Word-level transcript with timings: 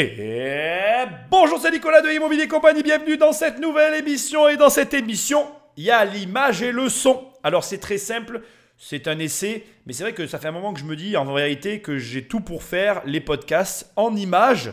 Et 0.00 1.06
bonjour, 1.28 1.58
c'est 1.60 1.72
Nicolas 1.72 2.00
de 2.00 2.08
Immobilier 2.08 2.46
Compagnie, 2.46 2.84
bienvenue 2.84 3.16
dans 3.16 3.32
cette 3.32 3.58
nouvelle 3.58 3.94
émission. 3.94 4.48
Et 4.48 4.56
dans 4.56 4.70
cette 4.70 4.94
émission, 4.94 5.48
il 5.76 5.82
y 5.82 5.90
a 5.90 6.04
l'image 6.04 6.62
et 6.62 6.70
le 6.70 6.88
son. 6.88 7.26
Alors 7.42 7.64
c'est 7.64 7.78
très 7.78 7.98
simple, 7.98 8.42
c'est 8.76 9.08
un 9.08 9.18
essai, 9.18 9.64
mais 9.86 9.92
c'est 9.92 10.04
vrai 10.04 10.12
que 10.12 10.28
ça 10.28 10.38
fait 10.38 10.46
un 10.46 10.52
moment 10.52 10.72
que 10.72 10.78
je 10.78 10.84
me 10.84 10.94
dis 10.94 11.16
en 11.16 11.24
vérité 11.34 11.80
que 11.80 11.98
j'ai 11.98 12.22
tout 12.22 12.38
pour 12.38 12.62
faire 12.62 13.02
les 13.06 13.18
podcasts 13.18 13.90
en 13.96 14.14
images 14.14 14.70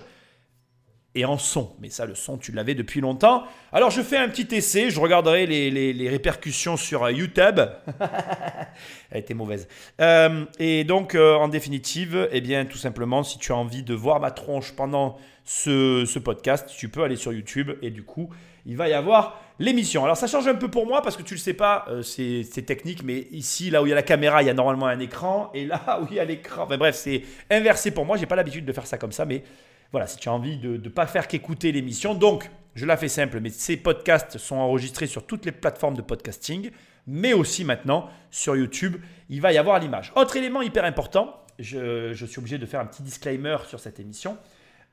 et 1.16 1.26
en 1.26 1.38
son. 1.38 1.72
Mais 1.80 1.90
ça, 1.90 2.06
le 2.06 2.14
son, 2.14 2.38
tu 2.38 2.52
l'avais 2.52 2.76
depuis 2.76 3.02
longtemps. 3.02 3.44
Alors, 3.72 3.90
je 3.90 4.02
fais 4.02 4.18
un 4.18 4.28
petit 4.28 4.54
essai. 4.54 4.90
Je 4.90 5.00
regarderai 5.00 5.46
les, 5.46 6.10
répercussions 6.10 6.78
sur 6.78 7.10
YouTube. 7.10 7.60
Elle 9.12 9.22
était 9.22 9.34
mauvaise. 9.34 9.68
Euh, 10.02 10.46
et 10.60 10.84
donc, 10.84 11.16
euh, 11.16 11.36
en 11.36 11.48
définitive, 11.48 12.28
eh 12.32 12.42
bien, 12.42 12.66
tout 12.66 12.78
simplement, 12.78 13.24
si 13.24 13.40
tu 13.40 13.54
as 13.54 13.56
envie 13.56 13.82
de 13.82 13.94
voir 13.94 14.20
ma 14.20 14.32
tronche 14.32 14.74
pendant 14.74 15.18
ce, 15.46 16.20
podcast, 16.20 16.70
tu 16.78 16.90
peux 16.90 17.04
aller 17.04 17.16
sur 17.16 17.32
YouTube. 17.32 17.72
Et 17.82 17.92
du 17.92 18.04
coup, 18.04 18.30
il 18.66 18.76
va 18.76 18.90
y 18.90 18.94
avoir 18.94 19.40
l'émission. 19.58 20.04
Alors, 20.04 20.18
ça 20.18 20.28
change 20.28 20.48
un 20.48 20.56
peu 20.56 20.68
pour 20.68 20.86
moi 20.86 21.02
parce 21.02 21.16
que 21.16 21.24
tu 21.24 21.36
le 21.36 21.40
sais 21.40 21.54
pas, 21.54 21.86
euh, 21.88 22.02
c'est 22.02 22.66
technique. 22.66 23.04
Mais 23.04 23.28
ici, 23.32 23.70
là 23.70 23.82
où 23.82 23.86
il 23.86 23.90
y 23.90 23.94
a 23.94 23.96
la 23.96 24.04
caméra, 24.04 24.44
il 24.44 24.48
y 24.48 24.50
a 24.50 24.54
normalement 24.54 24.88
un 24.88 25.00
écran. 25.00 25.50
Et 25.54 25.66
là 25.66 26.00
où 26.02 26.08
il 26.10 26.18
y 26.18 26.20
a 26.20 26.26
l'écran, 26.26 26.64
enfin, 26.64 26.78
bref, 26.78 26.96
c'est 26.96 27.24
inversé 27.50 27.92
pour 27.92 28.06
moi. 28.06 28.18
J'ai 28.18 28.26
pas 28.26 28.36
l'habitude 28.36 28.66
de 28.66 28.74
faire 28.74 28.86
ça 28.86 28.98
comme 28.98 29.14
ça. 29.14 29.24
Mais 29.24 29.44
voilà, 29.92 30.08
si 30.08 30.18
tu 30.18 30.30
as 30.30 30.34
envie 30.34 30.58
de 30.58 30.78
ne 30.78 30.90
pas 30.90 31.08
faire 31.08 31.28
qu'écouter 31.28 31.72
l'émission. 31.72 32.14
Donc, 32.14 32.50
je 32.76 32.86
la 32.86 32.98
fais 32.98 33.08
simple, 33.08 33.40
mais 33.40 33.50
ces 33.50 33.78
podcasts 33.78 34.38
sont 34.38 34.58
enregistrés 34.58 35.08
sur 35.08 35.26
toutes 35.26 35.46
les 35.46 35.52
plateformes 35.52 35.96
de 35.96 36.02
podcasting, 36.02 36.72
mais 37.08 37.34
aussi 37.34 37.64
maintenant 37.64 38.10
sur 38.32 38.56
YouTube. 38.56 38.98
Il 39.30 39.42
va 39.42 39.54
y 39.54 39.58
avoir 39.58 39.80
l'image. 39.80 40.12
Autre 40.16 40.36
élément 40.36 40.62
hyper 40.62 40.84
important, 40.84 41.42
je, 41.60 42.14
je 42.14 42.26
suis 42.26 42.40
obligé 42.40 42.58
de 42.58 42.66
faire 42.66 42.82
un 42.82 42.86
petit 42.86 43.04
disclaimer 43.04 43.58
sur 43.68 43.80
cette 43.80 44.00
émission. 44.00 44.38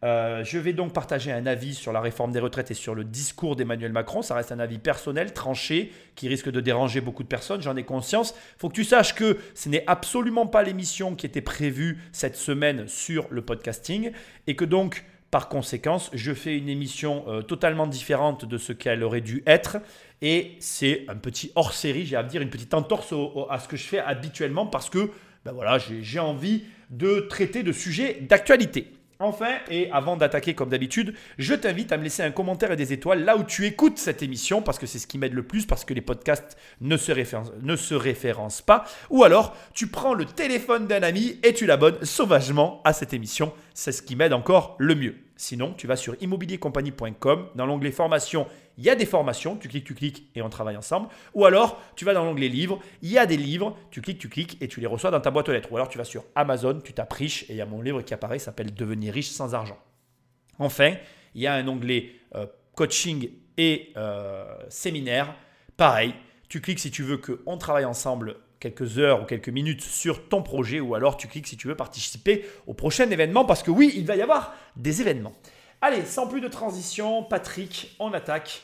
Euh, 0.05 0.43
je 0.43 0.59
vais 0.59 0.73
donc 0.73 0.93
partager 0.93 1.31
un 1.31 1.47
avis 1.47 1.75
sur 1.75 1.93
la 1.93 2.01
réforme 2.01 2.33
des 2.33 2.41
retraites 2.41 2.73
et 2.73 2.75
sur 2.75 2.95
le 2.95 3.05
discours 3.05 3.55
d'Emmanuel 3.55 3.93
Macron. 3.93 4.23
Ça 4.23 4.35
reste 4.35 4.51
un 4.51 4.59
avis 4.59 4.79
personnel, 4.79 5.33
tranché, 5.33 5.93
qui 6.17 6.29
risque 6.29 6.51
de 6.51 6.61
déranger 6.61 7.01
beaucoup 7.01 7.23
de 7.23 7.29
personnes, 7.29 7.63
j'en 7.63 7.77
ai 7.77 7.85
conscience. 7.85 8.35
Il 8.57 8.61
faut 8.61 8.69
que 8.69 8.75
tu 8.75 8.85
saches 8.85 9.15
que 9.15 9.39
ce 9.55 9.69
n'est 9.69 9.85
absolument 9.87 10.47
pas 10.47 10.65
l'émission 10.65 11.15
qui 11.15 11.27
était 11.27 11.41
prévue 11.41 11.99
cette 12.11 12.37
semaine 12.37 12.89
sur 12.89 13.27
le 13.31 13.43
podcasting 13.43 14.11
et 14.49 14.57
que 14.57 14.65
donc, 14.65 15.05
par 15.31 15.49
conséquence, 15.49 16.11
je 16.13 16.35
fais 16.35 16.59
une 16.59 16.69
émission 16.69 17.25
euh, 17.29 17.43
totalement 17.43 17.87
différente 17.87 18.45
de 18.45 18.59
ce 18.59 18.73
qu'elle 18.73 19.05
aurait 19.05 19.21
dû 19.21 19.43
être. 19.47 19.79
Et 20.21 20.57
c'est 20.59 21.05
un 21.09 21.17
petit 21.17 21.53
hors-série, 21.55 22.07
j'ai 22.07 22.17
à 22.17 22.25
dire, 22.25 22.43
une 22.43 22.51
petite 22.51 22.75
entorse 22.75 23.15
à 23.49 23.59
ce 23.61 23.69
que 23.69 23.77
je 23.77 23.85
fais 23.85 23.99
habituellement 23.99 24.67
parce 24.67 24.91
que 24.91 25.11
ben 25.45 25.53
voilà, 25.53 25.79
j'ai 25.79 26.21
envie 26.21 26.65
de 26.91 27.27
traiter 27.29 27.63
de 27.63 27.73
sujets 27.73 28.19
d'actualité. 28.21 28.93
Enfin, 29.23 29.59
et 29.71 29.89
avant 29.93 30.17
d'attaquer 30.17 30.55
comme 30.55 30.69
d'habitude, 30.69 31.15
je 31.39 31.55
t'invite 31.55 31.93
à 31.93 31.97
me 31.97 32.03
laisser 32.03 32.25
un 32.25 32.33
commentaire 32.33 32.73
et 32.73 32.77
des 32.77 32.93
étoiles 32.93 33.25
là 33.25 33.37
où 33.37 33.45
tu 33.45 33.67
écoutes 33.67 33.99
cette 33.99 34.21
émission, 34.21 34.63
parce 34.63 34.81
que 34.81 34.87
c'est 34.87 34.99
ce 34.99 35.07
qui 35.07 35.17
m'aide 35.17 35.33
le 35.33 35.45
plus, 35.45 35.65
parce 35.65 35.85
que 35.85 35.95
les 35.95 36.01
podcasts 36.01 36.59
ne 36.81 36.97
se, 36.97 37.13
référencent, 37.95 38.63
pas. 38.63 38.85
Ou 39.11 39.23
alors, 39.23 39.57
tu 39.75 39.87
prends 39.87 40.15
le 40.15 40.25
téléphone 40.25 40.89
d'un 40.89 41.05
ami 41.05 41.39
et 41.45 41.55
tu 41.55 41.67
l'abonnes 41.67 42.05
sauvagement 42.05 42.81
à 42.85 42.93
cette 42.93 43.15
émission. 43.15 43.53
C'est 43.75 43.93
ce 43.93 44.03
qui 44.03 44.17
m'aide 44.17 44.33
encore 44.33 44.75
le 44.79 44.97
mieux. 44.97 45.15
Sinon, 45.37 45.73
tu 45.77 45.87
vas 45.87 45.97
sur 45.97 46.17
immobiliercompagnie.com, 46.21 47.47
dans 47.55 47.67
l'onglet 47.67 47.93
formation, 47.93 48.47
il 48.79 48.85
y 48.85 48.91
a 48.91 48.95
des 48.95 49.07
formations, 49.07 49.57
tu 49.57 49.69
cliques, 49.69 49.85
tu 49.85 49.95
cliques 49.95 50.31
et 50.35 50.43
on 50.43 50.49
travaille 50.49 50.77
ensemble. 50.77 51.09
Ou 51.35 51.45
alors, 51.45 51.81
tu 51.97 52.05
vas 52.05 52.15
dans 52.15 52.25
l'onglet 52.25 52.49
livres, 52.49 52.81
il 53.03 53.11
y 53.11 53.19
a 53.19 53.27
des 53.27 53.37
livres, 53.37 53.77
tu 53.91 54.01
cliques, 54.01 54.19
tu 54.19 54.29
cliques 54.29 54.57
et 54.61 54.69
tu 54.69 54.81
les 54.81 54.87
reçois 54.87 55.11
dans 55.11 55.21
ta 55.21 55.31
boîte 55.31 55.49
aux 55.49 55.53
lettres. 55.53 55.71
Ou 55.73 55.77
alors, 55.77 55.89
tu 55.89 55.99
vas 55.99 56.05
sur 56.05 56.25
Amazon, 56.35 56.81
tu 56.83 56.93
tapes 56.93 57.13
riche 57.13 57.45
et 57.45 57.53
il 57.55 57.57
y 57.57 57.61
a 57.61 57.67
mon 57.67 57.83
livre 57.83 58.03
qui 58.03 58.15
apparaît, 58.15 58.39
s'appelle 58.39 58.75
Devenir 58.75 59.13
riche 59.13 59.31
sans 59.31 59.55
argent. 59.55 59.79
Enfin, 60.59 60.95
il 61.35 61.43
y 61.43 61.47
a 61.47 61.55
un 61.55 61.67
onglet 61.69 62.13
euh, 62.35 62.47
coaching 62.75 63.31
et 63.59 63.93
euh, 63.97 64.45
séminaire. 64.69 65.35
Pareil, 65.77 66.15
tu 66.49 66.61
cliques 66.61 66.81
si 66.81 66.91
tu 66.91 67.03
veux 67.03 67.19
qu'on 67.19 67.59
travaille 67.59 67.85
ensemble 67.85 68.37
quelques 68.61 68.99
heures 68.99 69.23
ou 69.23 69.25
quelques 69.25 69.49
minutes 69.49 69.83
sur 69.83 70.29
ton 70.29 70.43
projet 70.43 70.79
ou 70.79 70.95
alors 70.95 71.17
tu 71.17 71.27
cliques 71.27 71.49
si 71.49 71.57
tu 71.57 71.67
veux 71.67 71.75
participer 71.75 72.45
au 72.67 72.75
prochain 72.75 73.11
événement 73.11 73.45
parce 73.45 73.63
que 73.63 73.71
oui, 73.71 73.93
il 73.97 74.07
va 74.07 74.17
y 74.17 74.23
avoir 74.23 74.55
des 74.77 75.01
événements. 75.01 75.33
Allez, 75.85 76.05
sans 76.05 76.29
plus 76.29 76.41
de 76.41 76.47
transition, 76.47 77.25
Patrick, 77.25 77.97
on 77.99 78.13
attaque. 78.13 78.63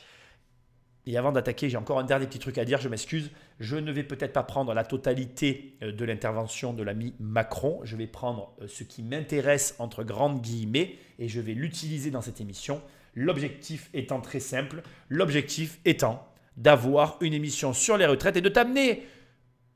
Et 1.04 1.16
avant 1.16 1.32
d'attaquer, 1.32 1.68
j'ai 1.68 1.76
encore 1.76 1.98
un 1.98 2.04
dernier 2.04 2.28
petit 2.28 2.38
truc 2.38 2.58
à 2.58 2.64
dire, 2.64 2.80
je 2.80 2.88
m'excuse. 2.88 3.32
Je 3.58 3.74
ne 3.74 3.90
vais 3.90 4.04
peut-être 4.04 4.32
pas 4.32 4.44
prendre 4.44 4.72
la 4.72 4.84
totalité 4.84 5.76
euh, 5.82 5.90
de 5.90 6.04
l'intervention 6.04 6.72
de 6.72 6.84
l'ami 6.84 7.16
Macron. 7.18 7.80
Je 7.82 7.96
vais 7.96 8.06
prendre 8.06 8.54
euh, 8.62 8.68
ce 8.68 8.84
qui 8.84 9.02
m'intéresse 9.02 9.74
entre 9.80 10.04
grandes 10.04 10.40
guillemets 10.40 10.94
et 11.18 11.26
je 11.26 11.40
vais 11.40 11.54
l'utiliser 11.54 12.12
dans 12.12 12.20
cette 12.20 12.40
émission. 12.40 12.80
L'objectif 13.14 13.90
étant 13.94 14.20
très 14.20 14.38
simple. 14.38 14.82
L'objectif 15.08 15.80
étant 15.84 16.24
d'avoir 16.56 17.18
une 17.20 17.34
émission 17.34 17.72
sur 17.72 17.96
les 17.96 18.06
retraites 18.06 18.36
et 18.36 18.42
de 18.42 18.48
t'amener 18.48 19.04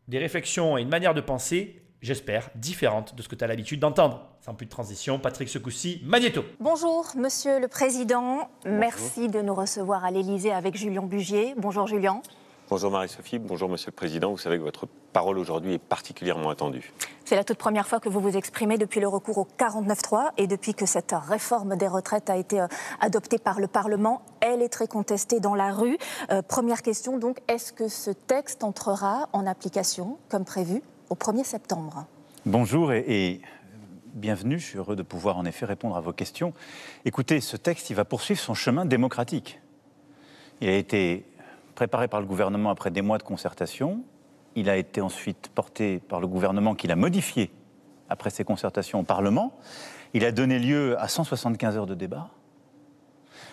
des 0.06 0.18
réflexions 0.18 0.78
et 0.78 0.82
une 0.82 0.88
manière 0.88 1.14
de 1.14 1.20
penser, 1.20 1.81
j'espère, 2.02 2.50
différente 2.54 3.14
de 3.14 3.22
ce 3.22 3.28
que 3.28 3.34
tu 3.34 3.44
as 3.44 3.46
l'habitude 3.46 3.80
d'entendre. 3.80 4.26
Sans 4.40 4.54
plus 4.54 4.66
de 4.66 4.70
transition, 4.70 5.18
Patrick 5.18 5.48
Secoussi, 5.48 6.02
Magnéto. 6.04 6.44
Bonjour, 6.60 7.06
monsieur 7.16 7.60
le 7.60 7.68
président. 7.68 8.50
Merci 8.66 9.28
de 9.28 9.40
nous 9.40 9.54
recevoir 9.54 10.04
à 10.04 10.10
l'Élysée 10.10 10.52
avec 10.52 10.76
Julien 10.76 11.02
Bugier. 11.02 11.54
Bonjour, 11.56 11.86
Julien. 11.86 12.20
Bonjour 12.68 12.90
Marie-Sophie, 12.90 13.38
bonjour 13.38 13.68
Monsieur 13.68 13.90
le 13.90 13.96
Président. 13.96 14.30
Vous 14.30 14.38
savez 14.38 14.56
que 14.56 14.62
votre 14.62 14.86
parole 15.12 15.38
aujourd'hui 15.38 15.74
est 15.74 15.78
particulièrement 15.78 16.48
attendue. 16.48 16.94
C'est 17.26 17.36
la 17.36 17.44
toute 17.44 17.58
première 17.58 17.86
fois 17.86 18.00
que 18.00 18.08
vous 18.08 18.20
vous 18.20 18.34
exprimez 18.34 18.78
depuis 18.78 18.98
le 18.98 19.08
recours 19.08 19.36
au 19.36 19.48
49.3 19.58 20.30
et 20.38 20.46
depuis 20.46 20.72
que 20.72 20.86
cette 20.86 21.12
réforme 21.12 21.76
des 21.76 21.86
retraites 21.86 22.30
a 22.30 22.36
été 22.38 22.62
euh, 22.62 22.68
adoptée 23.00 23.38
par 23.38 23.60
le 23.60 23.66
Parlement. 23.66 24.22
Elle 24.40 24.62
est 24.62 24.70
très 24.70 24.86
contestée 24.86 25.38
dans 25.38 25.54
la 25.54 25.70
rue. 25.70 25.98
Euh, 26.30 26.40
première 26.40 26.80
question 26.80 27.18
donc, 27.18 27.40
est-ce 27.46 27.74
que 27.74 27.88
ce 27.88 28.10
texte 28.10 28.64
entrera 28.64 29.28
en 29.34 29.46
application 29.46 30.16
comme 30.30 30.46
prévu? 30.46 30.82
Au 31.12 31.14
1er 31.14 31.44
septembre 31.44 32.06
Bonjour 32.46 32.90
et, 32.90 33.42
bienvenue. 34.14 34.58
Je 34.58 34.64
suis 34.64 34.78
heureux 34.78 34.96
de 34.96 35.02
pouvoir 35.02 35.36
en 35.36 35.44
effet 35.44 35.66
répondre 35.66 35.94
à 35.94 36.00
vos 36.00 36.14
questions. 36.14 36.54
Écoutez, 37.04 37.42
ce 37.42 37.58
texte, 37.58 37.90
il 37.90 37.96
va 37.96 38.06
poursuivre 38.06 38.40
son 38.40 38.54
chemin 38.54 38.86
démocratique. 38.86 39.60
Il 40.62 40.70
a 40.70 40.74
été 40.74 41.26
préparé 41.74 42.08
par 42.08 42.22
le 42.22 42.26
gouvernement 42.26 42.70
après 42.70 42.90
des 42.90 43.02
mois 43.02 43.18
de 43.18 43.24
concertation. 43.24 44.02
Il 44.54 44.70
a 44.70 44.78
été 44.78 45.02
ensuite 45.02 45.50
porté 45.54 45.98
par 45.98 46.18
le 46.18 46.26
gouvernement 46.26 46.74
qui 46.74 46.86
l'a 46.86 46.96
modifié 46.96 47.50
après 48.08 48.30
ces 48.30 48.44
concertations 48.44 49.00
au 49.00 49.04
Parlement. 49.04 49.52
Il 50.14 50.24
a 50.24 50.32
donné 50.32 50.58
lieu 50.58 50.98
à 50.98 51.08
175 51.08 51.76
heures 51.76 51.86
de 51.86 51.94
débat. 51.94 52.30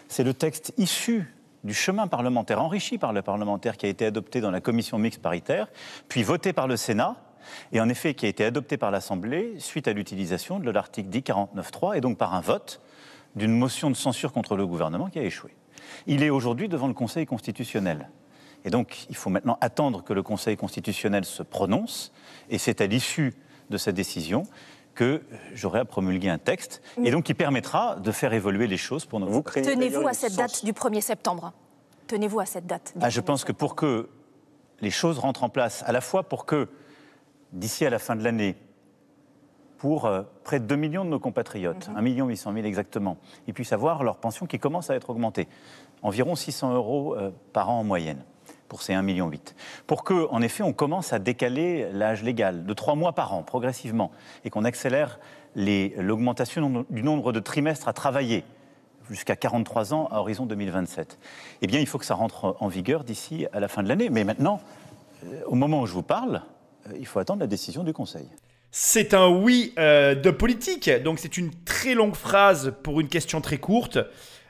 C'est 0.07 0.23
le 0.23 0.33
texte 0.33 0.73
issu 0.77 1.35
du 1.65 1.73
chemin 1.73 2.07
parlementaire, 2.07 2.61
enrichi 2.61 2.97
par 2.97 3.11
le 3.11 3.21
parlementaire, 3.21 3.75
qui 3.75 3.85
a 3.85 3.89
été 3.89 4.05
adopté 4.05 4.39
dans 4.39 4.49
la 4.49 4.61
commission 4.61 4.97
mixte 4.97 5.21
paritaire, 5.21 5.67
puis 6.07 6.23
voté 6.23 6.53
par 6.53 6.65
le 6.65 6.77
Sénat, 6.77 7.17
et 7.71 7.81
en 7.81 7.89
effet 7.89 8.13
qui 8.13 8.25
a 8.25 8.29
été 8.29 8.43
adopté 8.45 8.77
par 8.77 8.91
l'Assemblée 8.91 9.55
suite 9.59 9.87
à 9.87 9.93
l'utilisation 9.93 10.59
de 10.59 10.71
l'article 10.71 11.09
1049.3, 11.09 11.97
et 11.97 12.01
donc 12.01 12.17
par 12.17 12.33
un 12.33 12.41
vote 12.41 12.81
d'une 13.35 13.57
motion 13.57 13.89
de 13.89 13.95
censure 13.95 14.31
contre 14.31 14.55
le 14.55 14.65
gouvernement 14.65 15.09
qui 15.09 15.19
a 15.19 15.23
échoué. 15.23 15.55
Il 16.07 16.23
est 16.23 16.29
aujourd'hui 16.29 16.67
devant 16.69 16.87
le 16.87 16.93
Conseil 16.93 17.25
constitutionnel. 17.25 18.09
Et 18.65 18.69
donc, 18.69 19.05
il 19.09 19.15
faut 19.15 19.29
maintenant 19.29 19.57
attendre 19.61 20.03
que 20.03 20.13
le 20.13 20.23
Conseil 20.23 20.57
constitutionnel 20.57 21.25
se 21.25 21.43
prononce, 21.43 22.11
et 22.49 22.57
c'est 22.57 22.81
à 22.81 22.87
l'issue 22.87 23.33
de 23.69 23.77
sa 23.77 23.91
décision 23.91 24.43
que 24.95 25.21
j'aurai 25.53 25.79
à 25.79 25.85
promulguer 25.85 26.29
un 26.29 26.37
texte, 26.37 26.81
et 27.01 27.11
donc 27.11 27.23
qui 27.23 27.33
permettra 27.33 27.95
de 27.95 28.11
faire 28.11 28.33
évoluer 28.33 28.67
les 28.67 28.77
choses 28.77 29.05
pour 29.05 29.19
nous. 29.19 29.41
Tenez-vous 29.43 30.07
à 30.07 30.13
cette 30.13 30.35
date 30.35 30.65
du 30.65 30.73
1er 30.73 31.01
septembre 31.01 31.53
Tenez-vous 32.07 32.39
à 32.39 32.45
cette 32.45 32.65
date 32.65 32.93
ah, 32.99 33.09
Je 33.09 33.21
pense 33.21 33.45
que 33.45 33.51
pour 33.51 33.75
que 33.75 34.09
les 34.81 34.91
choses 34.91 35.19
rentrent 35.19 35.43
en 35.43 35.49
place, 35.49 35.83
à 35.85 35.91
la 35.91 36.01
fois 36.01 36.23
pour 36.23 36.45
que, 36.45 36.67
d'ici 37.53 37.85
à 37.85 37.89
la 37.89 37.99
fin 37.99 38.15
de 38.15 38.23
l'année, 38.23 38.55
pour 39.77 40.05
euh, 40.05 40.23
près 40.43 40.59
de 40.59 40.65
2 40.65 40.75
millions 40.75 41.05
de 41.05 41.09
nos 41.09 41.19
compatriotes, 41.19 41.89
1 41.95 42.01
million 42.01 42.27
800 42.27 42.53
000 42.53 42.65
exactement, 42.65 43.17
ils 43.47 43.53
puissent 43.53 43.73
avoir 43.73 44.03
leur 44.03 44.17
pension 44.17 44.45
qui 44.45 44.59
commence 44.59 44.89
à 44.89 44.95
être 44.95 45.09
augmentée, 45.09 45.47
environ 46.01 46.35
600 46.35 46.73
euros 46.73 47.15
euh, 47.15 47.31
par 47.53 47.69
an 47.69 47.79
en 47.79 47.83
moyenne 47.83 48.23
pour 48.67 48.83
ces 48.83 48.93
1,8 48.93 49.01
million. 49.01 49.31
Pour 49.87 50.03
que, 50.03 50.27
en 50.29 50.41
effet, 50.41 50.63
on 50.63 50.73
commence 50.73 51.11
à 51.11 51.19
décaler 51.19 51.89
l'âge 51.91 52.23
légal 52.23 52.65
de 52.65 52.73
3 52.73 52.95
mois 52.95 53.13
par 53.13 53.33
an, 53.33 53.41
progressivement, 53.41 54.11
et 54.45 54.51
qu'on 54.51 54.63
accélère 54.63 55.19
l'augmentation 55.55 56.85
du 56.89 57.01
nombre 57.01 57.31
de 57.31 57.39
trimestres 57.39 57.87
à 57.87 57.93
travailler 57.93 58.45
jusqu'à 59.09 59.35
43 59.35 59.93
ans 59.93 60.07
à 60.11 60.19
horizon 60.19 60.45
2027. 60.45 61.17
Eh 61.61 61.67
bien, 61.67 61.79
il 61.79 61.87
faut 61.87 61.97
que 61.97 62.05
ça 62.05 62.13
rentre 62.13 62.55
en 62.59 62.67
vigueur 62.67 63.03
d'ici 63.03 63.47
à 63.53 63.59
la 63.59 63.67
fin 63.67 63.81
de 63.81 63.89
l'année. 63.89 64.09
Mais 64.09 64.23
maintenant, 64.23 64.61
euh, 65.25 65.41
au 65.47 65.55
moment 65.55 65.81
où 65.81 65.85
je 65.87 65.93
vous 65.93 66.03
parle, 66.03 66.43
il 66.97 67.05
faut 67.05 67.19
attendre 67.19 67.41
la 67.41 67.47
décision 67.47 67.83
du 67.83 67.93
Conseil. 67.93 68.27
C'est 68.71 69.13
un 69.13 69.27
oui 69.27 69.73
euh, 69.79 70.15
de 70.15 70.29
politique. 70.29 70.89
Donc 71.03 71.19
c'est 71.19 71.37
une 71.37 71.51
très 71.65 71.95
longue 71.95 72.15
phrase 72.15 72.73
pour 72.83 72.99
une 73.01 73.07
question 73.07 73.41
très 73.41 73.57
courte. 73.57 73.97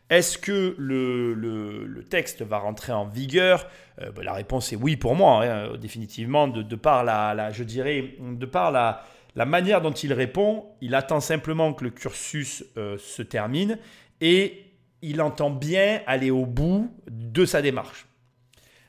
Est-ce 0.09 0.37
que 0.37 0.75
le, 0.77 2.03
texte 2.09 2.41
va 2.41 2.57
rentrer 2.57 2.91
en 2.91 3.05
vigueur? 3.05 3.67
Euh, 4.01 4.11
bah, 4.11 4.23
La 4.23 4.33
réponse 4.33 4.73
est 4.73 4.75
oui 4.75 4.97
pour 4.97 5.15
moi, 5.15 5.45
hein, 5.45 5.77
définitivement, 5.77 6.47
de, 6.47 6.75
par 6.75 7.03
la, 7.03 7.51
je 7.51 7.63
dirais, 7.63 8.15
de 8.19 8.45
par 8.45 8.71
la, 8.71 9.03
la 9.35 9.45
manière 9.45 9.81
dont 9.81 9.91
il 9.91 10.11
répond, 10.13 10.65
il 10.81 10.95
attend 10.95 11.19
simplement 11.19 11.73
que 11.73 11.83
le 11.83 11.91
cursus 11.91 12.65
euh, 12.77 12.97
se 12.97 13.21
termine 13.21 13.77
et 14.21 14.65
il 15.01 15.21
entend 15.21 15.49
bien 15.49 16.01
aller 16.07 16.31
au 16.31 16.45
bout 16.45 16.91
de 17.09 17.45
sa 17.45 17.61
démarche. 17.61 18.05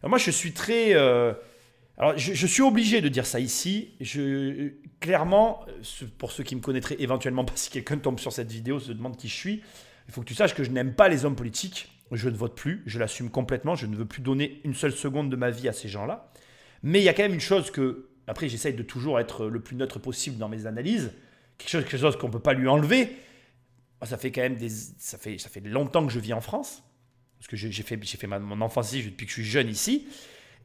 moi, 0.03 0.19
je 0.19 0.31
suis 0.31 0.53
très... 0.53 0.95
Euh, 0.95 1.35
alors, 2.01 2.17
je, 2.17 2.47
suis 2.47 2.63
obligé 2.63 3.03
de 3.03 3.09
dire 3.09 3.27
ça 3.27 3.41
ici. 3.41 3.91
Je, 4.01 4.71
clairement, 5.01 5.67
pour 6.17 6.33
ceux 6.33 6.43
qui 6.43 6.57
me 6.57 6.63
connaîtraient 6.63 6.97
éventuellement 6.99 7.45
pas, 7.45 7.53
si 7.57 7.69
quelqu'un 7.69 7.99
tombe 7.99 8.19
sur 8.19 8.33
cette 8.33 8.51
vidéo, 8.51 8.81
se 8.81 8.93
demande 8.93 9.19
qui 9.19 9.29
je 9.29 9.35
suis, 9.35 9.63
il 10.09 10.15
faut 10.15 10.23
que 10.23 10.27
tu 10.27 10.35
saches 10.35 10.55
que 10.55 10.65
je 10.65 10.71
n'aime 10.71 10.95
pas 10.95 11.11
les 11.11 11.27
hommes 11.27 11.37
politiques. 11.37 11.93
Je 12.11 12.31
ne 12.31 12.37
vote 12.37 12.57
plus, 12.57 12.83
je 12.87 12.99
l'assume 12.99 13.29
complètement. 13.29 13.75
Je 13.75 13.85
ne 13.85 13.95
veux 13.95 14.07
plus 14.07 14.23
donner 14.23 14.63
une 14.65 14.73
seule 14.73 14.93
seconde 14.93 15.29
de 15.29 15.37
ma 15.37 15.51
vie 15.51 15.69
à 15.69 15.75
ces 15.75 15.91
gens-là. 15.91 16.33
Mais 16.83 17.01
il 17.01 17.05
y 17.05 17.09
a 17.11 17.13
quand 17.13 17.23
même 17.23 17.35
une 17.35 17.39
chose 17.39 17.71
que, 17.71 18.09
après, 18.27 18.49
j'essaye 18.49 18.73
de 18.73 18.83
toujours 18.83 19.21
être 19.21 19.47
le 19.47 19.61
plus 19.61 19.77
neutre 19.77 19.99
possible 19.99 20.39
dans 20.39 20.49
mes 20.49 20.65
analyses. 20.65 21.13
Quelque 21.59 21.69
chose, 21.69 21.85
quelque 21.85 22.01
chose 22.01 22.17
qu'on 22.17 22.29
ne 22.29 22.33
peut 22.33 22.41
pas 22.41 22.55
lui 22.55 22.67
enlever. 22.67 23.15
Ça 24.05 24.17
fait 24.17 24.33
quand 24.33 24.41
même 24.41 24.57
ça 24.97 25.19
fait, 25.19 25.37
ça 25.37 25.51
fait 25.51 25.61
longtemps 25.61 26.07
que 26.07 26.13
je 26.15 26.19
vis 26.19 26.33
en 26.33 26.41
France. 26.41 26.83
Parce 27.39 27.49
que 27.49 27.57
j'ai 27.57 27.83
fait, 27.83 28.03
fait 28.03 28.27
mon 28.27 28.63
enfance 28.63 28.95
ici 28.95 29.11
depuis 29.11 29.27
que 29.27 29.33
je 29.33 29.43
suis 29.43 29.45
jeune 29.45 29.69
ici. 29.69 30.09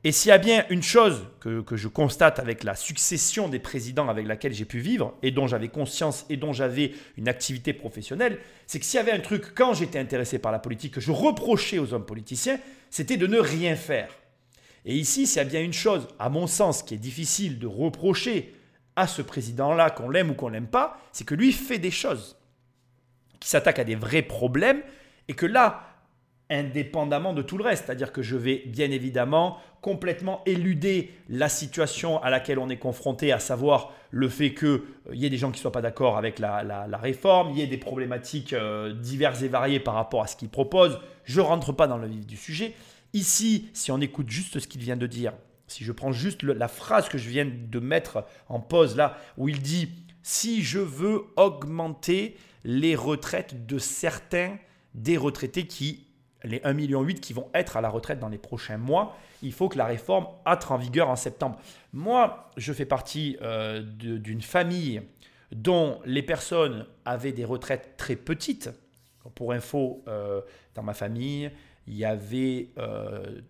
Et 0.03 0.11
s'il 0.11 0.29
y 0.29 0.31
a 0.31 0.37
bien 0.37 0.65
une 0.69 0.83
chose 0.83 1.27
que, 1.39 1.63
je 1.71 1.87
constate 1.87 2.37
avec 2.37 2.63
la 2.63 2.75
succession 2.75 3.49
des 3.49 3.57
présidents 3.57 4.07
avec 4.07 4.27
laquelle 4.27 4.53
j'ai 4.53 4.65
pu 4.65 4.79
vivre, 4.79 5.15
et 5.23 5.31
dont 5.31 5.47
j'avais 5.47 5.69
conscience, 5.69 6.25
et 6.29 6.37
dont 6.37 6.53
j'avais 6.53 6.91
une 7.17 7.27
activité 7.27 7.73
professionnelle, 7.73 8.39
c'est 8.67 8.79
que 8.79 8.85
s'il 8.85 8.97
y 8.97 9.01
avait 9.01 9.11
un 9.11 9.19
truc, 9.19 9.55
quand 9.55 9.73
j'étais 9.73 9.97
intéressé 9.97 10.37
par 10.37 10.51
la 10.51 10.59
politique, 10.59 10.93
que 10.93 11.01
je 11.01 11.11
reprochais 11.11 11.79
aux 11.79 11.93
hommes 11.93 12.05
politiciens, 12.05 12.59
c'était 12.91 13.17
de 13.17 13.25
ne 13.25 13.39
rien 13.39 13.75
faire. 13.75 14.09
Et 14.85 14.95
ici, 14.95 15.25
s'il 15.25 15.37
y 15.37 15.41
a 15.41 15.45
bien 15.45 15.61
une 15.61 15.73
chose, 15.73 16.07
à 16.19 16.29
mon 16.29 16.45
sens, 16.45 16.83
qui 16.83 16.93
est 16.93 16.99
difficile 16.99 17.57
de 17.57 17.65
reprocher 17.65 18.53
à 18.95 19.07
ce 19.07 19.23
président-là, 19.23 19.89
qu'on 19.89 20.09
l'aime 20.09 20.29
ou 20.29 20.33
qu'on 20.35 20.49
l'aime 20.49 20.67
pas, 20.67 21.01
c'est 21.11 21.25
que 21.25 21.33
lui 21.33 21.51
fait 21.51 21.79
des 21.79 21.91
choses, 21.91 22.37
qui 23.39 23.49
s'attaquent 23.49 23.79
à 23.79 23.83
des 23.83 23.95
vrais 23.95 24.21
problèmes, 24.21 24.83
et 25.27 25.33
que 25.33 25.47
là, 25.47 25.94
indépendamment 26.49 27.33
de 27.33 27.41
tout 27.41 27.57
le 27.57 27.63
reste. 27.63 27.85
C'est-à-dire 27.85 28.11
que 28.11 28.21
je 28.21 28.35
vais 28.35 28.63
bien 28.67 28.91
évidemment 28.91 29.57
complètement 29.81 30.41
éluder 30.45 31.11
la 31.29 31.49
situation 31.49 32.21
à 32.21 32.29
laquelle 32.29 32.59
on 32.59 32.69
est 32.69 32.77
confronté, 32.77 33.31
à 33.31 33.39
savoir 33.39 33.93
le 34.11 34.29
fait 34.29 34.53
qu'il 34.53 34.67
euh, 34.67 34.81
y 35.13 35.25
ait 35.25 35.29
des 35.29 35.37
gens 35.37 35.51
qui 35.51 35.57
ne 35.57 35.61
soient 35.61 35.71
pas 35.71 35.81
d'accord 35.81 36.17
avec 36.17 36.39
la, 36.39 36.87
réforme, 37.01 37.51
il 37.51 37.59
y 37.59 37.61
ait 37.61 37.67
des 37.67 37.77
problématiques 37.77 38.53
euh, 38.53 38.93
diverses 38.93 39.41
et 39.41 39.47
variées 39.47 39.79
par 39.79 39.93
rapport 39.93 40.23
à 40.23 40.27
ce 40.27 40.35
qu'il 40.35 40.49
propose. 40.49 40.99
Je 41.23 41.39
ne 41.39 41.45
rentre 41.45 41.71
pas 41.71 41.87
dans 41.87 41.97
le 41.97 42.07
vif 42.07 42.25
du 42.25 42.37
sujet. 42.37 42.73
Ici, 43.13 43.69
si 43.73 43.91
on 43.91 44.01
écoute 44.01 44.29
juste 44.29 44.59
ce 44.59 44.67
qu'il 44.67 44.81
vient 44.81 44.97
de 44.97 45.07
dire, 45.07 45.33
si 45.67 45.83
je 45.83 45.91
prends 45.91 46.11
juste 46.11 46.43
la 46.43 46.67
phrase 46.67 47.09
que 47.09 47.17
je 47.17 47.29
viens 47.29 47.45
de 47.45 47.79
mettre 47.79 48.25
en 48.49 48.59
pause 48.59 48.95
là, 48.95 49.17
où 49.37 49.49
il 49.49 49.61
dit, 49.61 49.89
si 50.21 50.63
je 50.63 50.79
veux 50.79 51.25
augmenter 51.35 52.37
les 52.63 52.95
retraites 52.95 53.67
de 53.67 53.77
certains 53.77 54.57
des 54.95 55.17
retraités 55.17 55.67
qui 55.67 56.04
les 56.45 56.59
1,8 56.59 56.73
million 56.73 57.05
qui 57.05 57.33
vont 57.33 57.49
être 57.53 57.77
à 57.77 57.81
la 57.81 57.89
retraite 57.89 58.19
dans 58.19 58.29
les 58.29 58.37
prochains 58.37 58.77
mois, 58.77 59.17
il 59.41 59.53
faut 59.53 59.69
que 59.69 59.77
la 59.77 59.85
réforme 59.85 60.27
entre 60.45 60.71
en 60.71 60.77
vigueur 60.77 61.09
en 61.09 61.15
septembre. 61.15 61.59
Moi, 61.93 62.51
je 62.57 62.73
fais 62.73 62.85
partie 62.85 63.37
euh, 63.41 63.81
d'une 63.81 64.41
famille 64.41 65.01
dont 65.51 65.99
les 66.05 66.23
personnes 66.23 66.85
avaient 67.05 67.31
des 67.31 67.45
retraites 67.45 67.95
très 67.97 68.15
petites. 68.15 68.69
Pour 69.33 69.53
info, 69.53 70.03
euh, 70.07 70.41
dans 70.75 70.83
ma 70.83 70.93
famille, 70.93 71.51
il 71.87 71.95
y 71.95 72.05
avait 72.05 72.69
euh, 72.77 73.41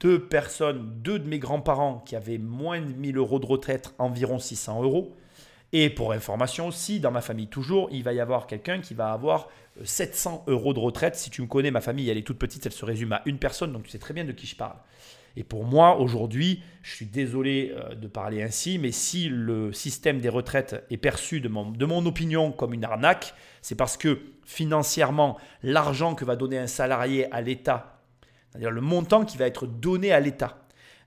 deux 0.00 0.26
personnes, 0.26 1.00
deux 1.02 1.18
de 1.18 1.28
mes 1.28 1.38
grands-parents 1.38 2.02
qui 2.04 2.16
avaient 2.16 2.38
moins 2.38 2.80
de 2.80 2.92
1000 2.92 3.16
euros 3.16 3.38
de 3.38 3.46
retraite, 3.46 3.94
environ 3.98 4.38
600 4.38 4.82
euros. 4.82 5.14
Et 5.76 5.90
pour 5.90 6.12
information 6.12 6.68
aussi, 6.68 7.00
dans 7.00 7.10
ma 7.10 7.20
famille 7.20 7.48
toujours, 7.48 7.88
il 7.90 8.04
va 8.04 8.12
y 8.12 8.20
avoir 8.20 8.46
quelqu'un 8.46 8.80
qui 8.80 8.94
va 8.94 9.10
avoir 9.10 9.48
700 9.82 10.44
euros 10.46 10.72
de 10.72 10.78
retraite. 10.78 11.16
Si 11.16 11.30
tu 11.30 11.42
me 11.42 11.48
connais, 11.48 11.72
ma 11.72 11.80
famille, 11.80 12.08
elle 12.08 12.16
est 12.16 12.22
toute 12.22 12.38
petite, 12.38 12.64
elle 12.64 12.70
se 12.70 12.84
résume 12.84 13.12
à 13.12 13.22
une 13.26 13.38
personne, 13.38 13.72
donc 13.72 13.82
tu 13.82 13.90
sais 13.90 13.98
très 13.98 14.14
bien 14.14 14.24
de 14.24 14.30
qui 14.30 14.46
je 14.46 14.54
parle. 14.54 14.76
Et 15.36 15.42
pour 15.42 15.64
moi, 15.64 15.98
aujourd'hui, 15.98 16.62
je 16.82 16.94
suis 16.94 17.06
désolé 17.06 17.74
euh, 17.74 17.96
de 17.96 18.06
parler 18.06 18.40
ainsi, 18.40 18.78
mais 18.78 18.92
si 18.92 19.28
le 19.28 19.72
système 19.72 20.20
des 20.20 20.28
retraites 20.28 20.84
est 20.90 20.96
perçu, 20.96 21.40
de 21.40 21.48
mon, 21.48 21.72
de 21.72 21.86
mon 21.86 22.06
opinion, 22.06 22.52
comme 22.52 22.72
une 22.72 22.84
arnaque, 22.84 23.34
c'est 23.60 23.74
parce 23.74 23.96
que 23.96 24.20
financièrement, 24.44 25.38
l'argent 25.64 26.14
que 26.14 26.24
va 26.24 26.36
donner 26.36 26.58
un 26.58 26.68
salarié 26.68 27.26
à 27.32 27.40
l'État, 27.40 28.00
c'est-à-dire 28.50 28.70
le 28.70 28.80
montant 28.80 29.24
qui 29.24 29.38
va 29.38 29.48
être 29.48 29.66
donné 29.66 30.12
à 30.12 30.20
l'État, 30.20 30.63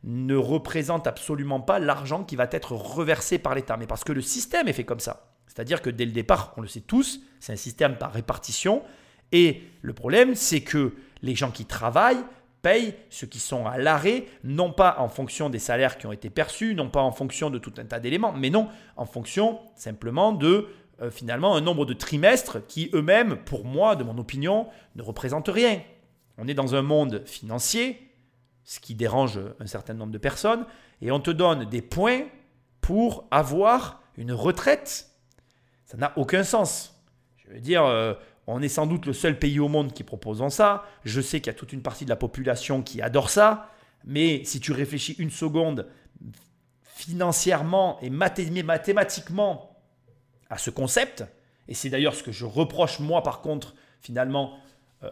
ne 0.07 0.37
représente 0.37 1.05
absolument 1.05 1.59
pas 1.59 1.79
l'argent 1.79 2.23
qui 2.23 2.37
va 2.37 2.47
être 2.51 2.71
reversé 2.71 3.37
par 3.37 3.53
l'État. 3.53 3.75
Mais 3.75 3.87
parce 3.87 4.05
que 4.05 4.13
le 4.13 4.21
système 4.21 4.69
est 4.69 4.73
fait 4.73 4.85
comme 4.85 5.01
ça. 5.01 5.33
C'est-à-dire 5.47 5.81
que 5.81 5.89
dès 5.89 6.05
le 6.05 6.13
départ, 6.13 6.53
on 6.55 6.61
le 6.61 6.67
sait 6.67 6.81
tous, 6.81 7.21
c'est 7.41 7.51
un 7.51 7.57
système 7.57 7.97
par 7.97 8.13
répartition. 8.13 8.83
Et 9.33 9.63
le 9.81 9.93
problème, 9.93 10.33
c'est 10.33 10.61
que 10.61 10.95
les 11.21 11.35
gens 11.35 11.51
qui 11.51 11.65
travaillent 11.65 12.23
payent 12.61 12.93
ceux 13.09 13.27
qui 13.27 13.39
sont 13.39 13.65
à 13.65 13.77
l'arrêt, 13.77 14.25
non 14.45 14.71
pas 14.71 14.95
en 14.99 15.09
fonction 15.09 15.49
des 15.49 15.59
salaires 15.59 15.97
qui 15.97 16.07
ont 16.07 16.13
été 16.13 16.29
perçus, 16.29 16.73
non 16.73 16.89
pas 16.89 17.01
en 17.01 17.11
fonction 17.11 17.49
de 17.49 17.59
tout 17.59 17.73
un 17.77 17.85
tas 17.85 17.99
d'éléments, 17.99 18.31
mais 18.31 18.49
non 18.49 18.69
en 18.95 19.05
fonction 19.05 19.59
simplement 19.75 20.31
de 20.31 20.69
euh, 21.01 21.11
finalement 21.11 21.55
un 21.55 21.61
nombre 21.61 21.85
de 21.85 21.93
trimestres 21.93 22.65
qui 22.65 22.89
eux-mêmes, 22.93 23.35
pour 23.43 23.65
moi, 23.65 23.97
de 23.97 24.05
mon 24.05 24.17
opinion, 24.17 24.67
ne 24.95 25.01
représentent 25.01 25.49
rien. 25.49 25.81
On 26.37 26.47
est 26.47 26.53
dans 26.53 26.75
un 26.75 26.81
monde 26.81 27.23
financier, 27.25 28.06
ce 28.67 28.79
qui 28.79 28.93
dérange 28.93 29.39
un 29.59 29.65
certain 29.65 29.95
nombre 29.95 30.11
de 30.11 30.19
personnes, 30.19 30.67
et 31.01 31.11
on 31.11 31.19
te 31.19 31.31
donne 31.31 31.65
des 31.65 31.81
points 31.81 32.27
pour 32.81 33.27
avoir 33.31 34.03
une 34.15 34.31
retraite 34.31 35.07
ça 35.87 35.95
n'a 35.95 36.11
aucun 36.17 36.43
sens. 36.43 37.01
Je 37.37 37.49
veux 37.49 37.61
dire, 37.61 37.85
euh, 37.85 38.13
on 38.45 38.61
est 38.61 38.67
sans 38.67 38.85
doute 38.85 39.05
le 39.05 39.13
seul 39.13 39.39
pays 39.39 39.57
au 39.59 39.69
monde 39.69 39.93
qui 39.93 40.03
proposant 40.03 40.49
ça. 40.49 40.83
Je 41.05 41.21
sais 41.21 41.39
qu'il 41.39 41.47
y 41.47 41.55
a 41.55 41.57
toute 41.57 41.71
une 41.71 41.81
partie 41.81 42.03
de 42.03 42.09
la 42.09 42.17
population 42.17 42.83
qui 42.83 43.01
adore 43.01 43.29
ça. 43.29 43.71
Mais 44.03 44.43
si 44.43 44.59
tu 44.59 44.73
réfléchis 44.73 45.13
une 45.13 45.31
seconde 45.31 45.87
financièrement 46.83 47.99
et 48.01 48.09
mathématiquement 48.09 49.77
à 50.49 50.57
ce 50.57 50.69
concept, 50.69 51.23
et 51.69 51.73
c'est 51.73 51.89
d'ailleurs 51.89 52.15
ce 52.15 52.23
que 52.23 52.31
je 52.33 52.45
reproche 52.45 52.99
moi 52.99 53.23
par 53.23 53.41
contre 53.41 53.75
finalement 54.01 54.57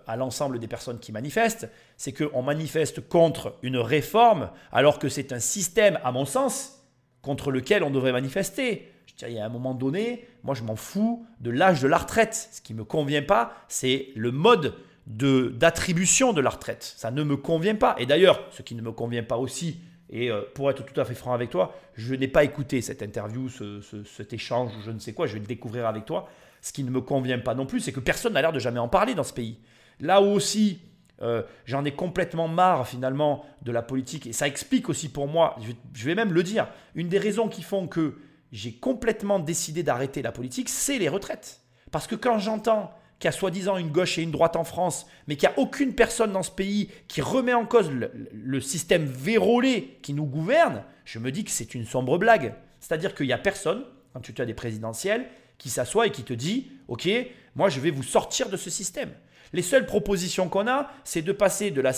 à 0.08 0.16
l'ensemble 0.16 0.60
des 0.60 0.68
personnes 0.68 1.00
qui 1.00 1.12
manifestent, 1.12 1.70
c'est 1.98 2.12
qu'on 2.12 2.42
manifeste 2.42 3.08
contre 3.08 3.56
une 3.62 3.78
réforme 3.78 4.50
alors 4.72 5.00
que 5.00 5.10
c'est 5.10 5.32
un 5.32 5.40
système, 5.40 6.00
à 6.04 6.12
mon 6.12 6.26
sens, 6.26 6.84
contre 7.22 7.52
lequel 7.52 7.84
on 7.84 7.92
devrait 7.92 8.12
manifester 8.12 8.92
il 9.24 9.34
y 9.34 9.40
a 9.40 9.46
un 9.46 9.50
moment 9.50 9.74
donné, 9.74 10.28
moi 10.44 10.56
je 10.56 10.64
m'en 10.64 10.76
fous 10.76 11.26
de 11.40 11.50
l'âge 11.50 11.82
de 11.82 11.88
la 11.88 11.98
retraite. 11.98 12.50
Ce 12.52 12.62
qui 12.62 12.74
ne 12.74 12.80
me 12.80 12.84
convient 12.84 13.22
pas, 13.22 13.54
c'est 13.68 14.10
le 14.16 14.32
mode 14.32 14.74
d'attribution 15.08 16.34
de, 16.34 16.42
la 16.42 16.50
retraite. 16.50 16.96
Ça 16.98 17.12
ne 17.12 17.24
me 17.24 17.38
convient 17.38 17.76
pas. 17.76 17.96
Et 18.00 18.06
d'ailleurs, 18.06 18.48
ce 18.52 18.62
qui 18.62 18.76
ne 18.76 18.82
me 18.82 18.92
convient 18.92 19.24
pas 19.24 19.38
aussi, 19.38 19.80
et 20.10 20.32
euh, 20.32 20.42
pour 20.54 20.70
être 20.70 20.84
tout 20.84 21.00
à 21.00 21.06
fait 21.06 21.14
franc 21.14 21.34
avec 21.34 21.50
toi, 21.50 21.76
je 21.96 22.16
n'ai 22.16 22.28
pas 22.28 22.44
écouté 22.44 22.82
cette 22.82 23.02
interview, 23.02 23.50
cet 23.50 24.34
échange, 24.34 24.72
je 24.84 24.92
ne 24.92 25.00
sais 25.00 25.14
quoi, 25.14 25.28
je 25.28 25.34
vais 25.34 25.40
le 25.40 25.46
découvrir 25.46 25.86
avec 25.86 26.06
toi. 26.06 26.28
Ce 26.62 26.74
qui 26.74 26.84
ne 26.84 26.90
me 26.90 27.02
convient 27.02 27.40
pas 27.40 27.54
non 27.54 27.66
plus, 27.66 27.80
c'est 27.80 27.92
que 27.92 28.00
personne 28.00 28.34
n'a 28.34 28.42
l'air 28.42 28.52
de 28.52 28.60
jamais 28.60 28.80
en 28.80 28.88
parler 28.88 29.14
dans 29.14 29.24
ce 29.24 29.34
pays. 29.34 29.60
Là 30.00 30.22
aussi, 30.22 30.80
euh, 31.22 31.44
j'en 31.66 31.86
ai 31.86 31.92
complètement 31.92 32.48
marre 32.48 32.88
finalement 32.88 33.46
de 33.62 33.72
la 33.72 33.82
politique, 33.82 34.28
et 34.28 34.34
ça 34.34 34.48
explique 34.48 34.90
aussi 34.90 35.10
pour 35.10 35.28
moi, 35.28 35.58
je 35.94 36.06
vais 36.06 36.16
même 36.16 36.34
le 36.34 36.44
dire, 36.44 36.68
une 36.94 37.08
des 37.08 37.20
raisons 37.20 37.48
qui 37.48 37.62
font 37.62 37.88
que 37.88 38.16
j'ai 38.52 38.74
complètement 38.74 39.40
décidé 39.40 39.84
d'arrêter 39.84 40.22
la 40.22 40.32
politique, 40.32 40.70
c'est 40.70 40.98
les 40.98 41.10
retraites. 41.10 41.62
Parce 41.92 42.08
que 42.08 42.16
quand 42.16 42.40
j'entends 42.40 42.92
qu'il 43.20 43.28
y 43.28 43.30
a 43.30 43.32
soi-disant 43.32 43.78
une 43.78 43.92
gauche 43.92 44.18
et 44.18 44.24
une 44.24 44.32
droite 44.32 44.56
en 44.56 44.64
France, 44.64 45.08
mais 45.28 45.36
qu'il 45.36 45.48
n'y 45.48 45.56
a 45.56 45.60
aucune 45.60 45.94
personne 45.94 46.32
dans 46.32 46.44
ce 46.44 46.52
pays 46.52 46.90
qui 47.08 47.22
remet 47.22 47.54
en 47.54 47.66
cause 47.66 47.90
le, 47.92 48.62
système 48.62 49.06
vérolé 49.06 50.00
qui 50.02 50.14
nous 50.14 50.26
gouverne, 50.26 50.84
je 51.06 51.20
me 51.20 51.32
dis 51.32 51.44
que 51.44 51.52
c'est 51.52 51.76
une 51.76 51.86
sombre 51.86 52.18
blague. 52.18 52.56
C'est-à-dire 52.80 53.16
qu'il 53.16 53.28
n'y 53.28 53.34
a 53.34 53.38
personne, 53.38 53.86
quand 54.14 54.22
tu 54.22 54.42
as 54.42 54.46
des 54.46 54.54
présidentielles, 54.54 55.26
qui 55.58 55.70
s'assoit 55.70 56.08
et 56.08 56.12
qui 56.12 56.24
te 56.24 56.34
dit, 56.34 56.72
OK, 56.88 57.08
moi 57.56 57.70
je 57.70 57.80
vais 57.80 57.92
vous 57.92 58.04
sortir 58.04 58.50
de 58.50 58.58
ce 58.58 58.70
système. 58.70 59.12
Les 59.56 59.62
seules 59.62 59.86
propositions 59.86 60.50
qu'on 60.50 60.68
a, 60.68 60.92
c'est 61.06 61.22
de 61.22 61.32
passer 61.32 61.72
de 61.72 61.80
la 61.80 61.94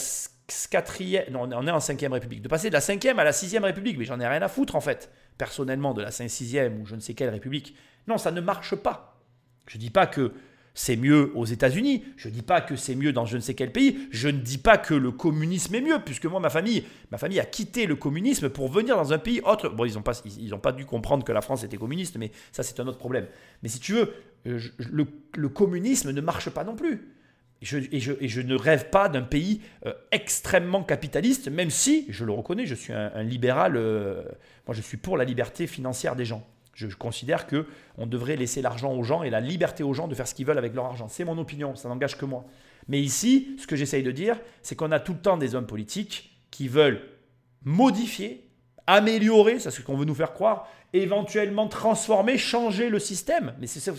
quatrième, 0.69 1.23
non, 1.31 1.49
on 1.51 1.65
est 1.65 1.71
en 1.71 1.79
cinquième 1.79 2.13
république, 2.13 2.43
de 2.43 2.47
passer 2.47 2.69
de 2.69 2.73
la 2.73 2.81
cinquième 2.81 3.17
à 3.17 3.23
la 3.23 3.33
sixième 3.33 3.63
république, 3.63 3.97
mais 3.97 4.05
j'en 4.05 4.19
ai 4.19 4.27
rien 4.27 4.43
à 4.43 4.47
foutre 4.47 4.75
en 4.75 4.79
fait 4.79 5.11
personnellement 5.39 5.95
de 5.95 6.03
la 6.03 6.11
5-6e 6.11 6.79
ou 6.79 6.85
je 6.85 6.93
ne 6.93 6.99
sais 6.99 7.15
quelle 7.15 7.31
république. 7.31 7.75
Non, 8.07 8.19
ça 8.19 8.29
ne 8.29 8.41
marche 8.41 8.75
pas. 8.75 9.19
Je 9.65 9.77
ne 9.77 9.81
dis 9.81 9.89
pas 9.89 10.05
que 10.05 10.33
c'est 10.75 10.97
mieux 10.97 11.31
aux 11.33 11.45
États-Unis, 11.45 12.03
je 12.15 12.29
ne 12.29 12.33
dis 12.35 12.43
pas 12.43 12.61
que 12.61 12.75
c'est 12.75 12.93
mieux 12.93 13.11
dans 13.11 13.25
je 13.25 13.37
ne 13.37 13.41
sais 13.41 13.55
quel 13.55 13.71
pays, 13.71 14.07
je 14.11 14.27
ne 14.27 14.37
dis 14.37 14.59
pas 14.59 14.77
que 14.77 14.93
le 14.93 15.11
communisme 15.11 15.73
est 15.73 15.81
mieux, 15.81 15.97
puisque 16.05 16.27
moi, 16.27 16.39
ma 16.39 16.51
famille, 16.51 16.83
ma 17.09 17.17
famille 17.17 17.39
a 17.39 17.45
quitté 17.45 17.87
le 17.87 17.95
communisme 17.95 18.49
pour 18.49 18.69
venir 18.69 18.97
dans 18.97 19.13
un 19.13 19.17
pays 19.17 19.41
autre. 19.43 19.69
Bon, 19.69 19.83
ils 19.85 19.95
n'ont 19.95 20.03
pas, 20.03 20.21
ils, 20.39 20.55
pas 20.59 20.73
dû 20.73 20.85
comprendre 20.85 21.25
que 21.25 21.31
la 21.31 21.41
France 21.41 21.63
était 21.63 21.77
communiste, 21.77 22.17
mais 22.17 22.31
ça, 22.51 22.61
c'est 22.61 22.79
un 22.79 22.85
autre 22.85 22.99
problème. 22.99 23.25
Mais 23.63 23.69
si 23.69 23.79
tu 23.79 23.93
veux, 23.93 24.13
euh, 24.45 24.59
le 24.77 25.49
communisme 25.49 26.11
ne 26.11 26.21
marche 26.21 26.51
pas 26.51 26.63
non 26.63 26.75
plus. 26.75 27.16
Et 27.61 27.99
je, 27.99 28.41
ne 28.41 28.55
rêve 28.55 28.89
pas 28.89 29.09
d'un 29.09 29.23
pays 29.23 29.61
euh, 29.85 29.93
extrêmement 30.11 30.83
capitaliste, 30.83 31.47
même 31.49 31.71
si, 31.71 32.05
je 32.09 32.23
le 32.23 32.31
reconnais, 32.31 32.67
je 32.67 32.75
suis 32.75 32.93
un, 32.93 33.23
libéral, 33.23 33.77
euh, 33.77 34.21
moi 34.67 34.75
je 34.75 34.81
suis 34.81 34.97
pour 34.97 35.17
la 35.17 35.25
liberté 35.25 35.65
financière 35.65 36.15
des 36.15 36.25
gens. 36.25 36.45
Je 36.75 36.85
considère 36.95 37.47
que 37.47 37.65
on 37.97 38.05
devrait 38.05 38.35
laisser 38.35 38.61
l'argent 38.61 38.93
aux 38.93 39.01
gens 39.01 39.23
et 39.23 39.31
la 39.31 39.39
liberté 39.39 39.83
aux 39.83 39.93
gens 39.93 40.07
de 40.07 40.13
faire 40.13 40.27
ce 40.27 40.35
qu'ils 40.35 40.45
veulent 40.45 40.59
avec 40.59 40.75
leur 40.75 40.85
argent. 40.85 41.07
C'est 41.07 41.23
mon 41.23 41.39
opinion, 41.39 41.75
ça 41.75 41.89
n'engage 41.89 42.17
que 42.17 42.25
moi. 42.25 42.45
Mais 42.87 43.01
ici, 43.01 43.57
ce 43.59 43.65
que 43.65 43.75
j'essaye 43.75 44.03
de 44.03 44.11
dire, 44.11 44.39
c'est 44.61 44.75
qu'on 44.75 44.91
a 44.91 44.99
tout 44.99 45.13
le 45.13 45.19
temps 45.19 45.37
des 45.37 45.55
hommes 45.55 45.65
politiques 45.65 46.37
qui 46.51 46.67
veulent 46.67 47.01
modifier, 47.63 48.46
améliorer, 48.87 49.59
c'est 49.59 49.69
ce 49.69 49.81
qu'on 49.81 49.97
veut 49.97 50.05
nous 50.05 50.15
faire 50.15 50.33
croire, 50.33 50.67
éventuellement 50.93 51.67
transformer, 51.67 52.37
changer 52.37 52.89
le 52.89 52.99
système. 52.99 53.53
Mais 53.59 53.67
c'est 53.67 53.81
ça, 53.81 53.91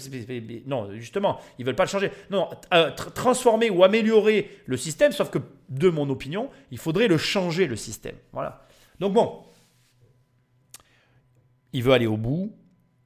non, 0.66 0.90
justement, 0.94 1.38
ils 1.58 1.66
veulent 1.66 1.76
pas 1.76 1.84
le 1.84 1.90
changer. 1.90 2.10
Non, 2.30 2.48
euh, 2.72 2.90
transformer 2.90 3.70
ou 3.70 3.84
améliorer 3.84 4.50
le 4.66 4.76
système, 4.76 5.12
sauf 5.12 5.30
que 5.30 5.38
de 5.68 5.90
mon 5.90 6.08
opinion, 6.08 6.48
il 6.70 6.78
faudrait 6.78 7.06
le 7.06 7.18
changer 7.18 7.66
le 7.66 7.76
système. 7.76 8.16
Voilà. 8.32 8.66
Donc 8.98 9.12
bon, 9.12 9.42
il 11.72 11.82
veut 11.82 11.92
aller 11.92 12.06
au 12.06 12.16
bout, 12.16 12.52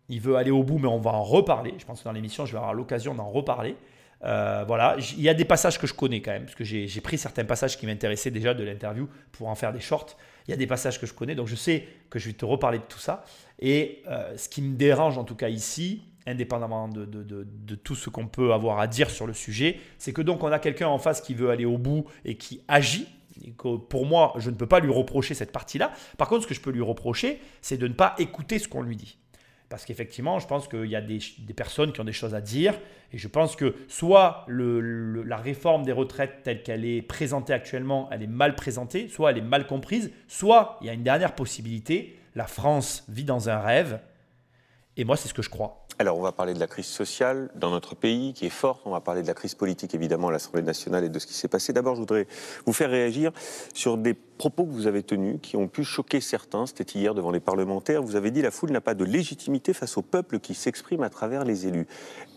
il 0.08 0.20
veut 0.20 0.36
aller 0.36 0.52
au 0.52 0.62
bout, 0.62 0.78
mais 0.78 0.88
on 0.88 1.00
va 1.00 1.10
en 1.10 1.24
reparler. 1.24 1.74
Je 1.78 1.84
pense 1.84 2.00
que 2.00 2.04
dans 2.04 2.12
l'émission, 2.12 2.46
je 2.46 2.52
vais 2.52 2.58
avoir 2.58 2.74
l'occasion 2.74 3.14
d'en 3.14 3.28
reparler. 3.28 3.76
Euh, 4.24 4.64
voilà, 4.66 4.96
il 5.16 5.22
y 5.22 5.28
a 5.28 5.34
des 5.34 5.44
passages 5.44 5.78
que 5.78 5.86
je 5.86 5.94
connais 5.94 6.20
quand 6.20 6.30
même, 6.30 6.44
parce 6.44 6.54
que 6.54 6.64
j'ai 6.64 7.00
pris 7.00 7.18
certains 7.18 7.44
passages 7.44 7.76
qui 7.76 7.86
m'intéressaient 7.86 8.30
déjà 8.30 8.54
de 8.54 8.62
l'interview 8.62 9.08
pour 9.32 9.48
en 9.48 9.54
faire 9.54 9.72
des 9.72 9.80
shorts. 9.80 10.16
Il 10.46 10.50
y 10.50 10.54
a 10.54 10.56
des 10.56 10.66
passages 10.66 11.00
que 11.00 11.06
je 11.06 11.14
connais, 11.14 11.34
donc 11.34 11.48
je 11.48 11.54
sais 11.54 11.86
que 12.10 12.18
je 12.18 12.28
vais 12.28 12.32
te 12.32 12.44
reparler 12.44 12.78
de 12.78 12.84
tout 12.84 12.98
ça. 12.98 13.24
Et 13.58 14.02
euh, 14.08 14.36
ce 14.36 14.48
qui 14.48 14.62
me 14.62 14.76
dérange 14.76 15.18
en 15.18 15.24
tout 15.24 15.34
cas 15.34 15.48
ici, 15.48 16.02
indépendamment 16.26 16.88
de, 16.88 17.74
tout 17.74 17.94
ce 17.94 18.10
qu'on 18.10 18.28
peut 18.28 18.52
avoir 18.52 18.78
à 18.78 18.86
dire 18.86 19.10
sur 19.10 19.26
le 19.26 19.32
sujet, 19.32 19.78
c'est 19.98 20.12
que 20.12 20.22
donc 20.22 20.42
on 20.44 20.52
a 20.52 20.58
quelqu'un 20.58 20.88
en 20.88 20.98
face 20.98 21.20
qui 21.20 21.34
veut 21.34 21.50
aller 21.50 21.64
au 21.64 21.78
bout 21.78 22.04
et 22.24 22.36
qui 22.36 22.62
agit. 22.68 23.08
Pour 23.88 24.06
moi, 24.06 24.34
je 24.36 24.50
ne 24.50 24.54
peux 24.54 24.66
pas 24.66 24.78
lui 24.78 24.92
reprocher 24.92 25.34
cette 25.34 25.52
partie-là. 25.52 25.92
Par 26.18 26.28
contre, 26.28 26.42
ce 26.42 26.46
que 26.46 26.54
je 26.54 26.60
peux 26.60 26.70
lui 26.70 26.82
reprocher, 26.82 27.40
c'est 27.60 27.78
de 27.78 27.88
ne 27.88 27.94
pas 27.94 28.14
écouter 28.18 28.58
ce 28.58 28.68
qu'on 28.68 28.82
lui 28.82 28.94
dit. 28.94 29.18
Parce 29.72 29.86
qu'effectivement, 29.86 30.38
je 30.38 30.46
pense 30.46 30.68
qu'il 30.68 30.84
y 30.84 30.96
a 30.96 31.00
des, 31.00 31.18
personnes 31.56 31.94
qui 31.94 32.00
ont 32.02 32.04
des 32.04 32.12
choses 32.12 32.34
à 32.34 32.42
dire. 32.42 32.78
Et 33.10 33.16
je 33.16 33.26
pense 33.26 33.56
que 33.56 33.74
soit 33.88 34.44
la 34.46 35.36
réforme 35.38 35.86
des 35.86 35.92
retraites 35.92 36.42
telle 36.42 36.62
qu'elle 36.62 36.84
est 36.84 37.00
présentée 37.00 37.54
actuellement, 37.54 38.06
elle 38.12 38.22
est 38.22 38.26
mal 38.26 38.54
présentée, 38.54 39.08
soit 39.08 39.30
elle 39.30 39.38
est 39.38 39.40
mal 39.40 39.66
comprise, 39.66 40.12
soit 40.28 40.76
il 40.82 40.88
y 40.88 40.90
a 40.90 40.92
une 40.92 41.02
dernière 41.02 41.34
possibilité, 41.34 42.18
la 42.34 42.46
France 42.46 43.06
vit 43.08 43.24
dans 43.24 43.48
un 43.48 43.60
rêve. 43.60 44.00
Et 44.98 45.04
moi, 45.04 45.16
c'est 45.16 45.28
ce 45.28 45.32
que 45.32 45.40
je 45.40 45.48
crois. 45.48 45.81
Alors, 45.98 46.16
on 46.16 46.22
va 46.22 46.32
parler 46.32 46.54
de 46.54 46.58
la 46.58 46.66
crise 46.66 46.86
sociale 46.86 47.50
dans 47.54 47.70
notre 47.70 47.94
pays, 47.94 48.32
qui 48.32 48.46
est 48.46 48.50
forte. 48.50 48.82
On 48.86 48.90
va 48.90 49.00
parler 49.00 49.22
de 49.22 49.26
la 49.26 49.34
crise 49.34 49.54
politique, 49.54 49.94
évidemment, 49.94 50.28
à 50.28 50.32
l'Assemblée 50.32 50.62
nationale 50.62 51.04
et 51.04 51.08
de 51.08 51.18
ce 51.18 51.26
qui 51.26 51.34
s'est 51.34 51.48
passé. 51.48 51.72
D'abord, 51.72 51.94
je 51.94 52.00
voudrais 52.00 52.26
vous 52.66 52.72
faire 52.72 52.90
réagir 52.90 53.30
sur 53.74 53.98
des 53.98 54.14
propos 54.14 54.64
que 54.64 54.72
vous 54.72 54.88
avez 54.88 55.02
tenus, 55.04 55.38
qui 55.40 55.56
ont 55.56 55.68
pu 55.68 55.84
choquer 55.84 56.20
certains. 56.20 56.66
C'était 56.66 56.98
hier 56.98 57.14
devant 57.14 57.30
les 57.30 57.38
parlementaires. 57.38 58.02
Vous 58.02 58.16
avez 58.16 58.30
dit 58.30 58.42
la 58.42 58.50
foule 58.50 58.72
n'a 58.72 58.80
pas 58.80 58.94
de 58.94 59.04
légitimité 59.04 59.72
face 59.72 59.96
au 59.96 60.02
peuple 60.02 60.40
qui 60.40 60.54
s'exprime 60.54 61.02
à 61.04 61.10
travers 61.10 61.44
les 61.44 61.68
élus. 61.68 61.86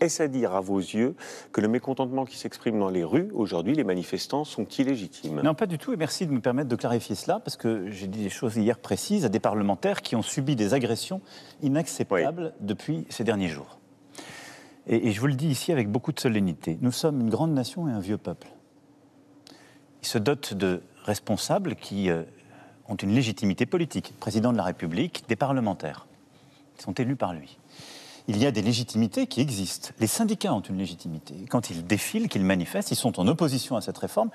Est-ce 0.00 0.22
à 0.22 0.28
dire, 0.28 0.54
à 0.54 0.60
vos 0.60 0.78
yeux, 0.78 1.16
que 1.52 1.60
le 1.60 1.66
mécontentement 1.66 2.24
qui 2.24 2.36
s'exprime 2.36 2.78
dans 2.78 2.90
les 2.90 3.02
rues, 3.02 3.30
aujourd'hui, 3.34 3.74
les 3.74 3.82
manifestants, 3.82 4.44
sont 4.44 4.66
illégitimes? 4.66 5.40
Non, 5.42 5.54
pas 5.54 5.66
du 5.66 5.78
tout. 5.78 5.92
Et 5.92 5.96
merci 5.96 6.26
de 6.26 6.32
me 6.32 6.40
permettre 6.40 6.68
de 6.68 6.76
clarifier 6.76 7.16
cela, 7.16 7.40
parce 7.40 7.56
que 7.56 7.90
j'ai 7.90 8.06
dit 8.06 8.22
des 8.22 8.30
choses 8.30 8.56
hier 8.56 8.78
précises 8.78 9.24
à 9.24 9.28
des 9.28 9.40
parlementaires 9.40 10.02
qui 10.02 10.14
ont 10.14 10.22
subi 10.22 10.54
des 10.54 10.74
agressions 10.74 11.20
inacceptables 11.62 12.52
depuis 12.60 13.06
ces 13.08 13.24
derniers 13.24 13.45
jours. 13.48 13.78
Et, 14.86 15.12
je 15.12 15.20
vous 15.20 15.26
le 15.26 15.34
dis 15.34 15.48
ici 15.48 15.72
avec 15.72 15.90
beaucoup 15.90 16.12
de 16.12 16.20
solennité, 16.20 16.78
nous 16.80 16.92
sommes 16.92 17.20
une 17.20 17.30
grande 17.30 17.52
nation 17.52 17.88
et 17.88 17.92
un 17.92 18.00
vieux 18.00 18.18
peuple. 18.18 18.48
Il 20.02 20.08
se 20.08 20.18
dote 20.18 20.54
de 20.54 20.82
responsables 21.04 21.74
qui 21.74 22.10
euh, 22.10 22.22
ont 22.88 22.94
une 22.94 23.12
légitimité 23.12 23.66
politique, 23.66 24.14
président 24.20 24.52
de 24.52 24.56
la 24.56 24.62
République, 24.62 25.24
des 25.28 25.36
parlementaires, 25.36 26.06
qui 26.76 26.84
sont 26.84 26.92
élus 26.92 27.16
par 27.16 27.32
lui. 27.32 27.58
Il 28.28 28.38
y 28.38 28.46
a 28.46 28.50
des 28.50 28.62
légitimités 28.62 29.26
qui 29.26 29.40
existent. 29.40 29.90
Les 30.00 30.08
syndicats 30.08 30.52
ont 30.52 30.60
une 30.60 30.78
légitimité. 30.78 31.34
Quand 31.48 31.70
ils 31.70 31.86
défilent, 31.86 32.28
qu'ils 32.28 32.44
manifestent, 32.44 32.90
ils 32.90 32.96
sont 32.96 33.20
en 33.20 33.26
opposition 33.28 33.76
à 33.76 33.80
cette 33.80 33.98
réforme. 33.98 34.30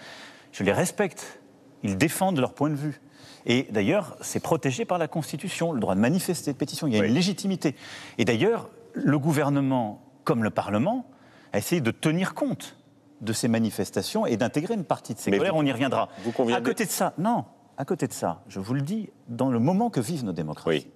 Je 0.54 0.64
les 0.64 0.72
respecte. 0.72 1.40
Ils 1.84 1.98
défendent 1.98 2.40
leur 2.40 2.54
point 2.54 2.70
de 2.70 2.76
vue. 2.76 3.02
Et 3.46 3.68
d'ailleurs, 3.72 4.16
c'est 4.22 4.40
protégé 4.40 4.86
par 4.86 4.98
la 4.98 5.08
Constitution, 5.08 5.74
le 5.74 5.80
droit 5.80 5.96
de 5.96 6.00
manifester, 6.00 6.54
de 6.54 6.58
pétition. 6.58 6.88
Il 6.88 6.94
y 6.94 7.00
a 7.00 7.06
une 7.06 7.14
légitimité. 7.14 7.76
Et 8.18 8.24
d'ailleurs, 8.24 8.70
le 8.94 9.20
gouvernement, 9.20 10.02
comme 10.24 10.44
le 10.44 10.50
Parlement, 10.50 11.06
a 11.54 11.58
essayé 11.58 11.82
de 11.82 11.92
tenir 11.92 12.34
compte 12.34 12.78
de 13.22 13.34
ces 13.34 13.48
manifestations 13.48 14.26
et 14.26 14.38
d'intégrer 14.38 14.74
une 14.74 14.84
partie 14.84 15.14
de 15.14 15.20
ces 15.20 15.32
colères. 15.32 15.56
On 15.56 15.66
y 15.66 15.72
reviendra. 15.72 16.10
Vous 16.24 16.54
à 16.54 16.62
côté 16.62 16.86
de 16.86 16.92
ça, 16.92 17.14
non. 17.18 17.46
À 17.78 17.86
côté 17.86 18.08
de 18.08 18.14
ça, 18.14 18.44
je 18.48 18.60
vous 18.60 18.74
le 18.74 18.82
dis, 18.82 19.10
dans 19.28 19.50
le 19.50 19.60
moment 19.60 19.90
que 19.90 20.00
vivent 20.00 20.26
nos 20.26 20.34
démocraties, 20.34 20.88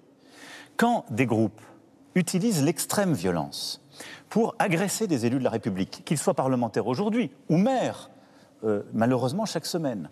quand 0.78 1.06
des 1.10 1.26
groupes 1.26 1.62
utilisent 2.16 2.64
l'extrême 2.64 3.14
violence 3.14 3.82
pour 4.30 4.56
agresser 4.60 5.08
des 5.08 5.26
élus 5.26 5.40
de 5.40 5.44
la 5.44 5.50
République, 5.50 6.04
qu'ils 6.06 6.18
soient 6.18 6.34
parlementaires 6.34 6.88
aujourd'hui 6.88 7.32
ou 7.50 7.58
maires, 7.58 8.10
euh, 8.64 8.84
malheureusement 8.94 9.46
chaque 9.46 9.66
semaine, 9.66 10.10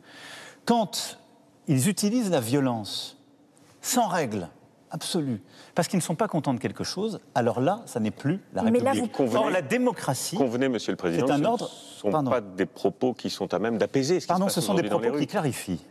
quand 0.65 1.19
ils 1.67 1.89
utilisent 1.89 2.29
la 2.29 2.39
violence 2.39 3.17
sans 3.81 4.07
règle 4.07 4.49
absolue, 4.93 5.41
parce 5.75 5.87
qu'ils 5.87 5.97
ne 5.97 6.03
sont 6.03 6.15
pas 6.15 6.27
contents 6.27 6.53
de 6.53 6.59
quelque 6.59 6.83
chose, 6.83 7.19
alors 7.35 7.59
là, 7.59 7.81
ça 7.85 7.99
n'est 7.99 8.11
plus 8.11 8.39
la 8.53 8.61
République. 8.61 8.83
Mais 8.85 8.93
là, 8.95 9.07
vous... 9.17 9.35
Or, 9.35 9.49
la 9.49 9.61
démocratie. 9.61 10.37
Convenez, 10.37 10.69
Monsieur 10.69 10.93
le 10.93 10.97
Président. 10.97 11.27
C'est 11.27 11.33
un 11.33 11.43
ordre. 11.43 11.67
Ce 11.67 12.07
ne 12.07 12.11
sont 12.13 12.23
pas 12.23 12.41
des 12.41 12.65
propos 12.65 13.13
qui 13.13 13.29
sont 13.29 13.53
à 13.53 13.59
même 13.59 13.77
d'apaiser. 13.77 14.19
Ce 14.19 14.27
Pardon, 14.27 14.47
ce 14.47 14.61
sont 14.61 14.75
des 14.75 14.83
propos 14.83 15.11
qui 15.17 15.27
clarifient. 15.27 15.81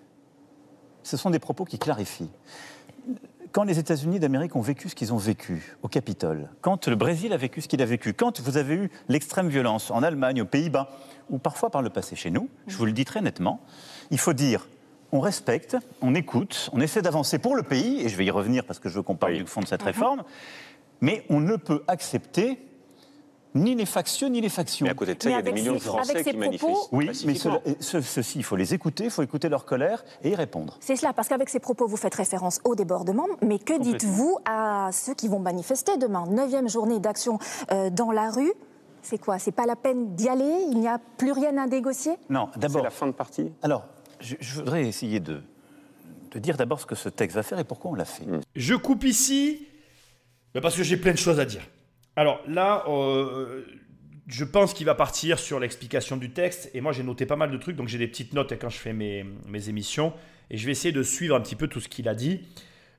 Ce 1.02 1.16
sont 1.16 1.30
des 1.30 1.40
propos 1.40 1.64
qui 1.64 1.78
clarifient. 1.78 2.30
Quand 3.50 3.64
les 3.64 3.78
États-Unis 3.78 4.18
d'Amérique 4.18 4.56
ont 4.56 4.62
vécu 4.62 4.88
ce 4.88 4.94
qu'ils 4.94 5.12
ont 5.12 5.18
vécu 5.18 5.76
au 5.82 5.88
Capitole, 5.88 6.49
quand 6.62 6.88
le 6.88 6.97
Brésil 6.97 7.35
a 7.35 7.37
vécu 7.37 7.61
ce 7.61 7.68
qu'il 7.68 7.82
a 7.82 7.85
vécu, 7.85 8.14
quand 8.14 8.40
vous 8.40 8.56
avez 8.56 8.75
eu 8.75 8.90
l'extrême 9.09 9.49
violence 9.49 9.90
en 9.90 10.02
Allemagne, 10.02 10.40
aux 10.40 10.47
Pays-Bas, 10.47 10.88
ou 11.28 11.38
parfois 11.38 11.68
par 11.68 11.82
le 11.82 11.90
passé 11.90 12.16
chez 12.16 12.30
nous, 12.30 12.49
je 12.66 12.76
vous 12.78 12.87
le 12.87 12.92
dis 12.92 13.04
très 13.04 13.21
nettement, 13.21 13.61
il 14.11 14.18
faut 14.18 14.32
dire 14.32 14.68
on 15.12 15.21
respecte, 15.21 15.76
on 16.00 16.14
écoute, 16.14 16.71
on 16.73 16.81
essaie 16.81 17.02
d'avancer 17.02 17.38
pour 17.38 17.54
le 17.54 17.62
pays, 17.62 18.00
et 18.00 18.09
je 18.09 18.16
vais 18.16 18.25
y 18.25 18.31
revenir 18.31 18.64
parce 18.64 18.78
que 18.78 18.88
je 18.88 18.97
veux 18.97 19.02
qu'on 19.02 19.16
parle 19.16 19.35
du 19.35 19.47
fond 19.47 19.61
de 19.61 19.66
cette 19.66 19.83
mhm. 19.83 19.87
réforme, 19.87 20.23
mais 21.00 21.25
on 21.28 21.40
ne 21.40 21.57
peut 21.57 21.83
accepter 21.87 22.59
ni 23.54 23.75
les 23.75 23.87
factieux 23.87 24.28
ni 24.28 24.40
les 24.40 24.49
factions. 24.49 24.85
Mais 24.85 24.92
à 24.92 24.95
côté 24.95 25.14
de 25.14 25.23
ça, 25.23 25.28
il 25.28 25.33
y 25.33 25.37
a 25.37 25.42
des 25.42 25.52
millions 25.52 25.75
de 25.75 25.78
Français 25.78 26.25
qui 26.25 26.37
manifestent. 26.37 26.88
Oui, 26.90 27.11
mais 27.26 27.35
ceci, 27.81 28.38
il 28.38 28.45
faut 28.45 28.57
les 28.57 28.73
écouter, 28.73 29.04
il 29.04 29.11
faut 29.11 29.23
écouter 29.23 29.49
leur 29.49 29.64
colère 29.64 30.04
et 30.23 30.31
y 30.31 30.35
répondre. 30.35 30.78
C'est 30.81 30.97
cela, 30.97 31.12
parce 31.12 31.28
qu'avec 31.28 31.49
ces 31.49 31.61
propos, 31.61 31.87
vous 31.87 31.97
faites 31.99 32.14
référence 32.14 32.61
au 32.64 32.75
débordement, 32.75 33.26
mais 33.42 33.59
que 33.59 33.78
dites-vous 33.78 34.38
à 34.47 34.90
ceux 34.92 35.14
qui 35.14 35.28
vont 35.28 35.38
manifester 35.38 35.97
demain? 35.99 36.25
Neuvième 36.31 36.69
journée 36.69 36.99
d'action 36.99 37.38
euh, 37.73 37.90
dans 37.90 38.11
la 38.11 38.31
rue. 38.31 38.52
C'est 39.02 39.19
quoi? 39.19 39.38
C'est 39.38 39.52
pas 39.52 39.66
la 39.66 39.76
peine 39.76 40.14
d'y 40.14 40.28
aller? 40.28 40.64
Il 40.71 40.78
n'y 40.78 40.88
a 40.88 40.99
plus 41.19 41.33
rien 41.33 41.59
à 41.59 41.66
négocier? 41.66 42.12
Non, 42.31 42.49
d'abord. 42.57 42.81
C'est 42.81 42.85
la 42.85 42.90
fin 42.90 43.07
de 43.09 43.12
partie? 43.12 43.52
Alors, 43.61 43.85
je, 44.23 44.55
voudrais 44.55 44.87
essayer 44.87 45.21
de, 45.21 45.41
de 46.31 46.38
dire 46.38 46.57
d'abord 46.57 46.81
ce 46.81 46.87
que 46.87 46.95
ce 46.95 47.09
texte 47.09 47.37
va 47.37 47.43
faire 47.43 47.59
et 47.59 47.64
pourquoi 47.64 47.91
on 47.91 47.95
l'a 47.95 48.05
fait. 48.05 48.25
Je 48.57 48.75
coupe 48.75 49.05
ici 49.05 49.67
parce 50.61 50.76
que 50.76 50.83
j'ai 50.83 50.97
plein 50.97 51.12
de 51.12 51.19
choses 51.19 51.41
à 51.41 51.45
dire. 51.45 51.62
Alors 52.17 52.41
là, 52.47 52.85
euh, 52.88 53.64
je 54.26 54.45
pense 54.45 54.75
qu'il 54.75 54.87
va 54.87 54.95
partir 54.95 55.38
sur 55.38 55.59
l'explication 55.59 56.17
du 56.17 56.31
texte. 56.31 56.71
Et 56.75 56.81
moi, 56.81 56.93
j'ai 56.93 57.02
noté 57.02 57.26
pas 57.26 57.37
mal 57.37 57.50
de 57.50 57.57
trucs, 57.57 57.76
donc 57.76 57.88
j'ai 57.88 57.99
des 57.99 58.09
petites 58.09 58.35
notes 58.35 58.52
quand 58.61 58.69
je 58.69 58.79
fais 58.79 58.93
mes, 58.93 59.25
émissions. 59.69 60.12
Et 60.50 60.59
je 60.59 60.67
vais 60.67 60.73
essayer 60.73 60.93
de 60.93 61.02
suivre 61.02 61.35
un 61.35 61.41
petit 61.41 61.57
peu 61.57 61.69
tout 61.69 61.81
ce 61.81 61.88
qu'il 61.88 62.09
a 62.09 62.14
dit. 62.14 62.41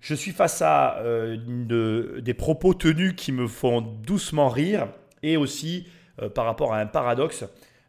Je 0.01 0.15
suis 0.15 0.31
face 0.31 0.61
à 0.61 0.97
euh, 0.97 1.37
de, 1.47 2.19
des 2.21 2.33
propos 2.33 2.73
tenus 2.73 3.13
qui 3.15 3.31
me 3.31 3.47
font 3.47 3.81
doucement 3.81 4.49
rire 4.49 4.87
et 5.21 5.37
aussi 5.37 5.87
euh, 6.21 6.29
par 6.29 6.45
rapport 6.45 6.73
à 6.73 6.79
un 6.79 6.87
paradoxe. 6.87 7.45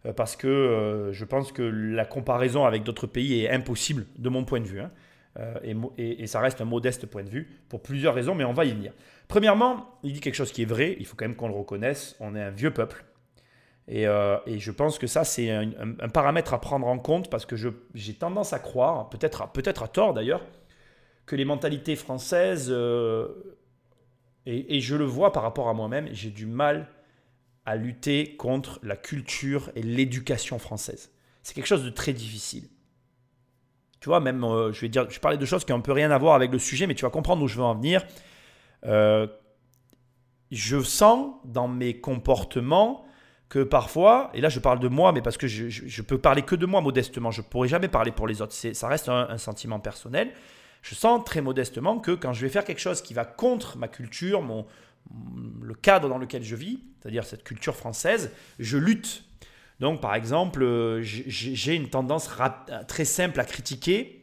Euh, 0.06 0.12
parce 0.12 0.36
que 0.36 0.46
euh, 0.46 1.12
je 1.12 1.24
pense 1.24 1.52
que 1.52 1.62
la 1.62 2.04
comparaison 2.04 2.64
avec 2.64 2.82
d'autres 2.82 3.06
pays 3.06 3.42
est 3.42 3.50
impossible 3.50 4.06
de 4.18 4.28
mon 4.28 4.44
point 4.44 4.60
de 4.60 4.66
vue. 4.66 4.80
Hein. 4.80 4.90
Euh, 5.40 5.54
et, 5.98 6.26
ça 6.26 6.40
reste 6.40 6.60
un 6.60 6.64
modeste 6.64 7.06
point 7.06 7.24
de 7.24 7.28
vue 7.28 7.48
pour 7.68 7.82
plusieurs 7.82 8.14
raisons, 8.14 8.34
mais 8.34 8.44
on 8.44 8.52
va 8.52 8.64
y 8.64 8.70
venir. 8.70 8.92
Premièrement, 9.26 9.98
il 10.04 10.12
dit 10.12 10.20
quelque 10.20 10.36
chose 10.36 10.52
qui 10.52 10.62
est 10.62 10.66
vrai, 10.66 10.96
il 11.00 11.06
faut 11.06 11.16
quand 11.16 11.24
même 11.24 11.34
qu'on 11.34 11.48
le 11.48 11.54
reconnaisse, 11.54 12.14
on 12.20 12.36
est 12.36 12.42
un 12.42 12.50
vieux 12.50 12.72
peuple. 12.72 13.04
Et, 13.88 14.04
je 14.04 14.70
pense 14.70 14.98
que 14.98 15.06
ça, 15.08 15.24
c'est 15.24 15.50
un, 15.50 16.08
paramètre 16.08 16.54
à 16.54 16.60
prendre 16.60 16.86
en 16.86 16.98
compte 16.98 17.30
parce 17.30 17.46
que 17.46 17.56
j'ai 17.94 18.14
tendance 18.14 18.52
à 18.52 18.60
croire, 18.60 19.10
peut-être 19.10 19.50
peut 19.50 19.62
à 19.66 19.88
tort 19.88 20.14
d'ailleurs, 20.14 20.46
que 21.26 21.34
les 21.34 21.44
mentalités 21.44 21.96
françaises, 21.96 22.70
et, 24.46 24.80
je 24.80 24.94
le 24.94 25.04
vois 25.04 25.32
par 25.32 25.42
rapport 25.42 25.68
à 25.68 25.74
moi-même, 25.74 26.08
j'ai 26.12 26.30
du 26.30 26.46
mal 26.46 26.86
à 27.66 27.76
lutter 27.76 28.36
contre 28.36 28.78
la 28.82 28.96
culture 28.96 29.70
et 29.74 29.82
l'éducation 29.82 30.58
française. 30.58 31.10
C'est 31.42 31.54
quelque 31.54 31.66
chose 31.66 31.84
de 31.84 31.90
très 31.90 32.12
difficile. 32.12 32.68
Tu 34.00 34.08
vois, 34.10 34.20
même, 34.20 34.44
euh, 34.44 34.72
je 34.72 34.80
vais 34.82 34.88
dire, 34.88 35.08
je 35.08 35.18
parlais 35.18 35.38
de 35.38 35.46
choses 35.46 35.64
qui 35.64 35.72
n'ont 35.72 35.78
un 35.78 35.82
peu 35.82 35.92
rien 35.92 36.10
à 36.10 36.18
voir 36.18 36.34
avec 36.34 36.52
le 36.52 36.58
sujet, 36.58 36.86
mais 36.86 36.94
tu 36.94 37.04
vas 37.04 37.10
comprendre 37.10 37.42
où 37.42 37.48
je 37.48 37.56
veux 37.56 37.62
en 37.62 37.74
venir. 37.74 38.04
Euh, 38.84 39.26
je 40.50 40.80
sens 40.82 41.34
dans 41.44 41.68
mes 41.68 42.00
comportements 42.00 43.04
que 43.48 43.62
parfois, 43.62 44.30
et 44.34 44.40
là 44.40 44.48
je 44.48 44.58
parle 44.58 44.80
de 44.80 44.88
moi, 44.88 45.12
mais 45.12 45.22
parce 45.22 45.36
que 45.36 45.46
je, 45.46 45.68
je, 45.68 46.02
peux 46.02 46.18
parler 46.18 46.42
que 46.42 46.54
de 46.54 46.66
moi 46.66 46.80
modestement, 46.80 47.30
je 47.30 47.40
ne 47.40 47.46
pourrais 47.46 47.68
jamais 47.68 47.88
parler 47.88 48.10
pour 48.10 48.26
les 48.26 48.42
autres, 48.42 48.52
ça 48.52 48.88
reste 48.88 49.08
un, 49.08 49.38
sentiment 49.38 49.80
personnel. 49.80 50.32
Je 50.82 50.94
sens 50.94 51.24
très 51.24 51.40
modestement 51.40 51.98
que 51.98 52.10
quand 52.10 52.32
je 52.32 52.42
vais 52.42 52.48
faire 52.48 52.64
quelque 52.64 52.80
chose 52.80 53.00
qui 53.00 53.14
va 53.14 53.24
contre 53.24 53.78
ma 53.78 53.88
culture, 53.88 54.42
mon, 54.42 54.66
le 55.62 55.74
cadre 55.74 56.08
dans 56.08 56.18
lequel 56.18 56.42
je 56.42 56.56
vis, 56.56 56.80
c'est-à-dire 57.00 57.24
cette 57.24 57.44
culture 57.44 57.76
française, 57.76 58.30
je 58.58 58.78
lutte. 58.78 59.24
Donc, 59.80 60.00
par 60.00 60.14
exemple, 60.14 60.62
euh, 60.62 61.00
j'ai 61.02 61.74
une 61.74 61.88
tendance 61.88 62.30
très 62.86 63.04
simple 63.04 63.40
à 63.40 63.44
critiquer 63.44 64.22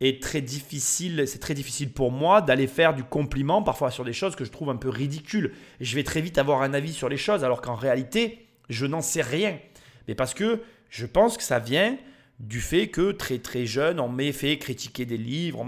et 0.00 0.20
très 0.20 0.40
difficile, 0.40 1.26
c'est 1.26 1.40
très 1.40 1.54
difficile 1.54 1.92
pour 1.92 2.12
moi 2.12 2.40
d'aller 2.40 2.68
faire 2.68 2.94
du 2.94 3.02
compliment 3.02 3.62
parfois 3.62 3.90
sur 3.90 4.04
des 4.04 4.12
choses 4.12 4.36
que 4.36 4.44
je 4.44 4.50
trouve 4.50 4.70
un 4.70 4.76
peu 4.76 4.88
ridicules. 4.88 5.52
Je 5.80 5.94
vais 5.96 6.04
très 6.04 6.20
vite 6.20 6.38
avoir 6.38 6.62
un 6.62 6.72
avis 6.72 6.92
sur 6.92 7.08
les 7.08 7.16
choses 7.16 7.42
alors 7.42 7.60
qu'en 7.60 7.74
réalité, 7.74 8.46
je 8.68 8.86
n'en 8.86 9.00
sais 9.00 9.22
rien. 9.22 9.58
Mais 10.06 10.14
parce 10.14 10.34
que 10.34 10.62
je 10.88 11.06
pense 11.06 11.36
que 11.36 11.42
ça 11.42 11.58
vient 11.58 11.96
du 12.38 12.60
fait 12.60 12.88
que 12.88 13.10
très 13.10 13.38
très 13.38 13.66
jeune, 13.66 13.98
on 13.98 14.08
m'a 14.08 14.30
fait 14.32 14.58
critiquer 14.58 15.04
des 15.04 15.18
livres, 15.18 15.60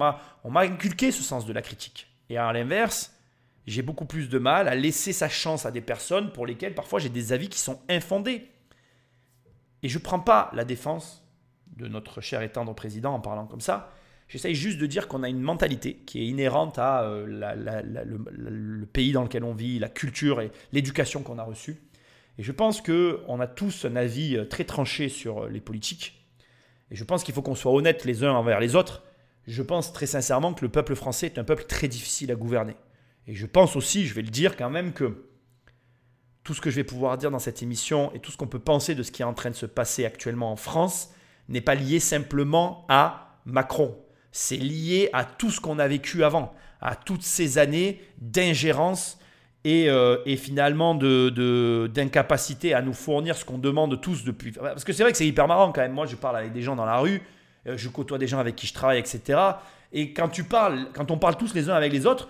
on 0.44 0.50
m'a 0.50 0.60
inculqué 0.60 1.10
ce 1.10 1.22
sens 1.22 1.44
de 1.44 1.52
la 1.52 1.62
critique. 1.62 2.06
Et 2.28 2.36
à 2.36 2.52
l'inverse, 2.52 3.12
j'ai 3.66 3.82
beaucoup 3.82 4.06
plus 4.06 4.28
de 4.28 4.38
mal 4.38 4.68
à 4.68 4.74
laisser 4.74 5.12
sa 5.12 5.28
chance 5.28 5.66
à 5.66 5.70
des 5.70 5.80
personnes 5.80 6.32
pour 6.32 6.46
lesquelles 6.46 6.74
parfois 6.74 6.98
j'ai 6.98 7.08
des 7.08 7.32
avis 7.32 7.48
qui 7.48 7.58
sont 7.58 7.80
infondés. 7.88 8.48
Et 9.82 9.88
je 9.88 9.98
ne 9.98 10.02
prends 10.02 10.20
pas 10.20 10.50
la 10.54 10.64
défense 10.64 11.24
de 11.76 11.88
notre 11.88 12.20
cher 12.20 12.42
et 12.42 12.50
tendre 12.50 12.74
président 12.74 13.14
en 13.14 13.20
parlant 13.20 13.46
comme 13.46 13.60
ça. 13.60 13.92
J'essaye 14.28 14.54
juste 14.54 14.78
de 14.78 14.86
dire 14.86 15.08
qu'on 15.08 15.24
a 15.24 15.28
une 15.28 15.40
mentalité 15.40 15.94
qui 16.06 16.20
est 16.20 16.26
inhérente 16.26 16.78
à 16.78 17.02
euh, 17.02 17.26
le, 17.26 18.86
pays 18.86 19.10
dans 19.10 19.24
lequel 19.24 19.42
on 19.42 19.54
vit, 19.54 19.80
la 19.80 19.88
culture 19.88 20.40
et 20.40 20.52
l'éducation 20.72 21.22
qu'on 21.22 21.38
a 21.38 21.42
reçue. 21.42 21.78
Et 22.38 22.44
je 22.44 22.52
pense 22.52 22.80
qu'on 22.80 23.40
a 23.40 23.46
tous 23.48 23.84
un 23.84 23.96
avis 23.96 24.36
euh, 24.36 24.44
très 24.44 24.64
tranché 24.64 25.08
sur 25.08 25.44
euh, 25.44 25.48
les 25.48 25.60
politiques. 25.60 26.28
Et 26.92 26.96
je 26.96 27.02
pense 27.02 27.24
qu'il 27.24 27.34
faut 27.34 27.42
qu'on 27.42 27.56
soit 27.56 27.72
honnête 27.72 28.04
les 28.04 28.22
uns 28.22 28.32
envers 28.32 28.60
les 28.60 28.76
autres. 28.76 29.02
Je 29.48 29.62
pense 29.62 29.92
très 29.92 30.06
sincèrement 30.06 30.54
que 30.54 30.64
le 30.64 30.70
peuple 30.70 30.94
français 30.94 31.26
est 31.26 31.38
un 31.38 31.44
peuple 31.44 31.64
très 31.64 31.88
difficile 31.88 32.30
à 32.30 32.36
gouverner. 32.36 32.76
Et 33.26 33.34
je 33.34 33.46
pense 33.46 33.76
aussi, 33.76 34.06
je 34.06 34.14
vais 34.14 34.22
le 34.22 34.30
dire 34.30 34.56
quand 34.56 34.70
même, 34.70 34.92
que 34.92 35.26
tout 36.42 36.54
ce 36.54 36.60
que 36.60 36.70
je 36.70 36.76
vais 36.76 36.84
pouvoir 36.84 37.18
dire 37.18 37.30
dans 37.30 37.38
cette 37.38 37.62
émission 37.62 38.12
et 38.14 38.18
tout 38.18 38.30
ce 38.30 38.36
qu'on 38.36 38.46
peut 38.46 38.58
penser 38.58 38.94
de 38.94 39.02
ce 39.02 39.12
qui 39.12 39.22
est 39.22 39.26
en 39.26 39.34
train 39.34 39.50
de 39.50 39.54
se 39.54 39.66
passer 39.66 40.04
actuellement 40.04 40.52
en 40.52 40.56
France 40.56 41.12
n'est 41.48 41.60
pas 41.60 41.74
lié 41.74 42.00
simplement 42.00 42.86
à 42.88 43.38
Macron. 43.44 43.96
C'est 44.32 44.56
lié 44.56 45.10
à 45.12 45.24
tout 45.24 45.50
ce 45.50 45.60
qu'on 45.60 45.78
a 45.78 45.88
vécu 45.88 46.24
avant, 46.24 46.54
à 46.80 46.94
toutes 46.96 47.22
ces 47.22 47.58
années 47.58 48.00
d'ingérence 48.18 49.18
et, 49.64 49.90
euh, 49.90 50.24
finalement 50.36 50.94
d'incapacité 50.94 52.72
à 52.72 52.80
nous 52.80 52.94
fournir 52.94 53.36
ce 53.36 53.44
qu'on 53.44 53.58
demande 53.58 54.00
tous 54.00 54.24
depuis. 54.24 54.52
Parce 54.52 54.84
que 54.84 54.92
c'est 54.92 55.02
vrai 55.02 55.12
que 55.12 55.18
c'est 55.18 55.26
hyper 55.26 55.48
marrant 55.48 55.72
quand 55.72 55.82
même. 55.82 55.92
Moi, 55.92 56.06
je 56.06 56.16
parle 56.16 56.36
avec 56.36 56.52
des 56.52 56.62
gens 56.62 56.76
dans 56.76 56.86
la 56.86 56.98
rue, 56.98 57.20
euh, 57.66 57.76
je 57.76 57.88
côtoie 57.88 58.18
des 58.18 58.26
gens 58.26 58.38
avec 58.38 58.56
qui 58.56 58.66
je 58.66 58.72
travaille, 58.72 58.98
etc. 58.98 59.38
Et 59.92 60.12
quand 60.12 60.28
tu 60.28 60.44
parles, 60.44 60.88
quand 60.94 61.10
on 61.10 61.18
parle 61.18 61.36
tous 61.36 61.52
les 61.54 61.68
uns 61.68 61.74
avec 61.74 61.92
les 61.92 62.06
autres, 62.06 62.28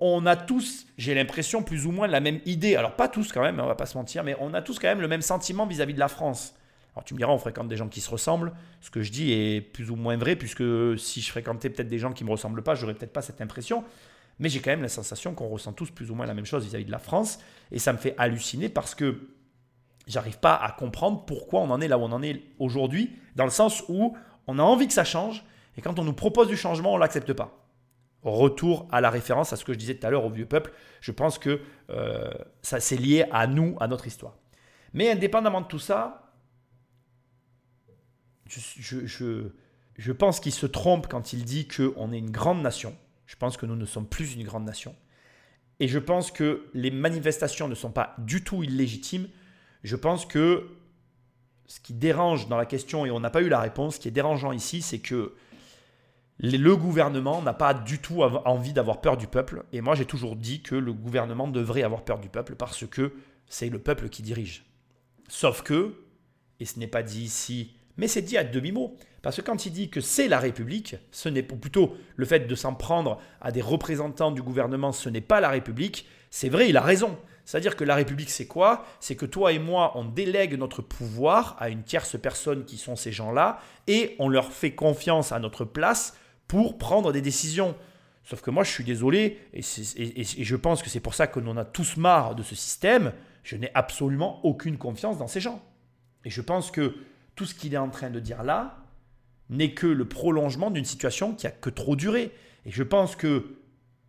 on, 0.00 0.26
a 0.26 0.36
tous, 0.36 0.86
j'ai 0.98 1.14
l'impression, 1.14 1.62
plus 1.62 1.86
ou 1.86 1.92
moins 1.92 2.06
la 2.06 2.20
même 2.20 2.40
idée. 2.44 2.76
Alors 2.76 2.96
pas 2.96 3.08
tous 3.08 3.32
quand 3.32 3.42
même, 3.42 3.60
on 3.60 3.66
va 3.66 3.74
pas 3.74 3.86
se 3.86 3.96
mentir, 3.96 4.24
mais 4.24 4.36
on 4.40 4.54
a 4.54 4.62
tous 4.62 4.78
quand 4.78 4.88
même 4.88 5.00
le 5.00 5.08
même 5.08 5.22
sentiment 5.22 5.66
vis-à-vis 5.66 5.94
de 5.94 5.98
la 5.98 6.08
France. 6.08 6.54
Alors 6.94 7.04
tu 7.04 7.14
me 7.14 7.18
diras, 7.18 7.32
on 7.32 7.38
fréquente 7.38 7.68
des 7.68 7.76
gens 7.76 7.88
qui 7.88 8.00
se 8.00 8.10
ressemblent. 8.10 8.52
Ce 8.80 8.90
que 8.90 9.02
je 9.02 9.10
dis 9.10 9.32
est 9.32 9.60
plus 9.60 9.90
ou 9.90 9.96
moins 9.96 10.16
vrai, 10.16 10.36
puisque 10.36 10.64
si 10.98 11.20
je 11.20 11.30
fréquentais 11.30 11.70
peut-être 11.70 11.88
des 11.88 11.98
gens 11.98 12.12
qui 12.12 12.24
me 12.24 12.30
ressemblent 12.30 12.62
pas, 12.62 12.74
j'aurais 12.74 12.94
peut-être 12.94 13.12
pas 13.12 13.22
cette 13.22 13.40
impression. 13.40 13.84
Mais 14.38 14.48
j'ai 14.48 14.60
quand 14.60 14.70
même 14.70 14.82
la 14.82 14.88
sensation 14.88 15.34
qu'on 15.34 15.48
ressent 15.48 15.72
tous 15.72 15.90
plus 15.90 16.10
ou 16.10 16.14
moins 16.14 16.26
la 16.26 16.34
même 16.34 16.46
chose 16.46 16.64
vis-à-vis 16.64 16.84
de 16.84 16.90
la 16.90 16.98
France. 16.98 17.38
Et 17.70 17.78
ça 17.78 17.92
me 17.92 17.98
fait 17.98 18.14
halluciner 18.18 18.68
parce 18.68 18.94
que 18.94 19.28
j'arrive 20.06 20.38
pas 20.38 20.54
à 20.54 20.72
comprendre 20.72 21.24
pourquoi 21.24 21.60
on 21.60 21.70
en 21.70 21.80
est 21.80 21.88
là 21.88 21.98
où 21.98 22.02
on 22.02 22.12
en 22.12 22.22
est 22.22 22.42
aujourd'hui, 22.58 23.16
dans 23.36 23.44
le 23.44 23.50
sens 23.50 23.84
où 23.88 24.16
on 24.46 24.58
a 24.58 24.62
envie 24.62 24.88
que 24.88 24.92
ça 24.92 25.04
change, 25.04 25.44
et 25.76 25.80
quand 25.80 25.98
on 25.98 26.04
nous 26.04 26.12
propose 26.12 26.48
du 26.48 26.56
changement, 26.56 26.92
on 26.92 26.98
l'accepte 26.98 27.32
pas 27.32 27.61
retour 28.22 28.88
à 28.90 29.00
la 29.00 29.10
référence 29.10 29.52
à 29.52 29.56
ce 29.56 29.64
que 29.64 29.72
je 29.72 29.78
disais 29.78 29.94
tout 29.94 30.06
à 30.06 30.10
l'heure 30.10 30.24
au 30.24 30.30
vieux 30.30 30.46
peuple. 30.46 30.72
Je 31.00 31.12
pense 31.12 31.38
que 31.38 31.60
euh, 31.90 32.30
ça 32.62 32.80
c'est 32.80 32.96
lié 32.96 33.26
à 33.32 33.46
nous, 33.46 33.76
à 33.80 33.88
notre 33.88 34.06
histoire. 34.06 34.36
Mais 34.92 35.10
indépendamment 35.10 35.60
de 35.60 35.66
tout 35.66 35.78
ça, 35.78 36.32
je, 38.46 39.06
je, 39.06 39.48
je 39.96 40.12
pense 40.12 40.40
qu'il 40.40 40.52
se 40.52 40.66
trompe 40.66 41.08
quand 41.08 41.32
il 41.32 41.44
dit 41.44 41.66
qu'on 41.66 42.12
est 42.12 42.18
une 42.18 42.30
grande 42.30 42.62
nation. 42.62 42.96
Je 43.26 43.36
pense 43.36 43.56
que 43.56 43.66
nous 43.66 43.76
ne 43.76 43.86
sommes 43.86 44.06
plus 44.06 44.34
une 44.34 44.44
grande 44.44 44.64
nation. 44.64 44.94
Et 45.80 45.88
je 45.88 45.98
pense 45.98 46.30
que 46.30 46.68
les 46.74 46.90
manifestations 46.90 47.66
ne 47.66 47.74
sont 47.74 47.90
pas 47.90 48.14
du 48.18 48.44
tout 48.44 48.62
illégitimes. 48.62 49.28
Je 49.82 49.96
pense 49.96 50.26
que 50.26 50.68
ce 51.66 51.80
qui 51.80 51.94
dérange 51.94 52.48
dans 52.48 52.58
la 52.58 52.66
question, 52.66 53.06
et 53.06 53.10
on 53.10 53.20
n'a 53.20 53.30
pas 53.30 53.40
eu 53.40 53.48
la 53.48 53.60
réponse, 53.60 53.94
ce 53.94 54.00
qui 54.00 54.08
est 54.08 54.12
dérangeant 54.12 54.52
ici, 54.52 54.82
c'est 54.82 54.98
que 54.98 55.34
le 56.42 56.76
gouvernement 56.76 57.40
n'a 57.40 57.54
pas 57.54 57.72
du 57.72 58.00
tout 58.00 58.22
envie 58.22 58.72
d'avoir 58.72 59.00
peur 59.00 59.16
du 59.16 59.28
peuple. 59.28 59.64
Et 59.72 59.80
moi, 59.80 59.94
j'ai 59.94 60.04
toujours 60.04 60.34
dit 60.34 60.60
que 60.60 60.74
le 60.74 60.92
gouvernement 60.92 61.46
devrait 61.46 61.84
avoir 61.84 62.02
peur 62.02 62.18
du 62.18 62.28
peuple 62.28 62.56
parce 62.56 62.84
que 62.86 63.14
c'est 63.46 63.68
le 63.68 63.78
peuple 63.78 64.08
qui 64.08 64.22
dirige. 64.22 64.64
Sauf 65.28 65.62
que, 65.62 65.94
et 66.58 66.64
ce 66.64 66.78
n'est 66.78 66.88
pas 66.88 67.02
dit 67.02 67.22
ici, 67.22 67.74
mais 67.96 68.08
c'est 68.08 68.22
dit 68.22 68.36
à 68.36 68.44
demi-mot. 68.44 68.96
Parce 69.22 69.36
que 69.36 69.42
quand 69.42 69.66
il 69.66 69.72
dit 69.72 69.88
que 69.88 70.00
c'est 70.00 70.26
la 70.26 70.40
République, 70.40 70.96
ce 71.12 71.28
n'est 71.28 71.44
plutôt 71.44 71.96
le 72.16 72.24
fait 72.24 72.40
de 72.40 72.54
s'en 72.56 72.74
prendre 72.74 73.20
à 73.40 73.52
des 73.52 73.62
représentants 73.62 74.32
du 74.32 74.42
gouvernement, 74.42 74.90
ce 74.90 75.08
n'est 75.08 75.20
pas 75.20 75.40
la 75.40 75.48
République. 75.48 76.06
C'est 76.30 76.48
vrai, 76.48 76.68
il 76.68 76.76
a 76.76 76.80
raison. 76.80 77.16
C'est-à-dire 77.44 77.76
que 77.76 77.84
la 77.84 77.94
République, 77.94 78.30
c'est 78.30 78.46
quoi? 78.46 78.84
C'est 78.98 79.14
que 79.14 79.26
toi 79.26 79.52
et 79.52 79.60
moi, 79.60 79.92
on 79.96 80.04
délègue 80.04 80.58
notre 80.58 80.82
pouvoir 80.82 81.56
à 81.60 81.68
une 81.68 81.84
tierce 81.84 82.18
personne 82.20 82.64
qui 82.64 82.78
sont 82.78 82.96
ces 82.96 83.12
gens-là, 83.12 83.60
et 83.86 84.16
on 84.18 84.28
leur 84.28 84.52
fait 84.52 84.74
confiance 84.74 85.30
à 85.30 85.38
notre 85.38 85.64
place 85.64 86.16
pour 86.52 86.76
prendre 86.76 87.12
des 87.12 87.22
décisions. 87.22 87.74
Sauf 88.24 88.42
que 88.42 88.50
moi, 88.50 88.62
je 88.62 88.70
suis 88.70 88.84
désolé, 88.84 89.38
et, 89.54 89.62
je 89.62 90.54
pense 90.56 90.82
que 90.82 90.90
c'est 90.90 91.00
pour 91.00 91.14
ça 91.14 91.26
que 91.26 91.40
l'on 91.40 91.56
a 91.56 91.64
tous 91.64 91.96
marre 91.96 92.34
de 92.34 92.42
ce 92.42 92.54
système. 92.54 93.14
Je 93.42 93.56
n'ai 93.56 93.70
absolument 93.72 94.44
aucune 94.44 94.76
confiance 94.76 95.16
dans 95.16 95.28
ces 95.28 95.40
gens. 95.40 95.62
Et 96.26 96.30
je 96.30 96.42
pense 96.42 96.70
que 96.70 96.94
tout 97.36 97.46
ce 97.46 97.54
qu'il 97.54 97.72
est 97.72 97.78
en 97.78 97.88
train 97.88 98.10
de 98.10 98.20
dire 98.20 98.42
là 98.42 98.84
n'est 99.48 99.72
que 99.72 99.86
le 99.86 100.06
prolongement 100.06 100.70
d'une 100.70 100.84
situation 100.84 101.34
qui 101.34 101.46
a 101.46 101.50
que 101.50 101.70
trop 101.70 101.96
duré. 101.96 102.30
Et 102.66 102.70
je 102.70 102.82
pense 102.82 103.16
que, 103.16 103.56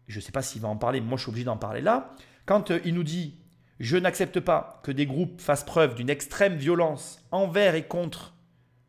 je 0.08 0.20
ne 0.20 0.22
sais 0.22 0.34
pas 0.34 0.42
s'il 0.42 0.62
va 0.62 0.68
en 0.68 0.76
parler, 0.76 1.00
mais 1.00 1.08
moi 1.08 1.18
je 1.18 1.22
suis 1.22 1.30
obligé 1.30 1.46
d'en 1.46 1.56
parler 1.56 1.80
là, 1.80 2.14
quand 2.46 2.72
euh, 2.72 2.82
il 2.84 2.94
nous 2.94 3.04
dit 3.04 3.38
je 3.80 3.96
n'accepte 3.96 4.42
pas 4.42 4.82
que 4.84 4.92
des 4.92 5.06
groupes 5.06 5.40
fassent 5.40 5.64
preuve 5.64 5.96
d'une 5.96 6.10
extrême 6.10 6.58
violence 6.58 7.26
envers 7.32 7.76
et 7.76 7.88
contre 7.88 8.34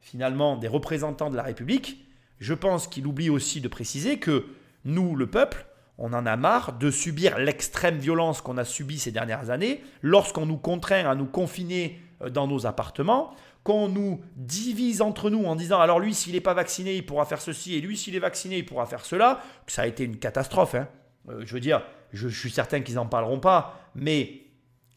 finalement 0.01 0.57
des 0.57 0.67
représentants 0.67 1.31
de 1.31 1.37
la 1.37 1.45
République, 1.45 2.04
je 2.39 2.55
pense 2.55 2.87
qu'il 2.87 3.07
oublie 3.07 3.31
aussi 3.31 3.61
de 3.61 3.69
préciser 3.69 4.19
que 4.19 4.47
nous, 4.85 5.17
le 5.17 5.27
peuple, 5.27 5.67
on 5.99 6.13
en 6.13 6.27
a 6.27 6.37
marre 6.37 6.73
de 6.73 6.91
subir 6.91 7.39
l'extrême 7.39 7.99
violence 7.99 8.41
qu'on 8.41 8.59
a 8.59 8.65
subie 8.65 8.99
ces 8.99 9.13
dernières 9.13 9.51
années 9.51 9.83
lorsqu'on 10.03 10.47
nous 10.47 10.57
contraint 10.57 11.09
à 11.09 11.15
nous 11.15 11.27
confiner 11.27 12.01
euh, 12.23 12.31
dans 12.31 12.47
nos 12.47 12.67
appartements, 12.67 13.35
qu'on 13.63 13.89
nous 13.89 14.21
divise 14.37 15.01
entre 15.01 15.31
nous 15.31 15.45
en 15.45 15.57
disant 15.57 15.81
alors 15.81 16.01
lui 16.01 16.15
s'il 16.15 16.35
n'est 16.35 16.41
pas 16.41 16.53
vacciné 16.53 16.97
il 16.97 17.07
pourra 17.07 17.25
faire 17.25 17.41
ceci 17.41 17.75
et 17.75 17.81
lui 17.81 17.97
s'il 17.97 18.15
est 18.15 18.21
vacciné 18.21 18.59
il 18.59 18.67
pourra 18.67 18.87
faire 18.87 19.05
cela, 19.05 19.41
ça 19.67 19.83
a 19.83 19.87
été 19.87 20.05
une 20.05 20.19
catastrophe. 20.19 20.75
Hein. 20.75 20.89
Euh, 21.29 21.43
je 21.47 21.55
veux 21.55 21.61
dire, 21.61 21.83
je, 22.13 22.29
suis 22.29 22.51
certain 22.51 22.81
qu'ils 22.81 22.97
n'en 22.97 23.07
parleront 23.07 23.41
pas, 23.41 23.91
mais 23.95 24.43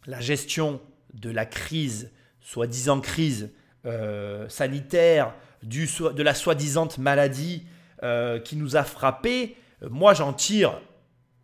la 0.05 0.19
gestion 0.19 0.81
de 1.13 1.29
la 1.29 1.45
crise, 1.45 2.11
soi-disant 2.41 2.99
crise 2.99 3.53
euh, 3.85 4.49
sanitaire, 4.49 5.33
de 5.63 6.23
la 6.23 6.33
soi-disant 6.33 6.87
maladie 6.97 7.65
euh, 8.03 8.39
qui 8.39 8.55
nous 8.55 8.75
a 8.75 8.83
frappés, 8.83 9.55
euh, 9.81 9.89
moi 9.89 10.13
j'en 10.13 10.33
tire 10.33 10.79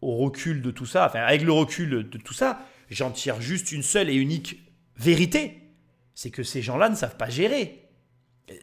au 0.02 0.18
recul 0.18 0.62
de 0.62 0.72
tout 0.72 0.86
ça, 0.86 1.08
enfin 1.08 1.22
avec 1.22 1.42
le 1.42 1.52
recul 1.52 2.10
de 2.10 2.18
tout 2.18 2.34
ça, 2.34 2.60
j'en 2.90 3.12
tire 3.12 3.42
juste 3.42 3.72
une 3.72 3.84
seule 3.84 4.10
et 4.10 4.16
unique 4.16 4.60
vérité, 4.98 5.62
c'est 6.14 6.30
que 6.30 6.44
ces 6.44 6.62
gens-là 6.62 6.90
ne 6.90 6.96
savent 6.96 7.18
pas 7.18 7.30
gérer. 7.30 7.90
Euh, 8.52 8.54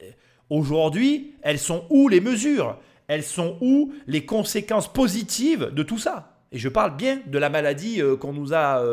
aujourd'hui, 0.51 1.35
elles 1.43 1.59
sont 1.59 1.87
où 1.91 2.09
les 2.09 2.21
mesures? 2.21 2.79
Elles 3.09 3.25
sont 3.25 3.59
où 3.61 3.93
les 4.07 4.25
conséquences 4.25 4.93
positives 4.93 5.71
de 5.73 5.83
tout 5.83 5.99
ça? 5.99 6.39
Et 6.53 6.59
je 6.59 6.69
parle 6.69 6.97
bien 6.97 7.21
de 7.27 7.39
la 7.39 7.51
maladie 7.51 8.01
qu'on 8.21 8.33
nous 8.33 8.55
a 8.55 8.85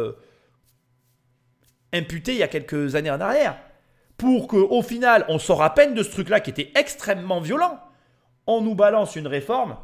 imputée 1.93 2.33
il 2.33 2.39
y 2.39 2.43
a 2.43 2.47
quelques 2.47 2.95
années 2.95 3.11
en 3.11 3.21
arrière 3.21 3.57
pour 4.17 4.47
qu'au 4.47 4.81
final, 4.81 5.25
on 5.29 5.39
sort 5.39 5.61
à 5.61 5.73
peine 5.73 5.93
de 5.93 6.03
ce 6.03 6.11
truc-là 6.11 6.39
qui 6.39 6.49
était 6.49 6.71
extrêmement 6.75 7.39
violent. 7.39 7.79
On 8.47 8.61
nous 8.61 8.75
balance 8.75 9.15
une 9.15 9.27
réforme. 9.27 9.77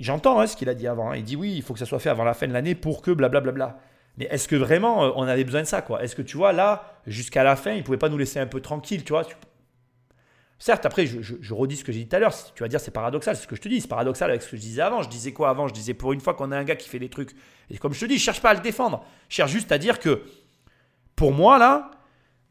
J'entends 0.00 0.40
hein, 0.40 0.46
ce 0.46 0.56
qu'il 0.56 0.68
a 0.68 0.74
dit 0.74 0.86
avant. 0.86 1.10
Hein. 1.10 1.16
Il 1.16 1.24
dit 1.24 1.36
oui, 1.36 1.54
il 1.54 1.62
faut 1.62 1.72
que 1.72 1.78
ça 1.78 1.86
soit 1.86 1.98
fait 1.98 2.08
avant 2.08 2.24
la 2.24 2.34
fin 2.34 2.46
de 2.46 2.52
l'année 2.52 2.74
pour 2.74 3.02
que 3.02 3.10
blablabla. 3.10 3.78
Mais 4.16 4.26
est-ce 4.30 4.48
que 4.48 4.56
vraiment 4.56 5.04
euh, 5.04 5.10
on 5.16 5.24
avait 5.24 5.44
besoin 5.44 5.62
de 5.62 5.66
ça 5.66 5.82
quoi? 5.82 6.02
Est-ce 6.02 6.16
que 6.16 6.22
tu 6.22 6.36
vois 6.36 6.52
là, 6.52 7.00
jusqu'à 7.06 7.44
la 7.44 7.56
fin, 7.56 7.72
il 7.72 7.78
ne 7.78 7.82
pouvait 7.82 7.98
pas 7.98 8.08
nous 8.08 8.18
laisser 8.18 8.38
un 8.38 8.46
peu 8.46 8.60
tranquille, 8.60 9.04
tu 9.04 9.12
vois? 9.12 9.24
Certes, 10.60 10.86
après, 10.86 11.06
je, 11.06 11.54
redis 11.54 11.76
ce 11.76 11.84
que 11.84 11.92
j'ai 11.92 12.00
dit 12.00 12.08
tout 12.08 12.16
à 12.16 12.18
l'heure. 12.18 12.34
Tu 12.54 12.62
vas 12.62 12.68
dire 12.68 12.80
c'est 12.80 12.90
paradoxal, 12.90 13.36
c'est 13.36 13.42
ce 13.42 13.48
que 13.48 13.54
je 13.54 13.60
te 13.60 13.68
dis. 13.68 13.80
C'est 13.80 13.88
paradoxal 13.88 14.30
avec 14.30 14.42
ce 14.42 14.50
que 14.50 14.56
je 14.56 14.60
disais 14.60 14.82
avant. 14.82 15.02
Je 15.02 15.08
disais 15.08 15.32
quoi 15.32 15.50
avant? 15.50 15.68
Je 15.68 15.74
disais 15.74 15.94
pour 15.94 16.12
une 16.12 16.20
fois 16.20 16.34
qu'on 16.34 16.50
a 16.50 16.56
un 16.56 16.64
gars 16.64 16.74
qui 16.74 16.88
fait 16.88 16.98
des 16.98 17.08
trucs. 17.08 17.30
Et 17.70 17.78
comme 17.78 17.92
je 17.92 18.00
te 18.00 18.06
dis, 18.06 18.18
je 18.18 18.24
cherche 18.24 18.40
pas 18.40 18.50
à 18.50 18.54
le 18.54 18.60
défendre. 18.60 19.04
Je 19.28 19.36
cherche 19.36 19.52
juste 19.52 19.70
à 19.70 19.78
dire 19.78 20.00
que 20.00 20.22
pour 21.14 21.32
moi, 21.32 21.58
là, 21.58 21.92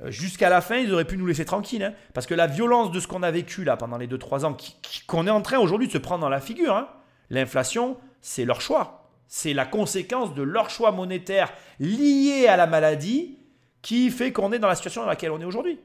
jusqu'à 0.05 0.49
la 0.49 0.61
fin, 0.61 0.77
ils 0.77 0.93
auraient 0.93 1.05
pu 1.05 1.17
nous 1.17 1.25
laisser 1.25 1.45
tranquilles. 1.45 1.83
Hein. 1.83 1.93
parce 2.13 2.27
que 2.27 2.33
la 2.33 2.47
violence 2.47 2.91
de 2.91 2.99
ce 2.99 3.07
qu'on 3.07 3.23
a 3.23 3.31
vécu 3.31 3.63
là 3.63 3.77
pendant 3.77 3.97
les 3.97 4.07
2-3 4.07 4.45
ans, 4.45 4.55
qu'on 5.07 5.27
est 5.27 5.31
en 5.31 5.41
train 5.41 5.59
aujourd'hui 5.59 5.87
de 5.87 5.93
se 5.93 5.97
prendre 5.97 6.21
dans 6.21 6.29
la 6.29 6.41
figure, 6.41 6.75
hein. 6.75 6.87
l'inflation, 7.29 7.97
c'est 8.21 8.45
leur 8.45 8.61
choix. 8.61 9.09
C'est 9.27 9.53
la 9.53 9.65
conséquence 9.65 10.33
de 10.33 10.41
leur 10.41 10.69
choix 10.69 10.91
monétaire 10.91 11.51
lié 11.79 12.47
à 12.47 12.55
la 12.55 12.67
maladie 12.67 13.37
qui 13.81 14.09
fait 14.09 14.31
qu'on 14.31 14.51
est 14.51 14.59
dans 14.59 14.67
la 14.67 14.75
situation 14.75 15.01
dans 15.01 15.07
laquelle 15.07 15.31
on 15.31 15.41
est 15.41 15.45
aujourd'hui. 15.45 15.79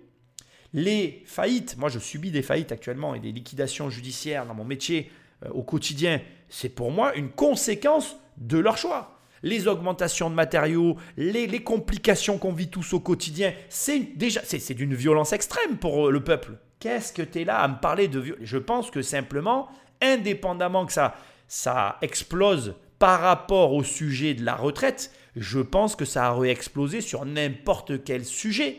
Les 0.72 1.22
faillites, 1.26 1.76
moi 1.76 1.88
je 1.88 1.98
subis 1.98 2.30
des 2.30 2.42
faillites 2.42 2.72
actuellement 2.72 3.14
et 3.14 3.20
des 3.20 3.32
liquidations 3.32 3.90
judiciaires 3.90 4.46
dans 4.46 4.54
mon 4.54 4.64
métier 4.64 5.10
euh, 5.44 5.50
au 5.50 5.62
quotidien, 5.62 6.20
c'est 6.48 6.68
pour 6.68 6.90
moi 6.90 7.14
une 7.14 7.30
conséquence 7.30 8.16
de 8.38 8.58
leur 8.58 8.78
choix. 8.78 9.18
Les 9.42 9.66
augmentations 9.66 10.30
de 10.30 10.34
matériaux, 10.34 10.96
les, 11.16 11.62
complications 11.62 12.38
qu'on 12.38 12.52
vit 12.52 12.68
tous 12.68 12.92
au 12.92 13.00
quotidien, 13.00 13.52
c'est 13.68 14.16
déjà 14.16 14.40
c'est 14.44 14.74
d'une 14.74 14.94
violence 14.94 15.32
extrême 15.32 15.78
pour 15.78 16.08
euh, 16.08 16.10
le 16.10 16.22
peuple. 16.22 16.52
Qu'est-ce 16.78 17.12
que 17.12 17.22
tu 17.22 17.40
es 17.40 17.44
là 17.44 17.58
à 17.58 17.68
me 17.68 17.80
parler 17.80 18.08
de 18.08 18.20
violence 18.20 18.44
Je 18.44 18.58
pense 18.58 18.90
que 18.90 19.02
simplement, 19.02 19.68
indépendamment 20.00 20.86
que 20.86 20.92
ça, 20.92 21.14
ça 21.48 21.98
explose 22.02 22.74
par 22.98 23.20
rapport 23.20 23.72
au 23.72 23.82
sujet 23.82 24.34
de 24.34 24.44
la 24.44 24.54
retraite, 24.54 25.12
je 25.34 25.58
pense 25.58 25.96
que 25.96 26.04
ça 26.04 26.26
a 26.26 26.32
réexplosé 26.32 27.00
sur 27.00 27.24
n'importe 27.24 28.04
quel 28.04 28.24
sujet. 28.24 28.76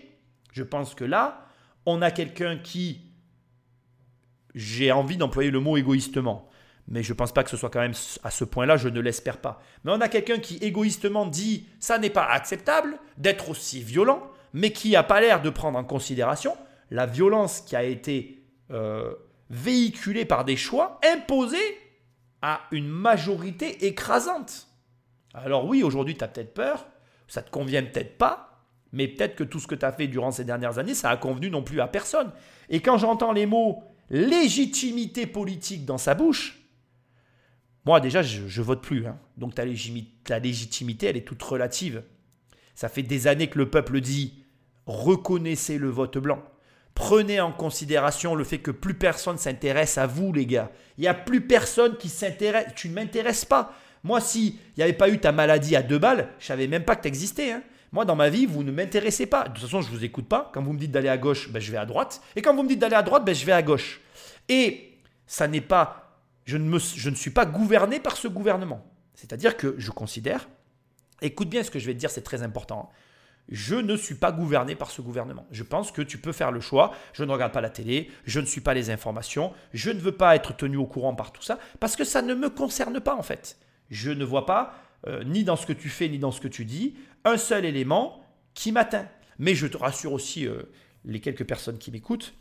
Je 0.54 0.64
pense 0.64 0.96
que 0.96 1.04
là, 1.04 1.48
on 1.86 2.02
a 2.02 2.12
quelqu'un 2.12 2.58
qui, 2.58 3.02
j'ai 4.56 4.92
envie 4.92 5.18
d'employer 5.18 5.52
le 5.52 5.60
mot 5.60 5.78
égoïstement, 5.78 6.48
mais 6.88 7.04
je 7.04 7.14
ne 7.14 7.18
pense 7.18 7.32
pas 7.32 7.44
que 7.44 7.50
ce 7.50 7.58
soit 7.58 7.70
quand 7.70 7.80
même 7.80 7.94
à 8.24 8.32
ce 8.32 8.44
point-là, 8.44 8.78
je 8.78 8.90
ne 8.90 9.00
l'espère 9.00 9.38
pas. 9.38 9.62
Mais 9.84 9.92
on 9.92 10.02
a 10.02 10.10
quelqu'un 10.10 10.40
qui 10.40 10.58
égoïstement 10.58 11.26
dit 11.26 11.68
ça 11.80 11.98
n'est 11.98 12.10
pas 12.10 12.26
acceptable 12.26 12.98
d'être 13.18 13.50
aussi 13.50 13.82
violent, 13.82 14.24
mais 14.54 14.72
qui 14.72 14.92
n'a 14.92 15.04
pas 15.04 15.22
l'air 15.22 15.42
de 15.42 15.50
prendre 15.50 15.78
en 15.78 15.84
considération 15.84 16.56
la 16.92 17.06
violence 17.06 17.62
qui 17.62 17.76
a 17.76 17.84
été 17.84 18.44
euh, 18.72 19.14
véhiculée 19.50 20.26
par 20.26 20.46
des 20.46 20.58
choix 20.58 21.00
imposés 21.04 21.78
à 22.42 22.62
une 22.72 22.88
majorité 22.88 23.86
écrasante. 23.86 24.68
Alors 25.34 25.66
oui, 25.66 25.82
aujourd'hui, 25.84 26.16
tu 26.16 26.24
as 26.24 26.28
peut-être 26.28 26.54
peur, 26.54 26.86
ça 27.28 27.42
te 27.42 27.50
convient 27.50 27.84
peut-être 27.84 28.18
pas, 28.18 28.66
mais 28.92 29.08
peut-être 29.08 29.36
que 29.36 29.44
tout 29.44 29.60
ce 29.60 29.68
que 29.68 29.76
tu 29.76 29.86
as 29.86 29.92
fait 29.92 30.08
durant 30.08 30.32
ces 30.32 30.44
dernières 30.44 30.78
années, 30.78 30.94
ça 30.94 31.10
a 31.10 31.18
convenu 31.18 31.50
non 31.50 31.64
plus 31.64 31.82
à 31.82 31.88
personne. 31.88 32.32
Et 32.70 32.82
quand 32.82 32.98
j'entends 32.98 33.32
les 33.32 33.46
mots 33.46 33.84
légitimité 34.10 35.26
politique 35.26 35.86
dans 35.86 35.98
sa 35.98 36.14
bouche, 36.14 36.63
moi 37.86 38.00
déjà, 38.00 38.22
je, 38.22 38.62
vote 38.62 38.82
plus. 38.82 39.06
Hein. 39.06 39.18
Donc 39.38 39.56
ta, 39.56 39.66
légitimité, 39.66 41.08
elle 41.08 41.18
est 41.18 41.28
toute 41.28 41.44
relative. 41.44 42.04
Ça 42.76 42.90
fait 42.90 43.04
des 43.04 43.28
années 43.28 43.48
que 43.48 43.58
le 43.58 43.70
peuple 43.70 44.00
dit 44.00 44.44
reconnaissez 44.86 45.78
le 45.78 45.90
vote 45.90 46.18
blanc. 46.18 46.44
Prenez 46.96 47.42
en 47.42 47.52
considération 47.52 48.36
le 48.36 48.44
fait 48.44 48.60
que 48.60 48.72
plus 48.72 48.94
personne 48.94 49.38
s'intéresse 49.38 49.98
à 49.98 50.06
vous, 50.06 50.32
les 50.32 50.46
gars. 50.46 50.72
Il 50.98 51.02
n'y 51.02 51.08
a 51.08 51.14
plus 51.14 51.42
personne 51.42 51.98
qui 51.98 52.10
s'intéresse. 52.10 52.68
Tu 52.76 52.90
ne 52.90 52.94
m'intéresses 52.94 53.46
pas. 53.46 53.74
Moi, 54.04 54.22
s'il 54.22 54.56
n'y 54.78 54.84
avait 54.84 54.94
pas 54.94 55.10
eu 55.10 55.18
ta 55.18 55.32
maladie 55.32 55.76
à 55.76 55.82
deux 55.82 55.98
balles, 55.98 56.30
je 56.40 56.46
savais 56.46 56.68
même 56.68 56.84
pas 56.84 56.96
que 56.96 57.04
tu 57.04 57.08
existais. 57.08 57.52
Hein. 57.52 57.64
Moi, 57.94 58.06
dans 58.06 58.16
ma 58.16 58.30
vie, 58.30 58.46
vous 58.46 58.64
ne 58.64 58.72
m'intéressez 58.72 59.26
pas. 59.26 59.44
De 59.44 59.54
toute 59.54 59.64
façon, 59.64 59.82
je 59.82 59.92
ne 59.92 59.96
vous 59.96 60.04
écoute 60.04 60.28
pas. 60.28 60.52
Quand 60.54 60.62
vous 60.62 60.74
me 60.74 60.80
dites 60.80 60.92
d'aller 60.92 61.10
à 61.10 61.18
gauche, 61.18 61.50
ben, 61.50 61.60
je 61.60 61.72
vais 61.72 61.78
à 61.78 61.86
droite. 61.86 62.22
Et 62.36 62.42
quand 62.42 62.56
vous 62.56 62.64
me 62.64 62.68
dites 62.68 62.80
d'aller 62.80 62.96
à 62.96 63.04
droite, 63.04 63.24
ben, 63.24 63.34
je 63.34 63.46
vais 63.46 63.52
à 63.52 63.62
gauche. 63.62 64.02
Et 64.50 64.98
ça 65.26 65.48
n'est 65.48 65.62
pas. 65.62 66.03
Je 66.46 66.58
ne, 66.58 67.16
suis 67.16 67.32
pas 67.32 67.46
gouverné 67.46 68.00
par 68.00 68.18
ce 68.18 68.28
gouvernement. 68.28 68.86
C'est-à-dire 69.14 69.56
que 69.58 69.76
je 69.78 69.92
considère. 69.92 70.50
Écoute 71.22 71.50
bien 71.50 71.64
ce 71.64 71.72
que 71.72 71.80
je 71.80 71.86
vais 71.86 71.94
te 71.94 72.00
dire, 72.00 72.10
c'est 72.10 72.24
très 72.24 72.44
important. 72.44 72.90
Je 73.50 73.76
ne 73.76 73.96
suis 73.96 74.16
pas 74.16 74.32
gouverné 74.32 74.76
par 74.76 74.92
ce 74.92 75.02
gouvernement. 75.02 75.46
Je 75.52 75.64
pense 75.64 75.92
que 75.92 76.02
tu 76.02 76.18
peux 76.18 76.32
faire 76.32 76.52
le 76.52 76.60
choix. 76.60 76.94
Je 77.14 77.24
ne 77.24 77.32
regarde 77.32 77.52
pas 77.52 77.62
la 77.62 77.70
télé, 77.70 78.10
je 78.26 78.40
ne 78.40 78.46
suis 78.46 78.62
pas 78.62 78.74
les 78.74 78.90
informations, 78.90 79.54
je 79.74 79.92
ne 79.92 80.00
veux 80.00 80.14
pas 80.14 80.36
être 80.36 80.56
tenu 80.56 80.78
au 80.78 80.86
courant 80.86 81.14
par 81.14 81.32
tout 81.34 81.42
ça, 81.42 81.60
parce 81.80 81.96
que 81.96 82.04
ça 82.04 82.22
ne 82.22 82.34
me 82.34 82.50
concerne 82.50 83.00
pas 83.00 83.16
en 83.16 83.22
fait. 83.22 83.58
Je 83.90 84.12
ne 84.12 84.24
vois 84.24 84.46
pas 84.46 84.76
euh, 85.08 85.24
ni 85.26 85.44
dans 85.44 85.58
ce 85.58 85.66
que 85.66 85.74
tu 85.74 85.90
fais, 85.90 86.08
ni 86.08 86.20
dans 86.20 86.32
ce 86.32 86.40
que 86.40 86.48
tu 86.48 86.64
dis, 86.64 86.96
un 87.26 87.38
seul 87.38 87.66
élément 87.66 88.24
qui 88.54 88.72
m'atteint. 88.72 89.08
Mais 89.40 89.56
je 89.56 89.68
te 89.68 89.78
rassure 89.78 90.14
aussi 90.14 90.48
euh, 90.48 90.64
les 91.04 91.20
quelques 91.20 91.46
personnes 91.46 91.78
qui 91.78 91.92
m'écoutent, 91.92 92.34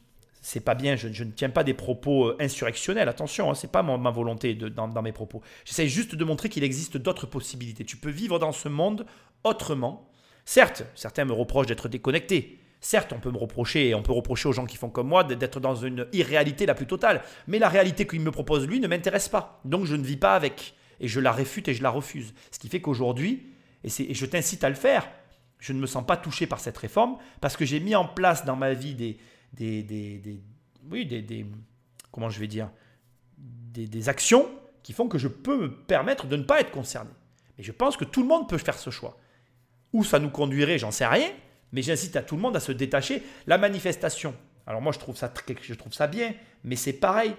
c'est 0.43 0.61
pas 0.61 0.75
bien, 0.75 0.97
je, 0.97 1.07
ne 1.07 1.31
tiens 1.31 1.51
pas 1.51 1.63
des 1.63 1.73
propos 1.73 2.27
euh, 2.27 2.37
insurrectionnels, 2.41 3.09
attention, 3.09 3.51
hein, 3.51 3.55
c'est 3.55 3.71
pas 3.71 3.83
ma, 3.83 4.11
volonté 4.11 4.55
dans, 4.55 5.03
mes 5.03 5.13
propos. 5.13 5.41
J'essaie 5.65 5.87
juste 5.87 6.17
de 6.17 6.25
montrer 6.25 6.49
qu'il 6.49 6.65
existe 6.65 6.97
d'autres 6.97 7.27
possibilités. 7.27 7.85
Tu 7.85 7.97
peux 7.97 8.11
vivre 8.11 8.41
dans 8.41 8.51
ce 8.51 8.69
monde 8.69 9.07
autrement. 9.45 10.11
Certes, 10.45 10.85
certains 10.97 11.25
me 11.25 11.33
reprochent 11.33 11.69
d'être 11.69 11.89
déconnecté. 11.89 12.59
Certes, 12.81 13.13
on 13.13 13.21
peut 13.21 13.31
me 13.31 13.39
reprocher, 13.39 13.91
et 13.91 13.95
on 13.95 14.03
peut 14.03 14.13
reprocher 14.13 14.49
aux 14.49 14.53
gens 14.53 14.67
qui 14.67 14.77
font 14.77 14.91
comme 14.91 15.07
moi 15.07 15.23
d'être 15.23 15.61
dans 15.61 15.77
une 15.77 16.09
irréalité 16.13 16.67
la 16.67 16.75
plus 16.75 16.87
totale. 16.87 17.23
Mais 17.47 17.61
la 17.61 17.69
réalité 17.69 18.09
qu'il 18.09 18.21
me 18.21 18.33
propose, 18.33 18.67
lui, 18.67 18.81
ne 18.81 18.89
m'intéresse 18.89 19.29
pas. 19.29 19.61
Donc 19.65 19.85
je 19.85 19.95
ne 19.95 20.03
vis 20.03 20.17
pas 20.17 20.35
avec 20.35 20.75
et 20.99 21.07
je 21.07 21.21
la 21.21 21.31
réfute 21.31 21.69
et 21.69 21.75
je 21.75 21.83
la 21.85 21.91
refuse. 21.91 22.35
Ce 22.51 22.59
qui 22.59 22.69
fait 22.69 22.81
qu'aujourd'hui, 22.81 23.55
et, 23.85 24.15
je 24.15 24.27
t'incite 24.27 24.65
à 24.65 24.69
le 24.69 24.75
faire, 24.75 25.09
je 25.61 25.73
ne 25.73 25.79
me 25.79 25.87
sens 25.87 26.05
pas 26.05 26.17
touché 26.17 26.49
par 26.49 26.59
cette 26.59 26.77
réforme 26.77 27.19
parce 27.41 27.57
que 27.57 27.65
j'ai 27.65 27.79
mis 27.79 27.95
en 27.95 28.05
place 28.05 28.45
dans 28.45 28.57
ma 28.57 28.73
vie 28.73 28.95
des, 28.95 29.19
des, 29.53 29.83
des, 29.83 30.41
oui, 30.91 31.07
des, 31.07 31.47
comment 32.11 32.31
je 32.31 32.41
vais 32.41 32.47
dire, 32.47 32.71
des, 33.39 34.09
actions 34.09 34.49
qui 34.83 34.93
font 34.93 35.09
que 35.09 35.19
je 35.19 35.29
peux 35.29 35.57
me 35.63 35.69
permettre 35.69 36.27
de 36.27 36.37
ne 36.37 36.43
pas 36.43 36.61
être 36.61 36.71
concerné. 36.71 37.11
Mais 37.57 37.65
je 37.65 37.73
pense 37.73 37.97
que 37.97 38.05
tout 38.05 38.23
le 38.23 38.29
monde 38.29 38.49
peut 38.49 38.59
faire 38.59 38.79
ce 38.79 38.91
choix. 38.91 39.17
Où 39.93 40.05
ça 40.05 40.19
nous 40.19 40.31
conduirait, 40.31 40.79
j'en 40.79 40.91
sais 40.91 41.07
rien, 41.07 41.31
mais 41.73 41.83
j'incite 41.83 42.17
à 42.17 42.23
tout 42.23 42.37
le 42.37 42.43
monde 42.43 42.57
à 42.57 42.61
se 42.61 42.73
détacher. 42.73 43.23
La 43.47 43.59
manifestation, 43.59 44.35
alors 44.67 44.81
moi 44.81 44.93
je 44.93 44.99
trouve 44.99 45.17
ça, 45.17 45.33
je 45.63 45.75
trouve 45.75 45.93
ça 45.93 46.07
bien, 46.07 46.35
mais 46.65 46.77
c'est 46.77 46.93
pareil. 46.93 47.35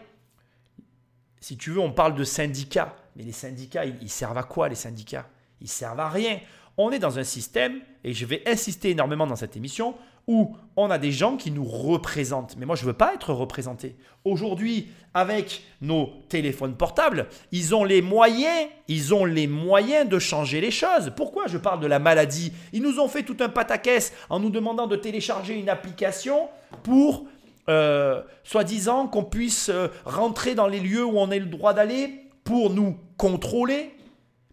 Si 1.39 1.57
tu 1.57 1.71
veux, 1.71 1.79
on 1.79 1.91
parle 1.91 2.15
de 2.15 2.23
syndicats. 2.23 2.95
Mais 3.15 3.23
les 3.23 3.31
syndicats, 3.31 3.85
ils, 3.85 4.09
servent 4.09 4.37
à 4.37 4.43
quoi 4.43 4.69
les 4.69 4.75
syndicats? 4.75 5.27
Ils 5.59 5.67
servent 5.67 5.99
à 5.99 6.09
rien. 6.09 6.39
On 6.77 6.89
est 6.91 6.99
dans 6.99 7.19
un 7.19 7.23
système, 7.23 7.81
et 8.03 8.13
je 8.13 8.25
vais 8.25 8.41
insister 8.47 8.91
énormément 8.91 9.27
dans 9.27 9.35
cette 9.35 9.57
émission, 9.57 9.95
où 10.27 10.55
on 10.75 10.89
a 10.89 10.97
des 10.97 11.11
gens 11.11 11.37
qui 11.37 11.51
nous 11.51 11.65
représentent. 11.65 12.55
Mais 12.57 12.65
moi, 12.65 12.75
je 12.75 12.83
ne 12.83 12.87
veux 12.87 12.93
pas 12.93 13.13
être 13.13 13.33
représenté. 13.33 13.95
Aujourd'hui, 14.25 14.87
avec 15.13 15.63
nos 15.81 16.09
téléphones 16.29 16.75
portables, 16.75 17.27
ils 17.51 17.75
ont 17.75 17.83
les 17.83 18.01
moyens, 18.01 18.69
ils 18.87 19.13
ont 19.13 19.25
les 19.25 19.47
moyens 19.47 20.07
de 20.07 20.17
changer 20.19 20.61
les 20.61 20.71
choses. 20.71 21.11
Pourquoi 21.15 21.47
je 21.47 21.57
parle 21.57 21.79
de 21.79 21.87
la 21.87 21.99
maladie? 21.99 22.53
Ils 22.71 22.81
nous 22.81 22.99
ont 22.99 23.07
fait 23.07 23.23
tout 23.23 23.37
un 23.39 23.49
pataquès 23.49 24.13
en 24.29 24.39
nous 24.39 24.49
demandant 24.49 24.87
de 24.87 24.95
télécharger 24.95 25.55
une 25.55 25.69
application 25.69 26.47
pour, 26.83 27.25
euh, 27.69 28.21
soi-disant, 28.43 29.07
qu'on 29.07 29.23
puisse 29.23 29.69
euh, 29.69 29.89
rentrer 30.05 30.55
dans 30.55 30.67
les 30.67 30.79
lieux 30.79 31.05
où 31.05 31.17
on 31.19 31.29
a 31.29 31.37
le 31.37 31.45
droit 31.45 31.73
d'aller 31.73 32.21
pour 32.43 32.71
nous 32.71 32.97
contrôler, 33.17 33.91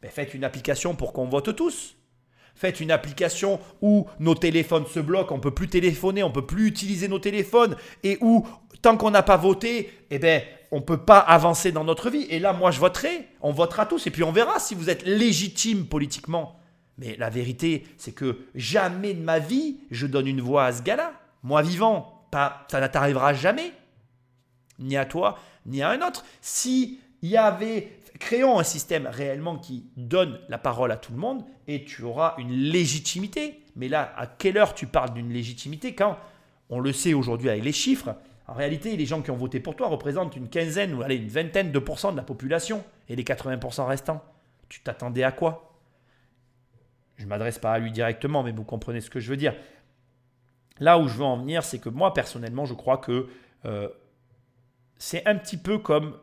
ben 0.03 0.11
faites 0.11 0.35
une 0.35 0.45
application 0.45 0.95
pour 0.95 1.13
qu'on 1.13 1.27
vote 1.27 1.55
tous. 1.57 1.97
Faites 2.55 2.81
une 2.81 2.91
application 2.91 3.59
où 3.81 4.07
nos 4.19 4.35
téléphones 4.35 4.87
se 4.87 5.01
bloquent, 5.01 5.35
on 5.35 5.39
ne 5.39 5.43
peut 5.43 5.55
plus 5.55 5.69
téléphoner, 5.69 6.23
on 6.23 6.29
ne 6.29 6.35
peut 6.35 6.47
plus 6.47 6.67
utiliser 6.67 7.09
nos 7.09 7.19
téléphones 7.19 7.77
et 8.03 8.19
où 8.21 8.47
tant 8.83 8.97
qu'on 8.97 9.11
n'a 9.11 9.23
pas 9.23 9.37
voté, 9.37 9.91
eh 10.11 10.19
ben, 10.19 10.43
on 10.71 10.77
ne 10.77 10.83
peut 10.83 11.05
pas 11.05 11.19
avancer 11.19 11.73
dans 11.73 11.85
notre 11.85 12.11
vie. 12.11 12.27
Et 12.31 12.39
là, 12.39 12.53
moi, 12.53 12.71
je 12.71 12.81
voterai, 12.81 13.29
on 13.41 13.53
votera 13.53 13.87
tous 13.87 14.07
et 14.07 14.11
puis 14.11 14.23
on 14.23 14.33
verra 14.33 14.59
si 14.59 14.75
vous 14.75 14.91
êtes 14.91 15.07
légitime 15.07 15.87
politiquement. 15.87 16.57
Mais 16.99 17.17
la 17.19 17.31
vérité, 17.31 17.87
c'est 17.97 18.13
que 18.13 18.41
jamais 18.55 19.15
de 19.15 19.23
ma 19.23 19.39
vie, 19.39 19.79
je 19.91 20.07
donne 20.07 20.27
une 20.27 20.43
voix 20.43 20.67
à 20.67 20.73
ce 20.73 20.83
gars-là. 20.83 21.13
Moi 21.43 21.63
vivant, 21.63 22.27
pas, 22.31 22.67
ça 22.71 22.81
ne 22.81 22.87
t'arrivera 22.87 23.33
jamais. 23.33 23.73
Ni 24.79 24.97
à 24.97 25.07
toi, 25.07 25.39
ni 25.67 25.83
à 25.83 25.91
un 25.91 26.07
autre. 26.07 26.25
Si 26.43 27.01
y 27.23 27.37
avait 27.37 28.00
créons 28.21 28.61
un 28.61 28.65
système 28.65 29.09
réellement 29.09 29.59
qui 29.59 29.87
donne 29.97 30.39
la 30.49 30.59
parole 30.59 30.93
à 30.93 30.97
tout 30.97 31.11
le 31.13 31.19
monde 31.19 31.43
et 31.67 31.85
tu 31.85 32.05
auras 32.05 32.35
une 32.39 32.53
légitimité. 32.53 33.65
Mais 33.75 33.89
là, 33.89 34.13
à 34.17 34.27
quelle 34.27 34.59
heure 34.59 34.75
tu 34.75 34.87
parles 34.87 35.13
d'une 35.15 35.33
légitimité 35.33 35.95
quand 35.95 36.17
on 36.69 36.79
le 36.79 36.93
sait 36.93 37.15
aujourd'hui 37.15 37.49
avec 37.49 37.65
les 37.65 37.73
chiffres 37.73 38.15
En 38.47 38.55
réalité, 38.55 38.97
les 38.97 39.07
gens 39.07 39.23
qui 39.23 39.31
ont 39.33 39.37
voté 39.37 39.59
pour 39.59 39.75
toi 39.75 39.89
représentent 39.89 40.37
une 40.37 40.49
quinzaine 40.49 40.95
ou 40.95 41.03
allez, 41.03 41.17
une 41.17 41.29
vingtaine 41.29 41.73
de 41.73 41.79
pourcents 41.81 42.13
de 42.13 42.17
la 42.17 42.23
population 42.23 42.85
et 43.09 43.17
les 43.17 43.25
80% 43.25 43.87
restants. 43.87 44.23
Tu 44.69 44.81
t'attendais 44.81 45.25
à 45.25 45.33
quoi? 45.33 45.75
Je 47.17 47.25
ne 47.25 47.29
m'adresse 47.29 47.59
pas 47.59 47.73
à 47.73 47.79
lui 47.79 47.91
directement, 47.91 48.43
mais 48.43 48.53
vous 48.53 48.65
comprenez 48.65 49.01
ce 49.01 49.11
que 49.11 49.19
je 49.19 49.31
veux 49.31 49.37
dire. 49.37 49.55
Là 50.79 50.99
où 50.99 51.09
je 51.09 51.17
veux 51.17 51.25
en 51.25 51.39
venir, 51.39 51.65
c'est 51.65 51.79
que 51.79 51.89
moi 51.89 52.15
personnellement, 52.15 52.67
je 52.67 52.75
crois 52.75 52.99
que 52.99 53.29
euh, 53.65 53.89
c'est 54.99 55.27
un 55.27 55.35
petit 55.35 55.57
peu 55.57 55.79
comme 55.79 56.17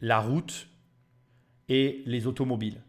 la 0.00 0.20
route 0.20 0.68
et 1.72 2.02
les 2.04 2.26
automobiles. 2.26 2.82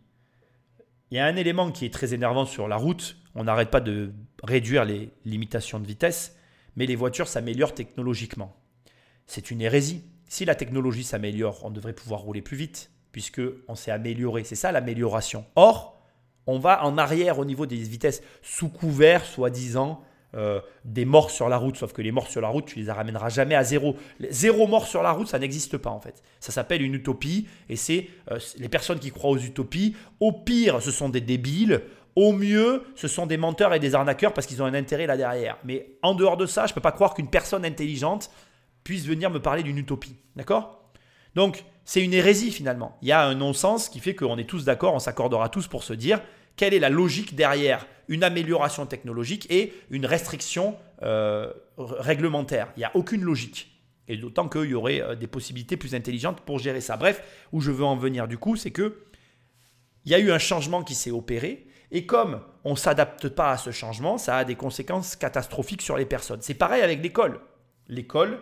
Il 1.09 1.15
y 1.15 1.19
a 1.19 1.25
un 1.25 1.37
élément 1.37 1.71
qui 1.71 1.85
est 1.85 1.93
très 1.93 2.13
énervant 2.13 2.45
sur 2.45 2.67
la 2.67 2.75
route. 2.75 3.15
On 3.33 3.45
n'arrête 3.45 3.71
pas 3.71 3.79
de 3.79 4.11
réduire 4.43 4.83
les 4.83 5.09
limitations 5.23 5.79
de 5.79 5.87
vitesse, 5.87 6.35
mais 6.75 6.85
les 6.85 6.97
voitures 6.97 7.29
s'améliorent 7.29 7.73
technologiquement. 7.73 8.53
C'est 9.25 9.51
une 9.51 9.61
hérésie. 9.61 10.03
Si 10.27 10.43
la 10.43 10.55
technologie 10.55 11.05
s'améliore, 11.05 11.63
on 11.63 11.71
devrait 11.71 11.93
pouvoir 11.93 12.21
rouler 12.21 12.41
plus 12.41 12.57
vite, 12.57 12.91
puisque 13.13 13.41
on 13.69 13.75
s'est 13.75 13.91
amélioré. 13.91 14.43
C'est 14.43 14.55
ça 14.55 14.73
l'amélioration. 14.73 15.45
Or, 15.55 16.01
on 16.45 16.59
va 16.59 16.83
en 16.83 16.97
arrière 16.97 17.39
au 17.39 17.45
niveau 17.45 17.65
des 17.65 17.77
vitesses 17.77 18.21
sous 18.41 18.67
couvert, 18.67 19.23
soi-disant, 19.23 20.03
euh, 20.35 20.59
des 20.83 21.05
morts 21.05 21.29
sur 21.29 21.47
la 21.47 21.57
route, 21.57 21.77
sauf 21.77 21.93
que 21.93 22.01
les 22.01 22.11
morts 22.11 22.27
sur 22.27 22.41
la 22.41 22.47
route, 22.47 22.65
tu 22.65 22.79
les 22.79 22.91
ramèneras 22.91 23.29
jamais 23.29 23.55
à 23.55 23.63
zéro. 23.63 23.95
Zéro 24.29 24.67
mort 24.67 24.87
sur 24.87 25.03
la 25.03 25.11
route, 25.11 25.27
ça 25.27 25.39
n'existe 25.39 25.77
pas 25.77 25.91
en 25.91 25.99
fait. 25.99 26.23
Ça 26.39 26.51
s'appelle 26.51 26.81
une 26.81 26.95
utopie 26.95 27.47
et 27.69 27.75
c'est 27.75 28.09
euh, 28.31 28.39
les 28.57 28.69
personnes 28.69 28.99
qui 28.99 29.11
croient 29.11 29.31
aux 29.31 29.37
utopies. 29.37 29.95
Au 30.19 30.31
pire, 30.31 30.81
ce 30.81 30.91
sont 30.91 31.09
des 31.09 31.21
débiles. 31.21 31.81
Au 32.15 32.31
mieux, 32.31 32.83
ce 32.95 33.07
sont 33.07 33.25
des 33.25 33.37
menteurs 33.37 33.73
et 33.73 33.79
des 33.79 33.95
arnaqueurs 33.95 34.33
parce 34.33 34.47
qu'ils 34.47 34.61
ont 34.61 34.65
un 34.65 34.73
intérêt 34.73 35.07
là 35.07 35.17
derrière. 35.17 35.57
Mais 35.63 35.97
en 36.01 36.15
dehors 36.15 36.37
de 36.37 36.45
ça, 36.45 36.65
je 36.65 36.71
ne 36.71 36.75
peux 36.75 36.81
pas 36.81 36.91
croire 36.91 37.13
qu'une 37.13 37.29
personne 37.29 37.65
intelligente 37.65 38.29
puisse 38.83 39.05
venir 39.05 39.29
me 39.29 39.39
parler 39.39 39.63
d'une 39.63 39.77
utopie. 39.77 40.15
D'accord? 40.35 40.83
Donc, 41.35 41.63
c'est 41.85 42.03
une 42.03 42.13
hérésie 42.13 42.51
finalement. 42.51 42.97
Il 43.01 43.07
y 43.07 43.11
a 43.11 43.23
un 43.23 43.35
non-sens 43.35 43.89
qui 43.89 43.99
fait 43.99 44.15
qu'on 44.15 44.37
est 44.37 44.49
tous 44.49 44.65
d'accord, 44.65 44.93
on 44.93 44.99
s'accordera 44.99 45.49
tous 45.49 45.67
pour 45.67 45.83
se 45.83 45.93
dire 45.93 46.21
quelle 46.55 46.73
est 46.73 46.79
la 46.79 46.89
logique 46.89 47.35
derrière 47.35 47.85
une 48.07 48.23
amélioration 48.23 48.85
technologique 48.85 49.47
et 49.49 49.73
une 49.89 50.05
restriction 50.05 50.75
euh, 51.01 51.51
réglementaire? 51.77 52.71
Il 52.75 52.79
n'y 52.79 52.85
a 52.85 52.91
aucune 52.95 53.23
logique. 53.23 53.69
Et 54.07 54.17
d'autant 54.17 54.49
qu'il 54.49 54.65
y 54.65 54.73
aurait 54.73 55.01
euh, 55.01 55.15
des 55.15 55.27
possibilités 55.27 55.77
plus 55.77 55.95
intelligentes 55.95 56.41
pour 56.41 56.59
gérer 56.59 56.81
ça. 56.81 56.97
Bref, 56.97 57.23
où 57.51 57.61
je 57.61 57.71
veux 57.71 57.85
en 57.85 57.95
venir 57.95 58.27
du 58.27 58.37
coup, 58.37 58.55
c'est 58.55 58.71
que 58.71 59.03
il 60.05 60.11
y 60.11 60.15
a 60.15 60.19
eu 60.19 60.31
un 60.31 60.39
changement 60.39 60.83
qui 60.83 60.95
s'est 60.95 61.11
opéré. 61.11 61.67
Et 61.91 62.05
comme 62.05 62.41
on 62.63 62.71
ne 62.71 62.77
s'adapte 62.77 63.29
pas 63.29 63.51
à 63.51 63.57
ce 63.57 63.71
changement, 63.71 64.17
ça 64.17 64.37
a 64.37 64.43
des 64.43 64.55
conséquences 64.55 65.15
catastrophiques 65.15 65.81
sur 65.81 65.95
les 65.95 66.05
personnes. 66.05 66.41
C'est 66.41 66.55
pareil 66.55 66.81
avec 66.81 67.01
l'école. 67.01 67.39
L'école 67.87 68.39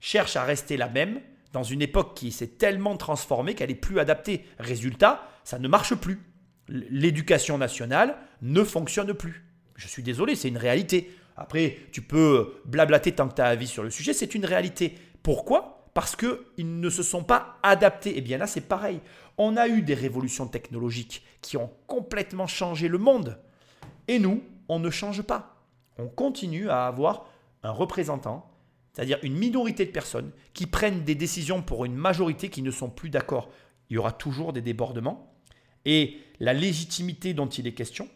cherche 0.00 0.36
à 0.36 0.44
rester 0.44 0.76
la 0.76 0.88
même 0.88 1.20
dans 1.52 1.62
une 1.62 1.82
époque 1.82 2.14
qui 2.14 2.32
s'est 2.32 2.46
tellement 2.46 2.96
transformée 2.96 3.54
qu'elle 3.54 3.70
est 3.70 3.74
plus 3.74 3.98
adaptée. 3.98 4.44
Résultat, 4.58 5.28
ça 5.44 5.58
ne 5.58 5.68
marche 5.68 5.94
plus 5.94 6.20
l'éducation 6.68 7.58
nationale 7.58 8.16
ne 8.42 8.62
fonctionne 8.62 9.14
plus. 9.14 9.44
Je 9.76 9.88
suis 9.88 10.02
désolé, 10.02 10.34
c'est 10.34 10.48
une 10.48 10.58
réalité. 10.58 11.10
Après, 11.36 11.78
tu 11.92 12.02
peux 12.02 12.54
blablater 12.64 13.12
tant 13.12 13.28
que 13.28 13.34
tu 13.34 13.42
as 13.42 13.46
avis 13.46 13.66
sur 13.66 13.82
le 13.82 13.90
sujet, 13.90 14.12
c'est 14.12 14.34
une 14.34 14.44
réalité. 14.44 14.94
Pourquoi? 15.22 15.90
Parce 15.94 16.16
qu'ils 16.16 16.80
ne 16.80 16.90
se 16.90 17.02
sont 17.02 17.24
pas 17.24 17.58
adaptés. 17.62 18.10
Et 18.10 18.18
eh 18.18 18.20
bien 18.20 18.38
là, 18.38 18.46
c'est 18.46 18.68
pareil. 18.68 19.00
On 19.38 19.56
a 19.56 19.68
eu 19.68 19.82
des 19.82 19.94
révolutions 19.94 20.46
technologiques 20.46 21.24
qui 21.40 21.56
ont 21.56 21.70
complètement 21.86 22.46
changé 22.46 22.88
le 22.88 22.98
monde. 22.98 23.38
Et 24.06 24.18
nous, 24.18 24.42
on 24.68 24.78
ne 24.78 24.90
change 24.90 25.22
pas. 25.22 25.64
On 25.98 26.08
continue 26.08 26.68
à 26.68 26.86
avoir 26.86 27.26
un 27.62 27.70
représentant, 27.70 28.50
c'est-à-dire 28.92 29.18
une 29.22 29.36
minorité 29.36 29.84
de 29.84 29.90
personnes 29.90 30.30
qui 30.52 30.66
prennent 30.66 31.02
des 31.04 31.14
décisions 31.14 31.62
pour 31.62 31.84
une 31.84 31.94
majorité 31.94 32.48
qui 32.48 32.62
ne 32.62 32.70
sont 32.70 32.90
plus 32.90 33.10
d'accord. 33.10 33.50
Il 33.90 33.94
y 33.94 33.98
aura 33.98 34.12
toujours 34.12 34.52
des 34.52 34.60
débordements, 34.60 35.33
et 35.84 36.18
la 36.40 36.52
légitimité 36.52 37.34
dont 37.34 37.46
il 37.46 37.66
est 37.66 37.74
question 37.74 38.08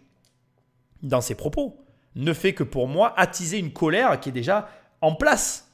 dans 1.02 1.20
ses 1.20 1.35
propos 1.35 1.85
ne 2.16 2.33
fait 2.33 2.52
que 2.52 2.64
pour 2.64 2.88
moi 2.88 3.14
attiser 3.16 3.59
une 3.59 3.72
colère 3.72 4.18
qui 4.18 4.31
est 4.31 4.33
déjà 4.33 4.68
en 5.00 5.14
place. 5.14 5.70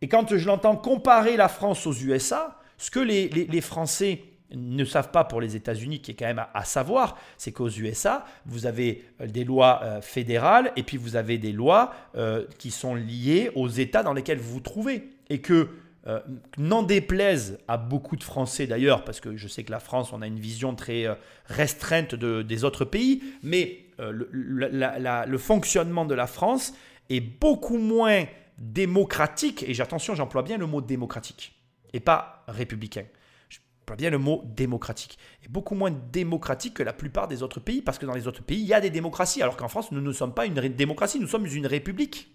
Et 0.00 0.08
quand 0.08 0.36
je 0.36 0.46
l'entends 0.46 0.76
comparer 0.76 1.36
la 1.36 1.48
France 1.48 1.86
aux 1.86 1.92
USA, 1.92 2.58
ce 2.76 2.90
que 2.90 3.00
les, 3.00 3.60
Français 3.60 4.22
ne 4.54 4.84
savent 4.84 5.10
pas 5.10 5.24
pour 5.24 5.40
les 5.40 5.56
États-Unis, 5.56 6.00
qui 6.00 6.12
est 6.12 6.14
quand 6.14 6.26
même 6.26 6.46
à, 6.54 6.64
savoir, 6.64 7.18
c'est 7.36 7.52
qu'aux 7.52 7.68
USA, 7.68 8.24
vous 8.46 8.66
avez 8.66 9.04
euh, 9.20 9.26
des 9.26 9.44
lois 9.44 9.80
euh, 9.82 10.00
fédérales 10.00 10.72
et 10.76 10.84
puis 10.84 10.96
vous 10.96 11.16
avez 11.16 11.36
des 11.36 11.52
lois 11.52 11.92
euh, 12.16 12.46
qui 12.58 12.70
sont 12.70 12.94
liées 12.94 13.50
aux 13.56 13.68
États 13.68 14.02
dans 14.02 14.14
lesquels 14.14 14.38
vous 14.38 14.54
vous 14.54 14.60
trouvez. 14.60 15.10
Et 15.28 15.40
que 15.40 15.68
euh, 16.06 16.20
n'en 16.56 16.84
déplaise 16.84 17.58
à 17.66 17.76
beaucoup 17.76 18.16
de 18.16 18.22
Français 18.22 18.66
d'ailleurs, 18.66 19.04
parce 19.04 19.20
que 19.20 19.36
je 19.36 19.48
sais 19.48 19.64
que 19.64 19.72
la 19.72 19.80
France, 19.80 20.12
on 20.12 20.22
a 20.22 20.26
une 20.28 20.38
vision 20.38 20.74
très 20.74 21.06
euh, 21.06 21.14
restreinte 21.46 22.14
de, 22.14 22.42
des 22.42 22.64
autres 22.64 22.84
pays, 22.84 23.22
mais 23.42 23.86
euh, 23.98 24.12
le, 24.30 25.38
fonctionnement 25.38 26.04
de 26.04 26.14
la 26.14 26.28
France 26.28 26.72
est 27.10 27.20
beaucoup 27.20 27.78
moins 27.78 28.24
démocratique, 28.58 29.64
et 29.66 29.80
attention, 29.80 30.14
j'emploie 30.14 30.42
bien 30.42 30.56
le 30.56 30.66
mot 30.66 30.80
démocratique, 30.80 31.60
et 31.92 32.00
pas 32.00 32.44
républicain. 32.46 33.04
J'emploie 33.48 33.96
bien 33.96 34.10
le 34.10 34.18
mot 34.18 34.44
démocratique. 34.46 35.18
est 35.44 35.50
beaucoup 35.50 35.74
moins 35.74 35.90
démocratique 35.90 36.74
que 36.74 36.84
la 36.84 36.92
plupart 36.92 37.26
des 37.26 37.42
autres 37.42 37.58
pays, 37.58 37.82
parce 37.82 37.98
que 37.98 38.06
dans 38.06 38.14
les 38.14 38.28
autres 38.28 38.44
pays, 38.44 38.60
il 38.60 38.66
y 38.66 38.74
a 38.74 38.80
des 38.80 38.90
démocraties, 38.90 39.42
alors 39.42 39.56
qu'en 39.56 39.68
France, 39.68 39.90
nous 39.90 40.00
ne 40.00 40.12
sommes 40.12 40.32
pas 40.32 40.46
une 40.46 40.54
démocratie, 40.54 41.18
nous 41.18 41.26
sommes 41.26 41.46
une 41.46 41.66
république. 41.66 42.30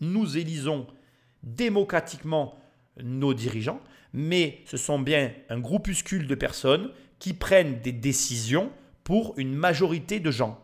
Nous 0.00 0.36
élisons 0.36 0.88
démocratiquement 1.44 2.58
nos 3.02 3.34
dirigeants, 3.34 3.80
mais 4.12 4.58
ce 4.66 4.76
sont 4.76 4.98
bien 4.98 5.32
un 5.48 5.58
groupuscule 5.58 6.26
de 6.26 6.34
personnes 6.34 6.90
qui 7.18 7.34
prennent 7.34 7.80
des 7.80 7.92
décisions 7.92 8.70
pour 9.04 9.34
une 9.36 9.54
majorité 9.54 10.20
de 10.20 10.30
gens. 10.30 10.58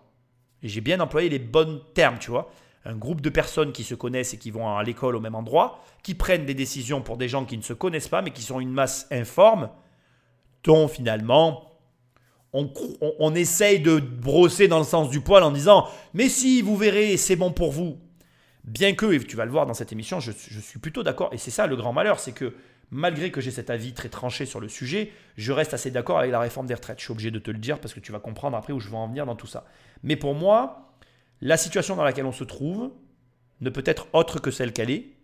J'ai 0.63 0.81
bien 0.81 1.01
employé 1.01 1.29
les 1.29 1.39
bons 1.39 1.81
termes, 1.95 2.19
tu 2.19 2.31
vois. 2.31 2.51
Un 2.85 2.97
groupe 2.97 3.21
de 3.21 3.31
personnes 3.31 3.73
qui 3.73 3.85
se 3.85 3.95
connaissent 3.95 4.35
et 4.35 4.39
qui 4.39 4.51
vont 4.51 4.69
à 4.69 4.83
l'école 4.83 5.17
au 5.17 5.21
même 5.21 5.35
endroit, 5.35 5.83
qui 6.03 6.15
prennent 6.15 6.47
des 6.47 6.55
décisions 6.55 7.03
pour 7.03 7.17
des 7.17 7.29
gens 7.29 7.45
qui 7.45 7.57
ne 7.57 7.63
se 7.63 7.73
connaissent 7.73 8.09
pas, 8.09 8.23
mais 8.23 8.31
qui 8.31 8.43
sont 8.43 8.61
une 8.61 8.73
masse 8.73 9.07
informe, 9.11 9.71
dont 10.65 10.89
finalement 10.89 11.69
on, 12.53 12.73
on, 13.19 13.35
essaye 13.35 13.81
de 13.81 13.99
brosser 13.99 14.69
dans 14.69 14.79
le 14.79 14.85
sens 14.85 15.11
du 15.11 15.21
poil 15.21 15.43
en 15.43 15.51
disant 15.51 15.87
Mais 16.15 16.29
si, 16.29 16.63
vous 16.63 16.77
verrez, 16.77 17.17
c'est 17.17 17.37
bon 17.37 17.53
pour 17.53 17.73
vous. 17.73 17.99
Bien 18.69 18.95
que, 18.95 19.11
et 19.11 19.19
tu 19.25 19.35
vas 19.35 19.47
le 19.47 19.51
voir 19.51 19.65
dans 19.65 19.73
cette 19.73 19.93
émission, 19.93 20.21
je, 20.21 20.31
suis 20.31 20.79
plutôt 20.79 21.03
d'accord, 21.03 21.31
et 21.33 21.39
c'est 21.39 21.51
ça 21.51 21.67
le 21.67 21.75
grand 21.75 21.95
malheur, 21.95 22.21
c'est 22.21 22.33
que 22.33 22.55
malgré 22.91 23.31
que 23.31 23.41
j'ai 23.41 23.51
cet 23.51 23.71
avis 23.71 23.95
très 23.95 24.11
tranché 24.11 24.45
sur 24.45 24.61
le 24.61 24.69
sujet, 24.69 25.11
je 25.39 25.53
reste 25.53 25.73
assez 25.73 25.91
d'accord 25.91 26.19
avec 26.19 26.31
la 26.31 26.39
réforme 26.39 26.67
des 26.67 26.75
retraites. 26.75 26.99
Je 26.99 27.05
suis 27.05 27.13
obligé 27.13 27.31
de 27.31 27.39
te 27.39 27.51
le 27.51 27.57
dire 27.57 27.81
parce 27.81 27.95
que 27.95 28.01
tu 28.01 28.13
vas 28.13 28.21
comprendre 28.21 28.59
après 28.59 28.75
où 28.75 28.81
je 28.81 28.91
veux 28.91 28.97
en 28.97 29.09
venir 29.09 29.25
dans 29.25 29.37
tout 29.37 29.47
ça. 29.47 29.65
Mais 30.03 30.17
pour 30.17 30.35
moi, 30.35 30.93
la 31.41 31.57
situation 31.57 31.97
dans 31.97 32.05
laquelle 32.05 32.27
on 32.27 32.33
se 32.33 32.45
trouve 32.45 32.93
ne 33.63 33.71
peut 33.71 33.83
être 33.87 34.07
autre 34.13 34.39
que 34.39 34.51
celle 34.51 34.75
qu'elle 34.75 34.91
est, 34.91 35.15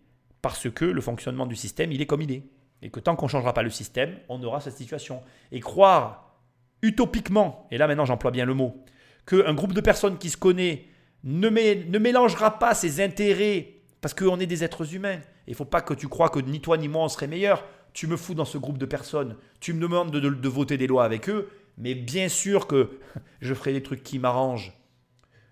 parce 0.41 0.67
que 0.71 0.85
le 0.85 1.01
fonctionnement 1.01 1.45
du 1.45 1.55
système, 1.55 1.91
il 1.91 2.01
est 2.01 2.07
comme 2.07 2.23
il 2.23 2.31
est. 2.31 2.43
Et 2.81 2.89
que 2.89 2.99
tant 2.99 3.15
qu'on 3.15 3.27
ne 3.27 3.31
changera 3.31 3.53
pas 3.53 3.63
le 3.63 3.69
système, 3.69 4.17
on 4.27 4.41
aura 4.41 4.59
cette 4.59 4.77
situation. 4.77 5.21
Et 5.51 5.59
croire 5.59 6.35
utopiquement, 6.81 7.67
et 7.69 7.77
là 7.77 7.87
maintenant 7.87 8.05
j'emploie 8.05 8.31
bien 8.31 8.45
le 8.45 8.55
mot, 8.55 8.83
qu'un 9.27 9.53
groupe 9.53 9.73
de 9.73 9.81
personnes 9.81 10.17
qui 10.17 10.31
se 10.31 10.37
connaît 10.37 10.87
ne, 11.25 11.97
mélangera 11.97 12.59
pas 12.59 12.73
ses 12.73 13.03
intérêts, 13.03 13.73
parce 13.99 14.13
qu'on 14.13 14.39
est 14.39 14.45
des 14.45 14.63
êtres 14.63 14.93
humains. 14.93 15.19
Il 15.47 15.51
ne 15.51 15.55
faut 15.55 15.65
pas 15.65 15.81
que 15.81 15.93
tu 15.93 16.07
crois 16.07 16.29
que 16.29 16.39
ni 16.39 16.61
toi 16.61 16.77
ni 16.77 16.87
moi 16.87 17.03
on 17.03 17.09
serait 17.09 17.27
meilleurs. 17.27 17.65
Tu 17.93 18.07
me 18.07 18.17
fous 18.17 18.35
dans 18.35 18.45
ce 18.45 18.57
groupe 18.57 18.77
de 18.77 18.85
personnes, 18.85 19.35
tu 19.59 19.73
me 19.73 19.81
demandes 19.81 20.11
de, 20.11 20.19
de 20.19 20.49
voter 20.49 20.77
des 20.77 20.87
lois 20.87 21.05
avec 21.05 21.29
eux, 21.29 21.49
mais 21.77 21.95
bien 21.95 22.29
sûr 22.29 22.67
que 22.67 22.99
je 23.41 23.53
ferai 23.53 23.73
des 23.73 23.83
trucs 23.83 24.03
qui 24.03 24.19
m'arrangent. 24.19 24.73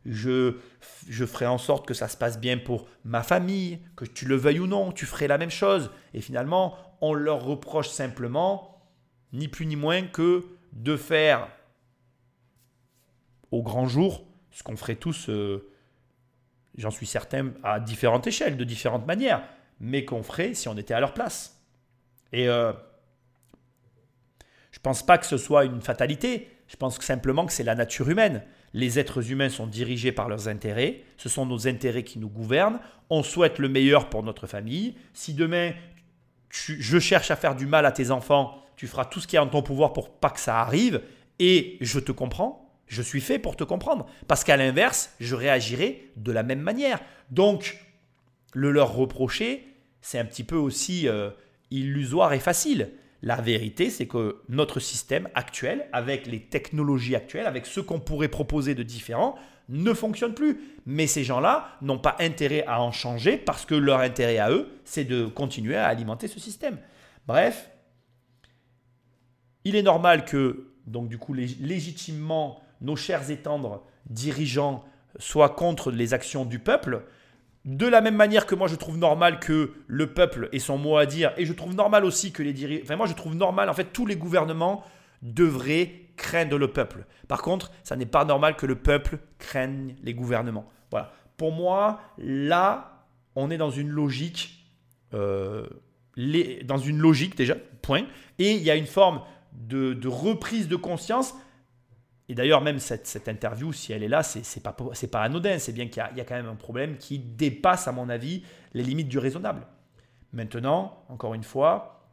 Je, 0.05 0.57
je 1.07 1.25
ferai 1.25 1.45
en 1.47 1.57
sorte 1.57 1.87
que 1.87 1.93
ça 1.93 2.09
se 2.09 2.17
passe 2.17 2.37
bien 2.37 2.57
pour 2.57 2.87
ma 3.05 3.23
famille, 3.23 3.79
que 3.95 4.03
tu 4.03 4.25
le 4.25 4.35
veuilles 4.35 4.59
ou 4.59 4.67
non, 4.67 4.91
tu 4.91 5.05
ferais 5.05 5.27
la 5.27 5.37
même 5.37 5.49
chose. 5.49 5.91
Et 6.13 6.19
finalement, 6.19 6.75
on 6.99 7.13
leur 7.13 7.41
reproche 7.45 7.87
simplement, 7.87 8.81
ni 9.31 9.47
plus 9.47 9.65
ni 9.65 9.77
moins 9.77 10.01
que 10.01 10.43
de 10.73 10.97
faire 10.97 11.47
au 13.51 13.63
grand 13.63 13.87
jour 13.87 14.25
ce 14.53 14.63
qu'on 14.63 14.77
ferait 14.77 14.95
tous, 14.95 15.29
euh, 15.29 15.67
j'en 16.77 16.91
suis 16.91 17.07
certain, 17.07 17.51
à 17.63 17.79
différentes 17.79 18.27
échelles, 18.27 18.55
de 18.55 18.63
différentes 18.63 19.05
manières, 19.05 19.43
mais 19.79 20.05
qu'on 20.05 20.23
ferait 20.23 20.53
si 20.53 20.69
on 20.69 20.77
était 20.77 20.93
à 20.93 20.99
leur 20.99 21.13
place. 21.13 21.61
Et 22.31 22.47
euh, 22.47 22.71
je 24.71 24.79
ne 24.79 24.83
pense 24.83 25.05
pas 25.05 25.17
que 25.17 25.25
ce 25.25 25.37
soit 25.37 25.65
une 25.65 25.81
fatalité, 25.81 26.49
je 26.67 26.77
pense 26.77 26.99
simplement 26.99 27.45
que 27.45 27.51
c'est 27.51 27.63
la 27.63 27.75
nature 27.75 28.09
humaine. 28.09 28.43
Les 28.73 28.97
êtres 28.97 29.31
humains 29.31 29.49
sont 29.49 29.67
dirigés 29.67 30.11
par 30.11 30.29
leurs 30.29 30.47
intérêts, 30.47 31.01
ce 31.17 31.29
sont 31.29 31.45
nos 31.45 31.67
intérêts 31.67 32.03
qui 32.03 32.19
nous 32.19 32.29
gouvernent, 32.29 32.79
on 33.09 33.21
souhaite 33.21 33.59
le 33.59 33.69
meilleur 33.69 34.09
pour 34.09 34.23
notre 34.23 34.47
famille. 34.47 34.95
Si 35.13 35.33
demain 35.33 35.73
je 36.49 36.99
cherche 36.99 37.31
à 37.31 37.35
faire 37.35 37.55
du 37.55 37.65
mal 37.65 37.85
à 37.87 37.91
tes 37.91 38.11
enfants, 38.11 38.63
tu 38.75 38.87
feras 38.87 39.05
tout 39.05 39.19
ce 39.19 39.27
qui 39.27 39.35
est 39.35 39.39
en 39.39 39.47
ton 39.47 39.63
pouvoir 39.63 39.93
pour 39.93 40.11
pas 40.11 40.29
que 40.29 40.39
ça 40.39 40.59
arrive, 40.59 41.01
et 41.39 41.77
je 41.81 41.99
te 41.99 42.11
comprends, 42.11 42.62
je 42.93 43.01
suis 43.01 43.21
fait 43.21 43.39
pour 43.39 43.55
te 43.57 43.63
comprendre. 43.63 44.05
Parce 44.27 44.43
qu'à 44.43 44.55
l'inverse, 44.55 45.13
je 45.19 45.35
réagirai 45.35 46.11
de 46.15 46.31
la 46.31 46.43
même 46.43 46.61
manière. 46.61 46.99
Donc, 47.31 47.77
le 48.53 48.71
leur 48.71 48.93
reprocher, 48.93 49.67
c'est 50.01 50.19
un 50.19 50.25
petit 50.25 50.43
peu 50.43 50.55
aussi 50.55 51.07
euh, 51.07 51.31
illusoire 51.71 52.33
et 52.33 52.39
facile. 52.39 52.91
La 53.21 53.37
vérité, 53.41 53.89
c'est 53.89 54.07
que 54.07 54.41
notre 54.49 54.79
système 54.79 55.29
actuel, 55.33 55.87
avec 55.91 56.27
les 56.27 56.41
technologies 56.41 57.15
actuelles, 57.15 57.47
avec 57.47 57.65
ce 57.65 57.79
qu'on 57.79 57.99
pourrait 57.99 58.27
proposer 58.27 58.75
de 58.75 58.83
différent, 58.83 59.35
ne 59.69 59.93
fonctionne 59.93 60.33
plus. 60.33 60.59
Mais 60.85 61.07
ces 61.07 61.23
gens-là 61.23 61.77
n'ont 61.81 61.99
pas 61.99 62.17
intérêt 62.19 62.65
à 62.67 62.81
en 62.81 62.91
changer 62.91 63.37
parce 63.37 63.65
que 63.65 63.75
leur 63.75 63.99
intérêt 63.99 64.37
à 64.37 64.51
eux, 64.51 64.69
c'est 64.83 65.05
de 65.05 65.25
continuer 65.25 65.75
à 65.75 65.87
alimenter 65.87 66.27
ce 66.27 66.39
système. 66.39 66.77
Bref, 67.25 67.69
il 69.63 69.77
est 69.77 69.83
normal 69.83 70.25
que, 70.25 70.73
donc 70.85 71.07
du 71.07 71.17
coup, 71.17 71.33
légitimement, 71.33 72.62
nos 72.83 72.95
chers 72.95 73.31
et 73.31 73.37
tendres 73.37 73.83
dirigeants 74.05 74.83
soient 75.17 75.49
contre 75.49 75.91
les 75.91 76.13
actions 76.13 76.45
du 76.45 76.59
peuple. 76.59 77.03
De 77.65 77.87
la 77.87 78.01
même 78.01 78.15
manière 78.15 78.45
que 78.45 78.55
moi, 78.55 78.67
je 78.67 78.75
trouve 78.75 78.97
normal 78.97 79.39
que 79.39 79.73
le 79.87 80.13
peuple 80.13 80.49
ait 80.51 80.59
son 80.59 80.77
mot 80.77 80.97
à 80.97 81.05
dire, 81.05 81.33
et 81.37 81.45
je 81.45 81.53
trouve 81.53 81.75
normal 81.75 82.03
aussi 82.03 82.31
que 82.33 82.43
les 82.43 82.51
dirigeants. 82.53 82.83
Enfin, 82.83 82.95
moi, 82.97 83.07
je 83.07 83.13
trouve 83.13 83.35
normal, 83.35 83.69
en 83.69 83.73
fait, 83.73 83.93
tous 83.93 84.05
les 84.05 84.17
gouvernements 84.17 84.83
devraient 85.21 86.03
craindre 86.17 86.57
le 86.57 86.67
peuple. 86.67 87.05
Par 87.27 87.41
contre, 87.41 87.71
ça 87.83 87.95
n'est 87.95 88.05
pas 88.05 88.25
normal 88.25 88.55
que 88.55 88.65
le 88.65 88.75
peuple 88.75 89.17
craigne 89.39 89.95
les 90.03 90.13
gouvernements. 90.13 90.69
Voilà. 90.91 91.11
pour 91.37 91.51
moi, 91.51 92.01
là, 92.19 93.07
on 93.35 93.49
est 93.49 93.57
dans 93.57 93.71
une 93.71 93.89
logique, 93.89 94.63
euh, 95.13 95.65
dans 96.65 96.77
une 96.77 96.99
logique 96.99 97.35
déjà, 97.35 97.55
point. 97.81 98.05
Et 98.37 98.51
il 98.51 98.61
y 98.61 98.69
a 98.69 98.75
une 98.75 98.85
forme 98.85 99.21
de, 99.53 100.07
reprise 100.07 100.67
de 100.67 100.75
conscience. 100.75 101.33
Et 102.29 102.35
d'ailleurs, 102.35 102.61
même 102.61 102.79
cette, 102.79 103.27
interview, 103.27 103.73
si 103.73 103.91
elle 103.91 104.03
est 104.03 104.07
là, 104.07 104.23
c'est 104.23 104.63
pas, 104.63 104.73
pas 104.73 105.21
anodin. 105.21 105.59
C'est 105.59 105.73
bien 105.73 105.87
qu'il 105.87 106.03
y, 106.15 106.17
y, 106.17 106.21
a 106.21 106.25
quand 106.25 106.35
même 106.35 106.47
un 106.47 106.55
problème 106.55 106.97
qui 106.97 107.19
dépasse, 107.19 107.87
à 107.87 107.91
mon 107.91 108.09
avis, 108.09 108.43
les 108.73 108.83
limites 108.83 109.09
du 109.09 109.19
raisonnable. 109.19 109.67
Maintenant, 110.31 111.03
encore 111.09 111.33
une 111.33 111.43
fois, 111.43 112.07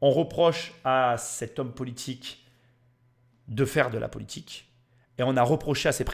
on 0.00 0.10
reproche 0.10 0.74
à 0.84 1.16
cet 1.18 1.58
homme 1.58 1.72
politique 1.72 2.46
de 3.48 3.64
faire 3.64 3.90
de 3.90 3.98
la 3.98 4.08
politique. 4.08 4.70
Et 5.18 5.22
on 5.22 5.36
a 5.36 5.42
reproché 5.42 5.88
à 5.88 5.92
ses 5.92 6.04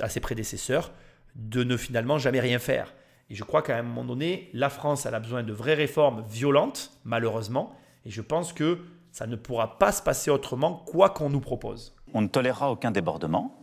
à 0.00 0.08
ses 0.08 0.20
prédécesseurs 0.20 0.92
de 1.34 1.62
ne 1.62 1.76
finalement 1.76 2.18
jamais 2.18 2.40
rien 2.40 2.58
faire. 2.58 2.94
Et 3.28 3.34
je 3.34 3.44
crois 3.44 3.62
qu'à 3.62 3.76
un 3.76 3.82
moment 3.82 4.04
donné, 4.04 4.50
la 4.52 4.70
France 4.70 5.06
elle 5.06 5.14
a 5.14 5.20
besoin 5.20 5.42
de 5.42 5.52
vraies 5.52 5.74
réformes 5.74 6.24
violentes, 6.28 6.92
malheureusement. 7.04 7.76
Et 8.04 8.10
je 8.10 8.22
pense 8.22 8.52
que 8.52 8.78
ça 9.12 9.26
ne 9.26 9.36
pourra 9.36 9.78
pas 9.78 9.92
se 9.92 10.02
passer 10.02 10.30
autrement, 10.30 10.74
quoi 10.74 11.10
qu'on 11.10 11.30
nous 11.30 11.40
propose. 11.40 11.94
On 12.14 12.22
ne 12.22 12.28
tolérera 12.28 12.70
aucun 12.70 12.90
débordement. 12.90 13.54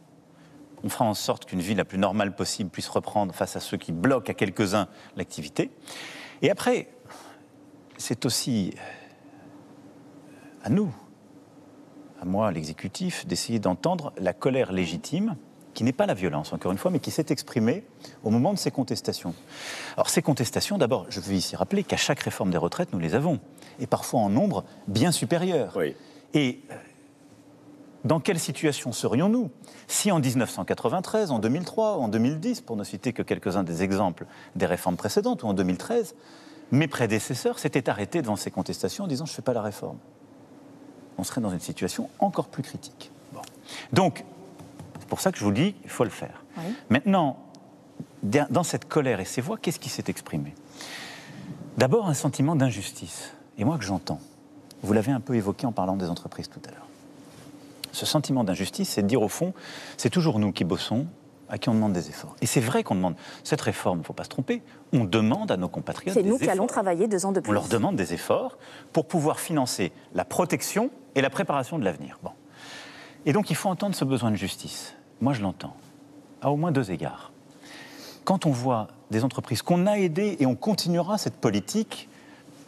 On 0.84 0.90
fera 0.90 1.06
en 1.06 1.14
sorte 1.14 1.46
qu'une 1.46 1.60
vie 1.60 1.76
la 1.76 1.86
plus 1.86 1.98
normale 1.98 2.36
possible 2.36 2.70
puisse 2.70 2.88
reprendre 2.88 3.34
face 3.34 3.56
à 3.56 3.60
ceux 3.60 3.78
qui 3.78 3.92
bloquent 3.92 4.32
à 4.32 4.36
quelques-uns 4.36 4.88
l'activité. 5.16 5.72
Et 6.42 6.52
après, 6.52 6.88
c'est 7.98 8.26
aussi 8.26 8.76
à 10.64 10.70
nous, 10.70 10.94
à 12.22 12.26
moi, 12.26 12.52
l'exécutif, 12.52 13.26
d'essayer 13.26 13.60
d'entendre 13.60 14.14
la 14.18 14.34
colère 14.34 14.72
légitime 14.72 15.36
qui 15.78 15.84
n'est 15.84 15.94
pas 15.94 16.08
la 16.08 16.16
violence, 16.16 16.54
encore 16.54 16.72
une 16.72 16.80
fois, 16.80 16.90
mais 16.90 17.00
qui 17.00 17.12
s'est 17.12 17.28
exprimée 17.30 17.86
au 18.24 18.32
moment 18.32 18.52
de 18.52 18.58
ces 18.58 18.72
contestations. 18.72 19.36
Alors 19.96 20.10
ces 20.10 20.24
contestations, 20.24 20.80
d'abord, 20.80 21.06
je 21.10 21.20
veux 21.20 21.36
ici 21.36 21.56
rappeler 21.56 21.84
qu'à 21.84 21.98
chaque 21.98 22.20
réforme 22.22 22.50
des 22.50 22.58
retraites, 22.58 22.94
nous 22.94 23.00
les 23.00 23.14
avons, 23.14 23.40
et 23.80 23.86
parfois 23.86 24.22
en 24.22 24.30
nombre 24.30 24.64
bien 24.88 25.12
supérieur. 25.12 25.78
Et 26.34 26.62
euh, 26.72 26.76
dans 28.08 28.20
quelle 28.20 28.40
situation 28.40 28.92
serions-nous 28.92 29.52
si 29.88 30.12
en 30.12 30.20
1993, 30.20 31.32
en 31.32 31.40
2003, 31.40 31.98
en 31.98 32.08
2010, 32.08 32.62
pour 32.62 32.76
ne 32.78 32.84
citer 32.84 33.14
que 33.14 33.22
quelques-uns 33.22 33.64
des 33.64 33.84
exemples 33.84 34.26
des 34.56 34.66
réformes 34.66 34.96
précédentes, 34.96 35.44
ou 35.44 35.48
en 35.48 35.54
2013, 35.54 36.16
mes 36.72 36.88
prédécesseurs 36.88 37.60
s'étaient 37.60 37.90
arrêtés 37.90 38.22
devant 38.22 38.36
ces 38.36 38.50
contestations 38.50 39.04
en 39.04 39.08
disant 39.08 39.26
je 39.26 39.32
ne 39.32 39.36
fais 39.36 39.42
pas 39.42 39.54
la 39.54 39.62
réforme 39.62 39.98
On 41.18 41.24
serait 41.24 41.42
dans 41.42 41.52
une 41.52 41.60
situation 41.60 42.10
encore 42.20 42.48
plus 42.48 42.64
critique. 42.64 43.12
Donc, 43.92 44.24
c'est 45.00 45.10
pour 45.10 45.20
ça 45.20 45.32
que 45.32 45.38
je 45.38 45.44
vous 45.44 45.52
dis, 45.52 45.76
il 45.84 45.90
faut 45.90 46.04
le 46.04 46.10
faire. 46.10 46.44
Maintenant, 46.90 47.38
dans 48.24 48.64
cette 48.64 48.88
colère 48.88 49.20
et 49.20 49.26
ces 49.26 49.42
voix, 49.42 49.58
qu'est-ce 49.58 49.80
qui 49.80 49.90
s'est 49.90 50.06
exprimé? 50.08 50.56
D'abord 51.78 52.08
un 52.08 52.14
sentiment 52.14 52.56
d'injustice, 52.56 53.34
et 53.58 53.66
moi 53.66 53.78
que 53.78 53.84
j'entends. 53.84 54.20
Vous 54.82 54.94
l'avez 54.94 55.12
un 55.12 55.20
peu 55.20 55.36
évoqué 55.36 55.68
en 55.68 55.72
parlant 55.72 55.96
des 55.96 56.10
entreprises 56.10 56.50
tout 56.50 56.62
à 56.68 56.72
l'heure. 56.72 56.87
Ce 57.92 58.06
sentiment 58.06 58.44
d'injustice, 58.44 58.90
c'est 58.90 59.02
de 59.02 59.08
dire 59.08 59.22
au 59.22 59.28
fond, 59.28 59.54
c'est 59.98 60.10
toujours 60.10 60.40
nous 60.40 60.52
qui 60.52 60.64
bossons, 60.64 61.08
à 61.50 61.58
qui 61.58 61.70
on 61.70 61.74
demande 61.74 61.94
des 61.94 62.10
efforts. 62.10 62.36
Et 62.42 62.46
c'est 62.46 62.60
vrai 62.60 62.84
qu'on 62.84 62.96
demande 62.96 63.16
cette 63.44 63.62
réforme, 63.62 64.00
il 64.00 64.02
ne 64.02 64.06
faut 64.06 64.14
pas 64.14 64.26
se 64.26 64.30
tromper, 64.30 64.62
on 64.94 65.06
demande 65.06 65.52
à 65.52 65.58
nos 65.58 65.70
compatriotes. 65.70 66.14
C'est 66.14 66.24
nous 66.24 66.38
qui 66.38 66.50
allons 66.50 66.68
travailler 66.68 67.08
deux 67.08 67.26
ans 67.26 67.32
de 67.32 67.40
plus. 67.40 67.50
On 67.50 67.54
leur 67.54 67.68
demande 67.68 67.96
des 67.96 68.14
efforts 68.14 68.58
pour 68.94 69.08
pouvoir 69.08 69.40
financer 69.40 69.92
la 70.14 70.26
protection 70.26 70.90
et 71.16 71.22
la 71.22 71.30
préparation 71.30 71.80
de 71.80 71.86
l'avenir. 71.86 72.20
Bon. 72.24 72.32
Et 73.26 73.34
donc 73.34 73.50
il 73.50 73.56
faut 73.56 73.70
entendre 73.70 73.96
ce 73.96 74.06
besoin 74.06 74.32
de 74.32 74.36
justice. 74.36 74.94
Moi, 75.20 75.34
je 75.34 75.42
l'entends, 75.42 75.76
à 76.42 76.52
au 76.52 76.58
moins 76.58 76.72
deux 76.72 76.92
égards. 76.92 77.32
Quand 78.24 78.46
on 78.46 78.52
voit 78.52 78.88
des 79.10 79.24
entreprises 79.24 79.62
qu'on 79.62 79.88
a 79.88 79.98
aidées 79.98 80.38
et 80.40 80.46
on 80.46 80.56
continuera 80.56 81.18
cette 81.18 81.38
politique 81.38 82.10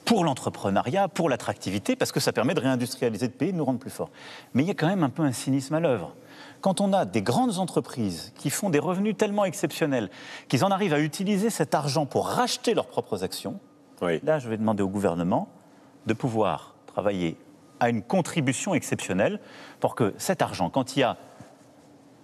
pour 0.06 0.24
l'entrepreneuriat, 0.24 1.08
pour 1.08 1.30
l'attractivité, 1.30 1.96
parce 1.96 2.12
que 2.12 2.20
ça 2.20 2.32
permet 2.34 2.54
de 2.54 2.60
réindustrialiser 2.60 3.28
le 3.28 3.34
pays, 3.34 3.52
de 3.52 3.58
nous 3.58 3.66
rendre 3.66 3.80
plus 3.80 3.90
forts. 3.90 4.10
Mais 4.54 4.64
il 4.64 4.68
y 4.68 4.72
a 4.72 4.74
quand 4.74 4.88
même 4.88 5.04
un 5.04 5.10
peu 5.10 5.24
un 5.24 5.32
cynisme 5.32 5.76
à 5.76 5.80
l'œuvre. 5.80 6.16
Quand 6.62 6.82
on 6.82 6.94
a 6.94 7.06
des 7.06 7.22
grandes 7.22 7.60
entreprises 7.60 8.34
qui 8.38 8.50
font 8.50 8.70
des 8.70 8.80
revenus 8.80 9.16
tellement 9.16 9.46
exceptionnels 9.46 10.10
qu'ils 10.48 10.66
en 10.66 10.72
arrivent 10.72 10.94
à 10.94 11.00
utiliser 11.00 11.50
cet 11.50 11.74
argent 11.74 12.06
pour 12.06 12.28
racheter 12.28 12.74
leurs 12.74 12.88
propres 12.88 13.24
actions, 13.24 13.60
là, 14.02 14.40
je 14.40 14.50
vais 14.50 14.58
demander 14.58 14.84
au 14.84 14.90
gouvernement 14.90 15.48
de 16.06 16.14
pouvoir 16.14 16.76
travailler 16.88 17.38
à 17.80 17.90
une 17.90 18.02
contribution 18.02 18.74
exceptionnelle 18.74 19.40
pour 19.80 19.96
que 19.96 20.14
cet 20.18 20.42
argent, 20.42 20.70
quand 20.70 20.96
il 20.96 21.00
y 21.00 21.04
a 21.04 21.18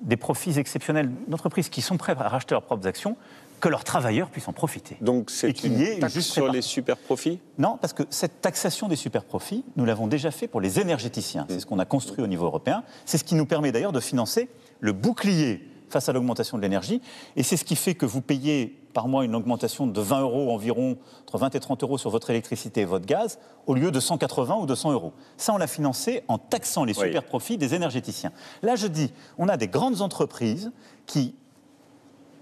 des 0.02 0.18
profits 0.18 0.60
exceptionnels 0.60 1.10
d'entreprises 1.28 1.70
qui 1.70 1.82
sont 1.82 1.98
prêtes 1.98 2.20
à 2.20 2.28
racheter 2.28 2.54
leurs 2.54 2.64
propres 2.64 2.88
actions, 2.88 3.16
que 3.60 3.70
leurs 3.70 3.84
travailleurs 3.84 4.30
puissent 4.30 4.48
en 4.48 4.54
profiter. 4.54 4.98
Donc 5.02 5.30
c'est 5.30 5.64
une 5.64 6.00
taxe 6.00 6.20
sur 6.20 6.52
les 6.52 6.62
super 6.62 6.98
profits 6.98 7.40
Non, 7.58 7.78
parce 7.80 7.94
que 7.94 8.04
cette 8.10 8.42
taxation 8.42 8.88
des 8.88 8.96
super 8.96 9.24
profits, 9.24 9.64
nous 9.76 9.86
l'avons 9.86 10.08
déjà 10.08 10.32
fait 10.32 10.48
pour 10.48 10.62
les 10.62 10.80
énergéticiens. 10.80 11.46
C'est 11.50 11.60
ce 11.60 11.66
qu'on 11.66 11.80
a 11.80 11.86
construit 11.86 12.24
au 12.24 12.28
niveau 12.28 12.46
européen. 12.46 12.84
C'est 13.06 13.18
ce 13.18 13.24
qui 13.24 13.36
nous 13.36 13.46
permet 13.46 13.72
d'ailleurs 13.72 13.92
de 13.92 14.00
financer 14.00 14.50
le 14.80 14.92
bouclier 14.92 15.68
face 15.90 16.10
à 16.10 16.14
l'augmentation 16.14 16.58
de 16.58 16.62
l'énergie. 16.62 17.02
Et 17.36 17.44
c'est 17.44 17.58
ce 17.58 17.64
qui 17.64 17.76
fait 17.76 17.96
que 17.96 18.06
vous 18.06 18.22
payez 18.22 18.82
par 18.94 19.08
mois 19.08 19.26
une 19.26 19.36
augmentation 19.36 19.88
de 19.88 20.02
20 20.02 20.22
euros 20.22 20.54
environ, 20.54 20.98
entre 21.22 21.38
20 21.38 21.56
et 21.56 21.60
30 21.60 21.84
euros 21.84 21.98
sur 21.98 22.10
votre 22.10 22.30
électricité 22.30 22.82
et 22.82 22.86
votre 22.86 23.06
gaz, 23.06 23.40
au 23.68 23.74
lieu 23.74 23.92
de 23.92 24.00
180 24.00 24.56
ou 24.56 24.66
200 24.66 24.94
euros. 24.94 25.14
Ça, 25.38 25.54
on 25.54 25.58
l'a 25.58 25.68
financé 25.68 26.24
en 26.28 26.38
taxant 26.38 26.86
les 26.86 26.94
super 26.94 27.24
profits 27.24 27.58
des 27.58 27.76
énergéticiens. 27.76 28.32
Là, 28.64 28.76
je 28.76 28.88
dis, 28.88 29.12
on 29.38 29.50
a 29.50 29.58
des 29.58 29.68
grandes 29.68 30.02
entreprises 30.02 30.72
qui 31.06 31.36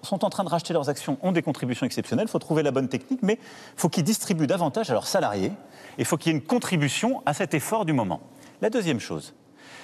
sont 0.04 0.26
en 0.26 0.30
train 0.30 0.44
de 0.44 0.50
racheter 0.50 0.74
leurs 0.74 0.90
actions, 0.90 1.18
ont 1.22 1.32
des 1.32 1.42
contributions 1.42 1.86
exceptionnelles, 1.86 2.28
il 2.28 2.32
faut 2.32 2.40
trouver 2.40 2.64
la 2.64 2.72
bonne 2.72 2.90
technique, 2.90 3.22
mais 3.22 3.40
il 3.42 3.80
faut 3.80 3.90
qu'ils 3.90 4.04
distribuent 4.04 4.48
davantage 4.48 4.90
à 4.90 4.94
leurs 4.94 5.08
salariés, 5.08 5.52
et 5.98 6.00
il 6.00 6.06
faut 6.06 6.18
qu'il 6.18 6.32
y 6.32 6.36
ait 6.36 6.38
une 6.38 6.46
contribution 6.46 7.22
à 7.26 7.34
cet 7.34 7.54
effort 7.54 7.86
du 7.86 7.94
moment. 7.94 8.22
La 8.62 8.70
deuxième 8.70 9.00
chose, 9.00 9.34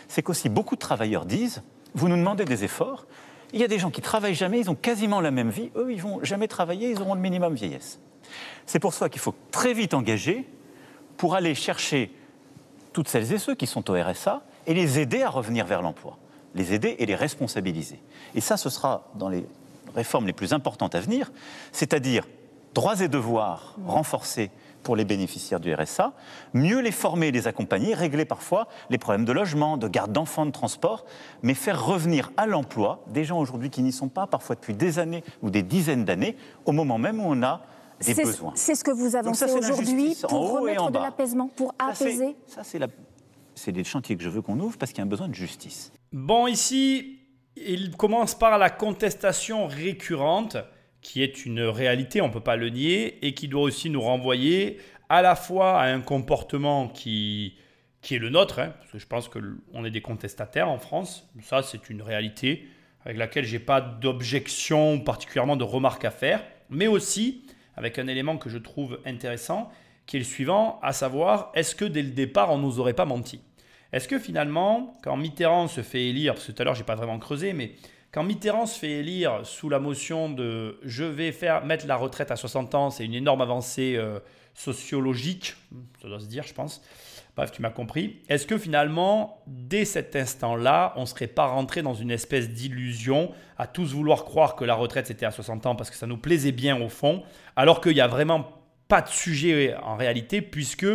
c'est 0.08 0.22
qu'aussi 0.22 0.50
beaucoup 0.50 0.76
de 0.76 0.80
travailleurs 0.80 1.26
disent, 1.26 1.62
vous 1.94 2.08
nous 2.08 2.18
demandez 2.18 2.46
des 2.46 2.64
efforts, 2.64 3.06
il 3.54 3.60
y 3.60 3.64
a 3.64 3.68
des 3.68 3.80
gens 3.80 3.90
qui 3.90 4.02
travaillent 4.02 4.36
jamais, 4.36 4.60
ils 4.60 4.70
ont 4.70 4.76
quasiment 4.76 5.22
la 5.22 5.32
même 5.32 5.50
vie. 5.50 5.72
Eux, 5.76 5.92
ils 5.92 6.02
vont 6.02 6.24
jamais 6.24 6.48
travailler, 6.48 6.92
ils 6.92 7.02
auront 7.02 7.16
le 7.16 7.22
minimum 7.22 7.56
vieillesse. 7.56 8.00
C'est 8.66 8.80
pour 8.80 8.94
ça 8.94 9.10
qu'il 9.10 9.22
faut 9.22 9.34
très 9.52 9.74
vite 9.74 9.94
engager 9.94 10.48
pour 11.18 11.36
aller 11.36 11.56
chercher 11.56 12.14
toutes 12.94 13.08
celles 13.08 13.34
et 13.34 13.38
ceux 13.38 13.56
qui 13.56 13.66
sont 13.66 13.90
au 13.90 13.96
RSA 13.96 14.44
et 14.68 14.74
les 14.74 15.00
aider 15.00 15.24
à 15.24 15.30
revenir 15.30 15.66
vers 15.66 15.82
l'emploi. 15.82 16.18
Les 16.56 16.74
aider 16.74 16.96
et 17.00 17.06
les 17.06 17.16
responsabiliser. 17.16 18.00
Et 18.36 18.42
ça, 18.42 18.58
ce 18.58 18.70
sera 18.70 19.08
dans 19.16 19.30
les 19.30 19.46
réformes 19.96 20.28
les 20.28 20.34
plus 20.34 20.54
importantes 20.54 20.96
à 20.96 21.00
venir, 21.00 21.32
c'est-à-dire 21.72 22.28
droits 22.74 23.02
et 23.02 23.08
devoirs 23.08 23.76
renforcés 23.86 24.52
pour 24.84 24.96
les 24.96 25.06
bénéficiaires 25.06 25.60
du 25.60 25.74
RSA, 25.74 26.14
mieux 26.54 26.80
les 26.80 26.92
former, 26.92 27.32
les 27.32 27.48
accompagner, 27.48 27.94
régler 27.94 28.26
parfois 28.26 28.68
les 28.90 28.98
problèmes 28.98 29.26
de 29.26 29.32
logement, 29.32 29.78
de 29.78 29.88
garde 29.88 30.12
d'enfants, 30.12 30.46
de 30.46 30.52
transport, 30.52 31.06
mais 31.44 31.54
faire 31.54 31.86
revenir 31.86 32.32
à 32.38 32.48
l'emploi 32.48 33.04
des 33.08 33.26
gens 33.26 33.40
aujourd'hui 33.40 33.70
qui 33.70 33.82
n'y 33.82 33.92
sont 33.92 34.08
pas, 34.08 34.28
parfois 34.28 34.56
depuis 34.56 34.74
des 34.74 35.00
années 35.00 35.24
ou 35.42 35.50
des 35.50 35.64
dizaines 35.64 36.06
d'années, 36.06 36.38
au 36.66 36.72
moment 36.72 36.98
même 36.98 37.20
où 37.20 37.26
on 37.26 37.44
a 37.44 37.62
des 38.06 38.14
besoins. 38.14 38.54
C'est 38.56 38.76
ce 38.76 38.84
que 38.84 38.92
vous 38.92 39.16
avancez 39.16 39.52
aujourd'hui 39.52 40.16
pour 40.28 40.52
remettre 40.52 40.92
de 40.92 41.00
l'apaisement, 41.00 41.50
pour 41.56 41.76
apaiser 41.78 42.36
Ça, 42.48 42.64
c'est 42.64 42.80
c'est 43.56 43.74
des 43.74 43.84
chantiers 43.84 44.16
que 44.16 44.24
je 44.24 44.30
veux 44.30 44.42
qu'on 44.42 44.58
ouvre 44.62 44.78
parce 44.78 44.92
qu'il 44.92 45.00
y 45.00 45.02
a 45.02 45.04
un 45.04 45.10
besoin 45.10 45.28
de 45.28 45.36
justice. 45.36 45.92
Bon, 46.14 46.48
ici, 46.48 47.19
il 47.56 47.92
commence 47.92 48.38
par 48.38 48.58
la 48.58 48.70
contestation 48.70 49.68
récurrente 49.68 50.58
qui 51.02 51.24
est 51.24 51.46
une 51.46 51.62
réalité, 51.62 52.22
on 52.22 52.28
ne 52.28 52.34
peut 52.34 52.40
pas 52.40 52.56
le 52.56 52.70
nier, 52.70 53.26
et 53.26 53.34
qui 53.34 53.48
doit 53.48 53.62
aussi 53.62 53.90
nous 53.90 54.02
renvoyer 54.02 54.80
à 55.08 55.22
la 55.22 55.36
fois 55.36 55.80
à 55.80 55.88
un 55.88 56.02
comportement 56.02 56.88
qui, 56.88 57.56
qui 58.02 58.16
est 58.16 58.20
le 58.20 58.30
nôtre, 58.30 58.60
hein, 58.60 58.74
parce 58.80 58.92
que 58.92 59.00
je 59.00 59.08
pense 59.08 59.30
qu'on 59.30 59.86
est 59.86 59.92
des 59.92 60.02
contestataires 60.02 60.70
en 60.70 60.78
France, 60.78 61.28
ça 61.42 61.64
c'est 61.64 61.90
une 61.90 62.02
réalité 62.02 62.68
avec 63.06 63.18
laquelle 63.18 63.46
je 63.46 63.54
n'ai 63.54 63.60
pas 63.60 63.82
d'objection 63.82 65.00
particulièrement 65.00 65.56
de 65.56 65.64
remarques 65.64 66.06
à 66.06 66.12
faire, 66.12 66.44
mais 66.70 66.88
aussi 66.88 67.46
avec 67.76 67.98
un 67.98 68.08
élément 68.08 68.38
que 68.38 68.50
je 68.50 68.58
trouve 68.58 69.00
intéressant, 69.06 69.72
qui 70.06 70.18
est 70.18 70.20
le 70.20 70.26
suivant, 70.26 70.80
à 70.82 70.92
savoir, 70.92 71.52
est-ce 71.54 71.76
que 71.76 71.86
dès 71.86 72.02
le 72.02 72.10
départ 72.10 72.52
on 72.52 72.58
nous 72.58 72.80
aurait 72.80 72.94
pas 72.94 73.06
menti? 73.06 73.42
Est-ce 73.92 74.08
que 74.08 74.20
finalement, 74.20 74.98
quand 75.04 75.18
Mitterrand 75.18 75.68
se 75.68 75.82
fait 75.82 76.06
élire, 76.06 76.36
parce 76.36 76.48
que 76.48 76.52
tout 76.52 76.62
à 76.62 76.66
l'heure 76.66 76.76
j'ai 76.76 76.84
pas 76.84 76.96
vraiment 76.96 77.20
creusé, 77.20 77.54
mais 77.54 77.74
quand 78.12 78.24
Mitterrand 78.24 78.66
se 78.66 78.80
fait 78.80 78.92
élire 78.92 79.42
sous 79.44 79.70
la 79.70 79.80
motion 79.80 80.30
de 80.30 80.80
je 80.84 81.04
vais 81.04 81.32
faire 81.32 81.66
mettre 81.66 81.86
la 81.88 81.96
retraite 81.96 82.32
à 82.32 82.36
60 82.36 82.76
ans, 82.76 82.90
c'est 82.90 83.06
une 83.06 83.14
énorme 83.14 83.42
avancée 83.42 83.96
euh, 83.98 84.20
sociologique, 84.54 85.56
ça 86.02 86.08
doit 86.08 86.20
se 86.20 86.26
dire, 86.26 86.44
je 86.44 86.54
pense. 86.54 86.82
Bref, 87.36 87.52
tu 87.52 87.62
m'as 87.62 87.70
compris. 87.70 88.18
Est-ce 88.28 88.46
que 88.46 88.58
finalement, 88.58 89.42
dès 89.48 89.86
cet 89.86 90.16
instant-là, 90.16 90.94
on 90.98 91.02
ne 91.02 91.06
serait 91.06 91.28
pas 91.28 91.46
rentré 91.46 91.82
dans 91.82 91.94
une 91.94 92.12
espèce 92.12 92.50
d'illusion 92.50 93.32
à 93.58 93.66
tous 93.66 93.94
vouloir 93.94 94.26
croire 94.26 94.56
que 94.56 94.66
la 94.66 94.74
retraite 94.74 95.08
c'était 95.08 95.26
à 95.26 95.32
60 95.32 95.66
ans 95.66 95.76
parce 95.76 95.90
que 95.90 95.96
ça 95.96 96.08
nous 96.08 96.18
plaisait 96.18 96.52
bien 96.52 96.82
au 96.82 96.90
fond, 96.90 97.24
alors 97.56 97.80
qu'il 97.80 97.94
n'y 97.94 98.02
a 98.02 98.08
vraiment 98.08 98.50
pas 98.88 99.02
de 99.02 99.08
sujet 99.08 99.76
en 99.84 99.96
réalité, 99.96 100.42
puisque 100.42 100.88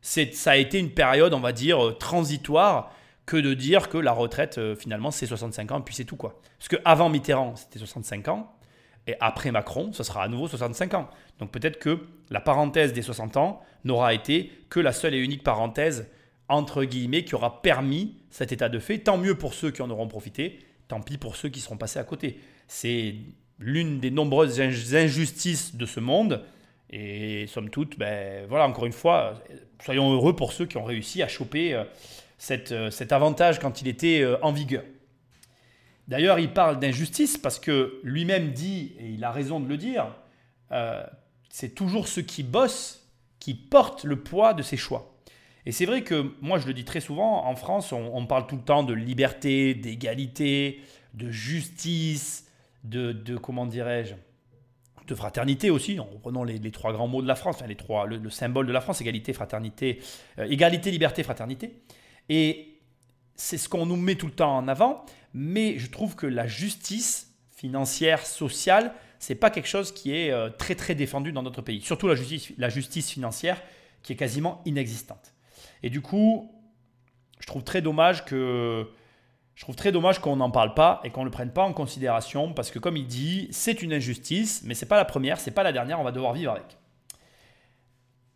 ça 0.00 0.50
a 0.52 0.56
été 0.56 0.78
une 0.78 0.90
période, 0.90 1.34
on 1.34 1.40
va 1.40 1.52
dire, 1.52 1.84
euh, 1.84 1.92
transitoire 1.92 2.92
que 3.26 3.36
de 3.36 3.54
dire 3.54 3.88
que 3.88 3.98
la 3.98 4.12
retraite, 4.12 4.58
euh, 4.58 4.74
finalement, 4.74 5.10
c'est 5.10 5.26
65 5.26 5.72
ans, 5.72 5.80
puis 5.80 5.94
c'est 5.94 6.04
tout, 6.04 6.16
quoi. 6.16 6.40
Parce 6.58 6.68
qu'avant 6.68 7.08
Mitterrand, 7.08 7.56
c'était 7.56 7.78
65 7.78 8.28
ans, 8.28 8.54
Et 9.06 9.14
après 9.20 9.50
Macron, 9.50 9.90
ce 9.94 10.02
sera 10.02 10.22
à 10.22 10.28
nouveau 10.28 10.48
65 10.48 10.92
ans. 10.92 11.08
Donc 11.38 11.50
peut-être 11.50 11.78
que 11.78 12.06
la 12.28 12.40
parenthèse 12.40 12.92
des 12.92 13.00
60 13.00 13.38
ans 13.38 13.62
n'aura 13.84 14.12
été 14.12 14.52
que 14.68 14.80
la 14.80 14.92
seule 14.92 15.14
et 15.14 15.18
unique 15.18 15.42
parenthèse, 15.42 16.10
entre 16.48 16.84
guillemets, 16.84 17.24
qui 17.24 17.34
aura 17.34 17.62
permis 17.62 18.18
cet 18.28 18.52
état 18.52 18.68
de 18.68 18.78
fait. 18.78 18.98
Tant 18.98 19.16
mieux 19.16 19.34
pour 19.34 19.54
ceux 19.54 19.70
qui 19.70 19.80
en 19.80 19.88
auront 19.88 20.08
profité, 20.08 20.58
tant 20.88 21.00
pis 21.00 21.16
pour 21.16 21.36
ceux 21.36 21.48
qui 21.48 21.60
seront 21.60 21.78
passés 21.78 21.98
à 21.98 22.04
côté. 22.04 22.38
C'est 22.66 23.14
l'une 23.58 23.98
des 23.98 24.10
nombreuses 24.10 24.60
injustices 24.60 25.74
de 25.74 25.86
ce 25.86 26.00
monde. 26.00 26.44
Et 26.90 27.46
somme 27.48 27.70
toute, 27.70 27.98
ben, 27.98 28.46
voilà, 28.48 28.66
encore 28.66 28.86
une 28.86 28.92
fois, 28.92 29.34
soyons 29.84 30.12
heureux 30.12 30.34
pour 30.34 30.52
ceux 30.52 30.66
qui 30.66 30.76
ont 30.76 30.84
réussi 30.84 31.22
à 31.22 31.28
choper 31.28 31.74
euh, 31.74 31.84
euh, 32.50 32.90
cet 32.90 33.12
avantage 33.12 33.58
quand 33.58 33.82
il 33.82 33.88
était 33.88 34.20
euh, 34.22 34.38
en 34.42 34.52
vigueur. 34.52 34.84
D'ailleurs, 36.06 36.38
il 36.38 36.52
parle 36.52 36.78
d'injustice 36.78 37.36
parce 37.36 37.58
que 37.58 38.00
lui-même 38.02 38.52
dit, 38.52 38.94
et 38.98 39.08
il 39.10 39.24
a 39.24 39.30
raison 39.30 39.60
de 39.60 39.68
le 39.68 39.76
dire, 39.76 40.06
c'est 41.50 41.74
toujours 41.74 42.08
ceux 42.08 42.22
qui 42.22 42.42
bossent 42.42 43.06
qui 43.40 43.54
portent 43.54 44.04
le 44.04 44.16
poids 44.16 44.54
de 44.54 44.62
ces 44.62 44.78
choix. 44.78 45.14
Et 45.66 45.72
c'est 45.72 45.84
vrai 45.84 46.02
que 46.02 46.32
moi, 46.40 46.58
je 46.58 46.66
le 46.66 46.72
dis 46.72 46.84
très 46.84 47.00
souvent, 47.00 47.46
en 47.46 47.54
France, 47.56 47.92
on, 47.92 48.26
parle 48.26 48.46
tout 48.46 48.56
le 48.56 48.62
temps 48.62 48.84
de 48.84 48.94
liberté, 48.94 49.74
d'égalité, 49.74 50.80
de 51.12 51.30
justice, 51.30 52.46
de, 52.84 53.36
comment 53.36 53.66
dirais-je, 53.66 54.14
de 55.08 55.14
fraternité 55.14 55.70
aussi, 55.70 55.98
en 55.98 56.04
reprenant 56.04 56.44
les, 56.44 56.70
trois 56.70 56.92
grands 56.92 57.08
mots 57.08 57.22
de 57.22 57.26
la 57.26 57.34
France, 57.34 57.56
enfin 57.56 57.66
les 57.66 57.76
trois, 57.76 58.06
le, 58.06 58.30
symbole 58.30 58.66
de 58.66 58.72
la 58.72 58.80
France, 58.80 59.00
égalité, 59.00 59.32
fraternité, 59.32 60.00
euh, 60.38 60.46
égalité, 60.48 60.90
liberté, 60.90 61.22
fraternité. 61.22 61.80
Et 62.28 62.78
c'est 63.34 63.58
ce 63.58 63.68
qu'on 63.68 63.86
nous 63.86 63.96
met 63.96 64.14
tout 64.14 64.26
le 64.26 64.32
temps 64.32 64.56
en 64.56 64.68
avant, 64.68 65.04
mais 65.32 65.78
je 65.78 65.90
trouve 65.90 66.14
que 66.14 66.26
la 66.26 66.46
justice 66.46 67.34
financière, 67.50 68.24
sociale, 68.24 68.92
c'est 69.18 69.34
pas 69.34 69.50
quelque 69.50 69.68
chose 69.68 69.92
qui 69.92 70.14
est 70.14 70.30
euh, 70.30 70.50
très 70.50 70.74
très 70.74 70.94
défendu 70.94 71.32
dans 71.32 71.42
notre 71.42 71.62
pays. 71.62 71.80
Surtout 71.80 72.06
la 72.06 72.14
justice, 72.14 72.52
la 72.58 72.68
justice 72.68 73.10
financière 73.10 73.60
qui 74.02 74.12
est 74.12 74.16
quasiment 74.16 74.62
inexistante. 74.64 75.34
Et 75.82 75.90
du 75.90 76.00
coup, 76.00 76.52
je 77.40 77.46
trouve 77.46 77.64
très 77.64 77.82
dommage 77.82 78.24
que 78.24 78.88
je 79.58 79.64
trouve 79.64 79.74
très 79.74 79.90
dommage 79.90 80.20
qu'on 80.20 80.36
n'en 80.36 80.52
parle 80.52 80.72
pas 80.72 81.00
et 81.02 81.10
qu'on 81.10 81.22
ne 81.22 81.24
le 81.24 81.32
prenne 81.32 81.50
pas 81.50 81.64
en 81.64 81.72
considération 81.72 82.52
parce 82.52 82.70
que 82.70 82.78
comme 82.78 82.96
il 82.96 83.08
dit, 83.08 83.48
c'est 83.50 83.82
une 83.82 83.92
injustice, 83.92 84.62
mais 84.64 84.74
c'est 84.74 84.86
pas 84.86 84.96
la 84.96 85.04
première, 85.04 85.40
c'est 85.40 85.50
pas 85.50 85.64
la 85.64 85.72
dernière, 85.72 85.98
on 85.98 86.04
va 86.04 86.12
devoir 86.12 86.32
vivre 86.32 86.52
avec. 86.52 86.78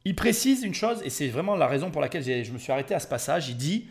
Il 0.05 0.16
précise 0.16 0.64
une 0.64 0.75
chose 0.75 1.01
et 1.05 1.11
c'est 1.11 1.29
vraiment 1.29 1.55
la 1.55 1.68
raison 1.68 1.93
pour 1.93 2.01
laquelle 2.01 2.25
je 2.25 2.51
me 2.51 2.59
suis 2.59 2.73
arrêté 2.73 2.93
à 2.93 2.99
ce 2.99 3.07
passage. 3.07 3.49
Il 3.49 3.57
dit 3.57 3.87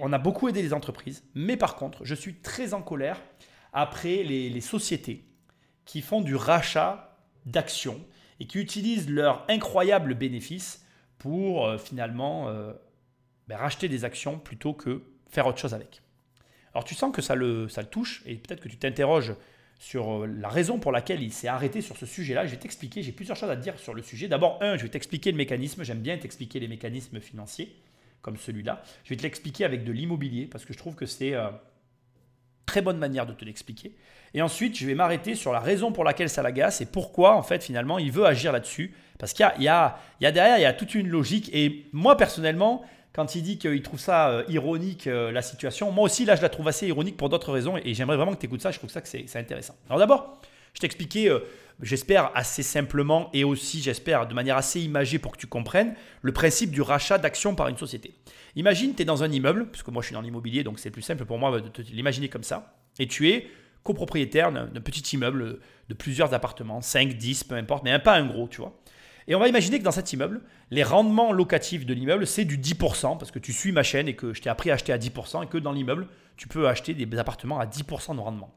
on 0.00 0.12
a 0.12 0.18
beaucoup 0.18 0.48
aidé 0.48 0.62
les 0.62 0.74
entreprises, 0.74 1.22
mais 1.36 1.56
par 1.56 1.76
contre, 1.76 2.04
je 2.04 2.16
suis 2.16 2.34
très 2.34 2.74
en 2.74 2.82
colère 2.82 3.22
après 3.72 4.24
les 4.24 4.60
sociétés 4.60 5.28
qui 5.84 6.00
font 6.00 6.22
du 6.22 6.34
rachat 6.34 7.16
d'actions 7.46 8.00
et 8.40 8.48
qui 8.48 8.58
utilisent 8.58 9.08
leurs 9.08 9.44
incroyables 9.48 10.16
bénéfices 10.16 10.84
pour 11.18 11.66
euh, 11.66 11.78
finalement 11.78 12.48
euh, 12.48 12.72
ben, 13.46 13.56
racheter 13.56 13.88
des 13.88 14.04
actions 14.04 14.40
plutôt 14.40 14.72
que 14.72 15.04
faire 15.30 15.46
autre 15.46 15.58
chose 15.58 15.74
avec. 15.74 16.02
Alors 16.74 16.84
tu 16.84 16.94
sens 16.94 17.14
que 17.14 17.22
ça 17.22 17.34
le, 17.34 17.68
ça 17.68 17.82
le 17.82 17.88
touche 17.88 18.22
et 18.26 18.36
peut-être 18.36 18.60
que 18.60 18.68
tu 18.68 18.76
t'interroges 18.76 19.34
sur 19.78 20.24
euh, 20.24 20.26
la 20.26 20.48
raison 20.48 20.78
pour 20.78 20.92
laquelle 20.92 21.22
il 21.22 21.32
s'est 21.32 21.48
arrêté 21.48 21.80
sur 21.80 21.96
ce 21.96 22.06
sujet-là. 22.06 22.46
Je 22.46 22.50
vais 22.50 22.58
t'expliquer, 22.58 23.02
j'ai 23.02 23.12
plusieurs 23.12 23.36
choses 23.36 23.50
à 23.50 23.56
te 23.56 23.62
dire 23.62 23.78
sur 23.78 23.94
le 23.94 24.02
sujet. 24.02 24.28
D'abord, 24.28 24.58
un, 24.62 24.76
je 24.76 24.82
vais 24.82 24.88
t'expliquer 24.88 25.32
le 25.32 25.38
mécanisme, 25.38 25.82
j'aime 25.82 26.00
bien 26.00 26.16
t'expliquer 26.18 26.60
les 26.60 26.68
mécanismes 26.68 27.20
financiers 27.20 27.74
comme 28.22 28.36
celui-là. 28.36 28.82
Je 29.04 29.10
vais 29.10 29.16
te 29.16 29.22
l'expliquer 29.22 29.64
avec 29.64 29.84
de 29.84 29.92
l'immobilier 29.92 30.46
parce 30.46 30.64
que 30.66 30.74
je 30.74 30.78
trouve 30.78 30.94
que 30.94 31.06
c'est 31.06 31.34
une 31.34 31.50
très 32.66 32.82
bonne 32.82 32.98
manière 32.98 33.26
de 33.26 33.32
te 33.32 33.44
l'expliquer. 33.44 33.96
Et 34.34 34.42
ensuite, 34.42 34.76
je 34.76 34.86
vais 34.86 34.94
m'arrêter 34.94 35.34
sur 35.34 35.52
la 35.52 35.60
raison 35.60 35.90
pour 35.90 36.04
laquelle 36.04 36.28
ça 36.28 36.42
l'agace 36.42 36.82
et 36.82 36.86
pourquoi, 36.86 37.34
en 37.34 37.42
fait, 37.42 37.64
finalement, 37.64 37.98
il 37.98 38.12
veut 38.12 38.26
agir 38.26 38.52
là-dessus. 38.52 38.94
Parce 39.18 39.32
qu'il 39.32 39.46
y, 39.58 39.62
y, 39.62 39.64
y 39.64 39.68
a, 39.68 39.96
derrière, 40.20 40.58
il 40.58 40.62
y 40.62 40.66
a 40.66 40.72
toute 40.72 40.94
une 40.94 41.08
logique. 41.08 41.50
Et 41.52 41.86
moi, 41.92 42.16
personnellement, 42.16 42.84
quand 43.12 43.34
il 43.34 43.42
dit 43.42 43.58
qu'il 43.58 43.82
trouve 43.82 43.98
ça 43.98 44.30
euh, 44.30 44.44
ironique, 44.48 45.06
euh, 45.06 45.32
la 45.32 45.42
situation, 45.42 45.90
moi 45.90 46.04
aussi, 46.04 46.24
là, 46.24 46.36
je 46.36 46.42
la 46.42 46.48
trouve 46.48 46.68
assez 46.68 46.86
ironique 46.86 47.16
pour 47.16 47.28
d'autres 47.28 47.52
raisons. 47.52 47.76
Et 47.84 47.94
j'aimerais 47.94 48.16
vraiment 48.16 48.34
que 48.34 48.40
tu 48.40 48.46
écoutes 48.46 48.62
ça. 48.62 48.70
Je 48.70 48.78
trouve 48.78 48.90
ça 48.90 49.00
que 49.00 49.08
c'est 49.08 49.36
intéressant. 49.36 49.74
Alors 49.88 49.98
d'abord, 49.98 50.40
je 50.74 50.80
t'expliquais, 50.80 51.28
euh, 51.28 51.40
j'espère 51.82 52.30
assez 52.34 52.62
simplement 52.62 53.28
et 53.32 53.42
aussi, 53.42 53.82
j'espère, 53.82 54.28
de 54.28 54.34
manière 54.34 54.56
assez 54.56 54.80
imagée 54.80 55.18
pour 55.18 55.32
que 55.32 55.38
tu 55.38 55.48
comprennes, 55.48 55.94
le 56.22 56.32
principe 56.32 56.70
du 56.70 56.82
rachat 56.82 57.18
d'actions 57.18 57.54
par 57.56 57.68
une 57.68 57.76
société. 57.76 58.14
Imagine, 58.54 58.94
tu 58.94 59.02
es 59.02 59.04
dans 59.04 59.24
un 59.24 59.30
immeuble, 59.30 59.66
puisque 59.70 59.88
moi, 59.88 60.02
je 60.02 60.06
suis 60.06 60.14
dans 60.14 60.20
l'immobilier, 60.20 60.62
donc 60.62 60.78
c'est 60.78 60.90
plus 60.90 61.02
simple 61.02 61.24
pour 61.24 61.38
moi 61.38 61.60
de 61.60 61.82
l'imaginer 61.92 62.28
comme 62.28 62.44
ça. 62.44 62.74
Et 62.98 63.08
tu 63.08 63.28
es 63.30 63.48
copropriétaire 63.82 64.52
d'un 64.52 64.66
petit 64.80 65.16
immeuble 65.16 65.58
de 65.88 65.94
plusieurs 65.94 66.34
appartements, 66.34 66.80
5, 66.80 67.14
10, 67.14 67.44
peu 67.44 67.54
importe, 67.56 67.82
mais 67.82 67.98
pas 67.98 68.14
un 68.14 68.26
gros, 68.26 68.46
tu 68.46 68.60
vois. 68.60 68.80
Et 69.30 69.36
on 69.36 69.38
va 69.38 69.46
imaginer 69.46 69.78
que 69.78 69.84
dans 69.84 69.92
cet 69.92 70.12
immeuble, 70.12 70.40
les 70.72 70.82
rendements 70.82 71.32
locatifs 71.32 71.86
de 71.86 71.94
l'immeuble, 71.94 72.26
c'est 72.26 72.44
du 72.44 72.58
10%, 72.58 73.16
parce 73.16 73.30
que 73.30 73.38
tu 73.38 73.52
suis 73.52 73.70
ma 73.70 73.84
chaîne 73.84 74.08
et 74.08 74.16
que 74.16 74.34
je 74.34 74.42
t'ai 74.42 74.50
appris 74.50 74.72
à 74.72 74.74
acheter 74.74 74.92
à 74.92 74.98
10%, 74.98 75.44
et 75.44 75.46
que 75.46 75.56
dans 75.56 75.70
l'immeuble, 75.70 76.08
tu 76.36 76.48
peux 76.48 76.66
acheter 76.66 76.94
des 76.94 77.16
appartements 77.16 77.60
à 77.60 77.64
10% 77.64 78.16
de 78.16 78.20
rendement. 78.20 78.52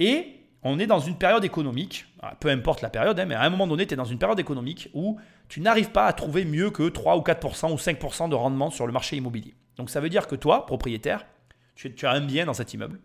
Et 0.00 0.40
on 0.62 0.78
est 0.78 0.86
dans 0.86 0.98
une 0.98 1.18
période 1.18 1.44
économique, 1.44 2.06
ah, 2.22 2.34
peu 2.40 2.48
importe 2.48 2.80
la 2.80 2.88
période, 2.88 3.20
hein, 3.20 3.26
mais 3.26 3.34
à 3.34 3.42
un 3.42 3.50
moment 3.50 3.66
donné, 3.66 3.86
tu 3.86 3.92
es 3.92 3.98
dans 3.98 4.06
une 4.06 4.18
période 4.18 4.40
économique 4.40 4.88
où 4.94 5.20
tu 5.50 5.60
n'arrives 5.60 5.90
pas 5.90 6.06
à 6.06 6.14
trouver 6.14 6.46
mieux 6.46 6.70
que 6.70 6.88
3 6.88 7.18
ou 7.18 7.20
4% 7.20 7.70
ou 7.70 7.76
5% 7.76 8.30
de 8.30 8.34
rendement 8.34 8.70
sur 8.70 8.86
le 8.86 8.94
marché 8.94 9.16
immobilier. 9.16 9.54
Donc 9.76 9.90
ça 9.90 10.00
veut 10.00 10.08
dire 10.08 10.26
que 10.26 10.36
toi, 10.36 10.64
propriétaire, 10.64 11.26
tu 11.74 12.06
as 12.06 12.12
un 12.12 12.22
bien 12.22 12.46
dans 12.46 12.54
cet 12.54 12.72
immeuble, 12.72 12.98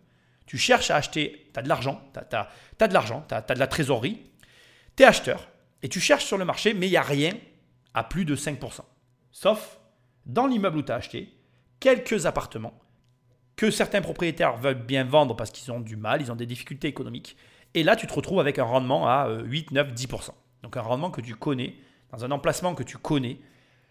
tu 0.46 0.56
cherches 0.56 0.90
à 0.90 0.96
acheter, 0.96 1.50
tu 1.52 1.60
as 1.60 1.62
de 1.62 1.68
l'argent, 1.68 2.00
tu 2.14 2.18
as, 2.18 2.88
de 2.88 2.94
l'argent, 2.94 3.26
tu 3.28 3.34
as, 3.34 3.42
de 3.42 3.58
la 3.58 3.66
trésorerie, 3.66 4.22
tu 4.96 5.02
es 5.02 5.06
acheteur 5.06 5.46
et 5.84 5.88
tu 5.88 6.00
cherches 6.00 6.24
sur 6.24 6.38
le 6.38 6.46
marché, 6.46 6.72
mais 6.72 6.86
il 6.86 6.90
n'y 6.90 6.96
a 6.96 7.02
rien 7.02 7.34
à 7.92 8.02
plus 8.02 8.24
de 8.24 8.34
5%. 8.34 8.80
Sauf 9.30 9.78
dans 10.24 10.46
l'immeuble 10.46 10.78
où 10.78 10.82
tu 10.82 10.90
as 10.90 10.94
acheté, 10.94 11.28
quelques 11.78 12.24
appartements 12.24 12.72
que 13.54 13.70
certains 13.70 14.00
propriétaires 14.00 14.56
veulent 14.56 14.82
bien 14.82 15.04
vendre 15.04 15.36
parce 15.36 15.50
qu'ils 15.50 15.70
ont 15.70 15.80
du 15.80 15.96
mal, 15.96 16.22
ils 16.22 16.32
ont 16.32 16.36
des 16.36 16.46
difficultés 16.46 16.88
économiques. 16.88 17.36
Et 17.74 17.82
là, 17.82 17.96
tu 17.96 18.06
te 18.06 18.14
retrouves 18.14 18.40
avec 18.40 18.58
un 18.58 18.64
rendement 18.64 19.06
à 19.06 19.28
8, 19.44 19.72
9, 19.72 19.92
10%. 19.92 20.30
Donc 20.62 20.78
un 20.78 20.80
rendement 20.80 21.10
que 21.10 21.20
tu 21.20 21.34
connais, 21.34 21.74
dans 22.10 22.24
un 22.24 22.30
emplacement 22.30 22.74
que 22.74 22.82
tu 22.82 22.96
connais, 22.96 23.38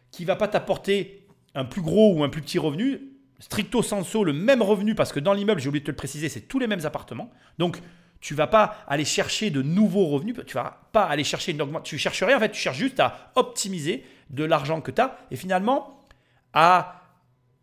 qui 0.09 0.23
ne 0.23 0.27
va 0.27 0.35
pas 0.35 0.47
t'apporter 0.47 1.27
un 1.53 1.63
plus 1.63 1.83
gros 1.83 2.15
ou 2.15 2.23
un 2.23 2.29
plus 2.29 2.41
petit 2.41 2.57
revenu, 2.57 3.01
stricto 3.37 3.83
sensu 3.83 4.23
le 4.23 4.33
même 4.33 4.63
revenu 4.63 4.95
parce 4.95 5.13
que 5.13 5.19
dans 5.19 5.33
l'immeuble, 5.33 5.61
j'ai 5.61 5.69
oublié 5.69 5.81
de 5.81 5.85
te 5.85 5.91
le 5.91 5.95
préciser, 5.95 6.27
c'est 6.27 6.41
tous 6.41 6.57
les 6.57 6.65
mêmes 6.65 6.85
appartements. 6.87 7.29
Donc, 7.59 7.79
tu 8.23 8.35
vas 8.35 8.47
pas 8.47 8.77
aller 8.87 9.03
chercher 9.03 9.49
de 9.49 9.61
nouveaux 9.61 10.07
revenus, 10.07 10.33
tu 10.47 10.53
vas 10.53 10.79
pas 10.93 11.03
aller 11.03 11.25
chercher 11.25 11.51
une 11.51 11.61
augmentation, 11.61 11.97
tu 11.97 12.01
cherches 12.01 12.23
rien 12.23 12.37
en 12.37 12.39
fait, 12.39 12.51
tu 12.51 12.59
cherches 12.59 12.77
juste 12.77 13.01
à 13.01 13.33
optimiser 13.35 14.05
de 14.29 14.45
l'argent 14.45 14.79
que 14.79 14.91
tu 14.91 15.01
as 15.01 15.17
et 15.29 15.35
finalement 15.35 16.07
à 16.53 17.01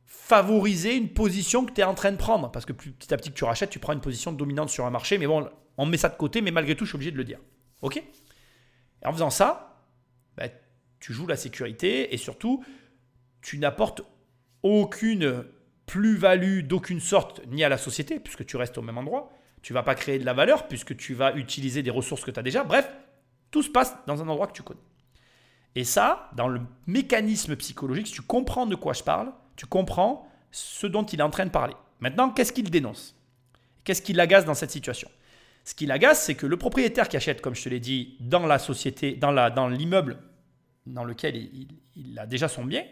favoriser 0.05 0.97
une 0.97 1.09
position 1.09 1.65
que 1.65 1.73
tu 1.73 1.81
es 1.81 1.85
en 1.85 1.95
train 1.95 2.13
de 2.13 2.19
prendre 2.19 2.53
parce 2.53 2.67
que 2.67 2.75
petit 2.75 3.15
à 3.15 3.17
petit 3.17 3.31
que 3.31 3.37
tu 3.37 3.45
rachètes, 3.45 3.71
tu 3.71 3.79
prends 3.79 3.95
une 3.95 4.03
position 4.03 4.33
dominante 4.33 4.69
sur 4.69 4.85
un 4.85 4.91
marché 4.91 5.17
mais 5.17 5.27
bon, 5.27 5.49
on 5.79 5.87
met 5.87 5.97
ça 5.97 6.11
de 6.11 6.17
côté 6.17 6.43
mais 6.43 6.51
malgré 6.51 6.77
tout, 6.77 6.85
je 6.85 6.91
suis 6.91 6.97
obligé 6.97 7.11
de 7.11 7.17
le 7.17 7.25
dire. 7.25 7.39
OK? 7.81 7.97
Et 7.97 9.07
en 9.07 9.13
faisant 9.15 9.31
ça, 9.31 9.83
ben, 10.37 10.51
tu 11.01 11.15
joues 11.15 11.27
la 11.27 11.37
sécurité 11.37 12.13
et 12.13 12.19
surtout 12.19 12.63
tu 13.41 13.57
n'apportes 13.57 14.03
aucune 14.63 15.43
plus-value 15.87 16.65
d'aucune 16.65 17.01
sorte 17.01 17.41
ni 17.47 17.65
à 17.65 17.71
la 17.71 17.79
société, 17.79 18.21
puisque 18.21 18.45
tu 18.45 18.59
restes 18.59 18.77
au 18.77 18.83
même 18.83 18.99
endroit. 18.99 19.33
Tu 19.63 19.73
vas 19.73 19.83
pas 19.83 19.95
créer 19.95 20.19
de 20.19 20.25
la 20.25 20.33
valeur, 20.33 20.69
puisque 20.69 20.97
tu 20.97 21.15
vas 21.15 21.35
utiliser 21.35 21.83
des 21.83 21.91
ressources 21.91 22.25
que 22.25 22.31
tu 22.31 22.41
as 22.41 22.43
déjà. 22.43 22.65
Bref, 22.65 22.91
tout 23.51 23.63
se 23.63 23.71
passe 23.71 23.97
dans 24.07 24.23
un 24.23 24.29
endroit 24.29 24.47
que 24.47 24.53
tu 24.53 24.63
connais. 24.63 24.81
Et 25.75 25.85
ça, 25.85 26.31
dans 26.35 26.49
le 26.49 26.61
mécanisme 26.87 27.57
psychologique, 27.57 28.09
si 28.09 28.15
tu 28.15 28.23
comprends 28.23 28.67
de 28.67 28.75
quoi 28.75 28.93
je 28.93 29.03
parle, 29.03 29.33
tu 29.57 29.67
comprends 29.67 30.29
ce 30.51 30.87
dont 30.87 31.05
il 31.05 31.21
est 31.21 31.23
en 31.23 31.31
train 31.31 31.47
de 31.47 31.51
parler. 31.51 31.75
Maintenant, 32.01 32.31
qu'est-ce 32.31 32.53
qu'il 32.53 32.71
dénonce? 32.71 33.15
Qu'est-ce 33.85 34.03
qui 34.03 34.13
l'agace 34.13 34.45
dans 34.45 34.55
cette 34.55 34.71
situation? 34.71 35.11
Ce 35.65 35.75
qui 35.75 35.87
l'agace, 35.87 36.25
c'est 36.25 36.35
que 36.35 36.47
le 36.47 36.57
propriétaire 36.57 37.09
qui 37.09 37.17
achète, 37.17 37.41
comme 37.41 37.55
je 37.55 37.63
te 37.63 37.69
l'ai 37.69 37.81
dit, 37.81 38.17
dans 38.21 38.47
la 38.47 38.59
société, 38.59 39.13
dans, 39.13 39.69
l'immeuble 39.69 40.19
dans 40.87 41.05
lequel 41.05 41.37
il 41.95 42.19
a 42.19 42.27
déjà 42.27 42.49
son 42.49 42.65
bien, 42.65 42.83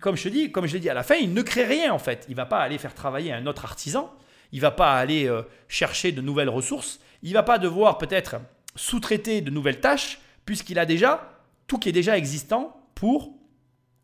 comme 0.00 0.16
je 0.16 0.24
te 0.24 0.28
dis, 0.28 0.50
comme 0.50 0.66
je 0.66 0.74
l'ai 0.74 0.80
dit 0.80 0.90
à 0.90 0.94
la 0.94 1.02
fin, 1.02 1.16
il 1.16 1.34
ne 1.34 1.42
crée 1.42 1.64
rien 1.64 1.92
en 1.92 1.98
fait. 1.98 2.24
Il 2.28 2.34
va 2.34 2.46
pas 2.46 2.60
aller 2.60 2.78
faire 2.78 2.94
travailler 2.94 3.32
un 3.32 3.46
autre 3.46 3.64
artisan. 3.64 4.12
Il 4.52 4.60
va 4.60 4.70
pas 4.70 4.94
aller 4.94 5.28
euh, 5.28 5.42
chercher 5.68 6.12
de 6.12 6.20
nouvelles 6.20 6.48
ressources. 6.48 7.00
Il 7.22 7.32
va 7.32 7.42
pas 7.42 7.58
devoir 7.58 7.98
peut-être 7.98 8.36
sous-traiter 8.74 9.40
de 9.40 9.50
nouvelles 9.50 9.80
tâches 9.80 10.20
puisqu'il 10.44 10.78
a 10.78 10.86
déjà 10.86 11.32
tout 11.66 11.78
qui 11.78 11.88
est 11.88 11.92
déjà 11.92 12.16
existant 12.16 12.80
pour 12.94 13.32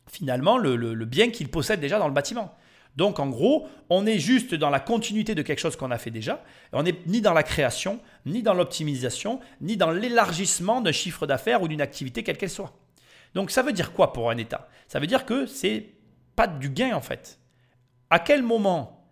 finalement 0.07 0.57
le, 0.57 0.75
le 0.75 1.05
bien 1.05 1.29
qu'il 1.29 1.49
possède 1.49 1.79
déjà 1.79 1.99
dans 1.99 2.07
le 2.07 2.13
bâtiment. 2.13 2.55
Donc 2.95 3.19
en 3.19 3.27
gros, 3.27 3.67
on 3.89 4.05
est 4.05 4.19
juste 4.19 4.53
dans 4.53 4.69
la 4.69 4.79
continuité 4.79 5.33
de 5.33 5.41
quelque 5.41 5.59
chose 5.59 5.75
qu'on 5.75 5.91
a 5.91 5.97
fait 5.97 6.11
déjà. 6.11 6.43
On 6.73 6.83
n'est 6.83 6.99
ni 7.07 7.21
dans 7.21 7.33
la 7.33 7.43
création, 7.43 7.99
ni 8.25 8.43
dans 8.43 8.53
l'optimisation, 8.53 9.39
ni 9.61 9.77
dans 9.77 9.91
l'élargissement 9.91 10.81
d'un 10.81 10.91
chiffre 10.91 11.25
d'affaires 11.25 11.63
ou 11.63 11.67
d'une 11.67 11.81
activité 11.81 12.23
quelle 12.23 12.37
qu'elle 12.37 12.49
soit. 12.49 12.73
Donc 13.33 13.49
ça 13.49 13.63
veut 13.63 13.73
dire 13.73 13.93
quoi 13.93 14.13
pour 14.13 14.29
un 14.29 14.37
État? 14.37 14.69
Ça 14.87 14.99
veut 14.99 15.07
dire 15.07 15.25
que 15.25 15.47
c'est 15.47 15.89
pas 16.35 16.47
du 16.47 16.69
gain 16.69 16.95
en 16.95 17.01
fait. 17.01 17.39
À 18.09 18.19
quel 18.19 18.43
moment 18.43 19.02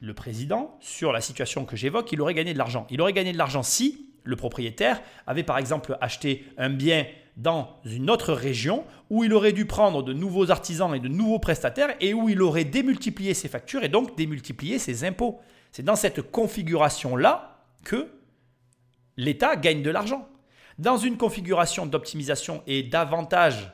le 0.00 0.14
président, 0.14 0.76
sur 0.80 1.12
la 1.12 1.20
situation 1.20 1.64
que 1.64 1.76
j'évoque, 1.76 2.12
il 2.12 2.20
aurait 2.20 2.34
gagné 2.34 2.52
de 2.52 2.58
l'argent. 2.58 2.86
Il 2.90 3.00
aurait 3.00 3.12
gagné 3.12 3.32
de 3.32 3.38
l'argent 3.38 3.62
si 3.62 4.06
le 4.24 4.36
propriétaire 4.36 5.00
avait 5.26 5.42
par 5.42 5.58
exemple 5.58 5.96
acheté 6.00 6.44
un 6.56 6.70
bien 6.70 7.06
dans 7.36 7.80
une 7.84 8.10
autre 8.10 8.32
région 8.32 8.84
où 9.10 9.24
il 9.24 9.32
aurait 9.32 9.52
dû 9.52 9.64
prendre 9.64 10.02
de 10.02 10.12
nouveaux 10.12 10.50
artisans 10.50 10.94
et 10.94 11.00
de 11.00 11.08
nouveaux 11.08 11.38
prestataires 11.38 11.94
et 12.00 12.12
où 12.12 12.28
il 12.28 12.42
aurait 12.42 12.64
démultiplié 12.64 13.32
ses 13.32 13.48
factures 13.48 13.84
et 13.84 13.88
donc 13.88 14.16
démultiplié 14.16 14.78
ses 14.78 15.04
impôts. 15.04 15.40
C'est 15.72 15.84
dans 15.84 15.96
cette 15.96 16.22
configuration-là 16.22 17.62
que 17.84 18.08
l'État 19.16 19.56
gagne 19.56 19.82
de 19.82 19.90
l'argent. 19.90 20.28
Dans 20.78 20.96
une 20.96 21.16
configuration 21.16 21.86
d'optimisation 21.86 22.62
et 22.66 22.82
d'avantage 22.82 23.72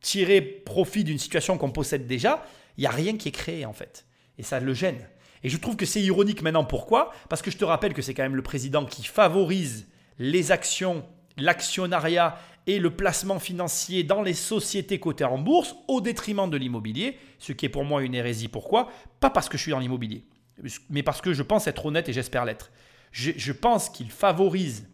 tirer 0.00 0.40
profit 0.40 1.04
d'une 1.04 1.18
situation 1.18 1.58
qu'on 1.58 1.70
possède 1.70 2.06
déjà, 2.06 2.44
il 2.76 2.82
n'y 2.82 2.86
a 2.86 2.90
rien 2.90 3.16
qui 3.16 3.28
est 3.28 3.32
créé 3.32 3.64
en 3.64 3.72
fait. 3.72 4.06
Et 4.40 4.42
ça 4.42 4.58
le 4.58 4.72
gêne. 4.72 5.06
Et 5.42 5.50
je 5.50 5.58
trouve 5.58 5.76
que 5.76 5.84
c'est 5.84 6.00
ironique 6.00 6.40
maintenant. 6.40 6.64
Pourquoi? 6.64 7.12
Parce 7.28 7.42
que 7.42 7.50
je 7.50 7.58
te 7.58 7.64
rappelle 7.64 7.92
que 7.92 8.00
c'est 8.00 8.14
quand 8.14 8.22
même 8.22 8.36
le 8.36 8.42
président 8.42 8.86
qui 8.86 9.04
favorise 9.04 9.86
les 10.18 10.50
actions, 10.50 11.04
l'actionnariat 11.36 12.38
et 12.66 12.78
le 12.78 12.88
placement 12.88 13.38
financier 13.38 14.02
dans 14.02 14.22
les 14.22 14.32
sociétés 14.32 14.98
cotées 14.98 15.24
en 15.24 15.36
bourse 15.36 15.76
au 15.88 16.00
détriment 16.00 16.48
de 16.48 16.56
l'immobilier, 16.56 17.18
ce 17.38 17.52
qui 17.52 17.66
est 17.66 17.70
pour 17.70 17.84
moi 17.84 18.02
une 18.02 18.14
hérésie. 18.14 18.48
Pourquoi? 18.48 18.90
Pas 19.20 19.28
parce 19.28 19.50
que 19.50 19.58
je 19.58 19.62
suis 19.62 19.72
dans 19.72 19.78
l'immobilier, 19.78 20.24
mais 20.88 21.02
parce 21.02 21.20
que 21.20 21.34
je 21.34 21.42
pense 21.42 21.66
être 21.66 21.84
honnête 21.84 22.08
et 22.08 22.14
j'espère 22.14 22.46
l'être. 22.46 22.70
Je, 23.12 23.52
pense 23.52 23.90
qu'il 23.90 24.10
favorise 24.10 24.88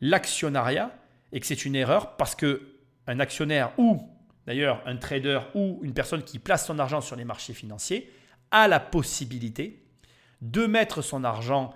l'actionnariat 0.00 0.96
et 1.32 1.40
que 1.40 1.46
c'est 1.46 1.64
une 1.64 1.74
erreur 1.74 2.16
parce 2.16 2.36
que 2.36 2.76
un 3.08 3.18
actionnaire 3.18 3.72
ou 3.78 4.00
d'ailleurs 4.46 4.82
un 4.86 4.96
trader 4.96 5.40
ou 5.54 5.80
une 5.82 5.94
personne 5.94 6.22
qui 6.22 6.38
place 6.38 6.66
son 6.66 6.78
argent 6.78 7.00
sur 7.00 7.16
les 7.16 7.24
marchés 7.24 7.54
financiers 7.54 8.12
a 8.50 8.68
la 8.68 8.80
possibilité 8.80 9.82
de 10.40 10.66
mettre 10.66 11.02
son 11.02 11.24
argent 11.24 11.74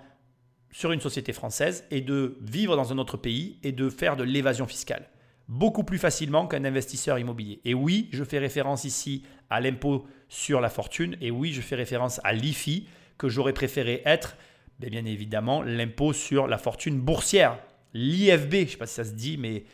sur 0.71 0.91
une 0.91 1.01
société 1.01 1.33
française 1.33 1.85
et 1.91 2.01
de 2.01 2.37
vivre 2.41 2.75
dans 2.75 2.91
un 2.91 2.97
autre 2.97 3.17
pays 3.17 3.59
et 3.63 3.71
de 3.71 3.89
faire 3.89 4.15
de 4.15 4.23
l'évasion 4.23 4.65
fiscale. 4.65 5.09
Beaucoup 5.47 5.83
plus 5.83 5.99
facilement 5.99 6.47
qu'un 6.47 6.65
investisseur 6.65 7.19
immobilier. 7.19 7.61
Et 7.63 7.73
oui, 7.73 8.09
je 8.11 8.23
fais 8.23 8.39
référence 8.39 8.85
ici 8.85 9.23
à 9.49 9.61
l'impôt 9.61 10.07
sur 10.29 10.61
la 10.61 10.69
fortune. 10.69 11.15
Et 11.21 11.31
oui, 11.31 11.53
je 11.53 11.61
fais 11.61 11.75
référence 11.75 12.19
à 12.23 12.33
l'IFI, 12.33 12.87
que 13.17 13.29
j'aurais 13.29 13.53
préféré 13.53 14.01
être, 14.05 14.35
bien 14.79 15.05
évidemment, 15.05 15.61
l'impôt 15.61 16.13
sur 16.13 16.47
la 16.47 16.57
fortune 16.57 16.99
boursière. 16.99 17.59
L'IFB, 17.93 18.53
je 18.53 18.59
ne 18.61 18.65
sais 18.65 18.77
pas 18.77 18.87
si 18.87 18.95
ça 18.95 19.03
se 19.03 19.11
dit, 19.11 19.37
mais 19.37 19.65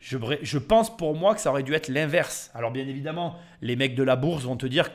je, 0.00 0.58
pense 0.58 0.96
pour 0.96 1.14
moi 1.14 1.34
que 1.34 1.42
ça 1.42 1.50
aurait 1.50 1.62
dû 1.62 1.74
être 1.74 1.88
l'inverse. 1.88 2.50
Alors 2.54 2.70
bien 2.70 2.86
évidemment, 2.88 3.36
les 3.60 3.76
mecs 3.76 3.94
de 3.94 4.02
la 4.02 4.16
bourse 4.16 4.44
vont 4.44 4.56
te 4.56 4.66
dire 4.66 4.90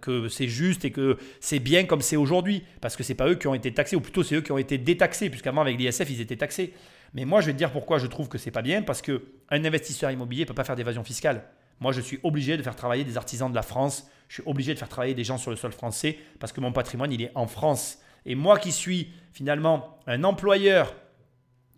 que 0.00 0.28
c'est 0.28 0.48
juste 0.48 0.84
et 0.84 0.90
que 0.90 1.16
c'est 1.40 1.60
bien 1.60 1.84
comme 1.84 2.00
c'est 2.00 2.16
aujourd'hui, 2.16 2.64
parce 2.80 2.96
que 2.96 3.04
c'est 3.04 3.14
pas 3.14 3.28
eux 3.28 3.36
qui 3.36 3.46
ont 3.46 3.54
été 3.54 3.72
taxés, 3.72 3.94
ou 3.94 4.00
plutôt 4.00 4.24
c'est 4.24 4.34
eux 4.34 4.40
qui 4.40 4.50
ont 4.50 4.58
été 4.58 4.78
détaxés, 4.78 5.30
puisqu'avant 5.30 5.60
avec 5.60 5.78
l'ISF 5.78 6.10
ils 6.10 6.20
étaient 6.20 6.36
taxés. 6.36 6.74
Mais 7.14 7.24
moi 7.24 7.40
je 7.40 7.46
vais 7.46 7.52
te 7.52 7.58
dire 7.58 7.70
pourquoi 7.70 7.98
je 7.98 8.08
trouve 8.08 8.28
que 8.28 8.36
c'est 8.36 8.50
pas 8.50 8.62
bien, 8.62 8.82
parce 8.82 9.00
que 9.00 9.22
un 9.48 9.64
investisseur 9.64 10.10
immobilier 10.10 10.44
peut 10.44 10.54
pas 10.54 10.64
faire 10.64 10.76
d'évasion 10.76 11.04
fiscale. 11.04 11.44
Moi 11.78 11.92
je 11.92 12.00
suis 12.00 12.18
obligé 12.24 12.56
de 12.56 12.62
faire 12.62 12.74
travailler 12.74 13.04
des 13.04 13.16
artisans 13.16 13.48
de 13.48 13.54
la 13.54 13.62
France, 13.62 14.10
je 14.28 14.34
suis 14.34 14.42
obligé 14.44 14.74
de 14.74 14.78
faire 14.78 14.88
travailler 14.88 15.14
des 15.14 15.24
gens 15.24 15.38
sur 15.38 15.52
le 15.52 15.56
sol 15.56 15.70
français, 15.70 16.18
parce 16.40 16.52
que 16.52 16.60
mon 16.60 16.72
patrimoine 16.72 17.12
il 17.12 17.22
est 17.22 17.30
en 17.36 17.46
France. 17.46 17.98
Et 18.24 18.34
moi 18.34 18.58
qui 18.58 18.72
suis 18.72 19.12
finalement 19.32 20.00
un 20.08 20.24
employeur 20.24 20.96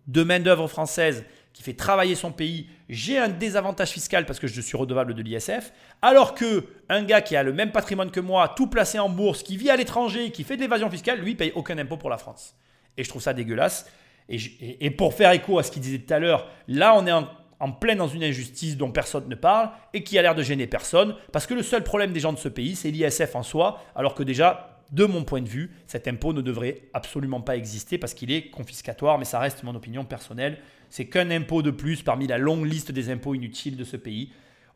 de 0.07 0.23
main 0.23 0.39
d'œuvre 0.39 0.67
française 0.67 1.25
qui 1.59 1.63
fait 1.63 1.73
travailler 1.73 2.15
son 2.15 2.31
pays, 2.31 2.67
j'ai 2.87 3.17
un 3.17 3.27
désavantage 3.27 3.89
fiscal 3.89 4.25
parce 4.25 4.39
que 4.39 4.47
je 4.47 4.61
suis 4.61 4.77
redevable 4.77 5.13
de 5.13 5.21
l'ISF, 5.21 5.73
alors 6.01 6.33
que 6.33 6.63
un 6.87 7.03
gars 7.03 7.19
qui 7.19 7.35
a 7.35 7.43
le 7.43 7.51
même 7.51 7.73
patrimoine 7.73 8.11
que 8.11 8.21
moi, 8.21 8.53
tout 8.55 8.67
placé 8.67 8.97
en 8.97 9.09
bourse, 9.09 9.43
qui 9.43 9.57
vit 9.57 9.69
à 9.69 9.75
l'étranger, 9.75 10.31
qui 10.31 10.45
fait 10.45 10.55
de 10.55 10.61
l'évasion 10.61 10.89
fiscale, 10.89 11.19
lui 11.19 11.35
paye 11.35 11.51
aucun 11.55 11.77
impôt 11.77 11.97
pour 11.97 12.09
la 12.09 12.17
France. 12.17 12.55
Et 12.95 13.03
je 13.03 13.09
trouve 13.09 13.21
ça 13.21 13.33
dégueulasse. 13.33 13.91
Et, 14.29 14.89
pour 14.91 15.13
faire 15.13 15.33
écho 15.33 15.59
à 15.59 15.63
ce 15.63 15.71
qu'il 15.71 15.81
disait 15.81 15.99
tout 15.99 16.13
à 16.13 16.19
l'heure, 16.19 16.47
là 16.69 16.95
on 16.95 17.05
est 17.05 17.11
en, 17.11 17.27
en 17.59 17.71
plein 17.73 17.97
dans 17.97 18.07
une 18.07 18.23
injustice 18.23 18.77
dont 18.77 18.91
personne 18.91 19.27
ne 19.27 19.35
parle 19.35 19.71
et 19.93 20.01
qui 20.01 20.17
a 20.17 20.21
l'air 20.21 20.35
de 20.35 20.43
gêner 20.43 20.65
personne, 20.65 21.13
parce 21.33 21.45
que 21.45 21.53
le 21.55 21.63
seul 21.63 21.83
problème 21.83 22.13
des 22.13 22.21
gens 22.21 22.31
de 22.31 22.37
ce 22.37 22.47
pays, 22.47 22.77
c'est 22.77 22.89
l'ISF 22.89 23.35
en 23.35 23.43
soi, 23.43 23.83
alors 23.97 24.15
que 24.15 24.23
déjà 24.23 24.79
de 24.91 25.05
mon 25.05 25.23
point 25.23 25.41
de 25.41 25.49
vue, 25.49 25.71
cet 25.87 26.07
impôt 26.07 26.33
ne 26.33 26.41
devrait 26.41 26.83
absolument 26.93 27.41
pas 27.41 27.55
exister 27.55 27.97
parce 27.97 28.13
qu'il 28.13 28.31
est 28.31 28.49
confiscatoire, 28.49 29.17
mais 29.17 29.25
ça 29.25 29.39
reste 29.39 29.63
mon 29.63 29.75
opinion 29.75 30.03
personnelle. 30.05 30.57
C'est 30.89 31.05
qu'un 31.05 31.31
impôt 31.31 31.61
de 31.61 31.71
plus 31.71 32.01
parmi 32.01 32.27
la 32.27 32.37
longue 32.37 32.65
liste 32.65 32.91
des 32.91 33.09
impôts 33.09 33.35
inutiles 33.35 33.77
de 33.77 33.83
ce 33.83 33.97
pays. 33.97 34.31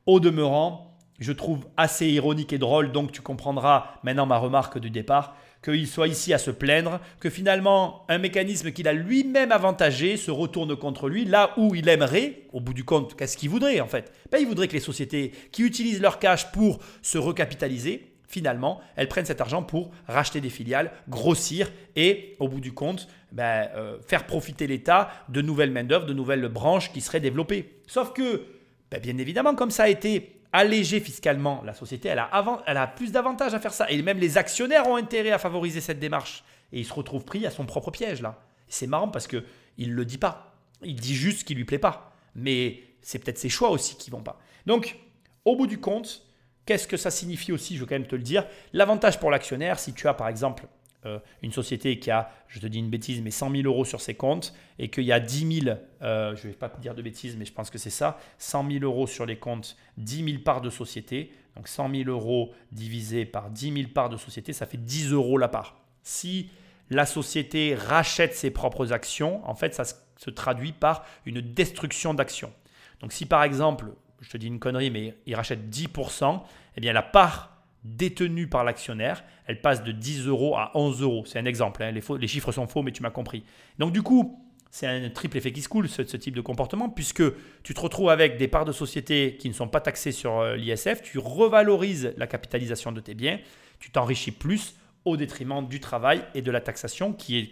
Au 0.06 0.20
demeurant, 0.20 0.98
je 1.20 1.32
trouve 1.32 1.66
assez 1.78 2.08
ironique 2.08 2.54
et 2.54 2.58
drôle, 2.58 2.92
donc 2.92 3.12
tu 3.12 3.22
comprendras 3.22 4.00
maintenant 4.04 4.26
ma 4.26 4.38
remarque 4.38 4.80
du 4.80 4.90
départ, 4.90 5.36
qu'il 5.64 5.88
soit 5.88 6.08
ici 6.08 6.34
à 6.34 6.38
se 6.38 6.52
plaindre, 6.52 7.00
que 7.20 7.30
finalement 7.30 8.06
un 8.10 8.18
mécanisme 8.18 8.72
qu'il 8.72 8.88
a 8.88 8.94
lui-même 8.94 9.52
avantagé 9.52 10.18
se 10.18 10.32
retourne 10.32 10.76
contre 10.76 11.08
lui, 11.08 11.26
là 11.26 11.54
où 11.58 11.74
il 11.76 11.88
aimerait, 11.88 12.48
au 12.52 12.60
bout 12.60 12.74
du 12.74 12.84
compte, 12.84 13.16
qu'est-ce 13.16 13.38
qu'il 13.38 13.50
voudrait 13.50 13.80
en 13.80 13.88
fait? 13.88 14.12
Ben, 14.32 14.40
Il 14.40 14.48
voudrait 14.48 14.68
que 14.68 14.74
les 14.74 14.80
sociétés 14.80 15.32
qui 15.52 15.64
utilisent 15.64 16.02
leur 16.02 16.20
cash 16.20 16.52
pour 16.52 16.80
se 17.02 17.18
recapitaliser, 17.18 18.13
finalement, 18.34 18.82
elles 18.96 19.08
prennent 19.08 19.28
cet 19.28 19.42
argent 19.42 19.62
pour 19.62 19.92
racheter 20.08 20.42
des 20.42 20.50
filiales, 20.50 20.92
grossir 21.08 21.72
et, 21.96 22.36
au 22.40 22.48
bout 22.48 22.60
du 22.60 22.74
compte, 22.74 23.08
ben, 23.32 23.70
euh, 23.76 24.00
faire 24.02 24.26
profiter 24.26 24.66
l'État 24.66 25.12
de 25.30 25.42
nouvelles 25.42 25.70
main-d'œuvre, 25.70 26.08
de 26.08 26.14
nouvelles 26.14 26.48
branches 26.50 26.92
qui 26.92 27.00
seraient 27.00 27.20
développées. 27.20 27.80
Sauf 27.86 28.12
que, 28.12 28.44
ben, 28.90 29.00
bien 29.00 29.20
évidemment, 29.20 29.54
comme 29.54 29.70
ça 29.70 29.84
a 29.84 29.88
été 29.88 30.42
allégé 30.52 31.00
fiscalement, 31.00 31.62
la 31.64 31.76
société, 31.76 32.10
elle 32.10 32.18
a, 32.18 32.88
plus 32.96 33.12
d'avantages 33.12 33.54
à 33.54 33.60
faire 33.60 33.74
ça. 33.74 33.90
Et 33.92 34.02
même 34.02 34.18
les 34.18 34.40
actionnaires 34.40 34.88
ont 34.88 34.96
intérêt 34.96 35.32
à 35.32 35.38
favoriser 35.38 35.80
cette 35.80 36.00
démarche. 36.00 36.44
Et 36.72 36.80
il 36.80 36.86
se 36.86 36.94
retrouve 36.94 37.24
pris 37.26 37.46
à 37.46 37.52
son 37.52 37.66
propre 37.66 37.92
piège, 37.92 38.22
là. 38.22 38.40
C'est 38.68 38.88
marrant 38.88 39.10
parce 39.10 39.28
qu'il 39.28 39.44
ne 39.78 39.94
le 39.94 40.06
dit 40.06 40.18
pas. 40.18 40.56
Il 40.84 40.96
dit 40.96 41.14
juste 41.14 41.42
ce 41.42 41.46
qui 41.46 41.54
lui 41.54 41.66
plaît 41.66 41.78
pas. 41.78 42.16
Mais 42.34 42.82
c'est 43.04 43.20
peut-être 43.20 43.38
ses 43.38 43.50
choix 43.50 43.70
aussi 43.70 43.96
qui 43.96 44.10
vont 44.10 44.24
pas. 44.24 44.40
Donc, 44.66 44.98
au 45.46 45.56
bout 45.56 45.68
du 45.68 45.80
compte, 45.80 46.26
Qu'est-ce 46.66 46.88
que 46.88 46.98
ça 46.98 47.12
signifie 47.12 47.52
aussi 47.52 47.76
Je 47.76 47.82
veux 47.82 47.86
quand 47.86 47.96
même 47.96 48.08
te 48.08 48.16
le 48.16 48.22
dire. 48.22 48.46
L'avantage 48.72 49.20
pour 49.20 49.32
l'actionnaire, 49.32 49.80
si 49.80 49.94
tu 49.94 50.08
as 50.08 50.14
par 50.14 50.28
exemple 50.28 50.66
euh, 51.06 51.20
une 51.42 51.52
société 51.52 52.00
qui 52.00 52.12
a, 52.12 52.32
je 52.48 52.60
te 52.60 52.68
dis 52.68 52.80
une 52.80 52.90
bêtise, 52.90 53.22
mais 53.22 53.32
100 53.32 53.52
000 53.52 53.64
euros 53.64 53.84
sur 53.84 54.00
ses 54.00 54.16
comptes 54.16 54.54
et 54.80 54.90
qu'il 54.90 55.04
y 55.04 55.12
a 55.12 55.20
10 55.20 55.62
000, 55.64 55.78
euh, 56.02 56.36
je 56.36 56.48
ne 56.48 56.54
vais 56.54 56.58
pas 56.58 56.70
te 56.70 56.80
dire 56.80 56.96
de 56.96 57.02
bêtises, 57.02 57.36
mais 57.36 57.46
je 57.46 57.52
pense 57.52 57.70
que 57.70 57.78
c'est 57.78 57.90
ça, 57.90 58.18
100 58.38 58.72
000 58.72 58.84
euros 58.86 59.08
sur 59.08 59.26
les 59.26 59.38
comptes, 59.38 59.76
10 59.98 60.26
000 60.26 60.44
parts 60.44 60.62
de 60.62 60.70
société. 60.70 61.34
Donc 61.56 61.68
100 61.68 61.92
000 61.94 62.10
euros 62.10 62.54
divisé 62.72 63.26
par 63.26 63.50
10 63.50 63.74
000 63.74 63.88
parts 63.94 64.10
de 64.10 64.18
société, 64.18 64.54
ça 64.54 64.66
fait 64.66 64.78
10 64.78 65.12
euros 65.12 65.38
la 65.38 65.50
part. 65.50 65.82
Si 66.02 66.50
la 66.90 67.06
société 67.06 67.76
rachète 67.76 68.34
ses 68.34 68.52
propres 68.52 68.92
actions, 68.92 69.48
en 69.48 69.56
fait, 69.56 69.76
ça 69.76 69.84
se 69.86 70.30
traduit 70.30 70.72
par 70.72 71.06
une 71.26 71.42
destruction 71.42 72.14
d'actions. 72.14 72.54
Donc 73.02 73.12
si 73.12 73.26
par 73.26 73.44
exemple, 73.44 73.88
je 74.24 74.30
te 74.30 74.38
dis 74.38 74.48
une 74.48 74.60
connerie, 74.60 74.90
mais 74.90 75.16
il 75.26 75.36
rachète 75.36 75.70
10%, 75.70 76.42
eh 76.78 76.82
bien 76.82 76.94
la 76.94 77.04
part 77.04 77.54
détenue 77.84 78.48
par 78.48 78.64
l'actionnaire, 78.64 79.24
elle 79.46 79.62
passe 79.62 79.84
de 79.84 79.92
10 79.92 80.28
euros 80.28 80.56
à 80.56 80.72
11 80.74 81.02
euros. 81.02 81.24
C'est 81.26 81.40
un 81.40 81.46
exemple, 81.46 81.84
hein. 81.84 81.92
les, 81.92 82.28
chiffres 82.28 82.52
sont 82.52 82.68
faux, 82.68 82.82
mais 82.82 82.92
tu 82.92 83.04
m'as 83.04 83.10
compris. 83.10 83.44
Donc 83.78 83.92
du 83.92 84.02
coup, 84.02 84.40
c'est 84.72 84.88
un 84.88 85.10
triple 85.10 85.38
effet 85.38 85.52
qui 85.52 85.62
se 85.62 85.70
coule, 85.70 85.90
ce, 85.90 86.02
type 86.02 86.36
de 86.36 86.42
comportement, 86.42 86.90
puisque 86.90 87.24
tu 87.62 87.74
te 87.74 87.82
retrouves 87.82 88.10
avec 88.10 88.38
des 88.38 88.48
parts 88.48 88.66
de 88.66 88.72
société 88.72 89.36
qui 89.38 89.50
ne 89.50 89.54
sont 89.54 89.68
pas 89.68 89.82
taxées 89.82 90.14
sur 90.14 90.40
euh, 90.40 90.56
l'ISF, 90.56 91.02
tu 91.04 91.20
revalorises 91.20 92.14
la 92.18 92.26
capitalisation 92.26 92.92
de 92.92 93.02
tes 93.02 93.14
biens, 93.14 93.40
tu 93.80 93.92
t'enrichis 93.92 94.32
plus 94.32 94.76
au 95.06 95.18
détriment 95.18 95.68
du 95.68 95.82
travail 95.82 96.24
et 96.34 96.42
de 96.42 96.50
la 96.50 96.62
taxation 96.62 97.12
qui 97.12 97.38
est 97.38 97.52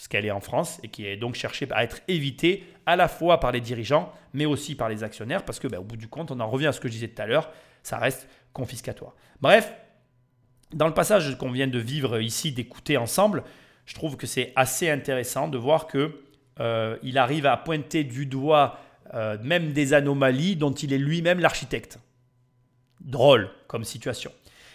ce 0.00 0.08
qu'elle 0.08 0.24
est 0.24 0.30
en 0.30 0.40
France 0.40 0.80
et 0.82 0.88
qui 0.88 1.04
est 1.04 1.18
donc 1.18 1.34
cherchée 1.34 1.68
à 1.72 1.84
être 1.84 2.00
évitée 2.08 2.64
à 2.86 2.96
la 2.96 3.06
fois 3.06 3.38
par 3.38 3.52
les 3.52 3.60
dirigeants 3.60 4.10
mais 4.32 4.46
aussi 4.46 4.74
par 4.74 4.88
les 4.88 5.04
actionnaires 5.04 5.44
parce 5.44 5.60
que 5.60 5.68
ben, 5.68 5.78
au 5.78 5.84
bout 5.84 5.98
du 5.98 6.08
compte, 6.08 6.30
on 6.30 6.40
en 6.40 6.48
revient 6.48 6.68
à 6.68 6.72
ce 6.72 6.80
que 6.80 6.88
je 6.88 6.94
disais 6.94 7.08
tout 7.08 7.20
à 7.20 7.26
l'heure, 7.26 7.50
ça 7.82 7.98
reste 7.98 8.26
confiscatoire. 8.54 9.14
Bref, 9.42 9.74
dans 10.72 10.86
le 10.86 10.94
passage 10.94 11.36
qu'on 11.36 11.50
vient 11.50 11.66
de 11.66 11.78
vivre 11.78 12.18
ici, 12.18 12.50
d'écouter 12.50 12.96
ensemble, 12.96 13.44
je 13.84 13.94
trouve 13.94 14.16
que 14.16 14.26
c'est 14.26 14.54
assez 14.56 14.88
intéressant 14.88 15.48
de 15.48 15.58
voir 15.58 15.86
que 15.86 16.22
euh, 16.60 16.96
il 17.02 17.18
arrive 17.18 17.44
à 17.44 17.58
pointer 17.58 18.02
du 18.02 18.24
doigt 18.24 18.78
euh, 19.12 19.36
même 19.42 19.74
des 19.74 19.92
anomalies 19.92 20.56
dont 20.56 20.72
il 20.72 20.94
est 20.94 20.98
lui-même 20.98 21.40
l'architecte. 21.40 21.98
Drôle 23.02 23.50
comme 23.66 23.84
situation. 23.84 24.32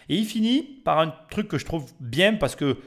Et 0.08 0.18
il 0.18 0.26
finit 0.26 0.62
par 0.62 1.00
un 1.00 1.16
truc 1.32 1.48
que 1.48 1.58
je 1.58 1.66
trouve 1.66 1.92
bien 2.00 2.36
parce 2.36 2.56
que 2.56 2.78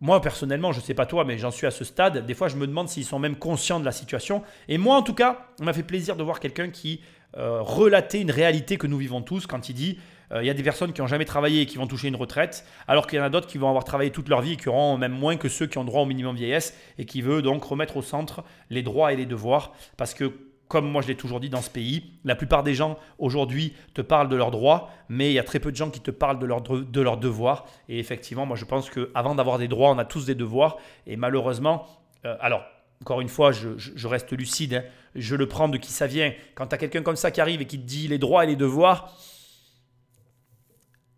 moi, 0.00 0.20
personnellement, 0.22 0.72
je 0.72 0.80
ne 0.80 0.84
sais 0.84 0.94
pas 0.94 1.06
toi, 1.06 1.24
mais 1.24 1.36
j'en 1.36 1.50
suis 1.50 1.66
à 1.66 1.70
ce 1.70 1.84
stade. 1.84 2.24
Des 2.24 2.34
fois, 2.34 2.48
je 2.48 2.56
me 2.56 2.66
demande 2.66 2.88
s'ils 2.88 3.04
sont 3.04 3.18
même 3.18 3.36
conscients 3.36 3.80
de 3.80 3.84
la 3.84 3.92
situation. 3.92 4.42
Et 4.68 4.78
moi, 4.78 4.96
en 4.96 5.02
tout 5.02 5.14
cas, 5.14 5.48
on 5.60 5.64
m'a 5.64 5.74
fait 5.74 5.82
plaisir 5.82 6.16
de 6.16 6.22
voir 6.22 6.40
quelqu'un 6.40 6.70
qui 6.70 7.00
euh, 7.36 7.60
relatait 7.60 8.20
une 8.20 8.30
réalité 8.30 8.78
que 8.78 8.86
nous 8.86 8.98
vivons 8.98 9.22
tous 9.22 9.46
quand 9.46 9.68
il 9.68 9.74
dit 9.74 9.98
euh, 10.32 10.42
il 10.42 10.46
y 10.46 10.50
a 10.50 10.54
des 10.54 10.62
personnes 10.62 10.92
qui 10.92 11.00
n'ont 11.00 11.06
jamais 11.06 11.24
travaillé 11.24 11.62
et 11.62 11.66
qui 11.66 11.76
vont 11.76 11.86
toucher 11.86 12.08
une 12.08 12.16
retraite, 12.16 12.64
alors 12.88 13.06
qu'il 13.06 13.18
y 13.18 13.22
en 13.22 13.24
a 13.24 13.30
d'autres 13.30 13.46
qui 13.46 13.58
vont 13.58 13.68
avoir 13.68 13.84
travaillé 13.84 14.10
toute 14.10 14.28
leur 14.28 14.40
vie 14.40 14.54
et 14.54 14.56
qui 14.56 14.68
auront 14.68 14.96
même 14.96 15.12
moins 15.12 15.36
que 15.36 15.48
ceux 15.48 15.66
qui 15.66 15.78
ont 15.78 15.84
droit 15.84 16.02
au 16.02 16.06
minimum 16.06 16.34
vieillesse 16.34 16.76
et 16.98 17.04
qui 17.04 17.20
veut 17.20 17.42
donc 17.42 17.62
remettre 17.64 17.96
au 17.96 18.02
centre 18.02 18.42
les 18.70 18.82
droits 18.82 19.12
et 19.12 19.16
les 19.16 19.26
devoirs. 19.26 19.72
Parce 19.96 20.14
que 20.14 20.32
comme 20.70 20.88
moi 20.88 21.02
je 21.02 21.08
l'ai 21.08 21.16
toujours 21.16 21.40
dit 21.40 21.50
dans 21.50 21.62
ce 21.62 21.68
pays, 21.68 22.12
la 22.22 22.36
plupart 22.36 22.62
des 22.62 22.74
gens 22.74 22.96
aujourd'hui 23.18 23.74
te 23.92 24.00
parlent 24.00 24.28
de 24.28 24.36
leurs 24.36 24.52
droits, 24.52 24.88
mais 25.08 25.28
il 25.28 25.32
y 25.32 25.38
a 25.40 25.42
très 25.42 25.58
peu 25.58 25.72
de 25.72 25.76
gens 25.76 25.90
qui 25.90 25.98
te 25.98 26.12
parlent 26.12 26.38
de 26.38 26.46
leurs 26.46 26.62
de 26.62 27.00
leurs 27.00 27.16
devoirs. 27.16 27.66
Et 27.88 27.98
effectivement, 27.98 28.46
moi 28.46 28.56
je 28.56 28.64
pense 28.64 28.88
qu'avant 28.88 29.34
d'avoir 29.34 29.58
des 29.58 29.66
droits, 29.66 29.90
on 29.90 29.98
a 29.98 30.04
tous 30.04 30.26
des 30.26 30.36
devoirs. 30.36 30.78
Et 31.08 31.16
malheureusement, 31.16 31.86
euh, 32.24 32.36
alors 32.40 32.62
encore 33.02 33.20
une 33.20 33.28
fois, 33.28 33.50
je, 33.50 34.06
reste 34.06 34.30
lucide, 34.30 34.74
hein. 34.74 34.84
je 35.16 35.34
le 35.34 35.48
prends 35.48 35.68
de 35.68 35.76
qui 35.76 35.90
ça 35.90 36.06
vient. 36.06 36.32
Quand 36.54 36.68
tu 36.68 36.76
as 36.76 36.78
quelqu'un 36.78 37.02
comme 37.02 37.16
ça 37.16 37.32
qui 37.32 37.40
arrive 37.40 37.60
et 37.60 37.66
qui 37.66 37.80
te 37.80 37.86
dit 37.86 38.06
les 38.06 38.18
droits 38.18 38.44
et 38.44 38.46
les 38.46 38.56
devoirs, 38.56 39.16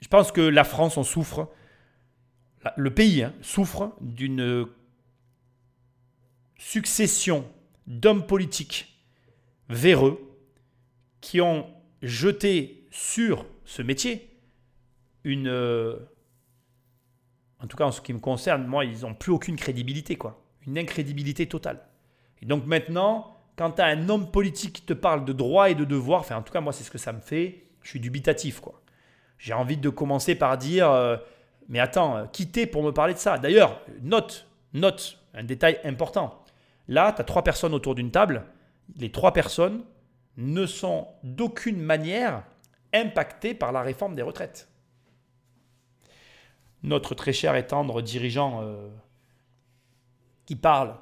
je 0.01 0.09
pense 0.09 0.33
que 0.33 0.41
la 0.41 0.65
France 0.65 0.97
en 0.97 1.03
souffre, 1.03 1.51
le 2.79 2.95
pays 2.95 3.23
hein, 3.25 3.35
souffre 3.43 3.93
d'une 4.01 4.67
succession 6.57 7.45
d'hommes 7.87 8.27
politiques 8.27 8.92
véreux 9.73 10.21
qui 11.21 11.41
ont 11.41 11.67
jeté 12.03 12.87
sur 12.91 13.47
ce 13.65 13.83
métier 13.83 14.31
une... 15.25 15.49
Euh, 15.49 15.97
en 17.61 17.67
tout 17.67 17.77
cas, 17.77 17.85
en 17.85 17.93
ce 17.93 18.01
qui 18.01 18.13
me 18.13 18.19
concerne, 18.19 18.67
moi, 18.67 18.85
ils 18.85 19.03
n'ont 19.03 19.15
plus 19.15 19.31
aucune 19.31 19.57
crédibilité, 19.57 20.17
quoi. 20.17 20.43
Une 20.67 20.79
incrédibilité 20.79 21.47
totale. 21.47 21.81
Et 22.41 22.47
donc 22.47 22.67
maintenant, 22.67 23.37
quand 23.57 23.73
tu 23.73 23.83
as 23.83 23.87
un 23.87 24.09
homme 24.09 24.31
politique 24.31 24.73
qui 24.73 24.83
te 24.83 24.93
parle 24.93 25.25
de 25.25 25.33
droits 25.33 25.71
et 25.71 25.75
de 25.75 25.85
devoirs, 25.85 26.21
enfin, 26.21 26.37
en 26.37 26.43
tout 26.43 26.53
cas, 26.53 26.61
moi, 26.61 26.73
c'est 26.73 26.85
ce 26.85 26.91
que 26.91 26.99
ça 26.99 27.13
me 27.13 27.21
fait, 27.21 27.65
je 27.83 27.91
suis 27.91 28.01
dubitatif, 28.01 28.61
quoi. 28.61 28.81
J'ai 29.39 29.53
envie 29.53 29.77
de 29.77 29.89
commencer 29.89 30.35
par 30.35 30.57
dire, 30.59 30.91
euh, 30.91 31.17
mais 31.69 31.81
attends, 31.81 32.17
euh, 32.17 32.25
quittez 32.27 32.67
pour 32.67 32.83
me 32.83 32.93
parler 32.93 33.15
de 33.15 33.19
ça. 33.19 33.39
D'ailleurs, 33.39 33.81
note, 34.03 34.49
note, 34.73 35.19
un 35.35 35.45
détail 35.45 35.81
important. 35.85 36.45
Là, 36.89 37.13
tu 37.13 37.21
as 37.21 37.25
trois 37.25 37.43
personnes 37.43 37.75
autour 37.75 37.95
d'une 37.95 38.11
table 38.11 38.45
les 38.97 39.11
trois 39.11 39.33
personnes 39.33 39.85
ne 40.37 40.67
sont 40.67 41.09
d'aucune 41.23 41.81
manière 41.81 42.45
impactées 42.93 43.55
par 43.55 43.73
la 43.73 43.83
réforme 43.83 44.15
des 44.15 44.23
retraites. 44.23 44.69
Notre 46.83 47.15
très 47.15 47.33
cher 47.33 47.55
et 47.55 47.67
tendre 47.67 48.03
dirigeant 48.03 48.63
euh, 48.63 48.89
qui 50.47 50.57
parle 50.57 50.97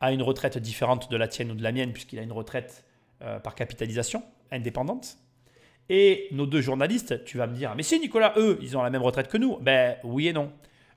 a 0.00 0.12
une 0.12 0.22
retraite 0.22 0.58
différente 0.58 1.10
de 1.10 1.16
la 1.16 1.28
tienne 1.28 1.50
ou 1.52 1.54
de 1.54 1.62
la 1.62 1.72
mienne, 1.72 1.92
puisqu'il 1.92 2.18
a 2.18 2.22
une 2.22 2.32
retraite 2.32 2.84
euh, 3.22 3.38
par 3.38 3.54
capitalisation 3.54 4.22
indépendante. 4.50 5.18
Et 5.88 6.28
nos 6.32 6.46
deux 6.46 6.60
journalistes, 6.60 7.24
tu 7.24 7.36
vas 7.36 7.46
me 7.46 7.54
dire, 7.54 7.74
mais 7.76 7.82
si 7.82 7.98
Nicolas, 8.00 8.32
eux, 8.36 8.58
ils 8.62 8.76
ont 8.76 8.82
la 8.82 8.90
même 8.90 9.02
retraite 9.02 9.28
que 9.28 9.36
nous. 9.36 9.58
Ben 9.58 9.96
oui 10.04 10.28
et 10.28 10.32
non. 10.32 10.52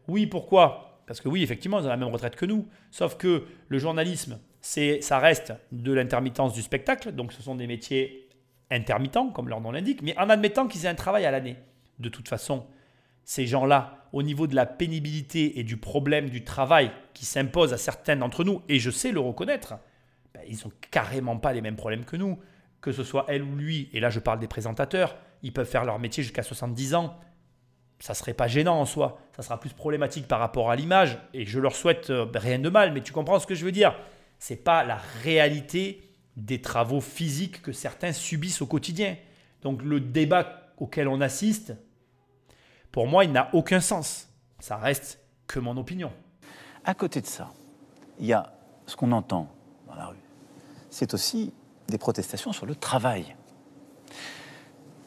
Oui, 0.08 0.28
pourquoi? 0.28 1.02
Parce 1.08 1.20
que 1.20 1.28
oui, 1.28 1.44
effectivement, 1.44 1.80
ils 1.80 1.86
ont 1.86 1.90
la 1.90 1.98
même 1.98 2.10
retraite 2.10 2.36
que 2.36 2.46
nous. 2.46 2.68
Sauf 2.92 3.18
que 3.18 3.46
le 3.68 3.80
journalisme, 3.80 4.40
ça 4.64 5.20
reste 5.20 5.54
de 5.72 5.92
l'intermittence 5.92 6.54
du 6.54 6.62
spectacle, 6.62 7.12
donc 7.12 7.34
ce 7.34 7.42
sont 7.44 7.56
des 7.56 7.68
métiers 7.68 8.30
intermittents, 8.72 9.30
comme 9.30 9.50
leur 9.50 9.62
nom 9.62 9.72
l'indique, 9.72 10.02
mais 10.02 10.18
en 10.18 10.30
admettant 10.30 10.68
qu'ils 10.68 10.86
aient 10.86 10.90
un 10.90 10.96
travail 10.96 11.26
à 11.26 11.32
l'année. 11.32 11.58
De 12.00 12.10
toute 12.10 12.30
façon, 12.30 12.66
ces 13.26 13.46
gens-là, 13.46 14.08
au 14.14 14.24
niveau 14.24 14.48
de 14.48 14.56
la 14.56 14.66
pénibilité 14.66 15.60
et 15.60 15.64
du 15.64 15.78
problème 15.78 16.30
du 16.30 16.44
travail 16.44 16.92
qui 17.14 17.26
s'impose 17.26 17.74
à 17.74 17.78
certains 17.78 18.16
d'entre 18.16 18.44
nous, 18.44 18.62
et 18.70 18.80
je 18.80 18.90
sais 18.90 19.12
le 19.12 19.20
reconnaître, 19.20 19.76
ben, 20.34 20.42
ils 20.48 20.56
n'ont 20.56 20.72
carrément 20.92 21.38
pas 21.38 21.52
les 21.52 21.62
mêmes 21.62 21.76
problèmes 21.76 22.06
que 22.06 22.16
nous, 22.16 22.40
que 22.80 22.94
ce 22.94 23.04
soit 23.04 23.26
elle 23.28 23.44
ou 23.44 23.56
lui, 23.56 23.90
et 23.94 24.00
là 24.00 24.10
je 24.10 24.20
parle 24.20 24.40
des 24.40 24.48
présentateurs, 24.48 25.18
ils 25.42 25.54
peuvent 25.54 25.70
faire 25.70 25.84
leur 25.84 26.00
métier 26.00 26.24
jusqu'à 26.24 26.44
70 26.44 26.96
ans, 26.96 27.20
ça 28.00 28.14
serait 28.14 28.34
pas 28.34 28.48
gênant 28.48 28.80
en 28.80 28.86
soi, 28.86 29.20
ça 29.36 29.44
sera 29.44 29.60
plus 29.60 29.74
problématique 29.74 30.28
par 30.28 30.40
rapport 30.40 30.72
à 30.72 30.76
l'image, 30.78 31.18
et 31.34 31.46
je 31.46 31.60
leur 31.60 31.76
souhaite 31.76 32.10
euh, 32.10 32.26
rien 32.34 32.60
de 32.60 32.70
mal, 32.70 32.94
mais 32.94 33.02
tu 33.02 33.14
comprends 33.14 33.40
ce 33.40 33.48
que 33.48 33.56
je 33.56 33.66
veux 33.66 33.72
dire 33.72 33.94
c'est 34.44 34.58
pas 34.58 34.84
la 34.84 34.98
réalité 35.24 36.04
des 36.36 36.60
travaux 36.60 37.00
physiques 37.00 37.62
que 37.62 37.72
certains 37.72 38.12
subissent 38.12 38.62
au 38.62 38.66
quotidien. 38.66 39.16
Donc 39.62 39.82
le 39.82 40.02
débat 40.02 40.74
auquel 40.78 41.08
on 41.08 41.22
assiste, 41.22 41.74
pour 42.92 43.08
moi, 43.08 43.24
il 43.24 43.32
n'a 43.32 43.50
aucun 43.54 43.80
sens. 43.80 44.28
Ça 44.60 44.76
reste 44.76 45.22
que 45.48 45.62
mon 45.62 45.78
opinion. 45.78 46.12
À 46.84 46.94
côté 46.94 47.22
de 47.22 47.26
ça, 47.26 47.54
il 48.20 48.26
y 48.26 48.34
a 48.34 48.54
ce 48.86 48.98
qu'on 48.98 49.14
entend 49.14 49.48
dans 49.88 49.96
la 49.96 50.08
rue. 50.08 50.18
C'est 50.90 51.14
aussi 51.14 51.54
des 51.88 51.98
protestations 51.98 52.52
sur 52.52 52.66
le 52.66 52.76
travail. 52.76 53.38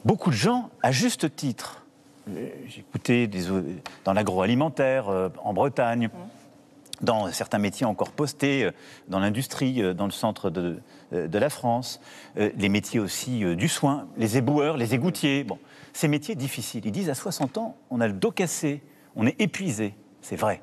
Beaucoup 0.03 0.31
de 0.31 0.35
gens, 0.35 0.71
à 0.81 0.91
juste 0.91 1.35
titre, 1.35 1.85
j'ai 2.25 2.79
écouté 2.79 3.29
dans 4.03 4.13
l'agroalimentaire 4.13 5.09
euh, 5.09 5.29
en 5.43 5.53
Bretagne, 5.53 6.07
mmh 6.07 6.36
dans 7.01 7.31
certains 7.31 7.57
métiers 7.57 7.85
encore 7.85 8.11
postés, 8.11 8.65
euh, 8.65 8.71
dans 9.07 9.19
l'industrie, 9.19 9.81
euh, 9.81 9.93
dans 9.93 10.05
le 10.05 10.11
centre 10.11 10.49
de, 10.49 10.79
euh, 11.13 11.27
de 11.27 11.37
la 11.37 11.49
France, 11.49 11.99
les 12.35 12.69
métiers 12.69 12.99
aussi 12.99 13.43
du 13.55 13.67
soin, 13.67 14.07
les 14.17 14.37
éboueurs, 14.37 14.77
les 14.77 14.93
égoutiers. 14.93 15.43
Bon, 15.43 15.57
ces 15.93 16.07
métiers 16.07 16.35
difficiles. 16.35 16.85
Ils 16.85 16.91
disent 16.91 17.09
à 17.09 17.15
60 17.15 17.57
ans, 17.57 17.75
on 17.89 17.99
a 18.01 18.07
le 18.07 18.13
dos 18.13 18.31
cassé, 18.31 18.83
on 19.15 19.25
est 19.25 19.39
épuisé. 19.41 19.95
C'est 20.21 20.35
vrai. 20.35 20.61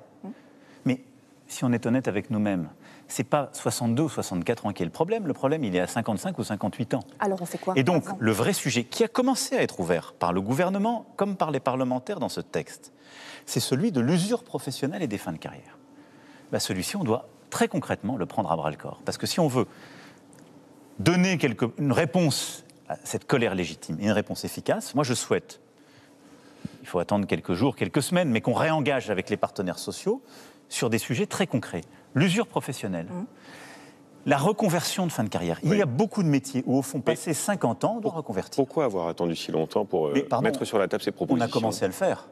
Mais 0.84 1.00
si 1.46 1.64
on 1.64 1.72
est 1.72 1.86
honnête 1.86 2.06
avec 2.06 2.30
nous-mêmes, 2.30 2.68
c'est 3.08 3.24
pas 3.24 3.50
62 3.52 4.04
ou 4.04 4.08
64 4.08 4.66
ans 4.66 4.72
qui 4.72 4.82
est 4.82 4.86
le 4.86 4.92
problème. 4.92 5.26
Le 5.26 5.32
problème, 5.32 5.64
il 5.64 5.74
est 5.74 5.80
à 5.80 5.86
55 5.86 6.38
ou 6.38 6.44
58 6.44 6.94
ans. 6.94 7.00
Alors 7.18 7.42
on 7.42 7.46
fait 7.46 7.58
quoi? 7.58 7.74
Et 7.76 7.82
donc, 7.82 8.04
le 8.18 8.32
vrai 8.32 8.52
sujet 8.52 8.84
qui 8.84 9.04
a 9.04 9.08
commencé 9.08 9.56
à 9.56 9.62
être 9.62 9.80
ouvert 9.80 10.12
par 10.12 10.32
le 10.32 10.40
gouvernement 10.40 11.06
comme 11.16 11.36
par 11.36 11.50
les 11.50 11.60
parlementaires 11.60 12.20
dans 12.20 12.28
ce 12.28 12.40
texte, 12.40 12.92
c'est 13.46 13.60
celui 13.60 13.92
de 13.92 14.00
l'usure 14.00 14.44
professionnelle 14.44 15.02
et 15.02 15.08
des 15.08 15.18
fins 15.18 15.32
de 15.32 15.38
carrière. 15.38 15.78
Bah, 16.52 16.60
celui-ci, 16.60 16.96
on 16.96 17.04
doit 17.04 17.28
très 17.50 17.68
concrètement 17.68 18.16
le 18.16 18.26
prendre 18.26 18.50
à 18.50 18.56
bras 18.56 18.70
le 18.70 18.76
corps. 18.76 19.00
Parce 19.04 19.18
que 19.18 19.26
si 19.26 19.40
on 19.40 19.48
veut 19.48 19.66
donner 20.98 21.38
une 21.78 21.92
réponse 21.92 22.64
à 22.88 22.96
cette 23.04 23.26
colère 23.26 23.54
légitime 23.54 23.96
et 24.00 24.04
une 24.04 24.12
réponse 24.12 24.44
efficace, 24.44 24.94
moi 24.94 25.04
je 25.04 25.14
souhaite, 25.14 25.60
il 26.82 26.88
faut 26.88 26.98
attendre 26.98 27.26
quelques 27.26 27.54
jours, 27.54 27.76
quelques 27.76 28.02
semaines, 28.02 28.30
mais 28.30 28.40
qu'on 28.40 28.54
réengage 28.54 29.10
avec 29.10 29.30
les 29.30 29.36
partenaires 29.36 29.78
sociaux 29.78 30.22
sur 30.68 30.90
des 30.90 30.98
sujets 30.98 31.26
très 31.26 31.46
concrets. 31.46 31.82
L'usure 32.14 32.46
professionnelle. 32.46 33.06
Mmh. 33.06 33.24
La 34.26 34.38
reconversion 34.38 35.06
de 35.06 35.12
fin 35.12 35.22
de 35.22 35.28
carrière. 35.28 35.60
Il 35.62 35.74
y 35.74 35.82
a 35.82 35.86
beaucoup 35.86 36.22
de 36.22 36.28
métiers 36.28 36.62
où, 36.66 36.78
au 36.78 36.82
fond, 36.82 37.00
passer 37.00 37.34
50 37.34 37.84
ans, 37.84 37.94
on 37.98 38.00
doit 38.00 38.12
reconvertir. 38.12 38.56
Pourquoi 38.56 38.84
avoir 38.84 39.08
attendu 39.08 39.36
si 39.36 39.52
longtemps 39.52 39.84
pour 39.84 40.08
euh, 40.08 40.14
mettre 40.42 40.64
sur 40.64 40.78
la 40.78 40.88
table 40.88 41.02
ces 41.02 41.12
propositions 41.12 41.46
On 41.46 41.48
a 41.48 41.52
commencé 41.52 41.84
à 41.84 41.88
le 41.88 41.92
faire. 41.92 42.26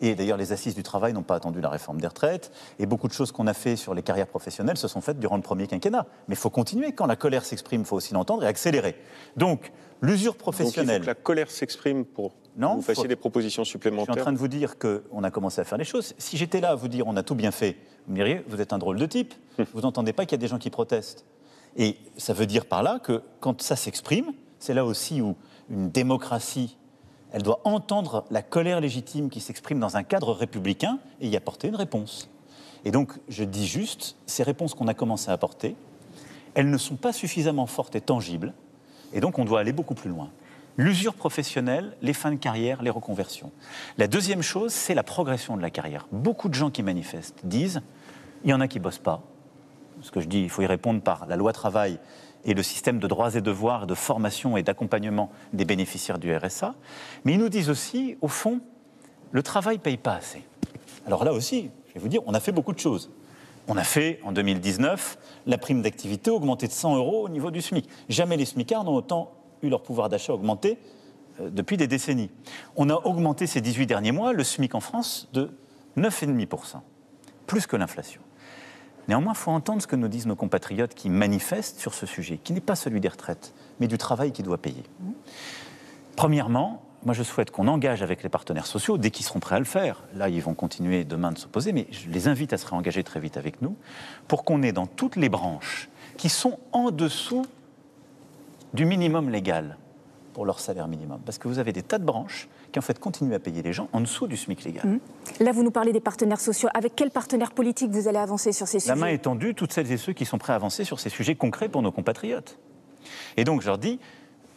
Et 0.00 0.14
d'ailleurs, 0.14 0.36
les 0.36 0.52
assises 0.52 0.74
du 0.74 0.82
travail 0.82 1.12
n'ont 1.12 1.22
pas 1.22 1.36
attendu 1.36 1.60
la 1.60 1.70
réforme 1.70 2.00
des 2.00 2.06
retraites. 2.06 2.52
Et 2.78 2.86
beaucoup 2.86 3.08
de 3.08 3.12
choses 3.12 3.32
qu'on 3.32 3.46
a 3.46 3.54
fait 3.54 3.76
sur 3.76 3.94
les 3.94 4.02
carrières 4.02 4.26
professionnelles 4.26 4.76
se 4.76 4.88
sont 4.88 5.00
faites 5.00 5.18
durant 5.18 5.36
le 5.36 5.42
premier 5.42 5.66
quinquennat. 5.66 6.06
Mais 6.28 6.34
il 6.34 6.38
faut 6.38 6.50
continuer. 6.50 6.92
Quand 6.92 7.06
la 7.06 7.16
colère 7.16 7.44
s'exprime, 7.44 7.82
il 7.82 7.86
faut 7.86 7.96
aussi 7.96 8.14
l'entendre 8.14 8.44
et 8.44 8.46
accélérer. 8.46 8.96
Donc, 9.36 9.72
l'usure 10.02 10.36
professionnelle. 10.36 10.86
Donc, 10.86 10.94
il 10.94 10.98
faut 10.98 11.02
que 11.02 11.06
la 11.06 11.14
colère 11.14 11.50
s'exprime 11.50 12.04
pour 12.04 12.32
non, 12.56 12.76
vous 12.76 12.82
fassiez 12.82 13.06
des 13.06 13.16
propositions 13.16 13.64
supplémentaires. 13.64 14.06
Je 14.06 14.12
suis 14.12 14.20
en 14.20 14.24
train 14.24 14.32
de 14.32 14.38
vous 14.38 14.48
dire 14.48 14.78
qu'on 14.78 15.22
a 15.22 15.30
commencé 15.30 15.60
à 15.60 15.64
faire 15.64 15.76
les 15.76 15.84
choses. 15.84 16.14
Si 16.16 16.38
j'étais 16.38 16.60
là 16.60 16.70
à 16.70 16.74
vous 16.74 16.88
dire 16.88 17.06
on 17.06 17.16
a 17.16 17.22
tout 17.22 17.34
bien 17.34 17.50
fait, 17.50 17.76
vous 18.06 18.12
me 18.12 18.16
diriez 18.16 18.42
vous 18.48 18.60
êtes 18.60 18.72
un 18.72 18.78
drôle 18.78 18.98
de 18.98 19.06
type. 19.06 19.34
vous 19.74 19.82
n'entendez 19.82 20.14
pas 20.14 20.24
qu'il 20.24 20.32
y 20.32 20.40
a 20.40 20.42
des 20.42 20.48
gens 20.48 20.58
qui 20.58 20.70
protestent. 20.70 21.26
Et 21.76 21.98
ça 22.16 22.32
veut 22.32 22.46
dire 22.46 22.64
par 22.64 22.82
là 22.82 22.98
que 22.98 23.22
quand 23.40 23.60
ça 23.60 23.76
s'exprime, 23.76 24.32
c'est 24.58 24.72
là 24.72 24.86
aussi 24.86 25.20
où 25.20 25.36
une 25.68 25.90
démocratie 25.90 26.78
elle 27.32 27.42
doit 27.42 27.60
entendre 27.64 28.24
la 28.30 28.42
colère 28.42 28.80
légitime 28.80 29.30
qui 29.30 29.40
s'exprime 29.40 29.80
dans 29.80 29.96
un 29.96 30.02
cadre 30.02 30.32
républicain 30.32 30.98
et 31.20 31.28
y 31.28 31.36
apporter 31.36 31.68
une 31.68 31.76
réponse. 31.76 32.30
Et 32.84 32.90
donc, 32.90 33.12
je 33.28 33.44
dis 33.44 33.66
juste, 33.66 34.16
ces 34.26 34.42
réponses 34.42 34.74
qu'on 34.74 34.88
a 34.88 34.94
commencé 34.94 35.30
à 35.30 35.32
apporter, 35.32 35.74
elles 36.54 36.70
ne 36.70 36.78
sont 36.78 36.96
pas 36.96 37.12
suffisamment 37.12 37.66
fortes 37.66 37.96
et 37.96 38.00
tangibles, 38.00 38.54
et 39.12 39.20
donc 39.20 39.38
on 39.38 39.44
doit 39.44 39.60
aller 39.60 39.72
beaucoup 39.72 39.94
plus 39.94 40.10
loin. 40.10 40.30
L'usure 40.76 41.14
professionnelle, 41.14 41.96
les 42.02 42.12
fins 42.12 42.30
de 42.30 42.36
carrière, 42.36 42.82
les 42.82 42.90
reconversions. 42.90 43.50
La 43.98 44.08
deuxième 44.08 44.42
chose, 44.42 44.72
c'est 44.72 44.94
la 44.94 45.02
progression 45.02 45.56
de 45.56 45.62
la 45.62 45.70
carrière. 45.70 46.06
Beaucoup 46.12 46.48
de 46.48 46.54
gens 46.54 46.70
qui 46.70 46.82
manifestent 46.82 47.40
disent, 47.44 47.80
il 48.44 48.50
y 48.50 48.54
en 48.54 48.60
a 48.60 48.68
qui 48.68 48.78
bossent 48.78 48.98
pas. 48.98 49.22
Ce 50.02 50.10
que 50.10 50.20
je 50.20 50.28
dis, 50.28 50.42
il 50.42 50.50
faut 50.50 50.62
y 50.62 50.66
répondre 50.66 51.00
par 51.00 51.26
la 51.26 51.36
loi 51.36 51.52
travail 51.52 51.98
et 52.46 52.54
le 52.54 52.62
système 52.62 52.98
de 53.00 53.06
droits 53.06 53.34
et 53.34 53.40
devoirs, 53.40 53.86
de 53.86 53.94
formation 53.94 54.56
et 54.56 54.62
d'accompagnement 54.62 55.30
des 55.52 55.64
bénéficiaires 55.64 56.18
du 56.18 56.34
RSA. 56.34 56.76
Mais 57.24 57.32
ils 57.32 57.38
nous 57.38 57.48
disent 57.48 57.68
aussi, 57.68 58.16
au 58.22 58.28
fond, 58.28 58.60
le 59.32 59.42
travail 59.42 59.76
ne 59.76 59.82
paye 59.82 59.96
pas 59.96 60.14
assez. 60.14 60.44
Alors 61.06 61.24
là 61.24 61.32
aussi, 61.32 61.70
je 61.88 61.94
vais 61.94 62.00
vous 62.00 62.08
dire, 62.08 62.22
on 62.24 62.34
a 62.34 62.40
fait 62.40 62.52
beaucoup 62.52 62.72
de 62.72 62.78
choses. 62.78 63.10
On 63.68 63.76
a 63.76 63.82
fait, 63.82 64.20
en 64.22 64.30
2019, 64.30 65.18
la 65.46 65.58
prime 65.58 65.82
d'activité 65.82 66.30
augmentée 66.30 66.68
de 66.68 66.72
100 66.72 66.96
euros 66.96 67.24
au 67.24 67.28
niveau 67.28 67.50
du 67.50 67.60
SMIC. 67.60 67.88
Jamais 68.08 68.36
les 68.36 68.44
SMICards 68.44 68.84
n'ont 68.84 68.94
autant 68.94 69.32
eu 69.62 69.68
leur 69.68 69.82
pouvoir 69.82 70.08
d'achat 70.08 70.32
augmenté 70.32 70.78
euh, 71.40 71.50
depuis 71.50 71.76
des 71.76 71.88
décennies. 71.88 72.30
On 72.76 72.90
a 72.90 72.94
augmenté 72.94 73.48
ces 73.48 73.60
18 73.60 73.86
derniers 73.86 74.12
mois 74.12 74.32
le 74.32 74.44
SMIC 74.44 74.76
en 74.76 74.80
France 74.80 75.28
de 75.32 75.50
9,5%, 75.96 76.76
plus 77.48 77.66
que 77.66 77.74
l'inflation. 77.74 78.20
Néanmoins, 79.08 79.34
il 79.34 79.38
faut 79.38 79.50
entendre 79.50 79.80
ce 79.80 79.86
que 79.86 79.96
nous 79.96 80.08
disent 80.08 80.26
nos 80.26 80.34
compatriotes 80.34 80.94
qui 80.94 81.10
manifestent 81.10 81.78
sur 81.78 81.94
ce 81.94 82.06
sujet, 82.06 82.38
qui 82.38 82.52
n'est 82.52 82.60
pas 82.60 82.74
celui 82.74 83.00
des 83.00 83.08
retraites, 83.08 83.52
mais 83.80 83.86
du 83.86 83.98
travail 83.98 84.32
qui 84.32 84.42
doit 84.42 84.58
payer. 84.58 84.82
Premièrement, 86.16 86.82
moi 87.04 87.14
je 87.14 87.22
souhaite 87.22 87.50
qu'on 87.50 87.68
engage 87.68 88.02
avec 88.02 88.22
les 88.22 88.28
partenaires 88.28 88.66
sociaux, 88.66 88.98
dès 88.98 89.10
qu'ils 89.10 89.24
seront 89.24 89.38
prêts 89.38 89.56
à 89.56 89.60
le 89.60 89.64
faire, 89.64 90.02
là 90.14 90.28
ils 90.28 90.42
vont 90.42 90.54
continuer 90.54 91.04
demain 91.04 91.30
de 91.30 91.38
s'opposer, 91.38 91.72
mais 91.72 91.86
je 91.90 92.08
les 92.08 92.26
invite 92.26 92.52
à 92.52 92.58
se 92.58 92.66
réengager 92.66 93.04
très 93.04 93.20
vite 93.20 93.36
avec 93.36 93.62
nous, 93.62 93.76
pour 94.26 94.44
qu'on 94.44 94.62
ait 94.62 94.72
dans 94.72 94.86
toutes 94.86 95.16
les 95.16 95.28
branches 95.28 95.88
qui 96.16 96.28
sont 96.28 96.58
en 96.72 96.90
dessous 96.90 97.46
du 98.74 98.86
minimum 98.86 99.30
légal 99.30 99.76
pour 100.32 100.46
leur 100.46 100.58
salaire 100.58 100.88
minimum. 100.88 101.20
Parce 101.24 101.38
que 101.38 101.48
vous 101.48 101.58
avez 101.58 101.72
des 101.72 101.82
tas 101.82 101.98
de 101.98 102.04
branches 102.04 102.48
qui 102.76 102.78
en 102.78 102.82
fait 102.82 102.98
continuent 102.98 103.32
à 103.32 103.38
payer 103.38 103.62
les 103.62 103.72
gens 103.72 103.88
en 103.94 104.02
dessous 104.02 104.26
du 104.26 104.36
SMIC 104.36 104.62
légal. 104.64 104.86
Mmh. 104.86 104.98
Là, 105.40 105.52
vous 105.52 105.62
nous 105.62 105.70
parlez 105.70 105.94
des 105.94 106.00
partenaires 106.00 106.40
sociaux. 106.40 106.68
Avec 106.74 106.94
quels 106.94 107.10
partenaires 107.10 107.52
politiques 107.52 107.90
vous 107.90 108.06
allez 108.06 108.18
avancer 108.18 108.52
sur 108.52 108.68
ces 108.68 108.80
sujets 108.80 108.92
La 108.92 109.00
main 109.00 109.06
est 109.06 109.22
tendue, 109.22 109.54
toutes 109.54 109.72
celles 109.72 109.90
et 109.90 109.96
ceux 109.96 110.12
qui 110.12 110.26
sont 110.26 110.36
prêts 110.36 110.52
à 110.52 110.56
avancer 110.56 110.84
sur 110.84 111.00
ces 111.00 111.08
sujets 111.08 111.36
concrets 111.36 111.70
pour 111.70 111.80
nos 111.80 111.90
compatriotes. 111.90 112.58
Et 113.38 113.44
donc, 113.44 113.62
je 113.62 113.66
leur 113.68 113.78
dis, 113.78 113.98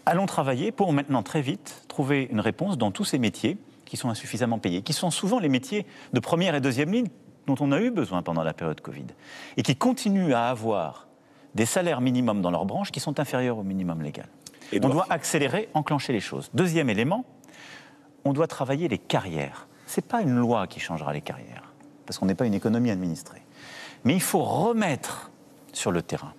allons 0.06 0.26
travailler 0.26 0.74
pour 0.74 0.92
maintenant 0.92 1.24
très 1.24 1.42
vite 1.42 1.86
trouver 1.88 2.28
une 2.30 2.42
réponse 2.42 2.78
dans 2.78 2.92
tous 2.92 3.06
ces 3.06 3.20
métiers 3.20 3.58
qui 3.86 3.96
sont 3.96 4.10
insuffisamment 4.10 4.60
payés, 4.60 4.82
qui 4.82 4.92
sont 4.92 5.12
souvent 5.12 5.40
les 5.40 5.48
métiers 5.48 5.86
de 6.12 6.20
première 6.20 6.56
et 6.56 6.60
deuxième 6.60 6.92
ligne 6.92 7.08
dont 7.48 7.56
on 7.62 7.72
a 7.72 7.80
eu 7.80 7.90
besoin 7.90 8.22
pendant 8.22 8.44
la 8.44 8.54
période 8.54 8.82
Covid, 8.82 9.08
et 9.56 9.64
qui 9.64 9.78
continuent 9.78 10.34
à 10.34 10.50
avoir 10.50 11.08
des 11.56 11.66
salaires 11.66 12.02
minimums 12.02 12.42
dans 12.42 12.52
leur 12.52 12.66
branche 12.66 12.92
qui 12.92 13.00
sont 13.00 13.18
inférieurs 13.18 13.60
au 13.60 13.64
minimum 13.64 14.02
légal. 14.02 14.28
Et 14.74 14.82
on 14.84 14.90
doit 14.90 15.08
accélérer, 15.10 15.70
enclencher 15.74 16.12
les 16.12 16.20
choses. 16.20 16.50
Deuxième 16.54 16.90
élément, 16.90 17.26
on 18.26 18.34
doit 18.34 18.48
travailler 18.48 18.88
les 18.88 18.98
carrières. 18.98 19.68
Ce 19.88 20.00
n'est 20.00 20.08
pas 20.08 20.22
une 20.22 20.36
loi 20.36 20.68
qui 20.68 20.80
changera 20.80 21.14
les 21.14 21.22
carrières, 21.22 21.74
parce 22.06 22.20
qu'on 22.20 22.26
n'est 22.26 22.36
pas 22.36 22.46
une 22.46 22.54
économie 22.54 22.92
administrée. 22.92 23.42
Mais 24.04 24.14
il 24.14 24.22
faut 24.22 24.44
remettre 24.44 25.32
sur 25.74 25.92
le 25.92 26.02
terrain 26.02 26.34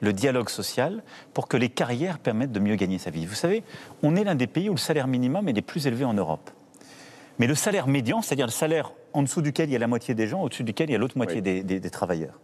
le 0.00 0.12
dialogue 0.12 0.48
social 0.48 1.02
pour 1.34 1.48
que 1.48 1.56
les 1.56 1.68
carrières 1.68 2.18
permettent 2.20 2.52
de 2.52 2.60
mieux 2.60 2.76
gagner 2.76 2.98
sa 2.98 3.10
vie. 3.10 3.26
Vous 3.26 3.34
savez, 3.34 3.64
on 4.04 4.14
est 4.14 4.22
l'un 4.22 4.36
des 4.36 4.46
pays 4.46 4.68
où 4.68 4.74
le 4.74 4.78
salaire 4.78 5.08
minimum 5.08 5.48
est 5.48 5.52
le 5.52 5.62
plus 5.62 5.88
élevé 5.88 6.04
en 6.04 6.14
Europe. 6.14 6.50
Mais 7.40 7.46
le 7.46 7.56
salaire 7.56 7.88
médian, 7.88 8.22
c'est-à-dire 8.22 8.46
le 8.46 8.52
salaire 8.52 8.92
en 9.12 9.22
dessous 9.22 9.42
duquel 9.42 9.68
il 9.68 9.72
y 9.72 9.76
a 9.76 9.78
la 9.78 9.86
moitié 9.88 10.14
des 10.14 10.28
gens, 10.28 10.42
au-dessus 10.42 10.64
duquel 10.64 10.88
il 10.90 10.92
y 10.92 10.96
a 10.96 10.98
l'autre 10.98 11.16
moitié 11.16 11.40
des 11.40 11.90
travailleurs, 11.90 12.38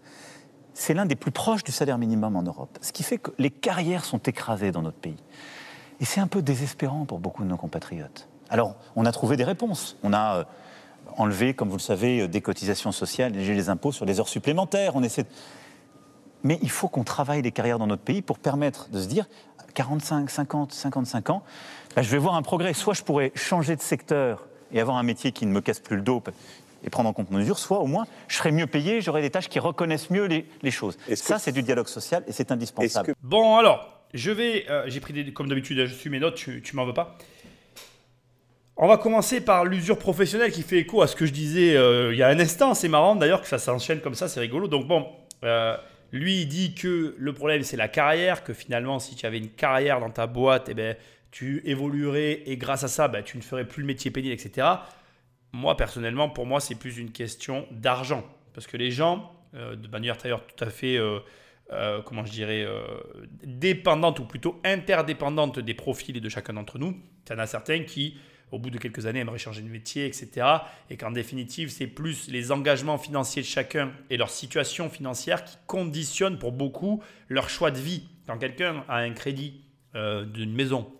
c'est 0.72 0.95
l'un 0.95 1.07
des 1.07 1.14
plus 1.14 1.30
proches 1.30 1.62
du 1.62 1.72
salaire 1.72 1.99
minimum 1.99 2.34
en 2.36 2.42
Europe. 2.42 2.76
Ce 2.80 2.92
qui 2.92 3.05
fait 3.05 3.18
que 3.18 3.30
les 3.38 3.51
carrières 3.51 4.05
sont 4.05 4.18
écrasées 4.18 4.72
dans 4.72 4.82
notre 4.82 4.99
pays. 4.99 5.16
Et 6.01 6.05
c'est 6.05 6.20
un 6.20 6.26
peu 6.26 6.42
désespérant 6.42 7.05
pour 7.05 7.18
beaucoup 7.18 7.42
de 7.42 7.49
nos 7.49 7.57
compatriotes. 7.57 8.28
Alors, 8.51 8.74
on 8.97 9.07
a 9.07 9.12
trouvé 9.12 9.36
des 9.36 9.45
réponses. 9.45 9.97
On 10.03 10.12
a 10.12 10.38
euh, 10.38 10.45
enlevé, 11.16 11.55
comme 11.55 11.68
vous 11.68 11.76
le 11.76 11.82
savez, 11.82 12.20
euh, 12.20 12.28
des 12.28 12.40
cotisations 12.40 12.92
sociales, 12.92 13.36
et 13.36 13.55
les 13.55 13.68
impôts 13.68 13.92
sur 13.92 14.05
les 14.05 14.20
heures 14.20 14.28
supplémentaires. 14.28 14.97
On 14.97 15.03
essaie 15.03 15.26
Mais 16.42 16.59
il 16.62 16.70
faut 16.70 16.88
qu'on 16.88 17.05
travaille 17.05 17.42
les 17.42 17.53
carrières 17.53 17.78
dans 17.78 17.86
notre 17.86 18.03
pays 18.03 18.22
pour 18.22 18.38
permettre 18.38 18.88
de 18.90 19.01
se 19.01 19.07
dire 19.07 19.26
45, 19.74 20.30
50, 20.30 20.72
55 20.72 21.30
ans, 21.30 21.42
bah, 21.95 22.03
je 22.03 22.11
vais 22.11 22.18
voir 22.18 22.34
un 22.34 22.42
progrès. 22.42 22.74
Soit 22.74 22.95
je 22.95 23.03
pourrais 23.03 23.32
changer 23.34 23.76
de 23.76 23.82
secteur 23.82 24.47
et 24.72 24.80
avoir 24.80 24.97
un 24.97 25.03
métier 25.03 25.32
qui 25.32 25.47
ne 25.47 25.53
me 25.53 25.61
casse 25.61 25.80
plus 25.80 25.97
le 25.97 26.03
dos 26.03 26.22
et 26.84 26.90
prendre 26.90 27.09
en 27.09 27.12
compte 27.12 27.30
mes 27.30 27.38
mesures, 27.38 27.59
soit 27.59 27.78
au 27.78 27.86
moins 27.86 28.07
je 28.28 28.36
serai 28.36 28.53
mieux 28.53 28.66
payé, 28.66 29.01
j'aurai 29.01 29.22
des 29.22 29.30
tâches 29.30 29.49
qui 29.49 29.59
reconnaissent 29.59 30.11
mieux 30.11 30.26
les, 30.26 30.70
choses. 30.70 30.97
Ça, 31.14 31.38
c'est 31.38 31.53
du 31.53 31.62
dialogue 31.62 31.88
social 31.88 32.22
et 32.26 32.32
c'est 32.32 32.53
indispensable. 32.53 33.14
Bon, 33.22 33.57
alors, 33.57 33.93
je 34.14 34.30
vais, 34.30 34.64
euh, 34.70 34.84
j'ai 34.86 35.00
pris 35.00 35.32
comme 35.32 35.48
d'habitude, 35.48 35.86
je 35.86 35.92
suis 35.92 36.08
mes 36.08 36.20
notes, 36.20 36.36
tu, 36.36 36.62
tu 36.62 36.76
m'en 36.76 36.86
veux 36.86 36.94
pas. 36.94 37.18
On 38.76 38.86
va 38.86 38.96
commencer 38.96 39.40
par 39.40 39.64
l'usure 39.64 39.98
professionnelle 39.98 40.52
qui 40.52 40.62
fait 40.62 40.78
écho 40.78 41.02
à 41.02 41.06
ce 41.06 41.16
que 41.16 41.26
je 41.26 41.32
disais 41.32 41.76
euh, 41.76 42.12
il 42.12 42.18
y 42.18 42.22
a 42.22 42.28
un 42.28 42.38
instant. 42.38 42.74
C'est 42.74 42.88
marrant 42.88 43.16
d'ailleurs 43.16 43.42
que 43.42 43.48
ça 43.48 43.58
s'enchaîne 43.58 44.00
comme 44.00 44.14
ça, 44.14 44.28
c'est 44.28 44.40
rigolo. 44.40 44.68
Donc 44.68 44.86
bon, 44.86 45.08
euh, 45.42 45.76
lui 46.12 46.42
il 46.42 46.46
dit 46.46 46.74
que 46.74 47.14
le 47.18 47.32
problème 47.32 47.62
c'est 47.64 47.76
la 47.76 47.88
carrière, 47.88 48.44
que 48.44 48.52
finalement 48.52 49.00
si 49.00 49.16
tu 49.16 49.26
avais 49.26 49.38
une 49.38 49.50
carrière 49.50 49.98
dans 49.98 50.10
ta 50.10 50.28
boîte, 50.28 50.68
eh 50.70 50.74
ben, 50.74 50.96
tu 51.32 51.62
évoluerais 51.64 52.42
et 52.46 52.56
grâce 52.56 52.84
à 52.84 52.88
ça, 52.88 53.08
ben, 53.08 53.22
tu 53.24 53.36
ne 53.36 53.42
ferais 53.42 53.66
plus 53.66 53.82
le 53.82 53.88
métier 53.88 54.12
pénible, 54.12 54.32
etc. 54.32 54.68
Moi, 55.52 55.76
personnellement, 55.76 56.28
pour 56.28 56.46
moi, 56.46 56.60
c'est 56.60 56.76
plus 56.76 56.98
une 56.98 57.10
question 57.10 57.66
d'argent. 57.72 58.24
Parce 58.54 58.68
que 58.68 58.76
les 58.76 58.92
gens, 58.92 59.32
de 59.52 59.88
manière 59.88 60.16
d'ailleurs 60.16 60.44
tout 60.46 60.64
à 60.64 60.70
fait, 60.70 60.98
euh, 61.70 61.98
euh, 61.98 62.02
comment 62.02 62.24
je 62.24 62.32
dirais, 62.32 62.66
dépendante 63.42 64.18
ou 64.20 64.24
plutôt 64.24 64.60
interdépendante 64.64 65.58
des 65.58 65.74
profils 65.74 66.20
de 66.20 66.28
chacun 66.28 66.54
d'entre 66.54 66.78
nous, 66.78 66.96
il 67.26 67.32
y 67.32 67.34
en 67.34 67.38
a 67.38 67.46
certains 67.46 67.84
qui, 67.84 68.16
au 68.52 68.58
bout 68.58 68.70
de 68.70 68.78
quelques 68.78 69.06
années, 69.06 69.20
aimeraient 69.20 69.38
changer 69.38 69.62
de 69.62 69.68
métier, 69.68 70.06
etc. 70.06 70.46
Et 70.90 70.96
qu'en 70.96 71.10
définitive, 71.10 71.70
c'est 71.70 71.86
plus 71.86 72.28
les 72.28 72.52
engagements 72.52 72.98
financiers 72.98 73.42
de 73.42 73.46
chacun 73.46 73.92
et 74.10 74.16
leur 74.16 74.30
situation 74.30 74.90
financière 74.90 75.44
qui 75.44 75.56
conditionnent 75.66 76.38
pour 76.38 76.52
beaucoup 76.52 77.02
leur 77.28 77.48
choix 77.48 77.70
de 77.70 77.78
vie. 77.78 78.08
Quand 78.26 78.38
quelqu'un 78.38 78.84
a 78.88 78.98
un 78.98 79.12
crédit 79.12 79.62
d'une 79.94 80.52
maison, 80.52 80.92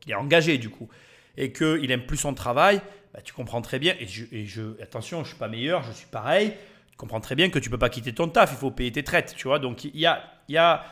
qu'il 0.00 0.12
est 0.12 0.16
engagé 0.16 0.58
du 0.58 0.68
coup, 0.68 0.88
et 1.36 1.52
qu'il 1.52 1.90
aime 1.90 2.06
plus 2.06 2.16
son 2.16 2.34
travail, 2.34 2.80
bah, 3.16 3.20
tu 3.22 3.32
comprends 3.32 3.62
très 3.62 3.78
bien, 3.78 3.94
et, 3.98 4.06
je, 4.06 4.82
attention, 4.82 5.18
je 5.18 5.22
ne 5.22 5.28
suis 5.28 5.38
pas 5.38 5.48
meilleur, 5.48 5.82
je 5.82 5.92
suis 5.92 6.06
pareil, 6.06 6.52
comprends 6.96 7.20
très 7.20 7.34
bien 7.34 7.50
que 7.50 7.58
tu 7.58 7.70
peux 7.70 7.78
pas 7.78 7.88
quitter 7.88 8.12
ton 8.12 8.28
taf, 8.28 8.52
il 8.52 8.56
faut 8.56 8.70
payer 8.70 8.92
tes 8.92 9.02
traites, 9.02 9.34
tu 9.36 9.48
vois. 9.48 9.58
Donc 9.58 9.84
il 9.84 9.96
y 9.96 10.06
a, 10.06 10.22
y 10.48 10.56
a... 10.56 10.84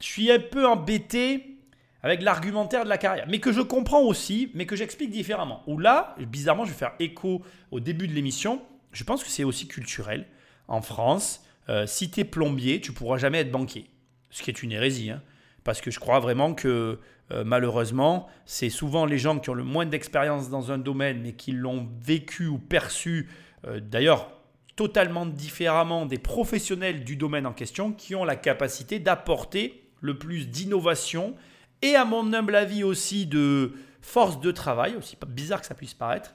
Je 0.00 0.06
suis 0.06 0.30
un 0.30 0.38
peu 0.38 0.66
embêté 0.66 1.56
avec 2.02 2.22
l'argumentaire 2.22 2.84
de 2.84 2.88
la 2.88 2.98
carrière, 2.98 3.26
mais 3.28 3.40
que 3.40 3.50
je 3.50 3.60
comprends 3.60 4.02
aussi, 4.02 4.50
mais 4.54 4.66
que 4.66 4.76
j'explique 4.76 5.10
différemment. 5.10 5.62
Ou 5.66 5.78
là, 5.78 6.14
bizarrement, 6.20 6.64
je 6.64 6.70
vais 6.70 6.76
faire 6.76 6.92
écho 7.00 7.42
au 7.70 7.80
début 7.80 8.06
de 8.06 8.12
l'émission, 8.12 8.62
je 8.92 9.02
pense 9.04 9.24
que 9.24 9.30
c'est 9.30 9.44
aussi 9.44 9.66
culturel. 9.66 10.26
En 10.68 10.82
France, 10.82 11.44
euh, 11.68 11.86
si 11.86 12.10
tu 12.10 12.20
es 12.20 12.24
plombier, 12.24 12.80
tu 12.80 12.92
pourras 12.92 13.18
jamais 13.18 13.40
être 13.40 13.50
banquier. 13.50 13.90
Ce 14.30 14.42
qui 14.42 14.50
est 14.50 14.62
une 14.62 14.72
hérésie, 14.72 15.10
hein, 15.10 15.22
parce 15.64 15.80
que 15.80 15.90
je 15.90 15.98
crois 15.98 16.20
vraiment 16.20 16.54
que 16.54 17.00
euh, 17.32 17.44
malheureusement, 17.44 18.28
c'est 18.44 18.70
souvent 18.70 19.04
les 19.04 19.18
gens 19.18 19.38
qui 19.38 19.50
ont 19.50 19.54
le 19.54 19.64
moins 19.64 19.86
d'expérience 19.86 20.48
dans 20.48 20.70
un 20.70 20.78
domaine, 20.78 21.22
mais 21.22 21.32
qui 21.32 21.52
l'ont 21.52 21.88
vécu 22.00 22.46
ou 22.46 22.58
perçu, 22.58 23.28
euh, 23.66 23.80
d'ailleurs 23.80 24.30
totalement 24.76 25.26
différemment 25.26 26.06
des 26.06 26.18
professionnels 26.18 27.02
du 27.02 27.16
domaine 27.16 27.46
en 27.46 27.52
question, 27.52 27.92
qui 27.92 28.14
ont 28.14 28.24
la 28.24 28.36
capacité 28.36 28.98
d'apporter 28.98 29.88
le 30.02 30.18
plus 30.18 30.48
d'innovation 30.48 31.34
et 31.82 31.94
à 31.94 32.04
mon 32.04 32.32
humble 32.32 32.54
avis 32.54 32.84
aussi 32.84 33.26
de 33.26 33.72
force 34.02 34.40
de 34.40 34.50
travail, 34.52 34.94
aussi 34.96 35.16
bizarre 35.26 35.60
que 35.60 35.66
ça 35.66 35.74
puisse 35.74 35.94
paraître, 35.94 36.34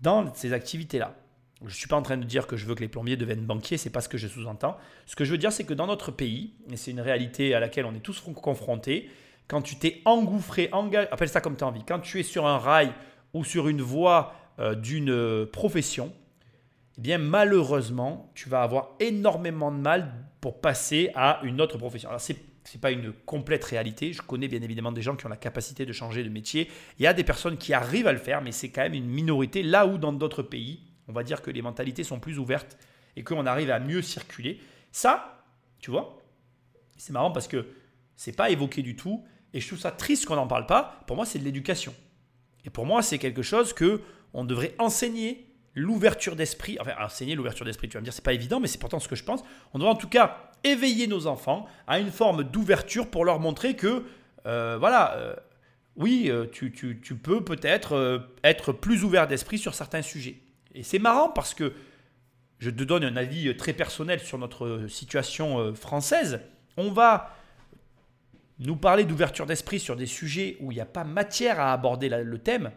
dans 0.00 0.32
ces 0.34 0.52
activités-là. 0.52 1.14
Je 1.62 1.66
ne 1.66 1.70
suis 1.70 1.88
pas 1.88 1.96
en 1.96 2.02
train 2.02 2.16
de 2.16 2.24
dire 2.24 2.46
que 2.46 2.56
je 2.56 2.64
veux 2.64 2.74
que 2.74 2.80
les 2.80 2.88
plombiers 2.88 3.16
deviennent 3.16 3.44
banquiers, 3.44 3.76
c'est 3.76 3.90
pas 3.90 4.00
ce 4.00 4.08
que 4.08 4.16
je 4.16 4.28
sous-entends. 4.28 4.78
Ce 5.06 5.14
que 5.16 5.24
je 5.24 5.32
veux 5.32 5.38
dire, 5.38 5.52
c'est 5.52 5.64
que 5.64 5.74
dans 5.74 5.86
notre 5.86 6.10
pays, 6.10 6.54
et 6.70 6.76
c'est 6.76 6.90
une 6.90 7.00
réalité 7.00 7.54
à 7.54 7.60
laquelle 7.60 7.84
on 7.84 7.94
est 7.94 8.00
tous 8.00 8.20
confrontés, 8.20 9.10
quand 9.46 9.60
tu 9.60 9.76
t'es 9.76 10.00
engouffré, 10.04 10.70
appelle 11.10 11.28
ça 11.28 11.40
comme 11.40 11.56
tu 11.56 11.64
as 11.64 11.66
envie, 11.66 11.84
quand 11.84 11.98
tu 11.98 12.20
es 12.20 12.22
sur 12.22 12.46
un 12.46 12.58
rail 12.58 12.92
ou 13.34 13.44
sur 13.44 13.68
une 13.68 13.82
voie 13.82 14.34
euh, 14.58 14.74
d'une 14.74 15.10
euh, 15.10 15.44
profession, 15.44 16.12
eh 17.00 17.02
bien 17.02 17.16
malheureusement, 17.16 18.30
tu 18.34 18.50
vas 18.50 18.62
avoir 18.62 18.90
énormément 19.00 19.72
de 19.72 19.78
mal 19.78 20.12
pour 20.42 20.60
passer 20.60 21.10
à 21.14 21.40
une 21.44 21.58
autre 21.62 21.78
profession. 21.78 22.10
Alors 22.10 22.20
c'est 22.20 22.36
n'est 22.74 22.80
pas 22.80 22.90
une 22.90 23.14
complète 23.24 23.64
réalité. 23.64 24.12
Je 24.12 24.20
connais 24.20 24.46
bien 24.46 24.60
évidemment 24.60 24.92
des 24.92 25.00
gens 25.00 25.16
qui 25.16 25.24
ont 25.24 25.30
la 25.30 25.38
capacité 25.38 25.86
de 25.86 25.92
changer 25.94 26.22
de 26.22 26.28
métier. 26.28 26.70
Il 26.98 27.02
y 27.02 27.06
a 27.06 27.14
des 27.14 27.24
personnes 27.24 27.56
qui 27.56 27.72
arrivent 27.72 28.06
à 28.06 28.12
le 28.12 28.18
faire, 28.18 28.42
mais 28.42 28.52
c'est 28.52 28.68
quand 28.68 28.82
même 28.82 28.92
une 28.92 29.08
minorité. 29.08 29.62
Là 29.62 29.86
où 29.86 29.96
dans 29.96 30.12
d'autres 30.12 30.42
pays, 30.42 30.80
on 31.08 31.12
va 31.12 31.22
dire 31.22 31.40
que 31.40 31.50
les 31.50 31.62
mentalités 31.62 32.04
sont 32.04 32.20
plus 32.20 32.38
ouvertes 32.38 32.76
et 33.16 33.24
qu'on 33.24 33.46
arrive 33.46 33.70
à 33.70 33.80
mieux 33.80 34.02
circuler. 34.02 34.60
Ça, 34.92 35.42
tu 35.80 35.90
vois, 35.90 36.22
c'est 36.98 37.14
marrant 37.14 37.32
parce 37.32 37.48
que 37.48 37.66
c'est 38.14 38.36
pas 38.36 38.50
évoqué 38.50 38.82
du 38.82 38.94
tout. 38.94 39.24
Et 39.54 39.60
je 39.60 39.66
trouve 39.66 39.80
ça 39.80 39.90
triste 39.90 40.26
qu'on 40.26 40.36
n'en 40.36 40.46
parle 40.46 40.66
pas. 40.66 41.00
Pour 41.06 41.16
moi, 41.16 41.24
c'est 41.24 41.38
de 41.38 41.44
l'éducation. 41.44 41.94
Et 42.66 42.70
pour 42.70 42.84
moi, 42.84 43.00
c'est 43.00 43.18
quelque 43.18 43.42
chose 43.42 43.72
que 43.72 44.02
on 44.34 44.44
devrait 44.44 44.74
enseigner 44.78 45.49
l'ouverture 45.74 46.36
d'esprit. 46.36 46.76
Enfin, 46.80 46.92
enseigner 47.00 47.34
l'ouverture 47.34 47.64
d'esprit, 47.64 47.88
tu 47.88 47.94
vas 47.94 48.00
me 48.00 48.04
dire, 48.04 48.12
c'est 48.12 48.24
pas 48.24 48.32
évident, 48.32 48.60
mais 48.60 48.68
c'est 48.68 48.78
pourtant 48.78 48.98
ce 48.98 49.08
que 49.08 49.16
je 49.16 49.24
pense. 49.24 49.42
On 49.72 49.78
devrait 49.78 49.92
en 49.92 49.96
tout 49.96 50.08
cas 50.08 50.50
éveiller 50.64 51.06
nos 51.06 51.26
enfants 51.26 51.66
à 51.86 51.98
une 51.98 52.10
forme 52.10 52.44
d'ouverture 52.44 53.08
pour 53.08 53.24
leur 53.24 53.40
montrer 53.40 53.76
que, 53.76 54.04
euh, 54.46 54.76
voilà, 54.78 55.14
euh, 55.16 55.34
oui, 55.96 56.26
euh, 56.28 56.46
tu, 56.50 56.72
tu, 56.72 57.14
peux 57.16 57.44
peut-être 57.44 58.28
être 58.42 58.72
plus 58.72 59.04
ouvert 59.04 59.26
d'esprit 59.26 59.58
sur 59.58 59.74
certains 59.74 60.02
sujets. 60.02 60.40
Et 60.74 60.82
c'est 60.82 60.98
marrant 60.98 61.28
parce 61.28 61.54
que 61.54 61.72
je 62.58 62.70
te 62.70 62.84
donne 62.84 63.04
un 63.04 63.16
avis 63.16 63.56
très 63.56 63.72
personnel 63.72 64.20
sur 64.20 64.38
notre 64.38 64.86
situation 64.88 65.74
française. 65.74 66.40
On 66.76 66.90
va 66.90 67.34
nous 68.58 68.76
parler 68.76 69.04
d'ouverture 69.04 69.46
d'esprit 69.46 69.80
sur 69.80 69.96
des 69.96 70.06
sujets 70.06 70.56
où 70.60 70.70
il 70.70 70.74
n'y 70.74 70.80
a 70.80 70.86
pas 70.86 71.04
matière 71.04 71.58
à 71.58 71.72
aborder 71.72 72.08
le 72.08 72.38
thème, 72.38 72.70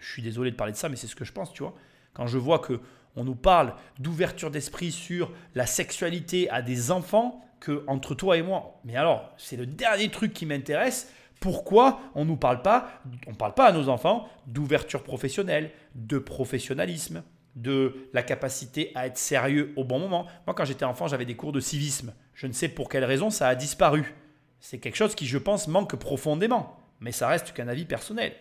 je 0.00 0.10
suis 0.10 0.22
désolé 0.22 0.50
de 0.50 0.56
parler 0.56 0.72
de 0.72 0.76
ça, 0.76 0.88
mais 0.88 0.96
c'est 0.96 1.06
ce 1.06 1.14
que 1.14 1.24
je 1.24 1.32
pense, 1.32 1.52
tu 1.52 1.62
vois. 1.62 1.74
Quand 2.12 2.26
je 2.26 2.38
vois 2.38 2.58
que 2.58 2.80
on 3.16 3.24
nous 3.24 3.34
parle 3.34 3.74
d'ouverture 3.98 4.50
d'esprit 4.50 4.92
sur 4.92 5.32
la 5.54 5.66
sexualité 5.66 6.48
à 6.50 6.62
des 6.62 6.90
enfants, 6.90 7.44
que 7.60 7.84
entre 7.86 8.14
toi 8.14 8.36
et 8.36 8.42
moi, 8.42 8.80
mais 8.84 8.96
alors 8.96 9.30
c'est 9.36 9.56
le 9.56 9.66
dernier 9.66 10.08
truc 10.08 10.32
qui 10.32 10.46
m'intéresse. 10.46 11.12
Pourquoi 11.40 12.00
on 12.14 12.24
nous 12.24 12.36
parle 12.36 12.62
pas, 12.62 13.02
on 13.26 13.34
parle 13.34 13.54
pas 13.54 13.66
à 13.66 13.72
nos 13.72 13.88
enfants 13.88 14.28
d'ouverture 14.46 15.02
professionnelle, 15.02 15.70
de 15.94 16.18
professionnalisme, 16.18 17.22
de 17.56 18.08
la 18.12 18.22
capacité 18.22 18.92
à 18.94 19.06
être 19.06 19.18
sérieux 19.18 19.72
au 19.76 19.84
bon 19.84 19.98
moment? 19.98 20.26
Moi, 20.46 20.54
quand 20.54 20.64
j'étais 20.64 20.84
enfant, 20.84 21.08
j'avais 21.08 21.24
des 21.24 21.36
cours 21.36 21.52
de 21.52 21.60
civisme. 21.60 22.14
Je 22.34 22.46
ne 22.46 22.52
sais 22.52 22.68
pour 22.68 22.88
quelle 22.88 23.04
raison 23.04 23.30
ça 23.30 23.48
a 23.48 23.54
disparu. 23.54 24.14
C'est 24.60 24.78
quelque 24.78 24.96
chose 24.96 25.14
qui, 25.14 25.26
je 25.26 25.38
pense, 25.38 25.66
manque 25.66 25.96
profondément, 25.96 26.78
mais 27.00 27.12
ça 27.12 27.28
reste 27.28 27.52
qu'un 27.52 27.68
avis 27.68 27.86
personnel. 27.86 28.34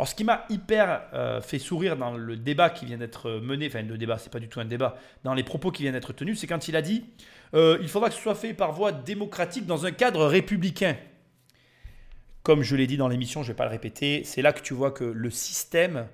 Alors, 0.00 0.08
ce 0.08 0.14
qui 0.14 0.24
m'a 0.24 0.46
hyper 0.48 1.02
euh, 1.12 1.42
fait 1.42 1.58
sourire 1.58 1.94
dans 1.94 2.16
le 2.16 2.34
débat 2.34 2.70
qui 2.70 2.86
vient 2.86 2.96
d'être 2.96 3.32
mené, 3.32 3.66
enfin, 3.66 3.82
le 3.82 3.98
débat, 3.98 4.16
c'est 4.16 4.32
pas 4.32 4.38
du 4.38 4.48
tout 4.48 4.58
un 4.58 4.64
débat, 4.64 4.96
dans 5.24 5.34
les 5.34 5.42
propos 5.42 5.70
qui 5.70 5.82
viennent 5.82 5.92
d'être 5.92 6.14
tenus, 6.14 6.40
c'est 6.40 6.46
quand 6.46 6.68
il 6.68 6.76
a 6.76 6.80
dit 6.80 7.04
euh, 7.52 7.76
il 7.82 7.88
faudra 7.90 8.08
que 8.08 8.14
ce 8.14 8.20
soit 8.22 8.34
fait 8.34 8.54
par 8.54 8.72
voie 8.72 8.92
démocratique 8.92 9.66
dans 9.66 9.84
un 9.84 9.90
cadre 9.90 10.24
républicain. 10.24 10.96
Comme 12.42 12.62
je 12.62 12.76
l'ai 12.76 12.86
dit 12.86 12.96
dans 12.96 13.08
l'émission, 13.08 13.42
je 13.42 13.48
ne 13.48 13.52
vais 13.52 13.56
pas 13.58 13.66
le 13.66 13.72
répéter, 13.72 14.22
c'est 14.24 14.40
là 14.40 14.54
que 14.54 14.62
tu 14.62 14.72
vois 14.72 14.90
que 14.90 15.04
le 15.04 15.28
système 15.28 16.06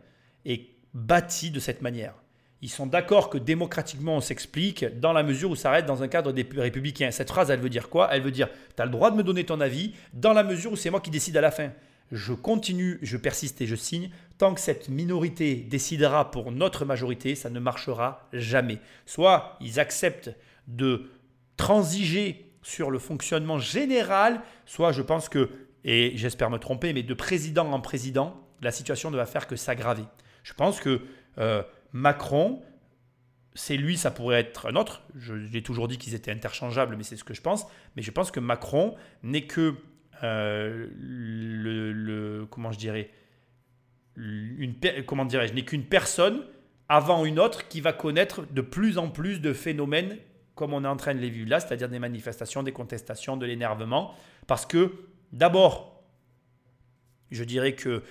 est 0.45 0.67
bâti 0.93 1.53
de 1.53 1.61
cette 1.61 1.81
manière. 1.81 2.15
Ils 2.63 2.71
sont 2.71 2.87
d'accord 2.89 3.31
que 3.31 3.39
démocratiquement 3.39 4.17
on 4.17 4.21
s'explique 4.21 4.85
dans 4.99 5.13
la 5.13 5.23
mesure 5.23 5.51
où 5.51 5.55
ça 5.55 5.71
reste 5.71 5.87
dans 5.87 6.03
un 6.03 6.09
cadre 6.09 6.33
des 6.33 6.45
républicain. 6.57 7.13
Cette 7.13 7.29
phrase, 7.29 7.53
elle 7.53 7.61
veut 7.61 7.71
dire 7.71 7.89
quoi? 7.89 8.09
Elle 8.11 8.23
veut 8.23 8.33
dire, 8.33 8.49
tu 8.75 8.83
as 8.83 8.85
le 8.85 8.91
droit 8.91 9.13
de 9.13 9.17
me 9.17 9.23
donner 9.23 9.45
ton 9.45 9.61
avis 9.61 9.95
dans 10.13 10.33
la 10.33 10.43
mesure 10.43 10.73
où 10.73 10.77
c'est 10.77 10.91
moi 10.91 10.99
qui 10.99 11.11
décide 11.11 11.37
à 11.37 11.41
la 11.41 11.53
fin. 11.53 11.71
Je 12.13 12.33
continue, 12.33 12.99
je 13.03 13.17
persiste 13.17 13.61
et 13.61 13.67
je 13.67 13.75
signe. 13.75 14.11
Tant 14.39 14.55
que 14.55 14.61
cette 14.61 14.89
minorité 14.89 15.57
décidera 15.57 16.31
pour 16.31 16.53
notre 16.53 16.85
majorité, 16.85 17.35
ça 17.35 17.51
ne 17.51 17.59
marchera 17.59 18.29
jamais. 18.33 18.79
Soit 19.07 19.57
ils 19.61 19.81
acceptent 19.81 20.31
de 20.69 21.11
transiger 21.57 22.53
sur 22.63 22.91
le 22.91 22.99
fonctionnement 22.99 23.59
général, 23.59 24.41
soit 24.67 24.93
je 24.93 25.03
pense 25.03 25.29
que, 25.29 25.51
et 25.85 26.13
j'espère 26.17 26.51
me 26.51 26.59
tromper, 26.59 26.93
mais 26.93 27.03
de 27.03 27.15
président 27.15 27.71
en 27.73 27.81
président, 27.81 28.41
la 28.61 28.73
situation 28.73 29.11
ne 29.11 29.17
va 29.17 29.27
faire 29.27 29.47
que 29.47 29.57
s'aggraver. 29.57 30.05
Je 30.43 30.53
pense 30.53 30.81
que 30.81 31.03
euh, 31.39 31.63
Macron, 31.93 32.63
c'est 33.55 33.77
lui, 33.77 33.97
ça 33.97 34.11
pourrait 34.11 34.41
être 34.41 34.67
un 34.67 34.77
autre. 34.77 35.03
J'ai 35.17 35.63
toujours 35.63 35.89
dit 35.89 35.99
qu'ils 35.99 36.15
étaient 36.15 36.31
interchangeables, 36.31 36.97
mais 36.97 37.05
c'est 37.05 37.17
ce 37.17 37.25
que 37.25 37.35
je 37.35 37.41
pense. 37.41 37.67
Mais 37.97 38.03
je 38.03 38.11
pense 38.11 38.31
que 38.31 38.41
Macron 38.41 38.95
n'est 39.23 39.47
que 39.47 39.77
euh, 40.23 40.89
le, 40.99 42.47
comment 42.51 42.73
je 42.73 42.79
dirais, 42.79 43.11
une, 44.17 44.75
comment 45.07 45.25
dirais-je, 45.25 45.53
n'est 45.53 45.65
qu'une 45.65 45.85
personne 45.85 46.45
avant 46.89 47.25
une 47.25 47.39
autre 47.39 47.69
qui 47.69 47.81
va 47.81 47.93
connaître 47.93 48.47
de 48.51 48.61
plus 48.61 48.99
en 48.99 49.09
plus 49.11 49.41
de 49.41 49.53
phénomènes 49.53 50.17
comme 50.57 50.73
on 50.73 50.83
est 50.85 50.89
en 50.89 50.97
train 50.97 51.15
de 51.15 51.21
les 51.21 51.29
vivre 51.31 51.51
là, 51.51 51.61
c'est-à-dire 51.61 51.89
des 51.89 51.99
manifestations, 51.99 52.63
des 52.63 52.73
contestations, 52.73 53.37
de 53.37 53.45
l'énervement, 53.45 54.15
parce 54.47 54.65
que 54.65 54.91
d'abord, 55.31 56.03
je 57.31 57.45
dirais 57.45 57.75
que 57.75 58.03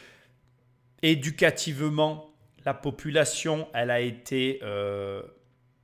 éducativement, 1.02 2.32
la 2.64 2.76
population, 2.76 3.68
elle 3.74 3.90
a 3.92 4.00
été, 4.00 4.60
euh, 4.62 5.24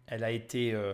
elle 0.05 0.24
a 0.24 0.32
été 0.32 0.74
euh, 0.74 0.93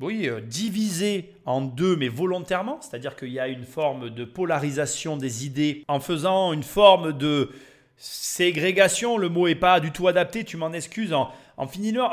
oui, 0.00 0.28
euh, 0.28 0.40
divisée 0.40 1.34
en 1.44 1.60
deux, 1.60 1.94
mais 1.96 2.08
volontairement, 2.08 2.78
c'est-à-dire 2.80 3.16
qu'il 3.16 3.28
y 3.28 3.38
a 3.38 3.48
une 3.48 3.64
forme 3.64 4.10
de 4.10 4.24
polarisation 4.24 5.16
des 5.16 5.44
idées 5.44 5.84
en 5.88 6.00
faisant 6.00 6.52
une 6.52 6.62
forme 6.62 7.12
de 7.12 7.50
ségrégation, 7.98 9.18
le 9.18 9.28
mot 9.28 9.46
n'est 9.46 9.54
pas 9.54 9.78
du 9.78 9.90
tout 9.92 10.08
adapté, 10.08 10.44
tu 10.44 10.56
m'en 10.56 10.72
excuses, 10.72 11.12
en, 11.12 11.30
en 11.60 11.66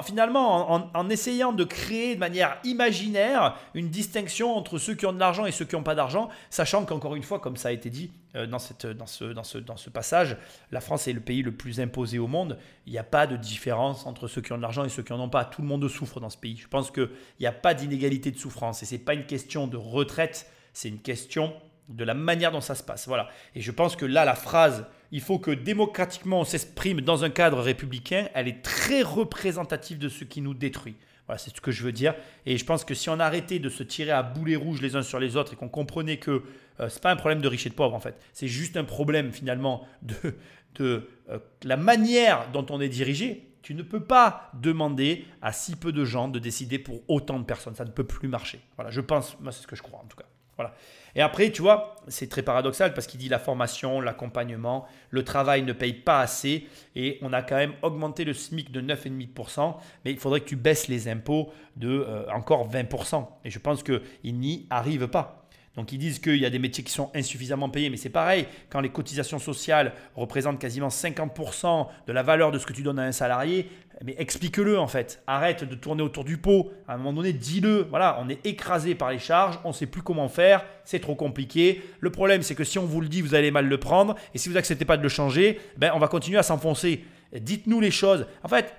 finalement 0.04 0.92
en, 0.94 1.10
essayant 1.10 1.54
de 1.54 1.64
créer 1.64 2.16
de 2.16 2.20
manière 2.20 2.58
imaginaire 2.66 3.56
une 3.74 3.90
distinction 3.90 4.54
entre 4.58 4.78
ceux 4.78 4.94
qui 4.94 5.06
ont 5.06 5.14
de 5.14 5.20
l'argent 5.20 5.46
et 5.46 5.54
ceux 5.54 5.64
qui 5.64 5.76
n'ont 5.76 5.84
pas 5.84 5.96
d'argent, 5.96 6.28
sachant 6.50 6.84
qu'encore 6.84 7.16
une 7.16 7.24
fois, 7.24 7.40
comme 7.40 7.56
ça 7.56 7.70
a 7.70 7.72
été 7.72 7.90
dit 7.90 8.12
euh, 8.36 8.46
dans, 8.46 8.60
ce 8.60 9.90
passage, 9.90 10.36
la 10.72 10.82
France 10.82 11.08
est 11.08 11.14
le 11.14 11.22
pays 11.22 11.44
le 11.44 11.54
plus 11.54 11.80
imposé 11.80 12.20
au 12.20 12.28
monde. 12.28 12.58
Il 12.86 12.92
n'y 12.92 13.00
a 13.00 13.04
pas 13.04 13.26
de 13.26 13.38
différence 13.38 14.06
entre 14.06 14.28
ceux 14.28 14.42
qui 14.42 14.52
ont 14.52 14.58
de 14.58 14.62
l'argent 14.62 14.84
et 14.84 14.90
ceux 14.90 15.02
qui 15.02 15.14
n'en 15.14 15.22
ont 15.22 15.30
pas. 15.30 15.46
Tout 15.46 15.62
le 15.62 15.68
monde 15.68 15.88
souffre 15.88 16.20
dans 16.20 16.30
ce 16.30 16.38
pays. 16.38 16.58
Je 16.58 16.68
pense 16.68 16.92
qu'il 16.92 17.10
n'y 17.40 17.48
a 17.48 17.54
pas 17.54 17.74
d'inégalité 17.74 18.32
de 18.32 18.38
souffrance. 18.38 18.84
Et 18.84 18.86
ce 18.86 18.96
n'est 18.96 19.00
pas 19.00 19.14
une 19.14 19.26
question 19.26 19.68
de 19.68 19.78
retraite, 19.78 20.52
c'est 20.74 20.90
une 20.90 21.00
question 21.00 21.54
de 21.88 22.04
la 22.04 22.14
manière 22.14 22.52
dont 22.52 22.60
ça 22.60 22.76
se 22.76 22.84
passe. 22.84 23.08
Voilà. 23.08 23.30
Et 23.56 23.62
je 23.62 23.72
pense 23.72 23.96
que 23.96 24.06
là, 24.06 24.26
la 24.26 24.36
phrase 24.36 24.86
il 25.12 25.22
faut 25.22 25.40
que 25.40 25.52
démocratiquement 25.52 26.42
on 26.42 26.44
s'exprime 26.44 27.02
dans 27.02 27.24
un 27.24 27.30
cadre 27.30 27.60
républicain, 27.60 28.28
elle 28.34 28.48
est 28.48 28.62
très 28.62 29.02
représentative 29.02 29.98
de 29.98 30.10
ce 30.10 30.24
qui 30.24 30.42
nous 30.42 30.54
détruit. 30.54 30.96
Voilà, 31.28 31.40
c'est 31.40 31.56
ce 31.56 31.60
que 31.60 31.72
je 31.72 31.84
veux 31.84 31.92
dire. 31.92 32.16
Et 32.46 32.58
je 32.58 32.66
pense 32.66 32.86
que 32.86 32.94
si 32.94 33.10
on 33.10 33.20
arrêtait 33.20 33.60
de 33.60 33.70
se 33.70 33.84
tirer 33.84 34.12
à 34.12 34.24
boulet 34.24 34.56
rouge 34.56 34.82
les 34.82 34.96
uns 34.96 35.02
sur 35.02 35.20
les 35.20 35.36
autres 35.36 35.54
et 35.54 35.56
qu'on 35.58 35.68
comprenait 35.68 36.18
que 36.18 36.44
euh, 36.80 36.90
ce 36.90 36.96
n'est 36.96 37.02
pas 37.02 37.12
un 37.12 37.18
problème 37.18 37.42
de 37.42 37.48
riches 37.48 37.66
et 37.66 37.70
de 37.70 37.76
pauvres 37.76 37.96
en 37.96 38.00
fait, 38.00 38.16
c'est 38.34 38.48
juste 38.48 38.78
un 38.78 38.86
problème 38.86 39.34
finalement 39.34 39.86
de, 40.04 40.16
de 40.76 41.10
euh, 41.30 41.40
la 41.64 41.76
manière 41.76 42.50
dont 42.52 42.66
on 42.70 42.80
est 42.80 42.90
dirigé. 42.90 43.44
Tu 43.62 43.74
ne 43.74 43.84
peux 43.84 44.00
pas 44.00 44.50
demander 44.54 45.26
à 45.42 45.52
si 45.52 45.76
peu 45.76 45.92
de 45.92 46.06
gens 46.06 46.30
de 46.30 46.40
décider 46.40 46.80
pour 46.80 47.02
autant 47.10 47.38
de 47.38 47.44
personnes. 47.44 47.76
Ça 47.76 47.84
ne 47.84 47.92
peut 47.92 48.06
plus 48.06 48.30
marcher. 48.30 48.62
Voilà, 48.78 48.92
je 48.92 49.02
pense, 49.02 49.38
moi 49.42 49.52
c'est 49.52 49.64
ce 49.64 49.68
que 49.68 49.76
je 49.76 49.84
crois 49.84 50.00
en 50.00 50.08
tout 50.08 50.16
cas. 50.16 50.26
Et 51.16 51.22
après, 51.22 51.52
tu 51.52 51.62
vois, 51.62 51.96
c'est 52.08 52.30
très 52.30 52.44
paradoxal 52.44 52.94
parce 52.94 53.08
qu'il 53.08 53.20
dit 53.20 53.30
la 53.30 53.40
formation, 53.40 54.02
l'accompagnement, 54.02 54.86
le 55.10 55.24
travail 55.24 55.64
ne 55.64 55.74
paye 55.74 55.94
pas 55.94 56.20
assez 56.20 56.68
et 56.96 57.18
on 57.22 57.34
a 57.34 57.42
quand 57.42 57.56
même 57.56 57.74
augmenté 57.82 58.24
le 58.24 58.34
SMIC 58.34 58.72
de 58.72 58.82
9,5%, 58.82 59.76
mais 60.06 60.12
il 60.12 60.20
faudrait 60.20 60.42
que 60.42 60.50
tu 60.50 60.56
baisses 60.56 60.88
les 60.88 61.08
impôts 61.08 61.52
de 61.76 61.90
euh, 61.90 62.30
encore 62.32 62.70
20%. 62.70 63.28
Et 63.46 63.50
je 63.50 63.60
pense 63.60 63.84
qu'il 63.84 64.02
n'y 64.24 64.68
arrive 64.70 65.08
pas. 65.08 65.37
Donc 65.78 65.92
ils 65.92 66.00
disent 66.00 66.20
qu'il 66.20 66.38
y 66.38 66.46
a 66.46 66.50
des 66.50 66.60
métiers 66.60 66.84
qui 66.84 66.92
sont 66.92 67.12
insuffisamment 67.14 67.70
payés, 67.70 67.90
mais 67.90 67.98
c'est 67.98 68.10
pareil, 68.10 68.48
quand 68.70 68.82
les 68.82 68.90
cotisations 68.90 69.40
sociales 69.40 69.94
représentent 70.16 70.60
quasiment 70.60 70.88
50% 70.90 71.88
de 72.08 72.14
la 72.14 72.24
valeur 72.24 72.52
de 72.52 72.58
ce 72.58 72.66
que 72.66 72.74
tu 72.74 72.82
donnes 72.82 72.98
à 72.98 73.04
un 73.04 73.12
salarié, 73.12 73.70
mais 74.04 74.16
explique-le 74.18 74.80
en 74.80 74.88
fait. 74.88 75.22
Arrête 75.28 75.64
de 75.64 75.76
tourner 75.76 76.02
autour 76.02 76.24
du 76.24 76.38
pot. 76.38 76.72
À 76.88 76.96
un 76.96 76.98
moment 76.98 77.14
donné, 77.14 77.32
dis-le. 77.32 77.88
Voilà, 77.90 78.18
on 78.22 78.28
est 78.28 78.46
écrasé 78.46 78.96
par 78.96 79.12
les 79.12 79.20
charges, 79.20 79.60
on 79.64 79.70
ne 79.70 79.74
sait 79.74 79.86
plus 79.86 80.02
comment 80.02 80.28
faire, 80.28 80.66
c'est 80.84 81.00
trop 81.00 81.16
compliqué. 81.16 81.82
Le 82.00 82.10
problème, 82.10 82.42
c'est 82.42 82.56
que 82.56 82.64
si 82.64 82.80
on 82.80 82.86
vous 82.86 83.02
le 83.02 83.08
dit, 83.08 83.22
vous 83.22 83.36
allez 83.36 83.52
mal 83.52 83.68
le 83.68 83.80
prendre, 83.80 84.16
et 84.34 84.40
si 84.40 84.50
vous 84.50 84.56
n'acceptez 84.56 84.86
pas 84.86 84.98
de 84.98 85.04
le 85.04 85.10
changer, 85.10 85.60
ben, 85.78 85.92
on 85.94 86.00
va 86.00 86.08
continuer 86.08 86.40
à 86.40 86.44
s'enfoncer. 86.44 87.06
Dites-nous 87.40 87.82
les 87.82 87.92
choses. 87.92 88.26
En 88.44 88.48
fait, 88.48 88.74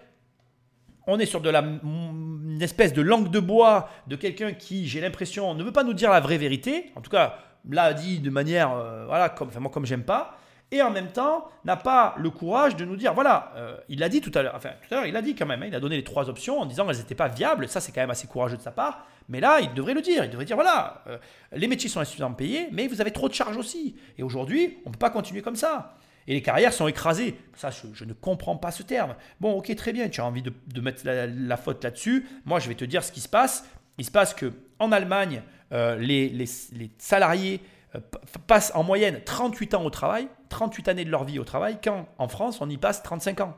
on 1.09 1.19
est 1.19 1.27
sur 1.27 1.41
de 1.41 1.51
la, 1.51 1.61
une 1.61 2.59
espèce 2.61 2.93
de 2.93 3.03
langue 3.03 3.31
de 3.31 3.41
bois 3.41 3.89
de 4.07 4.15
quelqu'un 4.15 4.53
qui, 4.53 4.87
j'ai 4.87 5.01
l'impression, 5.01 5.55
ne 5.55 5.65
veut 5.65 5.73
pas 5.73 5.83
nous 5.83 5.95
dire 5.95 6.11
la 6.11 6.21
vraie 6.21 6.37
vérité. 6.37 6.93
En 6.95 7.01
tout 7.01 7.11
cas, 7.11 7.39
l'a 7.69 7.95
dit 7.95 8.21
de 8.21 8.31
manière, 8.31 8.73
euh, 8.73 9.07
voilà, 9.07 9.31
comme, 9.31 9.49
enfin, 9.49 9.61
comme 9.71 9.87
j'aime 9.87 10.05
pas. 10.05 10.37
Et 10.71 10.83
en 10.83 10.91
même 10.91 11.09
temps, 11.09 11.49
n'a 11.65 11.77
pas 11.77 12.15
le 12.19 12.29
courage 12.29 12.77
de 12.77 12.85
nous 12.85 12.97
dire, 12.97 13.15
voilà, 13.15 13.53
euh, 13.57 13.79
il 13.89 14.01
l'a 14.01 14.11
dit 14.11 14.21
tout 14.21 14.31
à 14.35 14.43
l'heure, 14.43 14.53
enfin 14.55 14.69
tout 14.87 14.95
à 14.95 14.99
l'heure, 14.99 15.07
il 15.07 15.17
a 15.17 15.23
dit 15.23 15.35
quand 15.35 15.47
même, 15.47 15.63
hein, 15.63 15.67
il 15.69 15.75
a 15.75 15.81
donné 15.81 15.97
les 15.97 16.05
trois 16.05 16.29
options 16.29 16.61
en 16.61 16.67
disant 16.67 16.87
qu'elles 16.87 16.99
n'étaient 16.99 17.15
pas 17.15 17.29
viables. 17.29 17.69
Ça, 17.69 17.81
c'est 17.81 17.91
quand 17.91 18.03
même 18.03 18.11
assez 18.11 18.27
courageux 18.27 18.59
de 18.59 18.63
sa 18.63 18.71
part. 18.71 19.07
Mais 19.31 19.41
là, 19.41 19.61
il 19.61 19.73
devrait 19.73 19.95
le 19.95 20.03
dire. 20.03 20.25
Il 20.25 20.31
devrait 20.31 20.45
dire, 20.45 20.57
voilà, 20.57 21.03
euh, 21.07 21.17
les 21.53 21.69
métiers 21.69 21.89
sont 21.89 22.01
insuffisamment 22.01 22.35
payés, 22.35 22.69
mais 22.71 22.87
vous 22.87 23.01
avez 23.01 23.13
trop 23.13 23.31
de 23.31 23.35
charges 23.35 23.57
aussi. 23.57 23.97
Et 24.19 24.23
aujourd'hui, 24.23 24.77
on 24.85 24.91
ne 24.91 24.93
peut 24.93 24.99
pas 24.99 25.11
continuer 25.11 25.41
comme 25.41 25.57
ça 25.57 25.95
et 26.29 26.35
les 26.35 26.43
carrières 26.43 26.75
sont 26.75 26.87
écrasées. 26.87 27.37
Ça, 27.57 27.71
je, 27.71 28.05
ne 28.05 28.13
comprends 28.13 28.57
pas 28.57 28.71
ce 28.71 28.83
terme. 28.83 29.17
Bon, 29.41 29.55
ok, 29.55 29.75
très 29.75 29.95
bien, 29.95 30.11
tu 30.11 30.21
as 30.21 30.27
envie 30.27 30.43
de, 30.43 30.81
mettre 30.81 31.03
la, 31.05 31.57
faute 31.57 31.83
là-dessus. 31.83 32.27
Moi, 32.45 32.61
je 32.61 32.69
vais 32.69 32.75
te 32.75 32.85
dire 32.85 33.03
ce 33.03 33.11
qui 33.11 33.21
se 33.21 33.29
passe. 33.29 33.67
Il 33.97 34.05
se 34.05 34.11
passe 34.11 34.35
que 34.35 34.53
en 34.79 34.93
Allemagne, 34.93 35.43
euh, 35.73 35.97
les, 35.97 36.45
salariés 36.99 37.61
euh, 37.95 38.01
passent 38.47 38.73
en 38.75 38.85
moyenne 38.85 39.23
38 39.25 39.75
ans 39.75 39.85
au 39.85 39.91
travail, 39.91 40.29
38 40.51 40.89
années 40.89 41.05
de 41.07 41.11
leur 41.11 41.25
vie 41.25 41.39
au 41.39 41.45
travail, 41.45 41.79
quand 41.83 42.07
en 42.19 42.29
France, 42.29 42.61
on 42.61 42.69
y 42.69 42.77
passe 42.77 43.03
35 43.03 43.41
ans. 43.41 43.57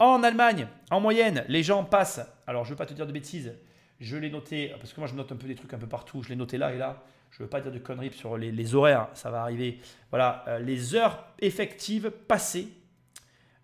En 0.00 0.24
Allemagne, 0.24 0.66
en 0.90 0.98
moyenne, 0.98 1.44
les 1.46 1.62
gens 1.62 1.84
passent, 1.84 2.20
alors 2.46 2.64
je 2.64 2.70
ne 2.70 2.74
veux 2.74 2.78
pas 2.78 2.86
te 2.86 2.94
dire 2.94 3.06
de 3.06 3.12
bêtises, 3.12 3.54
je 4.00 4.16
l'ai 4.16 4.30
noté, 4.30 4.74
parce 4.80 4.92
que 4.92 5.00
moi 5.00 5.06
je 5.06 5.14
note 5.14 5.30
un 5.30 5.36
peu 5.36 5.46
des 5.46 5.54
trucs 5.54 5.74
un 5.74 5.78
peu 5.78 5.86
partout, 5.86 6.22
je 6.22 6.30
l'ai 6.30 6.36
noté 6.36 6.56
là 6.56 6.72
et 6.72 6.78
là, 6.78 7.04
je 7.30 7.42
ne 7.42 7.44
veux 7.44 7.50
pas 7.50 7.60
dire 7.60 7.72
de 7.72 7.78
conneries 7.78 8.12
sur 8.12 8.36
les, 8.36 8.74
horaires, 8.74 9.08
ça 9.14 9.30
va 9.30 9.42
arriver. 9.42 9.78
Voilà, 10.10 10.44
euh, 10.48 10.58
les 10.58 10.94
heures 10.94 11.26
effectives 11.40 12.10
passées 12.10 12.68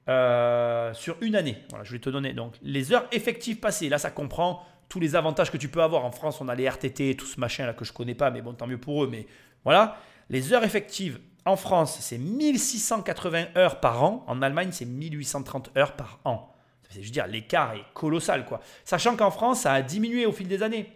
euh, 0.08 0.94
sur 0.94 1.16
une 1.20 1.34
année. 1.34 1.58
Voilà, 1.70 1.84
je 1.84 1.92
vais 1.92 1.98
te 1.98 2.10
donner 2.10 2.32
donc 2.32 2.54
les 2.62 2.92
heures 2.92 3.06
effectives 3.12 3.58
passées. 3.58 3.88
Là, 3.88 3.98
ça 3.98 4.10
comprend 4.10 4.64
tous 4.88 5.00
les 5.00 5.16
avantages 5.16 5.50
que 5.50 5.56
tu 5.56 5.68
peux 5.68 5.82
avoir. 5.82 6.04
En 6.04 6.12
France, 6.12 6.40
on 6.40 6.48
a 6.48 6.54
les 6.54 6.68
RTT, 6.68 7.16
tout 7.16 7.26
ce 7.26 7.40
machin 7.40 7.66
là 7.66 7.74
que 7.74 7.84
je 7.84 7.92
connais 7.92 8.14
pas, 8.14 8.30
mais 8.30 8.40
bon, 8.40 8.54
tant 8.54 8.66
mieux 8.66 8.78
pour 8.78 9.04
eux. 9.04 9.08
Mais 9.10 9.26
voilà, 9.64 9.96
les 10.30 10.52
heures 10.52 10.64
effectives 10.64 11.18
en 11.44 11.56
France, 11.56 11.98
c'est 12.00 12.18
1680 12.18 13.46
heures 13.56 13.80
par 13.80 14.02
an. 14.02 14.24
En 14.26 14.42
Allemagne, 14.42 14.70
c'est 14.72 14.84
1830 14.84 15.76
heures 15.76 15.92
par 15.92 16.20
an. 16.24 16.52
Je 16.90 17.00
veux 17.00 17.10
dire, 17.10 17.26
l'écart 17.26 17.74
est 17.74 17.84
colossal, 17.94 18.44
quoi. 18.44 18.60
Sachant 18.84 19.16
qu'en 19.16 19.30
France, 19.30 19.60
ça 19.60 19.72
a 19.72 19.82
diminué 19.82 20.26
au 20.26 20.32
fil 20.32 20.48
des 20.48 20.62
années. 20.62 20.92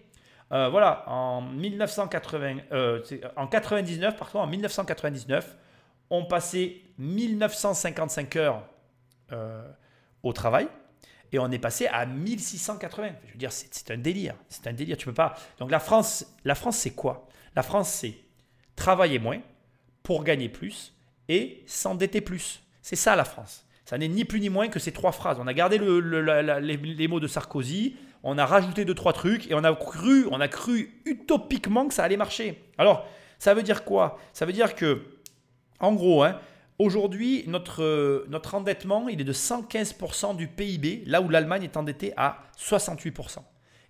Euh, 0.53 0.69
voilà, 0.69 1.05
en 1.09 1.43
1980, 1.43 2.57
euh, 2.73 3.03
en 3.37 3.47
99, 3.47 4.17
pardon, 4.17 4.41
en 4.41 4.47
1999, 4.47 5.57
on 6.11 6.25
passait 6.25 6.83
1955 6.99 8.37
heures 8.37 8.63
euh, 9.33 9.69
au 10.23 10.33
travail 10.33 10.69
et 11.33 11.39
on 11.39 11.51
est 11.53 11.59
passé 11.61 11.87
à 11.87 12.05
1680. 12.05 13.11
Je 13.27 13.33
veux 13.33 13.39
dire, 13.39 13.53
c'est 13.53 13.91
un 13.93 13.99
délire. 13.99 14.35
C'est 14.49 14.67
un 14.67 14.73
délire. 14.73 14.97
Tu 14.97 15.07
peux 15.07 15.15
pas. 15.15 15.37
Donc 15.59 15.71
la 15.71 15.79
France, 15.79 16.27
la 16.45 16.57
France, 16.57 16.79
c'est 16.79 16.91
quoi? 16.91 17.29
La 17.55 17.63
France, 17.63 17.89
c'est 17.91 18.15
travailler 18.75 19.21
moins 19.21 19.41
pour 20.03 20.25
gagner 20.25 20.49
plus 20.49 20.93
et 21.29 21.63
s'endetter 21.67 22.21
plus. 22.21 22.63
C'est 22.83 22.97
ça 22.97 23.15
la 23.15 23.25
France. 23.25 23.65
Ça 23.85 23.99
n'est 23.99 24.09
ni 24.09 24.25
plus 24.25 24.41
ni 24.41 24.49
moins 24.49 24.69
que 24.69 24.79
ces 24.79 24.93
trois 24.93 25.13
phrases. 25.13 25.39
On 25.41 25.47
a 25.47 25.55
gardé 25.55 25.79
les, 25.79 27.09
mots 27.09 27.21
de 27.21 27.27
Sarkozy, 27.27 27.97
on 28.23 28.39
a 28.39 28.47
rajouté 28.47 28.85
deux, 28.85 28.95
trois 28.95 29.13
trucs 29.13 29.51
et 29.51 29.55
on 29.55 29.65
a 29.65 29.75
cru, 29.75 30.27
on 30.31 30.41
a 30.41 30.49
cru 30.49 31.01
utopiquement 31.05 31.89
que 31.89 31.95
ça 31.95 32.05
allait 32.05 32.17
marcher. 32.17 32.63
Alors, 32.79 33.07
ça 33.39 33.55
veut 33.55 33.63
dire 33.63 33.85
quoi? 33.85 34.19
Ça 34.33 34.47
veut 34.47 34.53
dire 34.53 34.75
que, 34.75 35.03
en 35.79 35.93
gros, 35.93 36.23
hein, 36.23 36.39
Aujourd'hui, 36.81 37.45
notre, 37.47 38.25
notre 38.31 38.55
endettement, 38.55 39.11
il 39.11 39.21
est 39.21 39.25
de 39.25 39.35
115% 39.35 40.35
du 40.35 40.49
PIB, 40.49 41.03
là 41.05 41.21
où 41.21 41.29
l'Allemagne 41.29 41.65
est 41.65 41.77
endettée 41.77 42.15
à 42.17 42.39
68%. 42.59 43.41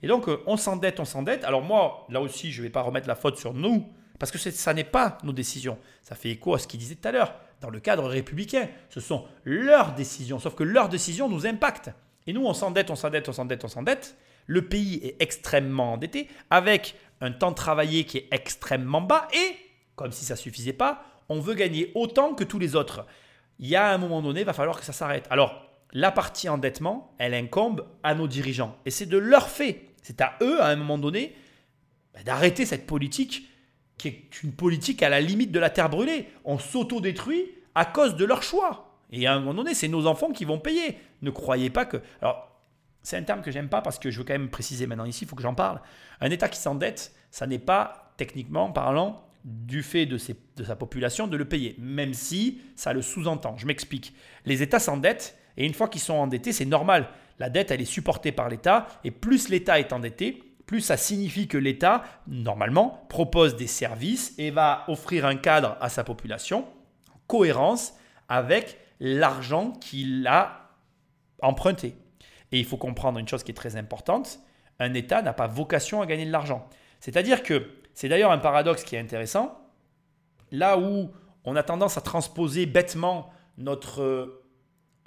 Et 0.02 0.08
donc, 0.08 0.28
euh, 0.28 0.42
on 0.48 0.56
s'endette, 0.56 0.98
on 0.98 1.04
s'endette. 1.04 1.44
Alors 1.44 1.62
moi, 1.62 2.04
là 2.08 2.20
aussi, 2.20 2.50
je 2.50 2.60
ne 2.60 2.66
vais 2.66 2.70
pas 2.72 2.82
remettre 2.82 3.06
la 3.06 3.14
faute 3.14 3.38
sur 3.38 3.54
nous, 3.54 3.88
parce 4.18 4.32
que 4.32 4.38
ça 4.38 4.74
n'est 4.74 4.82
pas 4.82 5.18
nos 5.22 5.32
décisions. 5.32 5.78
Ça 6.02 6.16
fait 6.16 6.30
écho 6.30 6.52
à 6.52 6.58
ce 6.58 6.66
qu'il 6.66 6.80
disait 6.80 6.96
tout 6.96 7.06
à 7.06 7.12
l'heure. 7.12 7.32
Dans 7.60 7.70
le 7.70 7.78
cadre 7.78 8.08
républicain, 8.08 8.66
ce 8.88 8.98
sont 8.98 9.24
leurs 9.44 9.94
décisions, 9.94 10.40
sauf 10.40 10.56
que 10.56 10.64
leurs 10.64 10.88
décisions 10.88 11.28
nous 11.28 11.46
impactent. 11.46 11.92
Et 12.30 12.32
nous, 12.32 12.46
on 12.46 12.54
s'endette, 12.54 12.90
on 12.90 12.94
s'endette, 12.94 13.28
on 13.28 13.32
s'endette, 13.32 13.64
on 13.64 13.68
s'endette. 13.68 14.16
Le 14.46 14.68
pays 14.68 15.00
est 15.02 15.16
extrêmement 15.18 15.94
endetté, 15.94 16.28
avec 16.48 16.94
un 17.20 17.32
temps 17.32 17.52
travaillé 17.52 18.04
qui 18.04 18.18
est 18.18 18.28
extrêmement 18.30 19.00
bas, 19.00 19.26
et, 19.34 19.56
comme 19.96 20.12
si 20.12 20.24
ça 20.24 20.34
ne 20.34 20.38
suffisait 20.38 20.72
pas, 20.72 21.02
on 21.28 21.40
veut 21.40 21.54
gagner 21.54 21.90
autant 21.96 22.34
que 22.34 22.44
tous 22.44 22.60
les 22.60 22.76
autres. 22.76 23.04
Il 23.58 23.66
y 23.66 23.74
a 23.74 23.90
un 23.90 23.98
moment 23.98 24.22
donné, 24.22 24.42
il 24.42 24.46
va 24.46 24.52
falloir 24.52 24.78
que 24.78 24.84
ça 24.84 24.92
s'arrête. 24.92 25.26
Alors, 25.28 25.60
la 25.92 26.12
partie 26.12 26.48
endettement, 26.48 27.16
elle 27.18 27.34
incombe 27.34 27.84
à 28.04 28.14
nos 28.14 28.28
dirigeants. 28.28 28.76
Et 28.86 28.92
c'est 28.92 29.06
de 29.06 29.18
leur 29.18 29.48
fait. 29.48 29.86
C'est 30.00 30.20
à 30.20 30.36
eux, 30.40 30.62
à 30.62 30.68
un 30.68 30.76
moment 30.76 30.98
donné, 30.98 31.34
bah, 32.14 32.20
d'arrêter 32.22 32.64
cette 32.64 32.86
politique 32.86 33.48
qui 33.98 34.06
est 34.06 34.42
une 34.44 34.52
politique 34.52 35.02
à 35.02 35.08
la 35.08 35.20
limite 35.20 35.50
de 35.50 35.58
la 35.58 35.68
terre 35.68 35.90
brûlée. 35.90 36.28
On 36.44 36.60
s'auto-détruit 36.60 37.50
à 37.74 37.86
cause 37.86 38.14
de 38.14 38.24
leur 38.24 38.44
choix. 38.44 38.89
Et 39.10 39.26
à 39.26 39.34
un 39.34 39.40
moment 39.40 39.54
donné, 39.54 39.74
c'est 39.74 39.88
nos 39.88 40.06
enfants 40.06 40.30
qui 40.30 40.44
vont 40.44 40.58
payer. 40.58 40.98
Ne 41.22 41.30
croyez 41.30 41.70
pas 41.70 41.84
que... 41.84 41.98
Alors, 42.20 42.50
c'est 43.02 43.16
un 43.16 43.22
terme 43.22 43.42
que 43.42 43.50
j'aime 43.50 43.68
pas 43.68 43.82
parce 43.82 43.98
que 43.98 44.10
je 44.10 44.18
veux 44.18 44.24
quand 44.24 44.34
même 44.34 44.50
préciser 44.50 44.86
maintenant 44.86 45.04
ici, 45.04 45.24
il 45.24 45.28
faut 45.28 45.36
que 45.36 45.42
j'en 45.42 45.54
parle. 45.54 45.80
Un 46.20 46.30
État 46.30 46.48
qui 46.48 46.58
s'endette, 46.58 47.14
ça 47.30 47.46
n'est 47.46 47.58
pas, 47.58 48.12
techniquement 48.16 48.70
parlant, 48.70 49.24
du 49.44 49.82
fait 49.82 50.04
de, 50.06 50.18
sa 50.18 50.76
population 50.76 51.26
de 51.26 51.36
le 51.36 51.46
payer, 51.46 51.74
même 51.78 52.12
si 52.12 52.60
ça 52.76 52.92
le 52.92 53.00
sous-entend. 53.00 53.56
Je 53.56 53.66
m'explique. 53.66 54.14
Les 54.44 54.62
États 54.62 54.78
s'endettent 54.78 55.38
et 55.56 55.64
une 55.64 55.74
fois 55.74 55.88
qu'ils 55.88 56.02
sont 56.02 56.14
endettés, 56.14 56.52
c'est 56.52 56.66
normal. 56.66 57.08
La 57.38 57.48
dette, 57.48 57.70
elle 57.70 57.80
est 57.80 57.86
supportée 57.86 58.32
par 58.32 58.48
l'État 58.48 58.86
et 59.02 59.10
plus 59.10 59.48
l'État 59.48 59.80
est 59.80 59.94
endetté, 59.94 60.42
plus 60.66 60.82
ça 60.82 60.98
signifie 60.98 61.48
que 61.48 61.58
l'État, 61.58 62.04
normalement, 62.28 63.06
propose 63.08 63.56
des 63.56 63.66
services 63.66 64.34
et 64.38 64.50
va 64.50 64.84
offrir 64.88 65.24
un 65.24 65.36
cadre 65.36 65.76
à 65.80 65.88
sa 65.88 66.04
population 66.04 66.66
en 67.14 67.18
cohérence 67.26 67.94
avec 68.28 68.78
l'argent 69.00 69.72
qu'il 69.72 70.26
a 70.26 70.70
emprunté. 71.42 71.96
Et 72.52 72.58
il 72.58 72.64
faut 72.64 72.76
comprendre 72.76 73.18
une 73.18 73.28
chose 73.28 73.42
qui 73.42 73.50
est 73.50 73.54
très 73.54 73.76
importante, 73.76 74.40
un 74.78 74.94
État 74.94 75.22
n'a 75.22 75.32
pas 75.32 75.46
vocation 75.46 76.02
à 76.02 76.06
gagner 76.06 76.26
de 76.26 76.32
l'argent. 76.32 76.68
C'est-à-dire 77.00 77.42
que 77.42 77.70
c'est 77.94 78.08
d'ailleurs 78.08 78.32
un 78.32 78.38
paradoxe 78.38 78.84
qui 78.84 78.96
est 78.96 78.98
intéressant. 78.98 79.60
Là 80.50 80.78
où 80.78 81.10
on 81.44 81.56
a 81.56 81.62
tendance 81.62 81.96
à 81.96 82.00
transposer 82.00 82.66
bêtement 82.66 83.30
notre 83.58 84.39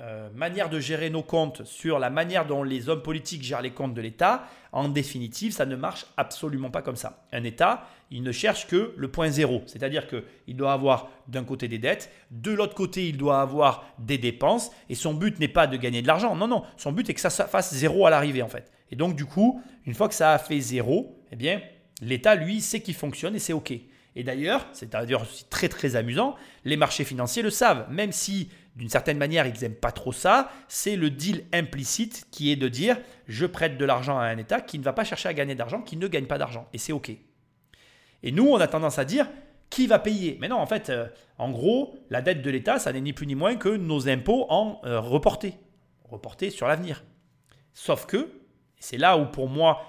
euh, 0.04 0.30
manière 0.36 0.70
de 0.70 0.80
gérer 0.80 1.10
nos 1.10 1.24
comptes 1.24 1.64
sur 1.64 1.98
la 1.98 2.10
manière 2.10 2.46
dont 2.46 2.62
les 2.62 2.90
hommes 2.90 3.02
politiques 3.02 3.42
gèrent 3.42 3.62
les 3.62 3.72
comptes 3.72 3.94
de 3.94 4.02
l'État, 4.02 4.48
en 4.72 4.90
définitive, 4.90 5.54
ça 5.54 5.66
ne 5.66 5.76
marche 5.76 6.06
absolument 6.18 6.70
pas 6.70 6.82
comme 6.82 6.96
ça. 6.96 7.26
Un 7.32 7.44
État, 7.44 7.88
il 8.12 8.22
ne 8.22 8.32
cherche 8.32 8.68
que 8.68 8.94
le 8.96 9.08
point 9.08 9.30
zéro, 9.30 9.64
c'est-à-dire 9.66 10.08
qu'il 10.08 10.56
doit 10.56 10.74
avoir 10.74 11.10
d'un 11.28 11.44
côté 11.44 11.68
des 11.68 11.80
dettes, 11.80 12.12
de 12.30 12.52
l'autre 12.52 12.76
côté, 12.76 13.08
il 13.08 13.18
doit 13.18 13.42
avoir 13.42 13.86
des 13.98 14.18
dépenses, 14.18 14.72
et 14.90 14.96
son 14.96 15.14
but 15.14 15.40
n'est 15.40 15.48
pas 15.48 15.66
de 15.66 15.78
gagner 15.78 16.02
de 16.02 16.08
l'argent, 16.08 16.36
non, 16.36 16.48
non, 16.48 16.64
son 16.78 16.92
but 16.92 17.10
est 17.10 17.14
que 17.14 17.22
ça 17.22 17.30
fasse 17.30 17.74
zéro 17.74 18.06
à 18.06 18.10
l'arrivée 18.10 18.44
en 18.44 18.50
fait. 18.50 18.72
Et 18.92 18.96
donc 18.96 19.16
du 19.16 19.26
coup, 19.26 19.62
une 19.86 19.94
fois 19.94 20.10
que 20.10 20.16
ça 20.16 20.34
a 20.34 20.38
fait 20.38 20.60
zéro, 20.60 21.18
eh 21.32 21.36
bien, 21.36 21.62
L'État, 22.04 22.36
lui, 22.36 22.62
sait 22.62 22.82
qu'il 22.82 22.96
fonctionne 22.96 23.36
et 23.36 23.40
c'est 23.40 23.54
OK. 23.54 23.74
Et 24.16 24.24
d'ailleurs, 24.24 24.68
c'est 24.74 24.92
d'ailleurs 24.92 25.26
très 25.50 25.70
très 25.70 25.96
amusant, 25.96 26.36
les 26.66 26.78
marchés 26.78 27.04
financiers 27.04 27.42
le 27.42 27.50
savent, 27.50 27.88
même 27.90 28.12
si 28.12 28.50
d'une 28.76 28.90
certaine 28.90 29.18
manière 29.18 29.48
ils 29.48 29.60
n'aiment 29.62 29.76
pas 29.76 29.92
trop 29.92 30.12
ça, 30.12 30.52
c'est 30.68 30.96
le 30.96 31.10
deal 31.10 31.46
implicite 31.54 32.28
qui 32.32 32.52
est 32.52 32.56
de 32.56 32.68
dire 32.68 32.98
je 33.28 33.46
prête 33.46 33.78
de 33.78 33.86
l'argent 33.86 34.18
à 34.18 34.26
un 34.26 34.38
État 34.38 34.62
qui 34.62 34.80
ne 34.80 34.84
va 34.84 34.94
pas 34.94 35.04
chercher 35.04 35.30
à 35.30 35.34
gagner 35.34 35.56
d'argent, 35.56 35.82
qui 35.82 35.98
ne 35.98 36.08
gagne 36.08 36.26
pas 36.26 36.38
d'argent. 36.38 36.68
Et 36.74 36.78
c'est 36.78 36.94
OK. 36.94 37.12
Et 38.24 38.32
nous, 38.32 38.48
on 38.48 38.60
a 38.60 38.68
tendance 38.68 39.00
à 39.00 39.06
dire 39.06 39.28
qui 39.70 39.88
va 39.88 39.98
payer? 39.98 40.38
Mais 40.40 40.48
non, 40.48 40.58
en 40.58 40.68
fait, 40.68 40.92
euh, 40.92 41.08
en 41.40 41.50
gros, 41.50 41.96
la 42.12 42.22
dette 42.22 42.44
de 42.44 42.50
l'État, 42.52 42.78
ça 42.78 42.94
n'est 42.94 43.02
ni 43.02 43.12
plus 43.12 43.26
ni 43.26 43.34
moins 43.34 43.56
que 43.56 43.70
nos 43.70 44.08
impôts 44.08 44.46
en 44.50 44.80
euh, 44.86 45.00
reportés, 45.00 45.56
reportés 46.04 46.52
sur 46.52 46.68
l'avenir. 46.68 47.04
Sauf 47.74 48.06
que, 48.06 48.30
c'est 48.78 48.98
là 48.98 49.18
où 49.18 49.26
pour 49.26 49.50
moi, 49.50 49.82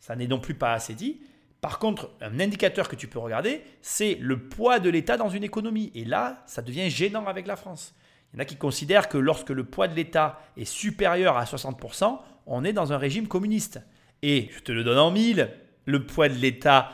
ça 0.00 0.16
n'est 0.16 0.26
non 0.26 0.38
plus 0.38 0.54
pas 0.54 0.74
assez 0.74 0.92
dit, 0.94 1.22
par 1.62 1.78
contre, 1.78 2.10
un 2.20 2.40
indicateur 2.40 2.88
que 2.88 2.96
tu 2.96 3.06
peux 3.06 3.20
regarder, 3.20 3.62
c'est 3.82 4.16
le 4.16 4.48
poids 4.48 4.80
de 4.80 4.90
l'État 4.90 5.16
dans 5.16 5.28
une 5.28 5.44
économie. 5.44 5.92
Et 5.94 6.04
là, 6.04 6.42
ça 6.46 6.60
devient 6.60 6.90
gênant 6.90 7.24
avec 7.26 7.46
la 7.46 7.54
France. 7.54 7.94
Il 8.32 8.36
y 8.36 8.40
en 8.40 8.42
a 8.42 8.44
qui 8.44 8.56
considèrent 8.56 9.08
que 9.08 9.16
lorsque 9.16 9.50
le 9.50 9.62
poids 9.62 9.86
de 9.86 9.94
l'État 9.94 10.40
est 10.56 10.64
supérieur 10.64 11.36
à 11.36 11.44
60%, 11.44 12.18
on 12.46 12.64
est 12.64 12.72
dans 12.72 12.92
un 12.92 12.98
régime 12.98 13.28
communiste. 13.28 13.80
Et 14.22 14.50
je 14.52 14.58
te 14.58 14.72
le 14.72 14.82
donne 14.82 14.98
en 14.98 15.12
mille, 15.12 15.52
le 15.84 16.04
poids 16.04 16.28
de 16.28 16.34
l'État 16.34 16.90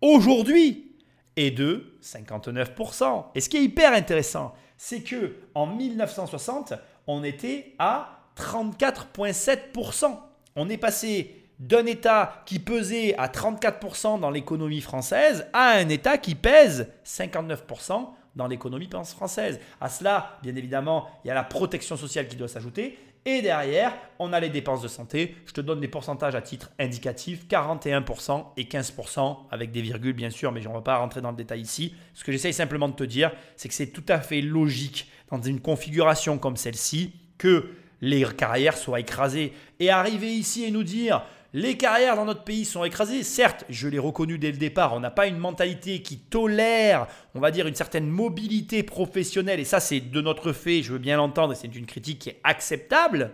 aujourd'hui 0.00 0.94
est 1.34 1.50
de 1.50 1.96
59%. 2.00 3.24
Et 3.34 3.40
ce 3.40 3.48
qui 3.48 3.56
est 3.56 3.64
hyper 3.64 3.92
intéressant, 3.92 4.54
c'est 4.76 5.02
que 5.02 5.34
en 5.56 5.66
1960, 5.66 6.74
on 7.08 7.24
était 7.24 7.74
à 7.80 8.20
34,7%. 8.36 10.16
On 10.54 10.68
est 10.68 10.78
passé 10.78 11.41
d'un 11.58 11.86
État 11.86 12.42
qui 12.46 12.58
pesait 12.58 13.14
à 13.16 13.28
34% 13.28 14.20
dans 14.20 14.30
l'économie 14.30 14.80
française 14.80 15.46
à 15.52 15.72
un 15.72 15.88
État 15.88 16.18
qui 16.18 16.34
pèse 16.34 16.88
59% 17.04 18.08
dans 18.34 18.46
l'économie 18.46 18.88
française. 19.04 19.60
À 19.80 19.88
cela, 19.88 20.38
bien 20.42 20.56
évidemment, 20.56 21.08
il 21.24 21.28
y 21.28 21.30
a 21.30 21.34
la 21.34 21.44
protection 21.44 21.96
sociale 21.96 22.28
qui 22.28 22.36
doit 22.36 22.48
s'ajouter. 22.48 22.98
Et 23.24 23.40
derrière, 23.40 23.94
on 24.18 24.32
a 24.32 24.40
les 24.40 24.48
dépenses 24.48 24.82
de 24.82 24.88
santé. 24.88 25.36
Je 25.46 25.52
te 25.52 25.60
donne 25.60 25.80
des 25.80 25.86
pourcentages 25.86 26.34
à 26.34 26.42
titre 26.42 26.72
indicatif 26.80 27.46
41% 27.48 28.46
et 28.56 28.64
15%, 28.64 29.36
avec 29.50 29.70
des 29.70 29.80
virgules 29.80 30.14
bien 30.14 30.30
sûr, 30.30 30.50
mais 30.50 30.60
je 30.60 30.68
ne 30.68 30.74
vais 30.74 30.80
pas 30.80 30.96
rentrer 30.96 31.20
dans 31.20 31.30
le 31.30 31.36
détail 31.36 31.60
ici. 31.60 31.94
Ce 32.14 32.24
que 32.24 32.32
j'essaye 32.32 32.52
simplement 32.52 32.88
de 32.88 32.94
te 32.94 33.04
dire, 33.04 33.30
c'est 33.56 33.68
que 33.68 33.74
c'est 33.74 33.92
tout 33.92 34.04
à 34.08 34.20
fait 34.20 34.40
logique 34.40 35.08
dans 35.30 35.40
une 35.40 35.60
configuration 35.60 36.36
comme 36.36 36.56
celle-ci 36.56 37.12
que 37.38 37.70
les 38.00 38.24
carrières 38.36 38.76
soient 38.76 38.98
écrasées. 38.98 39.52
Et 39.78 39.90
arriver 39.90 40.32
ici 40.32 40.64
et 40.64 40.72
nous 40.72 40.82
dire 40.82 41.24
les 41.54 41.76
carrières 41.76 42.16
dans 42.16 42.24
notre 42.24 42.44
pays 42.44 42.64
sont 42.64 42.84
écrasées. 42.84 43.22
Certes, 43.22 43.64
je 43.68 43.88
l'ai 43.88 43.98
reconnu 43.98 44.38
dès 44.38 44.52
le 44.52 44.56
départ, 44.56 44.94
on 44.94 45.00
n'a 45.00 45.10
pas 45.10 45.26
une 45.26 45.36
mentalité 45.36 46.00
qui 46.00 46.18
tolère, 46.18 47.06
on 47.34 47.40
va 47.40 47.50
dire, 47.50 47.66
une 47.66 47.74
certaine 47.74 48.08
mobilité 48.08 48.82
professionnelle. 48.82 49.60
Et 49.60 49.64
ça, 49.64 49.80
c'est 49.80 50.00
de 50.00 50.20
notre 50.20 50.52
fait, 50.52 50.82
je 50.82 50.92
veux 50.92 50.98
bien 50.98 51.16
l'entendre, 51.16 51.52
et 51.52 51.56
c'est 51.56 51.74
une 51.74 51.86
critique 51.86 52.20
qui 52.20 52.30
est 52.30 52.40
acceptable. 52.42 53.32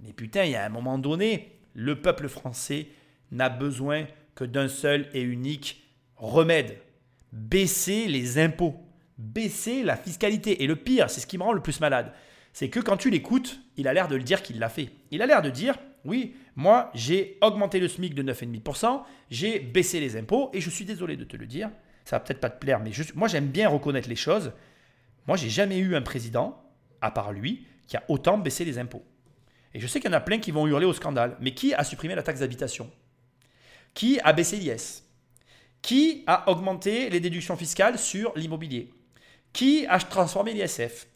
Mais 0.00 0.12
putain, 0.12 0.44
il 0.44 0.50
y 0.50 0.56
a 0.56 0.64
un 0.64 0.70
moment 0.70 0.98
donné, 0.98 1.58
le 1.74 2.00
peuple 2.00 2.28
français 2.28 2.88
n'a 3.32 3.48
besoin 3.48 4.06
que 4.34 4.44
d'un 4.44 4.68
seul 4.68 5.08
et 5.14 5.22
unique 5.22 5.82
remède. 6.16 6.78
Baisser 7.32 8.06
les 8.06 8.38
impôts, 8.38 8.76
baisser 9.18 9.82
la 9.82 9.96
fiscalité. 9.96 10.62
Et 10.62 10.66
le 10.66 10.76
pire, 10.76 11.08
c'est 11.08 11.20
ce 11.20 11.26
qui 11.26 11.38
me 11.38 11.42
rend 11.42 11.52
le 11.52 11.62
plus 11.62 11.80
malade, 11.80 12.12
c'est 12.52 12.68
que 12.68 12.80
quand 12.80 12.96
tu 12.96 13.10
l'écoutes, 13.10 13.60
il 13.76 13.88
a 13.88 13.92
l'air 13.92 14.08
de 14.08 14.16
le 14.16 14.22
dire 14.22 14.42
qu'il 14.42 14.58
l'a 14.58 14.68
fait. 14.68 14.90
Il 15.10 15.20
a 15.20 15.26
l'air 15.26 15.42
de 15.42 15.50
dire, 15.50 15.76
oui, 16.04 16.34
moi, 16.56 16.90
j'ai 16.94 17.36
augmenté 17.42 17.78
le 17.78 17.86
SMIC 17.86 18.14
de 18.14 18.22
9,5%, 18.22 19.02
j'ai 19.30 19.60
baissé 19.60 20.00
les 20.00 20.16
impôts, 20.16 20.50
et 20.54 20.60
je 20.62 20.70
suis 20.70 20.86
désolé 20.86 21.16
de 21.16 21.24
te 21.24 21.36
le 21.36 21.46
dire, 21.46 21.70
ça 22.06 22.16
va 22.16 22.20
peut-être 22.20 22.40
pas 22.40 22.50
te 22.50 22.58
plaire, 22.58 22.80
mais 22.80 22.90
moi, 23.14 23.28
j'aime 23.28 23.48
bien 23.48 23.68
reconnaître 23.68 24.08
les 24.08 24.16
choses. 24.16 24.52
Moi, 25.26 25.36
j'ai 25.36 25.50
jamais 25.50 25.78
eu 25.78 25.94
un 25.94 26.02
président, 26.02 26.62
à 27.02 27.10
part 27.10 27.32
lui, 27.32 27.66
qui 27.86 27.96
a 27.96 28.04
autant 28.08 28.38
baissé 28.38 28.64
les 28.64 28.78
impôts. 28.78 29.04
Et 29.74 29.80
je 29.80 29.86
sais 29.86 30.00
qu'il 30.00 30.10
y 30.10 30.14
en 30.14 30.16
a 30.16 30.20
plein 30.20 30.38
qui 30.38 30.50
vont 30.50 30.66
hurler 30.66 30.86
au 30.86 30.94
scandale, 30.94 31.36
mais 31.40 31.52
qui 31.52 31.74
a 31.74 31.84
supprimé 31.84 32.14
la 32.14 32.22
taxe 32.22 32.40
d'habitation? 32.40 32.90
Qui 33.92 34.18
a 34.20 34.32
baissé 34.32 34.56
l'IS? 34.56 35.04
Qui 35.82 36.24
a 36.26 36.50
augmenté 36.50 37.10
les 37.10 37.20
déductions 37.20 37.56
fiscales 37.56 37.98
sur 37.98 38.32
l'immobilier? 38.36 38.94
Qui 39.52 39.84
a 39.86 39.98
transformé 39.98 40.54
l'ISF? 40.54 41.06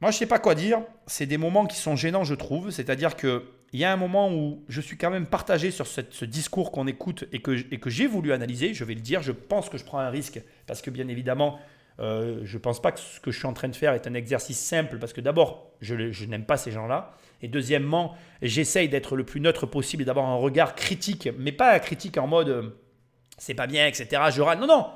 Moi, 0.00 0.10
je 0.10 0.16
ne 0.16 0.18
sais 0.18 0.26
pas 0.26 0.38
quoi 0.38 0.54
dire. 0.54 0.82
C'est 1.06 1.26
des 1.26 1.38
moments 1.38 1.66
qui 1.66 1.76
sont 1.76 1.96
gênants, 1.96 2.24
je 2.24 2.34
trouve. 2.34 2.70
C'est-à-dire 2.70 3.16
qu'il 3.16 3.40
y 3.72 3.84
a 3.84 3.92
un 3.92 3.96
moment 3.96 4.32
où 4.32 4.64
je 4.68 4.80
suis 4.80 4.96
quand 4.96 5.10
même 5.10 5.26
partagé 5.26 5.70
sur 5.70 5.86
ce 5.86 6.24
discours 6.24 6.72
qu'on 6.72 6.86
écoute 6.86 7.24
et 7.32 7.40
que, 7.40 7.52
que 7.76 7.90
j'ai 7.90 8.06
voulu 8.06 8.32
analyser. 8.32 8.74
Je 8.74 8.84
vais 8.84 8.94
le 8.94 9.00
dire. 9.00 9.22
Je 9.22 9.32
pense 9.32 9.68
que 9.68 9.78
je 9.78 9.84
prends 9.84 9.98
un 9.98 10.10
risque 10.10 10.40
parce 10.66 10.82
que, 10.82 10.90
bien 10.90 11.08
évidemment, 11.08 11.58
euh, 12.00 12.40
je 12.42 12.58
pense 12.58 12.82
pas 12.82 12.92
que 12.92 12.98
ce 12.98 13.20
que 13.20 13.30
je 13.30 13.38
suis 13.38 13.46
en 13.46 13.52
train 13.52 13.68
de 13.68 13.76
faire 13.76 13.92
est 13.92 14.06
un 14.06 14.14
exercice 14.14 14.58
simple 14.58 14.98
parce 14.98 15.12
que 15.12 15.20
d'abord, 15.20 15.70
je, 15.80 16.24
n'aime 16.24 16.44
pas 16.44 16.56
ces 16.56 16.72
gens-là. 16.72 17.12
Et 17.42 17.48
deuxièmement, 17.48 18.14
j'essaye 18.42 18.88
d'être 18.88 19.16
le 19.16 19.24
plus 19.24 19.40
neutre 19.40 19.66
possible 19.66 20.02
et 20.02 20.06
d'avoir 20.06 20.26
un 20.26 20.36
regard 20.36 20.74
critique, 20.74 21.28
mais 21.38 21.52
pas 21.52 21.78
critique 21.78 22.16
en 22.18 22.26
mode 22.26 22.48
euh, 22.48 22.70
c'est 23.38 23.54
pas 23.54 23.66
bien, 23.66 23.86
etc. 23.86 24.22
Je 24.30 24.42
râle. 24.42 24.58
Non, 24.58 24.66
non. 24.66 24.90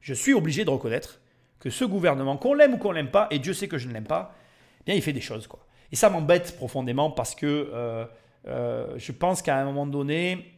Je 0.00 0.14
suis 0.14 0.32
obligé 0.32 0.64
de 0.64 0.70
reconnaître 0.70 1.20
que 1.58 1.70
ce 1.70 1.84
gouvernement, 1.84 2.36
qu'on 2.36 2.54
l'aime 2.54 2.74
ou 2.74 2.78
qu'on 2.78 2.92
l'aime 2.92 3.10
pas, 3.10 3.28
et 3.30 3.38
Dieu 3.38 3.52
sait 3.52 3.68
que 3.68 3.76
je 3.76 3.86
ne 3.86 3.92
l'aime 3.92 4.06
pas, 4.06 4.34
il 4.96 5.02
fait 5.02 5.12
des 5.12 5.20
choses. 5.20 5.46
Quoi. 5.46 5.60
Et 5.92 5.96
ça 5.96 6.10
m'embête 6.10 6.56
profondément 6.56 7.10
parce 7.10 7.34
que 7.34 7.70
euh, 7.72 8.04
euh, 8.46 8.94
je 8.96 9.12
pense 9.12 9.42
qu'à 9.42 9.56
un 9.56 9.64
moment 9.64 9.86
donné, 9.86 10.54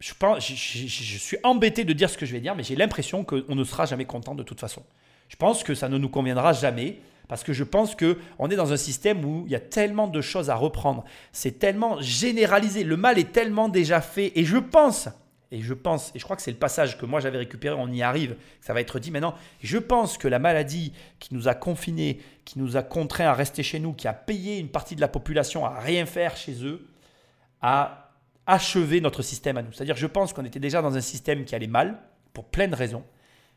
je, 0.00 0.14
pense, 0.14 0.46
je, 0.46 0.86
suis 1.18 1.38
embêté 1.42 1.84
de 1.84 1.92
dire 1.92 2.10
ce 2.10 2.18
que 2.18 2.26
je 2.26 2.32
vais 2.32 2.40
dire, 2.40 2.54
mais 2.54 2.62
j'ai 2.62 2.76
l'impression 2.76 3.24
qu'on 3.24 3.54
ne 3.54 3.64
sera 3.64 3.86
jamais 3.86 4.04
content 4.04 4.34
de 4.34 4.42
toute 4.42 4.60
façon. 4.60 4.84
Je 5.28 5.36
pense 5.36 5.62
que 5.62 5.74
ça 5.74 5.88
ne 5.88 5.98
nous 5.98 6.08
conviendra 6.08 6.52
jamais. 6.52 7.00
Parce 7.28 7.44
que 7.44 7.52
je 7.52 7.62
pense 7.62 7.94
qu'on 7.94 8.48
est 8.48 8.56
dans 8.56 8.72
un 8.72 8.78
système 8.78 9.22
où 9.22 9.44
il 9.44 9.52
y 9.52 9.54
a 9.54 9.60
tellement 9.60 10.08
de 10.08 10.22
choses 10.22 10.48
à 10.48 10.54
reprendre. 10.54 11.04
C'est 11.30 11.58
tellement 11.58 12.00
généralisé. 12.00 12.84
Le 12.84 12.96
mal 12.96 13.18
est 13.18 13.32
tellement 13.32 13.68
déjà 13.68 14.00
fait. 14.00 14.32
Et 14.34 14.46
je 14.46 14.56
pense, 14.56 15.10
et 15.50 15.62
je 15.62 15.72
pense, 15.72 16.12
et 16.14 16.18
je 16.18 16.24
crois 16.24 16.36
que 16.36 16.42
c'est 16.42 16.50
le 16.50 16.58
passage 16.58 16.98
que 16.98 17.06
moi 17.06 17.20
j'avais 17.20 17.38
récupéré, 17.38 17.74
on 17.78 17.88
y 17.88 18.02
arrive, 18.02 18.36
ça 18.60 18.74
va 18.74 18.80
être 18.80 18.98
dit 18.98 19.10
maintenant. 19.10 19.34
Je 19.62 19.78
pense 19.78 20.18
que 20.18 20.28
la 20.28 20.38
maladie 20.38 20.92
qui 21.18 21.34
nous 21.34 21.48
a 21.48 21.54
confinés, 21.54 22.20
qui 22.44 22.58
nous 22.58 22.76
a 22.76 22.82
contraints 22.82 23.28
à 23.28 23.34
rester 23.34 23.62
chez 23.62 23.78
nous, 23.78 23.94
qui 23.94 24.08
a 24.08 24.12
payé 24.12 24.58
une 24.58 24.68
partie 24.68 24.94
de 24.94 25.00
la 25.00 25.08
population 25.08 25.64
à 25.64 25.80
rien 25.80 26.04
faire 26.04 26.36
chez 26.36 26.64
eux, 26.64 26.86
a 27.62 28.10
achevé 28.46 29.00
notre 29.00 29.22
système 29.22 29.56
à 29.56 29.62
nous. 29.62 29.72
C'est-à-dire, 29.72 29.96
je 29.96 30.06
pense 30.06 30.32
qu'on 30.32 30.44
était 30.44 30.60
déjà 30.60 30.82
dans 30.82 30.96
un 30.96 31.00
système 31.00 31.44
qui 31.44 31.54
allait 31.54 31.66
mal, 31.66 31.98
pour 32.34 32.44
plein 32.44 32.68
de 32.68 32.74
raisons. 32.74 33.04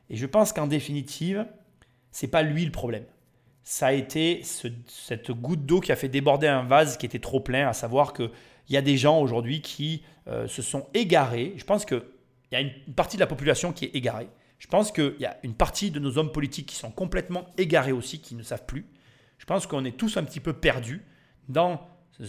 Et 0.09 0.15
je 0.15 0.25
pense 0.25 0.53
qu'en 0.53 0.67
définitive, 0.67 1.45
c'est 2.11 2.27
pas 2.27 2.41
lui 2.41 2.65
le 2.65 2.71
problème 2.71 3.05
ça 3.63 3.87
a 3.87 3.91
été 3.93 4.41
cette 4.43 5.31
goutte 5.31 5.65
d'eau 5.65 5.79
qui 5.79 5.91
a 5.91 5.95
fait 5.95 6.09
déborder 6.09 6.47
un 6.47 6.63
vase 6.63 6.97
qui 6.97 7.05
était 7.05 7.19
trop 7.19 7.39
plein, 7.39 7.67
à 7.67 7.73
savoir 7.73 8.13
qu'il 8.71 8.75
y 8.75 8.77
a 8.77 8.81
des 8.81 8.95
gens 8.95 9.19
aujourd'hui 9.19 9.61
qui 9.61 10.01
euh, 10.29 10.47
se 10.47 10.61
sont 10.61 10.87
égarés. 10.93 11.55
Je 11.57 11.65
pense 11.65 11.83
qu'il 11.83 12.01
y 12.53 12.55
a 12.55 12.61
une 12.61 12.71
partie 12.95 13.17
de 13.17 13.19
la 13.19 13.27
population 13.27 13.73
qui 13.73 13.83
est 13.83 13.89
égarée. 13.93 14.29
Je 14.59 14.67
pense 14.67 14.93
qu'il 14.93 15.15
y 15.19 15.25
a 15.25 15.37
une 15.43 15.55
partie 15.55 15.91
de 15.91 15.99
nos 15.99 16.17
hommes 16.17 16.31
politiques 16.31 16.67
qui 16.67 16.77
sont 16.77 16.89
complètement 16.89 17.47
égarés 17.57 17.91
aussi, 17.91 18.21
qui 18.21 18.33
ne 18.33 18.43
savent 18.43 18.65
plus. 18.65 18.85
Je 19.39 19.45
pense 19.45 19.67
qu'on 19.67 19.83
est 19.83 19.97
tous 19.97 20.15
un 20.15 20.23
petit 20.23 20.39
peu 20.39 20.53
perdus 20.53 21.03
dans 21.49 21.81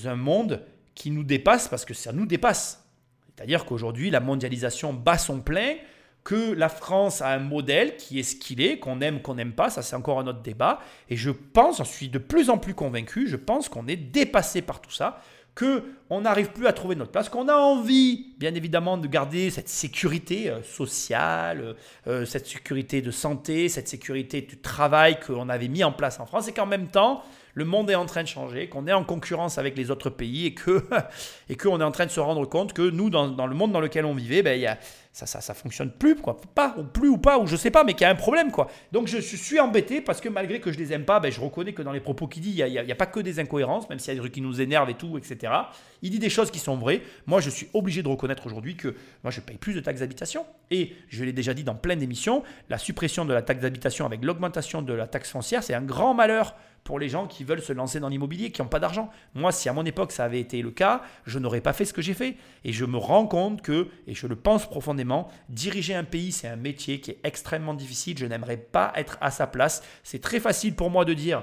un 0.04 0.16
monde 0.16 0.64
qui 0.96 1.12
nous 1.12 1.22
dépasse 1.22 1.68
parce 1.68 1.84
que 1.84 1.94
ça 1.94 2.12
nous 2.12 2.26
dépasse. 2.26 2.88
C'est-à-dire 3.36 3.64
qu'aujourd'hui, 3.64 4.10
la 4.10 4.18
mondialisation 4.18 4.92
bat 4.92 5.18
son 5.18 5.42
plein 5.42 5.76
que 6.24 6.52
la 6.54 6.68
France 6.68 7.22
a 7.22 7.28
un 7.28 7.38
modèle 7.38 7.96
qui 7.96 8.18
est 8.18 8.24
ce 8.24 8.34
qu'il 8.34 8.60
est, 8.60 8.80
qu'on 8.80 9.00
aime, 9.00 9.22
qu'on 9.22 9.34
n'aime 9.36 9.52
pas, 9.52 9.70
ça 9.70 9.82
c'est 9.82 9.94
encore 9.94 10.18
un 10.18 10.26
autre 10.26 10.42
débat. 10.42 10.80
Et 11.08 11.16
je 11.16 11.30
pense, 11.30 11.78
j'en 11.78 11.84
suis 11.84 12.08
de 12.08 12.18
plus 12.18 12.50
en 12.50 12.58
plus 12.58 12.74
convaincu, 12.74 13.28
je 13.28 13.36
pense 13.36 13.68
qu'on 13.68 13.86
est 13.86 13.96
dépassé 13.96 14.60
par 14.62 14.80
tout 14.80 14.90
ça, 14.90 15.20
que 15.54 15.82
on 16.10 16.22
n'arrive 16.22 16.52
plus 16.52 16.66
à 16.66 16.72
trouver 16.72 16.94
notre 16.94 17.10
place, 17.10 17.28
qu'on 17.28 17.48
a 17.48 17.54
envie, 17.54 18.34
bien 18.38 18.54
évidemment, 18.54 18.98
de 18.98 19.06
garder 19.06 19.50
cette 19.50 19.68
sécurité 19.68 20.50
euh, 20.50 20.62
sociale, 20.62 21.60
euh, 21.62 21.74
euh, 22.06 22.24
cette 22.26 22.46
sécurité 22.46 23.00
de 23.00 23.10
santé, 23.10 23.68
cette 23.68 23.88
sécurité 23.88 24.42
du 24.42 24.58
travail 24.58 25.18
qu'on 25.20 25.48
avait 25.48 25.68
mis 25.68 25.84
en 25.84 25.92
place 25.92 26.20
en 26.20 26.26
France, 26.26 26.48
et 26.48 26.52
qu'en 26.52 26.66
même 26.66 26.88
temps, 26.88 27.22
le 27.54 27.64
monde 27.64 27.90
est 27.90 27.94
en 27.94 28.06
train 28.06 28.22
de 28.22 28.28
changer, 28.28 28.68
qu'on 28.68 28.86
est 28.86 28.92
en 28.92 29.04
concurrence 29.04 29.56
avec 29.56 29.76
les 29.76 29.90
autres 29.90 30.10
pays, 30.10 30.46
et 30.46 30.54
que 30.54 30.84
et 31.48 31.56
qu'on 31.56 31.80
est 31.80 31.84
en 31.84 31.92
train 31.92 32.06
de 32.06 32.10
se 32.10 32.20
rendre 32.20 32.46
compte 32.46 32.74
que 32.74 32.82
nous, 32.82 33.08
dans, 33.08 33.28
dans 33.28 33.46
le 33.46 33.54
monde 33.54 33.72
dans 33.72 33.80
lequel 33.80 34.04
on 34.04 34.14
vivait, 34.14 34.42
ben, 34.42 34.58
il 34.58 34.62
y 34.62 34.66
a 34.66 34.78
ça, 35.12 35.26
ça, 35.26 35.42
ça 35.42 35.52
fonctionne 35.52 35.90
plus, 35.90 36.16
quoi. 36.16 36.38
Pas, 36.54 36.74
ou 36.78 36.84
plus 36.84 37.08
ou 37.08 37.18
pas, 37.18 37.38
ou 37.38 37.46
je 37.46 37.54
sais 37.56 37.70
pas, 37.70 37.84
mais 37.84 37.92
qu'il 37.92 38.02
y 38.02 38.04
a 38.06 38.10
un 38.10 38.14
problème, 38.14 38.50
quoi. 38.50 38.68
Donc 38.92 39.08
je, 39.08 39.18
suis 39.18 39.60
embêté 39.60 40.00
parce 40.00 40.22
que 40.22 40.30
malgré 40.30 40.58
que 40.58 40.72
je 40.72 40.78
les 40.78 40.92
aime 40.94 41.04
pas, 41.04 41.20
ben, 41.20 41.30
je 41.30 41.38
reconnais 41.38 41.74
que 41.74 41.82
dans 41.82 41.92
les 41.92 42.00
propos 42.00 42.26
qu'il 42.26 42.42
dit, 42.42 42.50
il 42.50 42.64
n'y 42.64 42.78
a, 42.78 42.84
a, 42.94 42.94
pas 42.94 43.06
que 43.06 43.20
des 43.20 43.38
incohérences, 43.38 43.88
même 43.90 43.98
s'il 43.98 44.08
y 44.08 44.12
a 44.12 44.14
des 44.14 44.20
trucs 44.20 44.32
qui 44.32 44.40
nous 44.40 44.62
énervent 44.62 44.88
et 44.88 44.94
tout, 44.94 45.18
etc. 45.18 45.52
Il 46.00 46.10
dit 46.10 46.18
des 46.18 46.30
choses 46.30 46.50
qui 46.50 46.58
sont 46.58 46.76
vraies. 46.76 47.02
Moi, 47.26 47.42
je 47.42 47.50
suis 47.50 47.68
obligé 47.74 48.02
de 48.02 48.08
reconnaître 48.08 48.46
aujourd'hui 48.46 48.74
que 48.74 48.96
moi, 49.22 49.30
je 49.30 49.40
paye 49.40 49.58
plus 49.58 49.74
de 49.74 49.80
taxes 49.80 50.00
d'habitation. 50.00 50.46
Et 50.70 50.94
je 51.08 51.24
l'ai 51.24 51.34
déjà 51.34 51.52
dit 51.52 51.64
dans 51.64 51.74
plein 51.74 51.96
d'émissions, 51.96 52.42
la 52.70 52.78
suppression 52.78 53.26
de 53.26 53.34
la 53.34 53.42
taxe 53.42 53.60
d'habitation 53.60 54.06
avec 54.06 54.24
l'augmentation 54.24 54.80
de 54.80 54.94
la 54.94 55.06
taxe 55.06 55.30
foncière, 55.30 55.62
c'est 55.62 55.74
un 55.74 55.82
grand 55.82 56.14
malheur 56.14 56.54
pour 56.84 56.98
les 56.98 57.08
gens 57.08 57.26
qui 57.26 57.44
veulent 57.44 57.62
se 57.62 57.72
lancer 57.72 58.00
dans 58.00 58.08
l'immobilier, 58.08 58.50
qui 58.50 58.60
n'ont 58.60 58.68
pas 58.68 58.80
d'argent. 58.80 59.10
Moi, 59.34 59.52
si 59.52 59.68
à 59.68 59.72
mon 59.72 59.84
époque 59.84 60.12
ça 60.12 60.24
avait 60.24 60.40
été 60.40 60.62
le 60.62 60.70
cas, 60.70 61.02
je 61.26 61.38
n'aurais 61.38 61.60
pas 61.60 61.72
fait 61.72 61.84
ce 61.84 61.92
que 61.92 62.02
j'ai 62.02 62.14
fait. 62.14 62.36
Et 62.64 62.72
je 62.72 62.84
me 62.84 62.96
rends 62.96 63.26
compte 63.26 63.62
que, 63.62 63.88
et 64.06 64.14
je 64.14 64.26
le 64.26 64.36
pense 64.36 64.68
profondément, 64.68 65.28
diriger 65.48 65.94
un 65.94 66.04
pays, 66.04 66.32
c'est 66.32 66.48
un 66.48 66.56
métier 66.56 67.00
qui 67.00 67.12
est 67.12 67.20
extrêmement 67.24 67.74
difficile. 67.74 68.18
Je 68.18 68.26
n'aimerais 68.26 68.56
pas 68.56 68.92
être 68.96 69.18
à 69.20 69.30
sa 69.30 69.46
place. 69.46 69.82
C'est 70.02 70.20
très 70.20 70.40
facile 70.40 70.74
pour 70.74 70.90
moi 70.90 71.04
de 71.04 71.14
dire, 71.14 71.42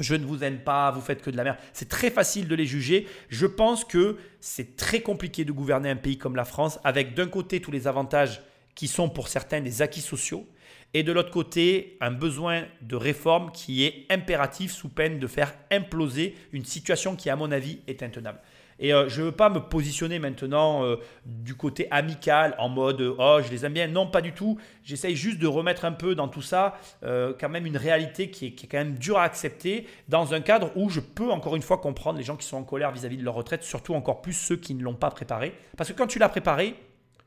je 0.00 0.14
ne 0.14 0.24
vous 0.24 0.44
aime 0.44 0.60
pas, 0.60 0.90
vous 0.90 1.00
faites 1.00 1.22
que 1.22 1.30
de 1.30 1.36
la 1.36 1.44
merde. 1.44 1.58
C'est 1.72 1.88
très 1.88 2.10
facile 2.10 2.48
de 2.48 2.54
les 2.54 2.66
juger. 2.66 3.06
Je 3.28 3.46
pense 3.46 3.84
que 3.84 4.16
c'est 4.40 4.76
très 4.76 5.00
compliqué 5.00 5.44
de 5.44 5.52
gouverner 5.52 5.90
un 5.90 5.96
pays 5.96 6.18
comme 6.18 6.36
la 6.36 6.44
France 6.44 6.78
avec 6.84 7.14
d'un 7.14 7.28
côté 7.28 7.60
tous 7.60 7.70
les 7.70 7.86
avantages 7.86 8.42
qui 8.74 8.86
sont 8.86 9.08
pour 9.08 9.28
certains 9.28 9.60
des 9.60 9.82
acquis 9.82 10.00
sociaux 10.00 10.46
et 10.94 11.02
de 11.02 11.12
l'autre 11.12 11.30
côté, 11.30 11.96
un 12.00 12.10
besoin 12.10 12.64
de 12.80 12.96
réforme 12.96 13.52
qui 13.52 13.84
est 13.84 14.06
impératif 14.10 14.72
sous 14.72 14.88
peine 14.88 15.18
de 15.18 15.26
faire 15.26 15.52
imploser 15.70 16.34
une 16.52 16.64
situation 16.64 17.14
qui, 17.14 17.28
à 17.28 17.36
mon 17.36 17.52
avis, 17.52 17.80
est 17.86 18.02
intenable. 18.02 18.40
Et 18.80 18.94
euh, 18.94 19.08
je 19.08 19.20
ne 19.20 19.26
veux 19.26 19.32
pas 19.32 19.50
me 19.50 19.58
positionner 19.58 20.18
maintenant 20.18 20.84
euh, 20.84 20.96
du 21.26 21.56
côté 21.56 21.88
amical, 21.90 22.54
en 22.58 22.68
mode 22.68 23.00
oh, 23.18 23.40
je 23.44 23.50
les 23.50 23.66
aime 23.66 23.72
bien. 23.72 23.88
Non, 23.88 24.06
pas 24.06 24.20
du 24.20 24.32
tout. 24.32 24.56
J'essaye 24.84 25.16
juste 25.16 25.38
de 25.40 25.46
remettre 25.46 25.84
un 25.84 25.92
peu 25.92 26.14
dans 26.14 26.28
tout 26.28 26.42
ça, 26.42 26.76
euh, 27.02 27.34
quand 27.38 27.48
même 27.48 27.66
une 27.66 27.76
réalité 27.76 28.30
qui 28.30 28.46
est, 28.46 28.66
quand 28.68 28.78
même 28.78 28.96
dure 28.96 29.18
à 29.18 29.24
accepter, 29.24 29.86
dans 30.08 30.32
un 30.32 30.40
cadre 30.40 30.70
où 30.76 30.88
je 30.90 31.00
peux 31.00 31.30
encore 31.30 31.56
une 31.56 31.62
fois 31.62 31.78
comprendre 31.78 32.18
les 32.18 32.24
gens 32.24 32.36
qui 32.36 32.46
sont 32.46 32.56
en 32.56 32.62
colère 32.62 32.92
vis-à-vis 32.92 33.16
-vis 33.16 33.20
de 33.20 33.24
leur 33.24 33.34
retraite, 33.34 33.62
surtout 33.62 33.94
encore 33.94 34.22
plus 34.22 34.32
ceux 34.32 34.56
qui 34.56 34.74
ne 34.74 34.82
l'ont 34.82 34.94
pas 34.94 35.10
préparé. 35.10 35.54
Parce 35.76 35.90
que 35.90 35.94
quand 35.94 36.06
tu 36.06 36.18
l'as 36.20 36.28
préparé, 36.28 36.74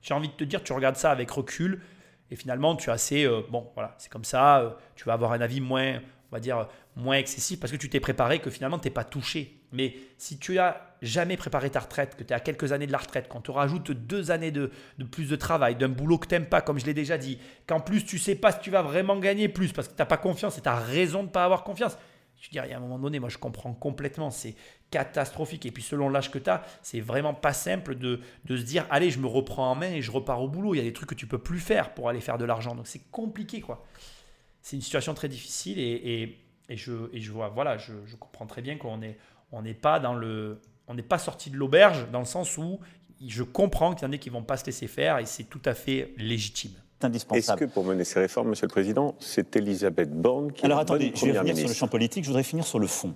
j'ai 0.02 0.14
envie 0.14 0.30
de 0.30 0.34
te 0.34 0.44
dire, 0.44 0.64
tu 0.64 0.74
regardes 0.74 0.96
ça 0.96 1.12
avec 1.12 1.30
recul, 1.30 1.82
et 2.32 2.36
finalement, 2.38 2.76
tu 2.78 2.90
as 2.90 2.94
assez, 2.94 3.26
euh, 3.26 3.42
bon, 3.50 3.70
voilà, 3.76 3.94
c'est 3.98 4.10
comme 4.10 4.24
ça, 4.24 4.62
euh, 4.62 4.70
tu 4.96 5.04
vas 5.04 5.14
avoir 5.14 5.34
un 5.34 5.42
avis 5.42 5.60
moins, 5.60 5.98
on 5.98 6.36
va 6.36 6.40
dire, 6.40 6.68
moins 6.96 7.18
excessif 7.18 7.60
parce 7.60 7.72
que 7.72 7.78
tu 7.78 7.90
t'es 7.90 8.00
préparé, 8.00 8.40
que 8.40 8.50
finalement, 8.50 8.80
tu 8.80 8.88
n'es 8.88 8.94
pas 8.94 9.04
touché. 9.04 9.62
Mais 9.74 9.96
si 10.18 10.38
tu 10.38 10.58
as 10.58 10.96
jamais 11.02 11.36
préparé 11.36 11.70
ta 11.70 11.82
retraite, 11.82 12.16
que 12.16 12.24
tu 12.24 12.32
es 12.32 12.36
à 12.36 12.40
quelques 12.40 12.72
années 12.72 12.88
de 12.88 12.92
la 12.92 12.98
retraite, 12.98 13.28
qu'on 13.28 13.42
te 13.42 13.52
rajoute 13.52 13.92
deux 13.92 14.32
années 14.32 14.52
de, 14.52 14.72
plus 15.12 15.30
de 15.30 15.36
travail, 15.36 15.76
d'un 15.76 15.90
boulot 15.90 16.18
que 16.18 16.28
tu 16.28 16.36
n'aimes 16.36 16.48
pas, 16.48 16.62
comme 16.62 16.80
je 16.80 16.86
l'ai 16.86 16.94
déjà 16.94 17.18
dit, 17.18 17.38
qu'en 17.68 17.80
plus 17.80 18.06
tu 18.06 18.18
sais 18.18 18.36
pas 18.36 18.52
si 18.52 18.60
tu 18.60 18.70
vas 18.70 18.82
vraiment 18.82 19.18
gagner 19.18 19.48
plus 19.48 19.72
parce 19.72 19.88
que 19.88 19.94
tu 19.94 20.02
n'as 20.02 20.06
pas 20.06 20.18
confiance 20.18 20.58
et 20.58 20.62
tu 20.62 20.70
as 20.70 20.76
raison 20.76 21.24
de 21.24 21.30
pas 21.30 21.46
avoir 21.46 21.64
confiance. 21.64 21.98
Je 22.38 22.48
veux 22.48 22.52
dire, 22.52 22.66
il 22.66 22.72
y 22.72 22.74
a 22.74 22.78
un 22.78 22.82
moment 22.82 23.00
donné, 23.00 23.20
moi 23.20 23.30
je 23.30 23.38
comprends 23.38 23.74
complètement, 23.74 24.30
c'est 24.30 24.56
catastrophique. 24.92 25.66
Et 25.66 25.72
puis 25.72 25.82
selon 25.82 26.10
l'âge 26.10 26.30
que 26.30 26.38
tu 26.38 26.50
as, 26.50 26.64
c'est 26.84 27.00
vraiment 27.00 27.34
pas 27.34 27.54
simple 27.54 27.96
de, 27.96 28.20
de, 28.46 28.58
se 28.58 28.64
dire, 28.64 28.86
allez, 28.92 29.10
je 29.10 29.20
me 29.20 29.28
reprends 29.28 29.72
en 29.72 29.76
main 29.76 29.92
et 29.92 30.02
je 30.02 30.12
repars 30.12 30.42
au 30.42 30.48
boulot. 30.48 30.76
Il 30.76 30.78
y 30.78 30.82
a 30.82 30.84
des 30.84 30.94
trucs 30.94 31.10
que 31.10 31.16
tu 31.16 31.26
peux 31.26 31.40
plus 31.40 31.60
faire 31.60 31.94
pour 31.94 32.10
aller 32.10 32.22
faire 32.22 32.38
de 32.38 32.46
l'argent. 32.46 32.76
Donc 32.76 32.88
c'est 32.88 33.10
compliqué, 33.12 33.62
quoi. 33.62 33.86
C'est 34.62 34.76
une 34.76 34.82
situation 34.84 35.16
très 35.16 35.28
difficile 35.28 35.80
et, 35.80 36.38
et, 36.70 36.78
je, 36.78 37.10
et 37.14 37.20
je 37.20 37.32
vois, 37.32 37.50
voilà, 37.50 37.78
je, 37.78 37.94
je 38.06 38.16
comprends 38.16 38.46
très 38.46 38.62
bien 38.62 38.78
qu'on 38.78 38.98
n'est 38.98 39.18
on 39.52 39.62
n'est 39.62 39.74
pas 39.74 40.00
dans 40.00 40.14
le... 40.14 40.62
On 40.88 40.94
n'est 40.94 41.02
pas 41.04 41.20
sorti 41.20 41.50
de 41.50 41.56
l'auberge 41.56 42.08
dans 42.12 42.20
le 42.20 42.26
sens 42.26 42.58
où 42.58 42.80
je 43.26 43.44
comprends 43.44 43.94
qu'il 43.94 44.06
y 44.06 44.10
en 44.10 44.14
a 44.14 44.18
qui 44.18 44.30
vont 44.30 44.44
pas 44.44 44.58
se 44.58 44.66
laisser 44.66 44.88
faire 44.88 45.20
et 45.20 45.26
c'est 45.26 45.44
tout 45.44 45.62
à 45.64 45.74
fait 45.74 46.14
légitime. 46.18 46.72
Est-ce 47.34 47.54
que 47.54 47.66
pour 47.66 47.86
mener 47.86 48.04
ces 48.04 48.20
réformes, 48.20 48.50
Monsieur 48.50 48.68
le 48.68 48.72
Président, 48.72 49.16
c'est 49.20 49.56
Elisabeth 49.56 50.12
Borne 50.12 50.52
qui 50.52 50.66
Alors 50.66 50.80
attendez, 50.80 51.14
je 51.16 51.26
vais 51.26 51.38
revenir 51.38 51.58
sur 51.58 51.68
le 51.68 51.74
champ 51.74 51.88
politique, 51.88 52.24
je 52.24 52.30
voudrais 52.30 52.44
finir 52.44 52.66
sur 52.66 52.78
le 52.78 52.88
fond, 52.88 53.14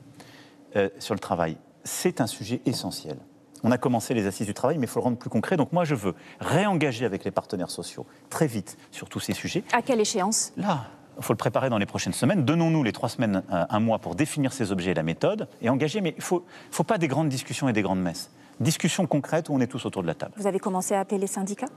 euh, 0.75 0.89
sur 0.99 1.13
le 1.13 1.19
travail. 1.19 1.57
C'est 1.85 2.19
un 2.19 2.27
sujet 2.27 2.61
essentiel. 2.65 3.17
On 3.63 3.71
a 3.71 3.77
commencé 3.77 4.13
les 4.13 4.27
assises 4.27 4.45
du 4.45 4.53
travail, 4.53 4.77
mais 4.77 4.85
il 4.85 4.89
faut 4.89 4.99
le 4.99 5.05
rendre 5.05 5.17
plus 5.17 5.29
concret. 5.29 5.55
Donc 5.55 5.71
moi, 5.71 5.85
je 5.85 5.95
veux 5.95 6.13
réengager 6.39 7.05
avec 7.05 7.23
les 7.23 7.31
partenaires 7.31 7.71
sociaux 7.71 8.05
très 8.29 8.47
vite 8.47 8.77
sur 8.91 9.07
tous 9.07 9.19
ces 9.19 9.33
sujets. 9.33 9.63
À 9.71 9.81
quelle 9.81 10.01
échéance? 10.01 10.51
Là, 10.57 10.87
il 11.17 11.23
faut 11.23 11.33
le 11.33 11.37
préparer 11.37 11.69
dans 11.69 11.77
les 11.77 11.85
prochaines 11.85 12.13
semaines. 12.13 12.43
Donnons-nous 12.43 12.83
les 12.83 12.91
trois 12.91 13.09
semaines, 13.09 13.43
euh, 13.51 13.65
un 13.69 13.79
mois 13.79 13.99
pour 13.99 14.15
définir 14.15 14.51
ces 14.51 14.71
objets 14.71 14.91
et 14.91 14.93
la 14.93 15.03
méthode 15.03 15.47
et 15.61 15.69
engager. 15.69 16.01
Mais 16.01 16.09
il 16.09 16.17
ne 16.17 16.21
faut, 16.21 16.45
faut 16.71 16.83
pas 16.83 16.97
des 16.97 17.07
grandes 17.07 17.29
discussions 17.29 17.69
et 17.69 17.73
des 17.73 17.81
grandes 17.81 18.01
messes. 18.01 18.29
Discussions 18.59 19.07
concrètes 19.07 19.49
où 19.49 19.53
on 19.53 19.59
est 19.61 19.67
tous 19.67 19.85
autour 19.85 20.01
de 20.01 20.07
la 20.07 20.15
table. 20.15 20.33
Vous 20.37 20.47
avez 20.47 20.59
commencé 20.59 20.93
à 20.93 20.99
appeler 20.99 21.19
les 21.19 21.27
syndicats? 21.27 21.69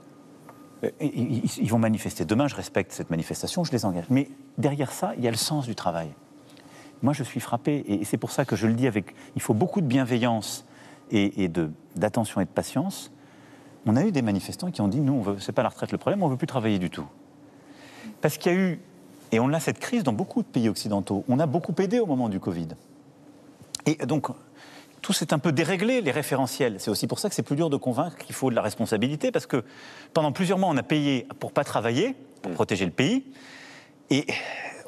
Ils 1.01 1.69
vont 1.69 1.79
manifester. 1.79 2.23
Demain, 2.23 2.47
je 2.47 2.55
respecte 2.55 2.93
cette 2.93 3.09
manifestation, 3.09 3.63
je 3.63 3.71
les 3.71 3.83
engage. 3.83 4.05
Mais 4.09 4.29
derrière 4.57 4.91
ça, 4.91 5.13
il 5.17 5.23
y 5.23 5.27
a 5.27 5.31
le 5.31 5.37
sens 5.37 5.65
du 5.65 5.75
travail. 5.75 6.09
Moi, 7.01 7.13
je 7.13 7.23
suis 7.23 7.39
frappé, 7.39 7.83
et 7.87 8.03
c'est 8.03 8.17
pour 8.17 8.31
ça 8.31 8.45
que 8.45 8.55
je 8.55 8.67
le 8.67 8.73
dis 8.73 8.87
avec. 8.87 9.15
Il 9.35 9.41
faut 9.41 9.53
beaucoup 9.53 9.81
de 9.81 9.85
bienveillance 9.85 10.65
et, 11.11 11.49
d'attention 11.95 12.41
et 12.41 12.45
de 12.45 12.49
patience. 12.49 13.11
On 13.85 13.95
a 13.95 14.03
eu 14.03 14.11
des 14.11 14.21
manifestants 14.21 14.71
qui 14.71 14.81
ont 14.81 14.87
dit 14.87 14.99
nous, 14.99 15.23
ce 15.39 15.49
n'est 15.49 15.55
pas 15.55 15.63
la 15.63 15.69
retraite 15.69 15.91
le 15.91 15.97
problème, 15.97 16.21
on 16.21 16.27
ne 16.27 16.31
veut 16.31 16.37
plus 16.37 16.47
travailler 16.47 16.79
du 16.79 16.89
tout. 16.89 17.07
Parce 18.21 18.37
qu'il 18.37 18.51
y 18.51 18.55
a 18.55 18.57
eu, 18.57 18.79
et 19.31 19.39
on 19.39 19.53
a 19.53 19.59
cette 19.59 19.79
crise 19.79 20.03
dans 20.03 20.13
beaucoup 20.13 20.43
de 20.43 20.47
pays 20.47 20.67
occidentaux, 20.67 21.23
on 21.27 21.39
a 21.39 21.45
beaucoup 21.45 21.73
aidé 21.79 21.99
au 21.99 22.05
moment 22.05 22.29
du 22.29 22.39
Covid. 22.39 22.69
Et 23.85 23.95
donc, 24.05 24.27
tout 25.01 25.13
s'est 25.13 25.33
un 25.33 25.39
peu 25.39 25.51
déréglé, 25.51 26.01
les 26.01 26.11
référentiels. 26.11 26.75
C'est 26.79 26.91
aussi 26.91 27.07
pour 27.07 27.19
ça 27.19 27.29
que 27.29 27.35
c'est 27.35 27.43
plus 27.43 27.55
dur 27.55 27.69
de 27.69 27.77
convaincre 27.77 28.17
qu'il 28.17 28.35
faut 28.35 28.49
de 28.49 28.55
la 28.55 28.61
responsabilité, 28.61 29.31
parce 29.31 29.45
que 29.45 29.63
pendant 30.13 30.31
plusieurs 30.31 30.57
mois, 30.57 30.69
on 30.69 30.77
a 30.77 30.83
payé 30.83 31.27
pour 31.39 31.53
pas 31.53 31.63
travailler, 31.63 32.15
pour 32.41 32.51
mm. 32.51 32.55
protéger 32.55 32.85
le 32.85 32.91
pays, 32.91 33.23
et 34.09 34.25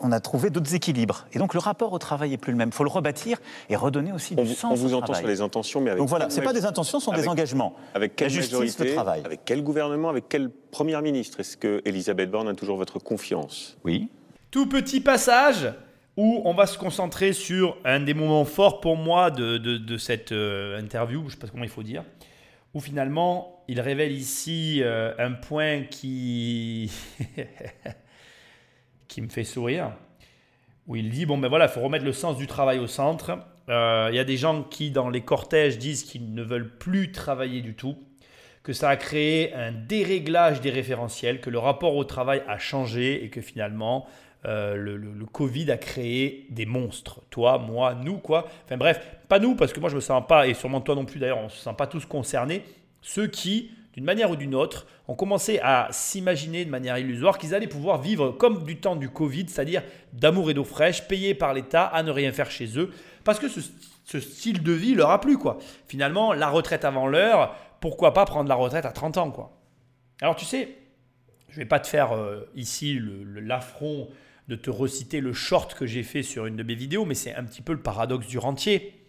on 0.01 0.11
a 0.11 0.19
trouvé 0.19 0.49
d'autres 0.49 0.73
équilibres. 0.73 1.27
Et 1.33 1.39
donc 1.39 1.53
le 1.53 1.59
rapport 1.59 1.93
au 1.93 1.99
travail 1.99 2.33
est 2.33 2.37
plus 2.37 2.51
le 2.51 2.57
même. 2.57 2.69
Il 2.69 2.75
faut 2.75 2.83
le 2.83 2.89
rebâtir 2.89 3.37
et 3.69 3.75
redonner 3.75 4.11
aussi 4.11 4.35
du 4.35 4.47
sens. 4.47 4.71
On 4.71 4.75
vous 4.75 4.93
entend 4.93 5.13
sur 5.13 5.27
les 5.27 5.41
intentions, 5.41 5.81
mais 5.81 5.91
avec 5.91 5.99
donc 5.99 6.09
voilà, 6.09 6.29
c'est 6.29 6.41
pas 6.41 6.53
des 6.53 6.65
intentions, 6.65 6.99
ce 6.99 7.05
sont 7.05 7.13
des 7.13 7.27
engagements. 7.27 7.75
Avec 7.93 8.15
quelle 8.15 8.29
la 8.29 8.33
justice, 8.33 8.79
le 8.79 8.93
travail. 8.93 9.21
Avec 9.23 9.41
quel 9.45 9.63
gouvernement, 9.63 10.09
avec 10.09 10.27
quelle 10.27 10.49
première 10.49 11.01
ministre 11.01 11.39
Est-ce 11.39 11.57
que 11.57 11.81
Elisabeth 11.85 12.29
Borne 12.31 12.47
a 12.47 12.53
toujours 12.53 12.77
votre 12.77 12.99
confiance 12.99 13.77
Oui. 13.83 14.09
Tout 14.49 14.67
petit 14.67 14.99
passage 14.99 15.71
où 16.17 16.41
on 16.43 16.53
va 16.53 16.65
se 16.65 16.77
concentrer 16.77 17.31
sur 17.31 17.77
un 17.85 18.01
des 18.01 18.13
moments 18.13 18.45
forts 18.45 18.81
pour 18.81 18.97
moi 18.97 19.31
de, 19.31 19.97
cette 19.97 20.31
euh, 20.31 20.79
interview, 20.79 21.21
je 21.21 21.25
ne 21.25 21.31
sais 21.31 21.37
pas 21.37 21.47
comment 21.47 21.63
il 21.63 21.69
faut 21.69 21.83
dire, 21.83 22.03
où 22.73 22.81
finalement 22.81 23.63
il 23.67 23.79
révèle 23.79 24.11
ici 24.11 24.81
euh, 24.81 25.13
un 25.17 25.31
point 25.31 25.83
qui, 25.83 26.91
qui 29.11 29.21
me 29.21 29.27
fait 29.29 29.43
sourire. 29.43 29.91
où 30.87 30.95
il 30.95 31.09
dit 31.09 31.25
bon 31.25 31.37
ben 31.37 31.47
voilà, 31.49 31.65
il 31.65 31.71
faut 31.71 31.81
remettre 31.81 32.05
le 32.05 32.13
sens 32.13 32.37
du 32.37 32.47
travail 32.47 32.79
au 32.79 32.87
centre. 32.87 33.37
Euh, 33.69 34.07
Il 34.11 34.15
y 34.15 34.19
a 34.19 34.23
des 34.23 34.37
gens 34.37 34.63
qui 34.63 34.89
dans 34.89 35.09
les 35.09 35.21
cortèges 35.21 35.77
disent 35.77 36.03
qu'ils 36.03 36.33
ne 36.33 36.41
veulent 36.41 36.69
plus 36.77 37.11
travailler 37.11 37.61
du 37.61 37.75
tout, 37.75 37.97
que 38.63 38.73
ça 38.73 38.89
a 38.89 38.95
créé 38.95 39.53
un 39.53 39.71
déréglage 39.73 40.61
des 40.61 40.69
référentiels, 40.71 41.41
que 41.41 41.49
le 41.49 41.59
rapport 41.59 41.95
au 41.95 42.03
travail 42.03 42.41
a 42.47 42.57
changé 42.57 43.23
et 43.23 43.29
que 43.29 43.41
finalement 43.41 44.07
euh, 44.45 44.75
le, 44.75 44.97
le- 44.97 45.13
le 45.13 45.25
Covid 45.25 45.69
a 45.71 45.77
créé 45.77 46.47
des 46.49 46.65
monstres. 46.65 47.21
Toi, 47.29 47.59
moi, 47.59 47.93
nous, 47.93 48.17
quoi. 48.17 48.47
Enfin 48.65 48.77
bref, 48.77 48.99
pas 49.27 49.37
nous, 49.39 49.55
parce 49.55 49.71
que 49.73 49.79
moi 49.79 49.89
je 49.89 49.95
me 49.95 50.01
sens 50.01 50.23
pas, 50.27 50.47
et 50.47 50.53
sûrement 50.55 50.81
toi 50.81 50.95
non 50.95 51.05
plus 51.05 51.19
d'ailleurs, 51.19 51.37
on 51.39 51.49
se 51.49 51.61
sent 51.61 51.75
pas 51.77 51.85
tous 51.85 52.05
concernés. 52.05 52.63
Ceux 53.03 53.27
qui, 53.27 53.71
d'une 53.93 54.03
manière 54.03 54.31
ou 54.31 54.35
d'une 54.35 54.55
autre, 54.55 54.87
ont 55.07 55.15
commencé 55.15 55.59
à 55.59 55.89
s'imaginer 55.91 56.63
de 56.65 56.69
manière 56.69 56.97
illusoire 56.97 57.37
qu'ils 57.37 57.53
allaient 57.53 57.67
pouvoir 57.67 58.01
vivre 58.01 58.31
comme 58.31 58.63
du 58.63 58.77
temps 58.77 58.95
du 58.95 59.09
Covid, 59.09 59.45
c'est-à-dire 59.47 59.83
d'amour 60.13 60.49
et 60.49 60.53
d'eau 60.53 60.63
fraîche, 60.63 61.07
payés 61.07 61.33
par 61.33 61.53
l'État 61.53 61.85
à 61.85 62.03
ne 62.03 62.11
rien 62.11 62.31
faire 62.31 62.49
chez 62.49 62.77
eux, 62.77 62.91
parce 63.23 63.39
que 63.39 63.47
ce, 63.49 64.19
style 64.19 64.63
de 64.63 64.71
vie 64.71 64.93
leur 64.93 65.09
a 65.09 65.21
plu, 65.21 65.37
quoi. 65.37 65.57
Finalement, 65.87 66.33
la 66.33 66.49
retraite 66.49 66.85
avant 66.85 67.07
l'heure, 67.07 67.55
pourquoi 67.79 68.13
pas 68.13 68.25
prendre 68.25 68.49
la 68.49 68.55
retraite 68.55 68.85
à 68.85 68.91
30 68.91 69.17
ans, 69.17 69.31
quoi. 69.31 69.57
Alors 70.21 70.35
tu 70.35 70.45
sais, 70.45 70.77
je 71.49 71.57
vais 71.57 71.65
pas 71.65 71.79
te 71.79 71.87
faire 71.87 72.13
euh, 72.13 72.49
ici 72.55 72.99
l'affront 73.35 74.09
de 74.47 74.55
te 74.55 74.69
reciter 74.69 75.21
le 75.21 75.33
short 75.33 75.73
que 75.73 75.85
j'ai 75.85 76.03
fait 76.03 76.23
sur 76.23 76.45
une 76.45 76.55
de 76.55 76.63
mes 76.63 76.75
vidéos, 76.75 77.05
mais 77.05 77.15
c'est 77.15 77.33
un 77.35 77.43
petit 77.43 77.61
peu 77.61 77.73
le 77.73 77.81
paradoxe 77.81 78.27
du 78.27 78.37
rentier. 78.37 79.00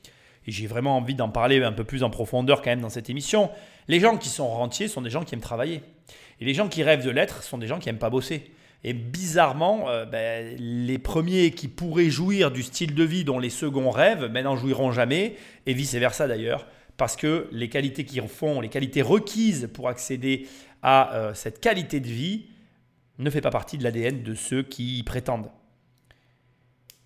Et 0.46 0.52
j'ai 0.52 0.66
vraiment 0.66 0.96
envie 0.96 1.14
d'en 1.14 1.28
parler 1.28 1.62
un 1.62 1.72
peu 1.72 1.84
plus 1.84 2.02
en 2.02 2.10
profondeur 2.10 2.62
quand 2.62 2.70
même 2.70 2.80
dans 2.80 2.88
cette 2.88 3.10
émission. 3.10 3.50
Les 3.88 4.00
gens 4.00 4.16
qui 4.16 4.28
sont 4.28 4.48
rentiers 4.48 4.88
sont 4.88 5.02
des 5.02 5.10
gens 5.10 5.22
qui 5.22 5.34
aiment 5.34 5.40
travailler. 5.40 5.82
Et 6.40 6.44
les 6.44 6.54
gens 6.54 6.68
qui 6.68 6.82
rêvent 6.82 7.04
de 7.04 7.10
l'être 7.10 7.42
sont 7.42 7.58
des 7.58 7.66
gens 7.66 7.78
qui 7.78 7.88
aiment 7.88 7.98
pas 7.98 8.10
bosser. 8.10 8.50
Et 8.84 8.94
bizarrement, 8.94 9.88
euh, 9.88 10.04
ben, 10.04 10.56
les 10.58 10.98
premiers 10.98 11.52
qui 11.52 11.68
pourraient 11.68 12.10
jouir 12.10 12.50
du 12.50 12.62
style 12.62 12.94
de 12.94 13.04
vie 13.04 13.24
dont 13.24 13.38
les 13.38 13.50
seconds 13.50 13.90
rêvent, 13.90 14.26
ben, 14.26 14.42
n'en 14.42 14.56
jouiront 14.56 14.90
jamais, 14.90 15.36
et 15.66 15.72
vice-versa 15.72 16.26
d'ailleurs, 16.26 16.66
parce 16.96 17.14
que 17.14 17.48
les 17.52 17.68
qualités 17.68 18.04
qui 18.04 18.20
en 18.20 18.26
font, 18.26 18.60
les 18.60 18.68
qualités 18.68 19.02
requises 19.02 19.70
pour 19.72 19.88
accéder 19.88 20.48
à 20.82 21.14
euh, 21.14 21.34
cette 21.34 21.60
qualité 21.60 22.00
de 22.00 22.08
vie, 22.08 22.46
ne 23.18 23.30
fait 23.30 23.40
pas 23.40 23.50
partie 23.50 23.78
de 23.78 23.84
l'ADN 23.84 24.22
de 24.22 24.34
ceux 24.34 24.62
qui 24.64 24.98
y 24.98 25.02
prétendent. 25.04 25.48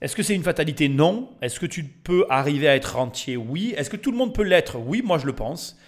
Est-ce 0.01 0.15
que 0.15 0.23
c'est 0.23 0.35
une 0.35 0.43
fatalité? 0.43 0.89
Non. 0.89 1.31
Est-ce 1.41 1.59
que 1.59 1.67
tu 1.67 1.85
peux 1.85 2.27
arriver 2.29 2.69
à 2.69 2.77
être 2.77 2.97
rentier 2.97 3.37
Oui. 3.37 3.75
Est-ce 3.77 3.89
que 3.89 3.97
tout 3.97 4.11
le 4.11 4.19
monde 4.19 4.35
peut 4.35 4.43
l'être? 4.43 4.79
Oui, 4.79 5.03
moi 5.03 5.19
je 5.19 5.27
le 5.27 5.35
pense. 5.35 5.79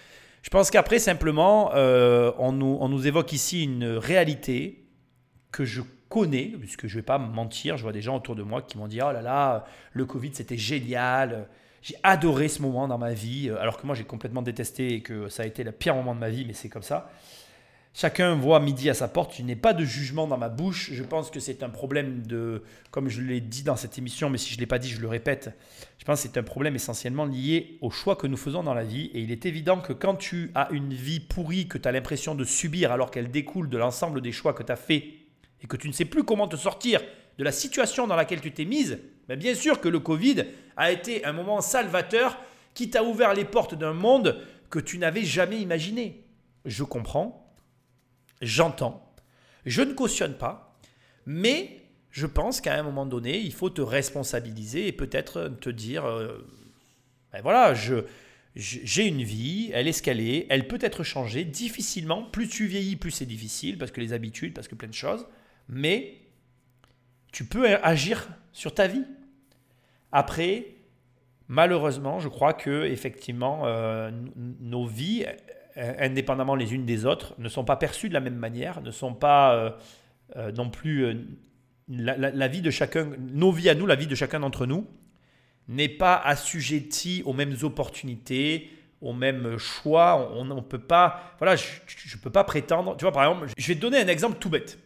Je 0.42 0.50
pense 0.50 0.70
qu'après, 0.70 0.98
simplement, 0.98 1.72
euh, 1.74 2.32
on, 2.38 2.52
nous, 2.52 2.78
on 2.80 2.88
nous 2.88 3.06
évoque 3.06 3.32
ici 3.32 3.64
une 3.64 3.84
réalité 3.84 4.86
que 5.52 5.64
je 5.64 5.82
connais, 6.08 6.52
puisque 6.58 6.86
je 6.86 6.94
ne 6.96 7.00
vais 7.00 7.04
pas 7.04 7.18
me 7.18 7.26
mentir, 7.32 7.76
je 7.76 7.82
vois 7.82 7.92
des 7.92 8.00
gens 8.00 8.16
autour 8.16 8.34
de 8.34 8.42
moi 8.42 8.62
qui 8.62 8.78
m'ont 8.78 8.88
dit, 8.88 9.00
oh 9.02 9.12
là 9.12 9.20
là, 9.20 9.66
le 9.92 10.04
Covid 10.06 10.30
c'était 10.32 10.56
génial, 10.56 11.48
j'ai 11.82 11.96
adoré 12.02 12.48
ce 12.48 12.62
moment 12.62 12.88
dans 12.88 12.98
ma 12.98 13.12
vie, 13.12 13.50
alors 13.60 13.78
que 13.78 13.86
moi 13.86 13.94
j'ai 13.94 14.04
complètement 14.04 14.42
détesté 14.42 14.94
et 14.94 15.02
que 15.02 15.28
ça 15.28 15.42
a 15.42 15.46
été 15.46 15.64
le 15.64 15.72
pire 15.72 15.94
moment 15.94 16.14
de 16.14 16.20
ma 16.20 16.30
vie, 16.30 16.44
mais 16.46 16.54
c'est 16.54 16.68
comme 16.68 16.82
ça. 16.82 17.10
Chacun 17.94 18.36
voit 18.36 18.60
midi 18.60 18.88
à 18.90 18.94
sa 18.94 19.08
porte. 19.08 19.34
Je 19.36 19.42
n'ai 19.42 19.56
pas 19.56 19.72
de 19.72 19.84
jugement 19.84 20.26
dans 20.26 20.38
ma 20.38 20.48
bouche. 20.48 20.90
Je 20.92 21.02
pense 21.02 21.30
que 21.30 21.40
c'est 21.40 21.62
un 21.62 21.68
problème 21.68 22.24
de, 22.26 22.62
comme 22.90 23.08
je 23.08 23.20
l'ai 23.20 23.40
dit 23.40 23.62
dans 23.62 23.76
cette 23.76 23.98
émission, 23.98 24.30
mais 24.30 24.38
si 24.38 24.50
je 24.50 24.56
ne 24.56 24.60
l'ai 24.60 24.66
pas 24.66 24.78
dit, 24.78 24.88
je 24.88 25.00
le 25.00 25.08
répète. 25.08 25.50
Je 25.98 26.04
pense 26.04 26.22
que 26.22 26.28
c'est 26.28 26.38
un 26.38 26.44
problème 26.44 26.76
essentiellement 26.76 27.24
lié 27.24 27.78
au 27.80 27.90
choix 27.90 28.14
que 28.14 28.26
nous 28.26 28.36
faisons 28.36 28.62
dans 28.62 28.74
la 28.74 28.84
vie. 28.84 29.10
Et 29.14 29.20
il 29.20 29.32
est 29.32 29.46
évident 29.46 29.80
que 29.80 29.92
quand 29.92 30.14
tu 30.14 30.52
as 30.54 30.68
une 30.70 30.94
vie 30.94 31.20
pourrie 31.20 31.66
que 31.66 31.78
tu 31.78 31.88
as 31.88 31.92
l'impression 31.92 32.34
de 32.34 32.44
subir 32.44 32.92
alors 32.92 33.10
qu'elle 33.10 33.30
découle 33.30 33.68
de 33.68 33.78
l'ensemble 33.78 34.20
des 34.20 34.32
choix 34.32 34.52
que 34.52 34.62
tu 34.62 34.72
as 34.72 34.76
faits 34.76 35.02
et 35.60 35.66
que 35.66 35.76
tu 35.76 35.88
ne 35.88 35.92
sais 35.92 36.04
plus 36.04 36.22
comment 36.22 36.46
te 36.46 36.56
sortir 36.56 37.00
de 37.38 37.44
la 37.44 37.52
situation 37.52 38.06
dans 38.06 38.16
laquelle 38.16 38.40
tu 38.40 38.52
t'es 38.52 38.64
mise, 38.64 38.98
ben 39.28 39.38
bien 39.38 39.54
sûr 39.54 39.80
que 39.80 39.88
le 39.88 40.00
Covid 40.00 40.44
a 40.76 40.90
été 40.90 41.24
un 41.24 41.32
moment 41.32 41.60
salvateur 41.60 42.38
qui 42.74 42.90
t'a 42.90 43.02
ouvert 43.02 43.34
les 43.34 43.44
portes 43.44 43.74
d'un 43.74 43.92
monde 43.92 44.40
que 44.70 44.78
tu 44.78 44.98
n'avais 44.98 45.24
jamais 45.24 45.60
imaginé. 45.60 46.24
Je 46.64 46.84
comprends, 46.84 47.47
j'entends, 48.40 49.14
je 49.66 49.82
ne 49.82 49.92
cautionne 49.92 50.34
pas, 50.34 50.78
mais 51.26 51.82
je 52.10 52.26
pense 52.26 52.60
qu'à 52.60 52.78
un 52.78 52.82
moment 52.82 53.06
donné, 53.06 53.38
il 53.38 53.52
faut 53.52 53.70
te 53.70 53.82
responsabiliser 53.82 54.88
et 54.88 54.92
peut-être 54.92 55.48
te 55.60 55.70
dire, 55.70 56.04
euh, 56.04 56.38
ben 57.32 57.42
voilà, 57.42 57.74
j'ai 58.54 59.06
une 59.06 59.22
vie, 59.22 59.70
elle 59.72 59.86
est 59.86 59.92
ce 59.92 60.02
qu'elle 60.02 60.20
est, 60.20 60.46
elle 60.48 60.66
peut 60.66 60.78
être 60.80 61.02
changée 61.02 61.44
difficilement. 61.44 62.24
Plus 62.24 62.48
tu 62.48 62.66
vieillis, 62.66 62.96
plus 62.96 63.10
c'est 63.10 63.26
difficile 63.26 63.78
parce 63.78 63.90
que 63.90 64.00
les 64.00 64.12
habitudes, 64.12 64.54
parce 64.54 64.68
que 64.68 64.74
plein 64.74 64.88
de 64.88 64.94
choses. 64.94 65.26
Mais 65.68 66.16
tu 67.30 67.44
peux 67.44 67.66
agir 67.76 68.28
sur 68.52 68.74
ta 68.74 68.86
vie. 68.86 69.04
Après, 70.10 70.66
malheureusement, 71.46 72.20
je 72.20 72.28
crois 72.28 72.54
que 72.54 72.84
effectivement, 72.84 73.66
euh, 73.66 74.10
nos 74.36 74.86
vies, 74.86 75.24
euh, 75.26 75.32
indépendamment 75.78 76.54
les 76.54 76.74
unes 76.74 76.84
des 76.84 77.06
autres, 77.06 77.34
ne 77.38 77.48
sont 77.48 77.64
pas 77.64 77.76
perçues 77.76 78.08
de 78.08 78.14
la 78.14 78.20
même 78.20 78.36
manière, 78.36 78.80
ne 78.82 78.90
sont 78.90 79.14
pas 79.14 79.54
euh, 79.54 79.70
euh, 80.36 80.52
non 80.52 80.70
plus 80.70 81.04
euh, 81.04 81.14
la, 81.88 82.48
vie 82.48 82.60
de 82.60 82.70
chacun, 82.70 83.10
nos 83.18 83.52
vies 83.52 83.70
à 83.70 83.74
nous, 83.74 83.86
la 83.86 83.94
vie 83.94 84.06
de 84.06 84.14
chacun 84.14 84.40
d'entre 84.40 84.66
nous, 84.66 84.86
n'est 85.68 85.88
pas 85.88 86.16
assujettie 86.16 87.22
aux 87.24 87.32
mêmes 87.32 87.56
opportunités, 87.62 88.70
aux 89.00 89.12
mêmes 89.12 89.56
choix. 89.58 90.32
On 90.34 90.44
ne 90.44 90.60
peut 90.60 90.78
pas, 90.78 91.34
voilà, 91.38 91.56
je 91.56 91.64
ne 92.16 92.20
peux 92.20 92.30
pas 92.30 92.44
prétendre. 92.44 92.96
Tu 92.96 93.04
vois, 93.04 93.12
par 93.12 93.24
exemple, 93.24 93.52
je 93.56 93.66
vais 93.66 93.74
te 93.74 93.80
donner 93.80 93.98
un 93.98 94.08
exemple 94.08 94.38
tout 94.38 94.50
bête. 94.50 94.78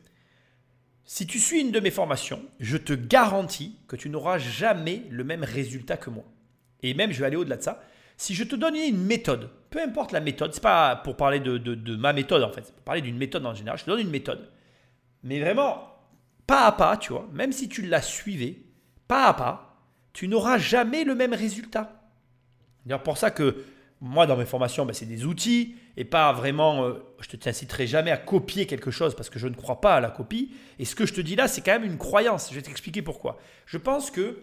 Si 1.05 1.27
tu 1.27 1.39
suis 1.39 1.61
une 1.61 1.73
de 1.73 1.81
mes 1.81 1.91
formations, 1.91 2.43
je 2.61 2.77
te 2.77 2.93
garantis 2.93 3.77
que 3.89 3.97
tu 3.97 4.09
n'auras 4.09 4.39
jamais 4.39 5.03
le 5.11 5.25
même 5.25 5.43
résultat 5.43 5.97
que 5.97 6.11
moi. 6.11 6.25
Et 6.83 6.95
même, 6.95 7.13
je 7.13 7.21
vais 7.21 7.27
aller 7.27 7.37
au-delà 7.37 7.57
de 7.57 7.63
ça. 7.63 7.83
Si 8.23 8.37
je 8.37 8.45
te 8.45 8.55
donne 8.55 8.77
une 8.77 9.05
méthode, 9.05 9.51
peu 9.69 9.83
importe 9.83 10.13
la 10.13 10.21
méthode, 10.21 10.55
c'est 10.55 10.63
pas 10.63 10.95
pour 10.95 11.17
parler 11.17 11.41
de, 11.41 11.97
ma 11.97 12.13
méthode 12.13 12.45
en 12.45 12.53
fait, 12.53 12.63
c'est 12.65 12.73
pour 12.73 12.85
parler 12.85 13.01
d'une 13.01 13.17
méthode 13.17 13.45
en 13.45 13.53
général. 13.53 13.77
Je 13.81 13.85
te 13.85 13.91
donne 13.91 13.99
une 13.99 14.11
méthode, 14.11 14.49
mais 15.25 15.41
vraiment 15.41 15.89
pas 16.47 16.67
à 16.67 16.71
pas, 16.71 16.97
tu 16.97 17.13
vois. 17.13 17.29
Même 17.33 17.51
si 17.51 17.69
tu 17.69 17.83
la 17.83 18.01
suivais, 18.01 18.59
pas 19.09 19.27
à 19.27 19.35
pas, 19.35 19.77
tu 20.13 20.29
n'auras 20.29 20.57
jamais 20.57 21.03
le 21.03 21.17
même 21.17 21.35
résultat. 21.35 22.01
C'est 22.89 22.97
pour 22.99 23.19
ça 23.19 23.33
que 23.33 23.65
moi, 24.01 24.29
dans 24.29 24.37
mes 24.37 24.47
formations, 24.47 24.87
ben, 24.87 24.93
c'est 24.93 25.05
des 25.05 25.25
outils 25.25 25.75
et 25.97 26.05
pas 26.05 26.33
vraiment. 26.33 26.85
euh, 26.85 27.05
je 27.19 27.37
ne 27.37 27.41
t'inciterai 27.43 27.89
jamais 27.89 28.13
à 28.13 28.19
copier 28.19 28.69
quelque 28.69 28.93
chose 28.93 29.17
parce 29.17 29.31
que 29.31 29.41
je 29.41 29.49
ne 29.49 29.55
crois 29.57 29.81
pas 29.81 29.97
à 29.97 30.01
la 30.01 30.11
copie. 30.11 30.53
Et 30.79 30.85
ce 30.85 30.95
que 30.95 31.07
je 31.07 31.15
te 31.15 31.21
dis 31.21 31.35
là, 31.35 31.49
c'est 31.49 31.61
quand 31.61 31.73
même 31.73 31.91
une 31.91 31.99
croyance. 31.99 32.51
Je 32.51 32.55
vais 32.55 32.63
t'expliquer 32.63 33.03
pourquoi. 33.03 33.39
Je 33.67 33.79
pense 33.79 34.13
que 34.13 34.39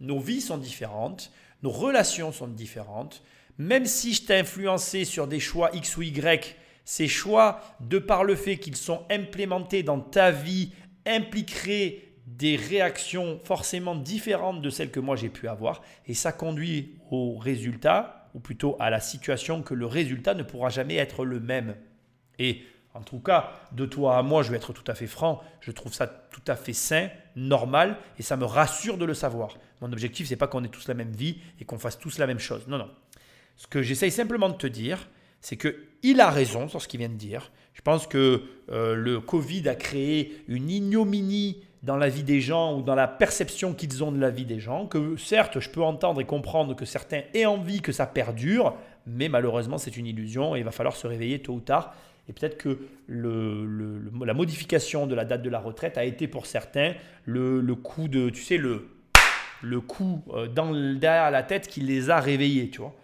nos 0.00 0.20
vies 0.20 0.42
sont 0.42 0.58
différentes, 0.58 1.32
nos 1.64 1.70
relations 1.70 2.30
sont 2.30 2.46
différentes. 2.46 3.22
Même 3.56 3.86
si 3.86 4.12
je 4.12 4.26
t'ai 4.26 4.36
influencé 4.36 5.06
sur 5.06 5.26
des 5.26 5.40
choix 5.40 5.70
X 5.72 5.96
ou 5.96 6.02
Y, 6.02 6.56
ces 6.84 7.08
choix, 7.08 7.62
de 7.80 7.98
par 7.98 8.22
le 8.22 8.34
fait 8.34 8.58
qu'ils 8.58 8.76
sont 8.76 9.06
implémentés 9.10 9.82
dans 9.82 9.98
ta 9.98 10.30
vie, 10.30 10.72
impliqueraient 11.06 12.02
des 12.26 12.56
réactions 12.56 13.40
forcément 13.44 13.94
différentes 13.94 14.60
de 14.60 14.68
celles 14.68 14.90
que 14.90 15.00
moi 15.00 15.16
j'ai 15.16 15.30
pu 15.30 15.48
avoir. 15.48 15.80
Et 16.06 16.12
ça 16.12 16.32
conduit 16.32 16.98
au 17.10 17.38
résultat, 17.38 18.28
ou 18.34 18.40
plutôt 18.40 18.76
à 18.78 18.90
la 18.90 19.00
situation 19.00 19.62
que 19.62 19.72
le 19.72 19.86
résultat 19.86 20.34
ne 20.34 20.42
pourra 20.42 20.68
jamais 20.68 20.96
être 20.96 21.24
le 21.24 21.40
même. 21.40 21.76
Et 22.38 22.62
en 22.94 23.02
tout 23.02 23.18
cas, 23.18 23.52
de 23.72 23.86
toi 23.86 24.18
à 24.18 24.22
moi, 24.22 24.42
je 24.42 24.50
vais 24.50 24.56
être 24.56 24.72
tout 24.72 24.88
à 24.90 24.94
fait 24.94 25.08
franc, 25.08 25.42
je 25.60 25.72
trouve 25.72 25.92
ça 25.92 26.06
tout 26.06 26.42
à 26.46 26.54
fait 26.54 26.72
sain, 26.72 27.08
normal, 27.34 27.96
et 28.18 28.22
ça 28.22 28.36
me 28.36 28.44
rassure 28.44 28.96
de 28.96 29.04
le 29.04 29.14
savoir. 29.14 29.56
Mon 29.80 29.92
objectif, 29.92 30.28
c'est 30.28 30.36
pas 30.36 30.46
qu'on 30.46 30.62
ait 30.64 30.68
tous 30.68 30.86
la 30.86 30.94
même 30.94 31.12
vie 31.12 31.38
et 31.60 31.64
qu'on 31.64 31.78
fasse 31.78 31.98
tous 31.98 32.18
la 32.18 32.26
même 32.26 32.38
chose. 32.38 32.66
Non, 32.68 32.78
non. 32.78 32.90
Ce 33.56 33.66
que 33.66 33.82
j'essaye 33.82 34.10
simplement 34.10 34.48
de 34.48 34.54
te 34.54 34.66
dire, 34.66 35.08
c'est 35.40 35.56
que 35.56 35.76
il 36.02 36.20
a 36.20 36.30
raison 36.30 36.68
sur 36.68 36.80
ce 36.80 36.88
qu'il 36.88 37.00
vient 37.00 37.08
de 37.08 37.14
dire. 37.14 37.50
Je 37.72 37.82
pense 37.82 38.06
que 38.06 38.42
euh, 38.70 38.94
le 38.94 39.20
Covid 39.20 39.68
a 39.68 39.74
créé 39.74 40.42
une 40.48 40.70
ignominie 40.70 41.64
dans 41.82 41.96
la 41.96 42.08
vie 42.08 42.22
des 42.22 42.40
gens 42.40 42.78
ou 42.78 42.82
dans 42.82 42.94
la 42.94 43.08
perception 43.08 43.74
qu'ils 43.74 44.02
ont 44.02 44.12
de 44.12 44.18
la 44.18 44.30
vie 44.30 44.46
des 44.46 44.58
gens, 44.58 44.86
que 44.86 45.16
certes, 45.16 45.60
je 45.60 45.68
peux 45.68 45.82
entendre 45.82 46.20
et 46.20 46.24
comprendre 46.24 46.74
que 46.74 46.84
certains 46.86 47.22
aient 47.34 47.44
envie 47.44 47.82
que 47.82 47.92
ça 47.92 48.06
perdure, 48.06 48.74
mais 49.06 49.28
malheureusement, 49.28 49.76
c'est 49.76 49.96
une 49.96 50.06
illusion 50.06 50.56
et 50.56 50.60
il 50.60 50.64
va 50.64 50.70
falloir 50.70 50.96
se 50.96 51.06
réveiller 51.06 51.42
tôt 51.42 51.54
ou 51.54 51.60
tard. 51.60 51.94
Et 52.28 52.32
peut-être 52.32 52.56
que 52.56 52.78
la 53.08 54.34
modification 54.34 55.06
de 55.06 55.14
la 55.14 55.24
date 55.24 55.42
de 55.42 55.50
la 55.50 55.58
retraite 55.58 55.98
a 55.98 56.04
été 56.04 56.26
pour 56.26 56.46
certains 56.46 56.94
le, 57.26 57.74
coup 57.74 58.08
de, 58.08 58.30
tu 58.30 58.42
sais, 58.42 58.56
le, 58.56 58.88
le 59.62 59.80
coup 59.80 60.22
euh, 60.32 60.46
dans, 60.46 60.72
derrière 60.72 61.30
la 61.30 61.42
tête 61.42 61.68
qui 61.68 61.80
les 61.80 62.10
a 62.10 62.20
réveillés, 62.20 62.70
tu 62.70 62.80
vois. 62.80 62.94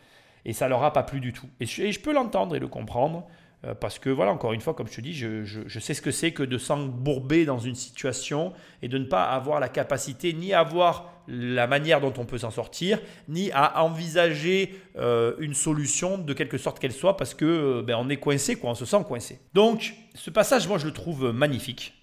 Et 0.46 0.54
ça 0.54 0.68
leur 0.68 0.82
a 0.84 0.92
pas 0.92 1.02
plu 1.02 1.20
du 1.20 1.34
tout. 1.34 1.46
Et 1.60 1.66
je 1.66 2.00
peux 2.00 2.14
l'entendre 2.14 2.56
et 2.56 2.58
le 2.58 2.68
comprendre, 2.68 3.28
euh, 3.64 3.74
parce 3.74 3.98
que 3.98 4.08
voilà, 4.10 4.32
encore 4.32 4.52
une 4.52 4.60
fois, 4.60 4.74
comme 4.74 4.86
je 4.88 4.94
te 4.94 5.00
dis, 5.00 5.12
je, 5.12 5.44
je- 5.44 5.78
sais 5.78 5.92
ce 5.94 6.00
que 6.00 6.10
c'est 6.10 6.32
que 6.32 6.42
de 6.42 6.56
s'embourber 6.58 7.44
dans 7.44 7.58
une 7.58 7.74
situation 7.74 8.52
et 8.82 8.88
de 8.88 8.96
ne 8.98 9.04
pas 9.04 9.24
avoir 9.24 9.60
la 9.60 9.68
capacité 9.68 10.32
ni 10.32 10.54
avoir 10.54 11.12
la 11.28 11.66
manière 11.66 12.00
dont 12.00 12.12
on 12.18 12.24
peut 12.24 12.38
s'en 12.38 12.50
sortir, 12.50 12.98
ni 13.28 13.50
à 13.52 13.82
envisager 13.84 14.74
euh, 14.96 15.34
une 15.38 15.54
solution 15.54 16.18
de 16.18 16.32
quelque 16.32 16.58
sorte 16.58 16.78
qu'elle 16.78 16.92
soit, 16.92 17.16
parce 17.16 17.34
que 17.34 17.44
euh, 17.44 17.82
ben, 17.82 17.96
on 18.00 18.08
est 18.08 18.16
coincé, 18.16 18.56
quoi, 18.56 18.70
on 18.70 18.74
se 18.74 18.84
sent 18.86 19.04
coincé. 19.06 19.38
Donc, 19.54 19.94
ce 20.14 20.30
passage, 20.30 20.66
moi, 20.66 20.78
je 20.78 20.86
le 20.86 20.92
trouve 20.92 21.30
magnifique 21.30 21.94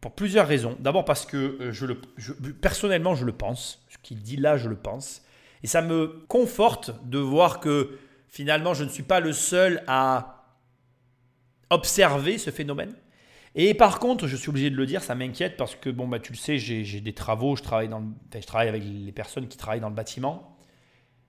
Pour 0.00 0.12
plusieurs 0.12 0.46
raisons. 0.46 0.76
D'abord 0.78 1.04
parce 1.04 1.26
que 1.26 1.58
je 1.72 1.84
le, 1.86 2.00
personnellement, 2.60 3.16
je 3.16 3.24
le 3.24 3.32
pense. 3.32 3.84
Ce 3.88 3.98
qu'il 4.02 4.22
dit 4.22 4.36
là, 4.36 4.56
je 4.56 4.68
le 4.68 4.76
pense. 4.76 5.22
Et 5.64 5.66
ça 5.66 5.82
me 5.82 6.22
conforte 6.28 6.92
de 7.04 7.18
voir 7.18 7.58
que 7.58 7.98
finalement, 8.28 8.74
je 8.74 8.84
ne 8.84 8.88
suis 8.88 9.02
pas 9.02 9.18
le 9.20 9.32
seul 9.32 9.82
à 9.88 10.37
observer 11.70 12.38
ce 12.38 12.50
phénomène. 12.50 12.94
Et 13.54 13.74
par 13.74 13.98
contre, 13.98 14.26
je 14.26 14.36
suis 14.36 14.50
obligé 14.50 14.70
de 14.70 14.76
le 14.76 14.86
dire, 14.86 15.02
ça 15.02 15.14
m'inquiète 15.14 15.56
parce 15.56 15.74
que, 15.74 15.90
bon, 15.90 16.06
bah, 16.06 16.20
tu 16.20 16.32
le 16.32 16.38
sais, 16.38 16.58
j'ai 16.58 17.00
des 17.00 17.12
travaux, 17.12 17.56
je 17.56 17.62
travaille, 17.62 17.88
dans 17.88 18.02
je 18.32 18.46
travaille 18.46 18.68
avec 18.68 18.82
les 18.84 19.12
personnes 19.12 19.48
qui 19.48 19.56
travaillent 19.56 19.80
dans 19.80 19.88
le 19.88 19.94
bâtiment. 19.94 20.56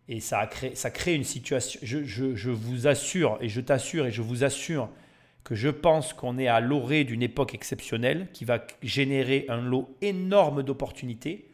Et 0.08 0.20
ça, 0.20 0.40
a 0.40 0.48
créé, 0.48 0.76
ça 0.76 0.92
crée 0.92 1.16
une 1.16 1.24
situation. 1.24 1.80
Je 1.84 2.50
vous 2.50 2.88
assure, 2.88 3.38
et 3.42 3.50
je 3.50 3.62
t'assure, 3.62 4.06
et 4.08 4.12
je 4.12 4.22
vous 4.22 4.44
assure 4.44 4.90
que 5.44 5.56
je 5.56 5.70
pense 5.70 6.14
qu'on 6.14 6.38
est 6.38 6.48
à 6.48 6.60
l'orée 6.60 7.04
d'une 7.04 7.24
époque 7.24 7.56
exceptionnelle 7.56 8.28
qui 8.34 8.46
va 8.46 8.66
générer 8.84 9.46
un 9.50 9.62
lot 9.62 9.96
énorme 10.02 10.64
d'opportunités, 10.64 11.50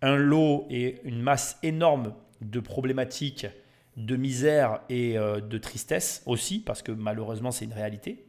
un 0.00 0.16
lot 0.16 0.66
et 0.70 1.00
une 1.04 1.20
masse 1.20 1.58
énorme 1.62 2.14
de 2.40 2.60
problématiques, 2.60 3.46
de 3.96 4.16
misère 4.16 4.80
et 4.88 5.16
euh, 5.16 5.40
de 5.40 5.58
tristesse 5.58 6.22
aussi, 6.26 6.60
parce 6.60 6.82
que 6.82 6.92
malheureusement 6.92 7.50
c'est 7.50 7.64
une 7.64 7.72
réalité. 7.72 8.26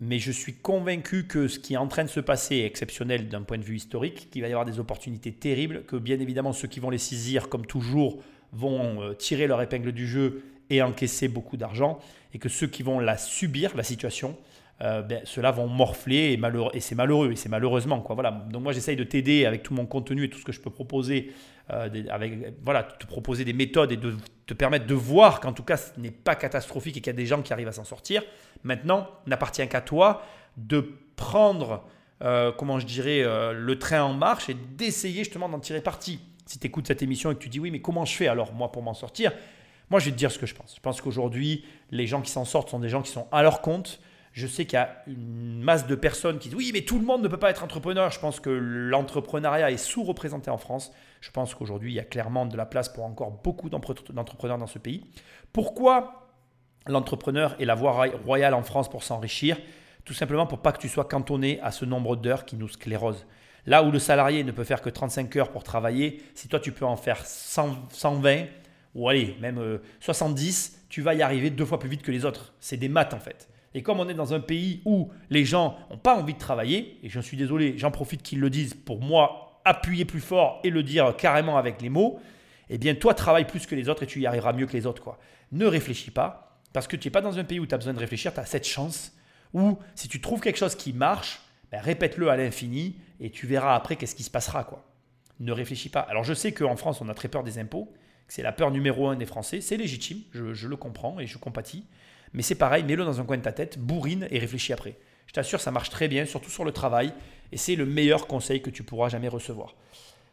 Mais 0.00 0.18
je 0.18 0.32
suis 0.32 0.54
convaincu 0.54 1.26
que 1.28 1.46
ce 1.46 1.58
qui 1.58 1.74
est 1.74 1.76
en 1.76 1.86
train 1.86 2.02
de 2.02 2.08
se 2.08 2.20
passer 2.20 2.56
est 2.56 2.66
exceptionnel 2.66 3.28
d'un 3.28 3.42
point 3.42 3.58
de 3.58 3.62
vue 3.62 3.76
historique, 3.76 4.30
qu'il 4.30 4.42
va 4.42 4.48
y 4.48 4.52
avoir 4.52 4.64
des 4.66 4.80
opportunités 4.80 5.32
terribles, 5.32 5.84
que 5.84 5.96
bien 5.96 6.18
évidemment 6.18 6.52
ceux 6.52 6.68
qui 6.68 6.80
vont 6.80 6.90
les 6.90 6.98
saisir, 6.98 7.48
comme 7.48 7.66
toujours, 7.66 8.20
vont 8.52 9.00
euh, 9.00 9.14
tirer 9.14 9.46
leur 9.46 9.62
épingle 9.62 9.92
du 9.92 10.06
jeu 10.06 10.42
et 10.70 10.82
encaisser 10.82 11.28
beaucoup 11.28 11.56
d'argent, 11.56 11.98
et 12.34 12.38
que 12.38 12.48
ceux 12.48 12.66
qui 12.66 12.82
vont 12.82 12.98
la 12.98 13.16
subir, 13.16 13.76
la 13.76 13.82
situation, 13.84 14.36
euh, 14.80 15.02
ben, 15.02 15.20
ceux-là 15.24 15.52
vont 15.52 15.68
morfler, 15.68 16.32
et, 16.32 16.40
et 16.74 16.80
c'est 16.80 16.94
malheureux, 16.94 17.30
et 17.30 17.36
c'est 17.36 17.48
malheureusement. 17.48 18.00
Quoi. 18.00 18.14
Voilà. 18.14 18.32
Donc 18.50 18.62
moi 18.62 18.72
j'essaye 18.72 18.96
de 18.96 19.04
t'aider 19.04 19.46
avec 19.46 19.62
tout 19.62 19.74
mon 19.74 19.86
contenu 19.86 20.24
et 20.24 20.30
tout 20.30 20.38
ce 20.38 20.44
que 20.44 20.52
je 20.52 20.60
peux 20.60 20.70
proposer, 20.70 21.32
euh, 21.70 21.88
voilà, 22.62 22.82
te 22.82 23.06
proposer 23.06 23.44
des 23.44 23.52
méthodes 23.52 23.92
et 23.92 23.96
de 23.96 24.16
te 24.46 24.54
permettre 24.54 24.86
de 24.86 24.94
voir 24.94 25.40
qu'en 25.40 25.52
tout 25.52 25.62
cas 25.62 25.76
ce 25.76 25.98
n'est 25.98 26.10
pas 26.10 26.34
catastrophique 26.34 26.96
et 26.96 27.00
qu'il 27.00 27.12
y 27.12 27.14
a 27.14 27.16
des 27.16 27.26
gens 27.26 27.42
qui 27.42 27.52
arrivent 27.52 27.68
à 27.68 27.72
s'en 27.72 27.84
sortir. 27.84 28.22
Maintenant, 28.64 29.08
n'appartient 29.26 29.66
qu'à 29.68 29.80
toi 29.80 30.22
de 30.56 30.98
prendre, 31.16 31.84
euh, 32.22 32.52
comment 32.52 32.78
je 32.78 32.86
dirais, 32.86 33.22
euh, 33.22 33.52
le 33.52 33.78
train 33.78 34.02
en 34.02 34.12
marche 34.12 34.48
et 34.48 34.54
d'essayer 34.76 35.24
justement 35.24 35.48
d'en 35.48 35.60
tirer 35.60 35.80
parti. 35.80 36.20
Si 36.46 36.58
tu 36.58 36.66
écoutes 36.66 36.88
cette 36.88 37.02
émission 37.02 37.30
et 37.30 37.34
que 37.34 37.40
tu 37.40 37.48
dis 37.48 37.60
oui, 37.60 37.70
mais 37.70 37.80
comment 37.80 38.04
je 38.04 38.14
fais 38.14 38.26
alors 38.26 38.52
moi 38.52 38.72
pour 38.72 38.82
m'en 38.82 38.94
sortir? 38.94 39.32
Moi, 39.90 40.00
je 40.00 40.06
vais 40.06 40.12
te 40.12 40.16
dire 40.16 40.32
ce 40.32 40.38
que 40.38 40.46
je 40.46 40.54
pense. 40.54 40.74
Je 40.74 40.80
pense 40.80 41.00
qu'aujourd'hui, 41.00 41.64
les 41.90 42.06
gens 42.06 42.22
qui 42.22 42.30
s'en 42.30 42.44
sortent 42.44 42.70
sont 42.70 42.78
des 42.78 42.88
gens 42.88 43.02
qui 43.02 43.10
sont 43.10 43.28
à 43.30 43.42
leur 43.42 43.60
compte. 43.60 44.00
Je 44.32 44.46
sais 44.46 44.64
qu'il 44.64 44.78
y 44.78 44.80
a 44.80 45.02
une 45.06 45.60
masse 45.62 45.86
de 45.86 45.94
personnes 45.94 46.38
qui 46.38 46.48
disent 46.48 46.56
oui, 46.56 46.70
mais 46.72 46.80
tout 46.80 46.98
le 46.98 47.04
monde 47.04 47.22
ne 47.22 47.28
peut 47.28 47.36
pas 47.36 47.50
être 47.50 47.62
entrepreneur. 47.62 48.10
Je 48.10 48.18
pense 48.18 48.40
que 48.40 48.48
l'entrepreneuriat 48.48 49.70
est 49.70 49.76
sous-représenté 49.76 50.50
en 50.50 50.56
France. 50.56 50.92
Je 51.22 51.30
pense 51.30 51.54
qu'aujourd'hui, 51.54 51.92
il 51.92 51.94
y 51.94 52.00
a 52.00 52.04
clairement 52.04 52.44
de 52.44 52.56
la 52.56 52.66
place 52.66 52.90
pour 52.90 53.04
encore 53.04 53.30
beaucoup 53.30 53.70
d'entrepreneurs 53.70 54.58
dans 54.58 54.66
ce 54.66 54.78
pays. 54.78 55.04
Pourquoi 55.54 56.28
l'entrepreneur 56.86 57.56
est 57.60 57.64
la 57.64 57.74
voie 57.74 57.92
roy- 57.92 58.16
royale 58.26 58.54
en 58.54 58.62
France 58.62 58.90
pour 58.90 59.02
s'enrichir? 59.04 59.56
Tout 60.04 60.14
simplement 60.14 60.46
pour 60.46 60.58
pas 60.58 60.72
que 60.72 60.80
tu 60.80 60.88
sois 60.88 61.04
cantonné 61.04 61.60
à 61.60 61.70
ce 61.70 61.84
nombre 61.84 62.16
d'heures 62.16 62.44
qui 62.44 62.56
nous 62.56 62.68
sclérose. 62.68 63.24
Là 63.66 63.84
où 63.84 63.92
le 63.92 64.00
salarié 64.00 64.42
ne 64.42 64.50
peut 64.50 64.64
faire 64.64 64.82
que 64.82 64.90
35 64.90 65.36
heures 65.36 65.52
pour 65.52 65.62
travailler, 65.62 66.20
si 66.34 66.48
toi 66.48 66.58
tu 66.58 66.72
peux 66.72 66.84
en 66.84 66.96
faire 66.96 67.24
100 67.24 67.76
120 67.90 68.46
ou 68.96 69.08
allez, 69.08 69.36
même 69.40 69.58
euh, 69.58 69.78
70, 70.00 70.86
tu 70.88 71.00
vas 71.02 71.14
y 71.14 71.22
arriver 71.22 71.50
deux 71.50 71.64
fois 71.64 71.78
plus 71.78 71.88
vite 71.88 72.02
que 72.02 72.10
les 72.10 72.24
autres. 72.24 72.52
C'est 72.58 72.76
des 72.76 72.88
maths 72.88 73.14
en 73.14 73.20
fait. 73.20 73.48
Et 73.74 73.82
comme 73.82 74.00
on 74.00 74.08
est 74.08 74.14
dans 74.14 74.34
un 74.34 74.40
pays 74.40 74.82
où 74.84 75.10
les 75.30 75.44
gens 75.44 75.76
n'ont 75.88 75.96
pas 75.98 76.18
envie 76.18 76.34
de 76.34 76.38
travailler, 76.38 76.98
et 77.04 77.08
je 77.08 77.20
suis 77.20 77.36
désolé, 77.36 77.78
j'en 77.78 77.92
profite 77.92 78.22
qu'ils 78.22 78.40
le 78.40 78.50
disent 78.50 78.74
pour 78.74 79.00
moi 79.00 79.51
appuyer 79.64 80.04
plus 80.04 80.20
fort 80.20 80.60
et 80.64 80.70
le 80.70 80.82
dire 80.82 81.14
carrément 81.16 81.58
avec 81.58 81.80
les 81.80 81.88
mots, 81.88 82.20
eh 82.70 82.78
bien 82.78 82.94
toi 82.94 83.14
travaille 83.14 83.46
plus 83.46 83.66
que 83.66 83.74
les 83.74 83.88
autres 83.88 84.02
et 84.02 84.06
tu 84.06 84.20
y 84.20 84.26
arriveras 84.26 84.52
mieux 84.52 84.66
que 84.66 84.72
les 84.72 84.86
autres. 84.86 85.02
Quoi. 85.02 85.18
Ne 85.52 85.66
réfléchis 85.66 86.10
pas, 86.10 86.60
parce 86.72 86.86
que 86.86 86.96
tu 86.96 87.08
n'es 87.08 87.12
pas 87.12 87.20
dans 87.20 87.38
un 87.38 87.44
pays 87.44 87.60
où 87.60 87.66
tu 87.66 87.74
as 87.74 87.78
besoin 87.78 87.92
de 87.92 87.98
réfléchir, 87.98 88.32
tu 88.32 88.40
as 88.40 88.46
cette 88.46 88.66
chance, 88.66 89.12
où 89.52 89.78
si 89.94 90.08
tu 90.08 90.20
trouves 90.20 90.40
quelque 90.40 90.58
chose 90.58 90.74
qui 90.74 90.92
marche, 90.92 91.40
ben, 91.70 91.80
répète-le 91.80 92.28
à 92.30 92.36
l'infini 92.36 92.96
et 93.20 93.30
tu 93.30 93.46
verras 93.46 93.74
après 93.74 93.96
qu'est-ce 93.96 94.14
qui 94.14 94.22
se 94.22 94.30
passera. 94.30 94.64
quoi. 94.64 94.84
Ne 95.40 95.52
réfléchis 95.52 95.88
pas. 95.88 96.00
Alors 96.00 96.24
je 96.24 96.34
sais 96.34 96.52
qu'en 96.52 96.76
France, 96.76 97.00
on 97.00 97.08
a 97.08 97.14
très 97.14 97.28
peur 97.28 97.42
des 97.42 97.58
impôts, 97.58 97.92
que 98.26 98.34
c'est 98.34 98.42
la 98.42 98.52
peur 98.52 98.70
numéro 98.70 99.08
un 99.08 99.16
des 99.16 99.26
Français, 99.26 99.60
c'est 99.60 99.76
légitime, 99.76 100.20
je, 100.32 100.54
je 100.54 100.68
le 100.68 100.76
comprends 100.76 101.20
et 101.20 101.26
je 101.26 101.38
compatis, 101.38 101.84
mais 102.32 102.42
c'est 102.42 102.54
pareil, 102.54 102.84
mets-le 102.84 103.04
dans 103.04 103.20
un 103.20 103.24
coin 103.24 103.36
de 103.36 103.42
ta 103.42 103.52
tête, 103.52 103.78
bourrine 103.78 104.26
et 104.30 104.38
réfléchis 104.38 104.72
après. 104.72 104.96
Je 105.26 105.32
t'assure, 105.32 105.60
ça 105.60 105.70
marche 105.70 105.90
très 105.90 106.08
bien, 106.08 106.24
surtout 106.24 106.50
sur 106.50 106.64
le 106.64 106.72
travail, 106.72 107.12
et 107.52 107.56
c'est 107.56 107.76
le 107.76 107.86
meilleur 107.86 108.26
conseil 108.26 108.62
que 108.62 108.70
tu 108.70 108.82
pourras 108.82 109.08
jamais 109.08 109.28
recevoir. 109.28 109.74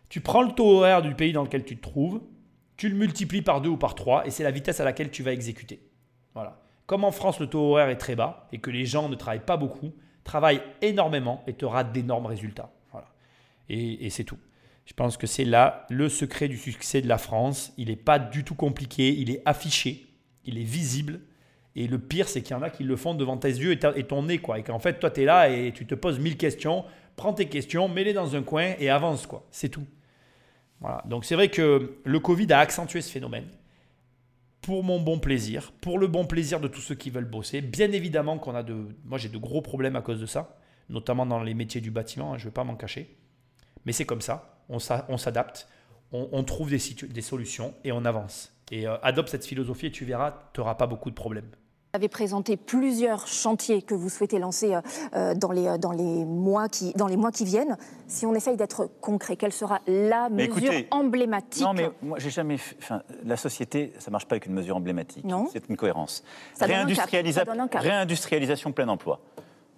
Tu 0.09 0.21
prends 0.21 0.41
le 0.41 0.51
taux 0.51 0.77
horaire 0.77 1.01
du 1.01 1.13
pays 1.13 1.33
dans 1.33 1.43
lequel 1.43 1.63
tu 1.63 1.77
te 1.77 1.81
trouves, 1.81 2.21
tu 2.77 2.89
le 2.89 2.95
multiplies 2.95 3.41
par 3.41 3.61
deux 3.61 3.69
ou 3.69 3.77
par 3.77 3.93
trois, 3.93 4.25
et 4.25 4.31
c'est 4.31 4.43
la 4.43 4.51
vitesse 4.51 4.79
à 4.79 4.85
laquelle 4.85 5.11
tu 5.11 5.21
vas 5.21 5.33
exécuter. 5.33 5.81
Voilà. 6.33 6.61
Comme 6.85 7.03
en 7.03 7.11
France, 7.11 7.39
le 7.39 7.47
taux 7.47 7.71
horaire 7.71 7.89
est 7.89 7.97
très 7.97 8.15
bas 8.15 8.47
et 8.51 8.57
que 8.57 8.71
les 8.71 8.85
gens 8.85 9.09
ne 9.09 9.15
travaillent 9.15 9.45
pas 9.45 9.57
beaucoup, 9.57 9.93
travaille 10.23 10.61
énormément 10.81 11.43
et 11.45 11.53
tu 11.53 11.65
auras 11.65 11.83
d'énormes 11.83 12.25
résultats. 12.25 12.71
Voilà. 12.91 13.07
Et, 13.67 14.09
c'est 14.09 14.23
tout. 14.23 14.39
Je 14.85 14.93
pense 14.93 15.17
que 15.17 15.27
c'est 15.27 15.45
là 15.45 15.85
le 15.89 16.09
secret 16.09 16.47
du 16.47 16.57
succès 16.57 17.01
de 17.01 17.07
la 17.07 17.17
France. 17.17 17.73
Il 17.77 17.89
n'est 17.89 17.95
pas 17.95 18.17
du 18.17 18.43
tout 18.43 18.55
compliqué, 18.55 19.09
il 19.09 19.29
est 19.29 19.41
affiché, 19.45 20.07
il 20.45 20.57
est 20.57 20.63
visible. 20.63 21.19
Et 21.75 21.87
le 21.87 21.99
pire, 21.99 22.27
c'est 22.27 22.41
qu'il 22.41 22.55
y 22.55 22.59
en 22.59 22.63
a 22.63 22.69
qui 22.69 22.83
le 22.83 22.95
font 22.95 23.13
devant 23.13 23.37
tes 23.37 23.49
yeux 23.49 23.73
et 23.73 24.03
ton 24.03 24.23
nez. 24.23 24.39
Quoi. 24.39 24.59
Et 24.59 24.63
qu'en 24.63 24.79
fait, 24.79 24.99
toi, 24.99 25.11
tu 25.11 25.21
es 25.21 25.25
là 25.25 25.49
et 25.49 25.71
tu 25.71 25.85
te 25.85 25.93
poses 25.93 26.17
mille 26.19 26.37
questions. 26.37 26.85
Prends 27.19 27.33
tes 27.33 27.49
questions, 27.49 27.89
mets-les 27.89 28.13
dans 28.13 28.37
un 28.37 28.43
coin 28.43 28.75
et 28.79 28.89
avance. 28.89 29.27
quoi. 29.27 29.45
C'est 29.51 29.67
tout. 29.67 29.85
Voilà. 30.79 31.03
Donc 31.05 31.25
c'est 31.25 31.35
vrai 31.35 31.49
que 31.49 31.97
le 32.01 32.19
Covid 32.21 32.53
a 32.53 32.59
accentué 32.59 33.01
ce 33.01 33.11
phénomène 33.11 33.49
pour 34.61 34.85
mon 34.85 35.01
bon 35.01 35.19
plaisir, 35.19 35.73
pour 35.81 35.99
le 35.99 36.07
bon 36.07 36.23
plaisir 36.23 36.61
de 36.61 36.69
tous 36.69 36.79
ceux 36.79 36.95
qui 36.95 37.09
veulent 37.09 37.29
bosser. 37.29 37.59
Bien 37.59 37.91
évidemment 37.91 38.37
qu'on 38.37 38.55
a 38.55 38.63
de... 38.63 38.87
Moi, 39.03 39.17
j'ai 39.17 39.27
de 39.27 39.37
gros 39.37 39.61
problèmes 39.61 39.97
à 39.97 40.01
cause 40.01 40.21
de 40.21 40.25
ça, 40.25 40.55
notamment 40.87 41.25
dans 41.25 41.43
les 41.43 41.53
métiers 41.53 41.81
du 41.81 41.91
bâtiment, 41.91 42.31
hein, 42.31 42.37
je 42.37 42.45
ne 42.45 42.51
vais 42.51 42.53
pas 42.53 42.63
m'en 42.63 42.77
cacher. 42.77 43.17
Mais 43.83 43.91
c'est 43.91 44.05
comme 44.05 44.21
ça, 44.21 44.57
on 44.69 44.79
s'a- 44.79 45.05
on 45.09 45.17
s'adapte, 45.17 45.67
on, 46.13 46.41
trouve 46.45 46.69
des 46.69 47.21
solutions 47.21 47.73
et 47.83 47.91
on 47.91 48.05
avance. 48.05 48.53
Et 48.71 48.87
euh, 48.87 48.97
adopte 49.01 49.27
cette 49.27 49.45
philosophie 49.45 49.87
et 49.87 49.91
tu 49.91 50.05
verras, 50.05 50.35
tu 50.53 50.61
n'auras 50.61 50.75
pas 50.75 50.87
beaucoup 50.87 51.09
de 51.09 51.15
problèmes. 51.15 51.51
Vous 51.91 51.97
avez 51.97 52.07
présenté 52.07 52.55
plusieurs 52.55 53.25
chantiers 53.25 53.81
que 53.81 53.95
vous 53.95 54.09
souhaitez 54.09 54.37
lancer 54.37 54.75
euh, 54.75 54.81
euh, 55.15 55.33
dans, 55.33 55.51
les, 55.51 55.65
euh, 55.67 55.77
dans, 55.79 55.91
les 55.91 56.23
mois 56.23 56.69
qui, 56.69 56.93
dans 56.93 57.07
les 57.07 57.17
mois 57.17 57.31
qui 57.31 57.45
viennent. 57.45 57.77
Si 58.05 58.27
on 58.27 58.35
essaye 58.35 58.57
d'être 58.57 58.87
concret, 59.01 59.35
quelle 59.37 59.51
sera 59.51 59.79
la 59.87 60.29
Mais 60.29 60.47
mesure 60.47 60.71
écoutez, 60.71 60.87
emblématique? 60.91 61.63
Non, 61.63 61.73
mais 61.73 61.89
moi, 62.03 62.19
j'ai 62.19 62.29
jamais. 62.29 62.57
fait- 62.57 62.75
Enfin, 62.79 63.01
la 63.25 63.37
société, 63.37 63.91
ça 63.97 64.11
marche 64.11 64.27
pas 64.27 64.35
avec 64.35 64.45
une 64.45 64.53
mesure 64.53 64.75
emblématique. 64.77 65.25
Non. 65.25 65.47
C'est 65.51 65.67
une 65.67 65.77
cohérence. 65.77 66.23
Ça 66.53 66.67
donne 66.67 66.75
un 66.75 66.85
cap, 66.93 67.07
Réindustrialisa- 67.09 67.33
ça 67.33 67.45
donne 67.45 67.59
un 67.59 67.67
cap. 67.67 67.81
Réindustrialisation 67.81 68.71
plein 68.71 68.87
emploi. 68.87 69.19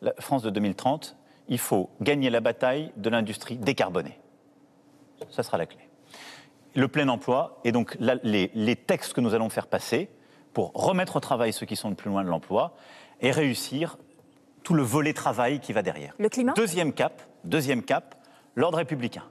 La 0.02 0.14
France 0.20 0.44
de 0.44 0.50
2030, 0.50 1.16
il 1.48 1.60
faut 1.60 1.90
gagner 2.02 2.30
la 2.30 2.42
bataille 2.42 2.92
de 2.98 3.10
l'industrie 3.10 3.56
décarbonée. 3.56 4.20
Ça 5.30 5.44
sera 5.44 5.58
la 5.58 5.66
clé. 5.66 5.80
Le 6.76 6.90
plein 6.90 7.08
emploi 7.08 7.62
et 7.64 7.72
donc 7.72 7.96
la- 8.02 8.16
les, 8.24 8.52
les 8.54 8.76
textes 8.76 9.14
que 9.14 9.22
nous 9.22 9.34
allons 9.34 9.50
faire 9.50 9.68
passer 9.68 10.10
pour 10.54 10.72
remettre 10.74 11.16
au 11.18 11.20
travail 11.20 11.54
ceux 11.54 11.66
qui 11.66 11.76
sont 11.76 11.90
le 11.90 11.96
plus 11.96 12.10
loin 12.10 12.24
de 12.24 12.30
l'emploi 12.30 12.74
et 13.22 13.32
réussir 13.32 13.98
tout 14.64 14.74
le 14.74 14.84
volet 14.84 15.14
travail 15.14 15.60
qui 15.60 15.74
va 15.74 15.82
derrière. 15.82 16.14
Le 16.20 16.30
climat? 16.30 16.54
Deuxième 16.54 16.94
cap, 16.94 17.22
deuxième 17.44 17.84
cap, 17.84 18.16
l'ordre 18.56 18.78
républicain. 18.78 19.24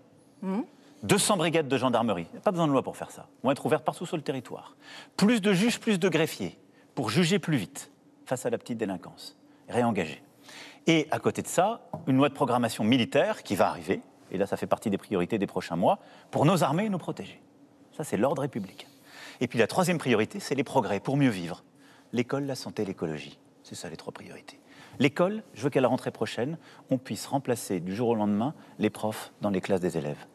200 1.02 1.36
brigades 1.36 1.68
de 1.68 1.78
gendarmerie, 1.78 2.26
il 2.30 2.32
n'y 2.32 2.38
a 2.38 2.42
pas 2.42 2.51
besoin 2.51 2.66
de 2.66 2.72
loi 2.72 2.82
pour 2.82 2.97
faire 2.97 3.10
ça, 3.10 3.26
vont 3.42 3.51
être 3.51 3.64
ouvertes 3.64 3.84
partout 3.84 4.06
sur 4.06 4.16
le 4.16 4.22
territoire. 4.22 4.76
Plus 5.16 5.40
de 5.40 5.52
juges, 5.52 5.80
plus 5.80 5.98
de 5.98 6.09
greffiers, 6.09 6.59
pour 6.94 7.10
juger 7.10 7.38
plus 7.38 7.56
vite 7.56 7.90
face 8.26 8.47
à 8.47 8.51
la 8.51 8.59
petite 8.59 8.78
délinquance, 8.78 9.36
réengager. 9.68 10.22
Et 10.86 11.09
à 11.10 11.18
côté 11.18 11.42
de 11.42 11.47
ça, 11.47 11.80
une 12.06 12.16
loi 12.16 12.28
de 12.28 12.34
programmation 12.34 12.84
militaire 12.84 13.42
qui 13.42 13.55
va 13.55 13.68
arriver, 13.68 14.01
et 14.30 14.38
là 14.38 14.47
ça 14.47 14.56
fait 14.56 14.66
partie 14.66 14.90
des 14.90 14.98
priorités 14.98 15.38
des 15.38 15.47
prochains 15.47 15.76
mois, 15.76 15.98
pour 16.30 16.44
nos 16.44 16.62
armées 16.62 16.84
et 16.84 16.88
nous 16.88 16.98
protéger. 16.98 17.40
Ça 17.97 18.05
c'est 18.05 18.16
l'ordre 18.16 18.42
républicain. 18.42 18.88
Et 19.40 19.48
puis 19.48 19.58
la 19.58 19.66
troisième 19.66 19.98
priorité, 19.98 20.40
c'est 20.40 20.54
les 20.54 20.64
progrès 20.64 21.00
pour 21.00 21.16
mieux 21.16 21.30
vivre. 21.30 21.64
L'école, 22.12 22.44
la 22.44 22.54
santé, 22.54 22.84
l'écologie. 22.84 23.38
C'est 23.62 23.74
ça 23.74 23.88
les 23.88 23.96
trois 23.96 24.12
priorités. 24.12 24.58
L'école, 24.98 25.42
je 25.54 25.62
veux 25.62 25.70
qu'à 25.70 25.80
la 25.80 25.88
rentrée 25.88 26.10
prochaine, 26.10 26.58
on 26.90 26.98
puisse 26.98 27.26
remplacer 27.26 27.80
du 27.80 27.94
jour 27.94 28.08
au 28.08 28.14
lendemain 28.14 28.54
les 28.78 28.90
profs 28.90 29.32
dans 29.40 29.50
les 29.50 29.60
classes 29.60 29.80
des 29.80 29.96
élèves. 29.96 30.26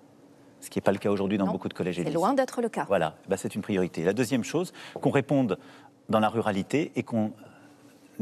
Ce 0.62 0.70
qui 0.70 0.80
n'est 0.80 0.84
pas 0.84 0.92
le 0.92 0.98
cas 0.98 1.12
aujourd'hui 1.12 1.38
dans 1.38 1.46
Non, 1.46 1.52
beaucoup 1.52 1.70
de 1.70 1.74
collèges 1.74 2.00
et 2.00 2.04
C'est 2.04 2.12
loin 2.12 2.34
d'être 2.34 2.62
le 2.62 2.70
cas. 2.70 2.86
Voilà, 2.88 3.18
ben, 3.28 3.38
c'est 3.38 3.54
une 3.54 3.62
priorité. 3.62 4.04
La 4.04 4.14
deuxième 4.14 4.44
chose, 4.44 4.74
qu'on 5.00 5.12
réponde 5.12 5.60
dans 6.10 6.20
la 6.20 6.30
ruralité 6.30 6.92
et 6.96 7.04
qu'on 7.04 7.34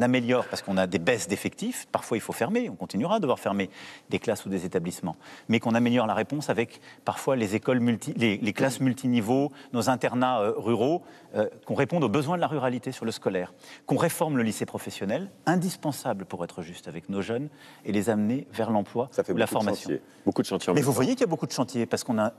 améliore, 0.02 0.46
parce 0.46 0.62
qu'on 0.62 0.78
a 0.78 0.88
des 0.88 1.00
baisses 1.00 1.28
d'effectifs, 1.28 1.88
parfois 1.92 2.18
il 2.18 2.22
faut 2.22 2.34
fermer, 2.34 2.70
on 2.70 2.76
continuera 2.76 3.16
à 3.16 3.20
devoir 3.20 3.40
fermer 3.40 3.70
des 4.10 4.20
classes 4.20 4.46
ou 4.46 4.50
des 4.50 4.66
établissements, 4.66 5.16
mais 5.48 5.60
qu'on 5.60 5.76
améliore 5.76 6.08
la 6.08 6.14
réponse 6.14 6.50
avec 6.50 6.82
parfois 7.06 7.36
les 7.36 7.56
écoles 7.56 7.80
multi, 7.80 8.14
les, 8.14 8.54
classes 8.54 8.80
multiniveaux, 8.80 9.52
nos 9.74 9.90
internats 9.90 10.42
euh, 10.42 10.54
ruraux, 10.56 11.04
euh, 11.36 11.50
qu'on 11.66 11.76
réponde 11.76 12.04
aux 12.04 12.10
besoins 12.10 12.36
de 12.36 12.42
la 12.42 12.48
ruralité 12.48 12.92
sur 12.92 13.06
le 13.06 13.12
scolaire, 13.12 13.54
qu'on 13.86 13.98
réforme 13.98 14.38
le 14.38 14.44
lycée 14.44 14.66
professionnel, 14.66 15.32
indispensable 15.46 16.26
pour 16.26 16.44
être 16.44 16.62
juste 16.62 16.88
avec 16.88 17.10
nos 17.10 17.22
jeunes 17.22 17.50
et 17.86 17.92
les 17.92 18.10
amener 18.10 18.48
vers 18.52 18.70
l'emploi 18.70 19.10
ou 19.30 19.38
la 19.38 19.48
formation. 19.48 19.90
beaucoup 20.26 20.42
de 20.42 20.48
chantiers. 20.48 20.74
Mais 20.74 20.82
vous 20.82 20.92
voyez 20.92 21.12
qu'il 21.12 21.22
y 21.22 21.26
a 21.26 21.28
beaucoup 21.28 21.48
de 21.48 21.52
chantiers 21.52 21.86
parce 21.86 22.04
qu'on 22.04 22.20
a 22.20 22.34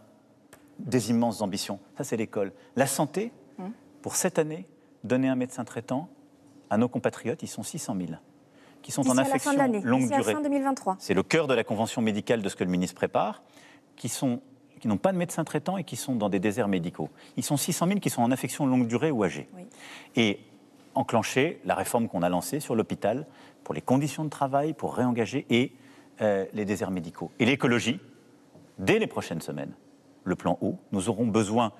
des 0.78 1.10
immenses 1.10 1.40
ambitions. 1.40 1.78
Ça, 1.97 2.05
c'est 2.05 2.16
l'école. 2.16 2.52
La 2.76 2.86
santé, 2.86 3.32
hum. 3.59 3.72
pour 4.02 4.16
cette 4.16 4.39
année, 4.39 4.66
donner 5.05 5.28
un 5.28 5.36
médecin 5.36 5.64
traitant 5.64 6.09
à 6.74 6.76
nos 6.76 6.88
compatriotes, 6.88 7.42
ils 7.42 7.48
sont 7.48 7.62
600 7.62 7.96
000, 7.96 8.09
qui 8.82 8.90
sont 8.90 9.09
en 9.09 9.16
affection 9.16 9.52
longue 9.82 10.10
durée. 10.10 10.34
C'est 10.98 11.14
le 11.14 11.22
cœur 11.22 11.46
de 11.46 11.55
la 11.55 11.64
convention 11.64 12.02
médicale 12.02 12.42
de 12.42 12.48
ce 12.48 12.56
que 12.56 12.64
le 12.64 12.70
ministre 12.70 12.96
prépare, 12.96 13.42
qui 13.96 14.09
sont 14.09 14.40
qui 14.80 14.88
n'ont 14.88 14.98
pas 14.98 15.12
de 15.12 15.16
médecin 15.16 15.44
traitant 15.44 15.78
et 15.78 15.84
qui 15.84 15.96
sont 15.96 16.14
dans 16.14 16.28
des 16.28 16.40
déserts 16.40 16.68
médicaux. 16.68 17.09
Ils 17.38 17.42
sont 17.42 17.56
600 17.56 17.86
000 17.86 18.01
qui 18.01 18.10
sont 18.10 18.20
en 18.20 18.30
affection 18.30 18.66
longue 18.66 18.86
durée 18.86 19.10
ou 19.10 19.24
âgés. 19.24 19.48
Et 20.14 20.40
enclencher 20.94 21.60
la 21.64 21.74
réforme 21.74 22.06
qu'on 22.06 22.20
a 22.20 22.28
lancée 22.28 22.60
sur 22.60 22.74
l'hôpital 22.74 23.26
pour 23.62 23.74
les 23.74 23.80
conditions 23.80 24.24
de 24.24 24.28
travail, 24.28 24.74
pour 24.74 24.94
réengager 24.94 25.46
et 25.48 25.72
euh, 26.20 26.44
les 26.52 26.66
déserts 26.66 26.90
médicaux. 26.90 27.30
Et 27.38 27.46
l'écologie, 27.46 27.98
dès 28.78 28.98
les 28.98 29.06
prochaines 29.06 29.40
semaines, 29.40 29.72
le 30.24 30.36
plan 30.36 30.59
eau, 30.60 30.76
nous 30.92 31.09
aurons 31.09 31.26
besoin 31.26 31.72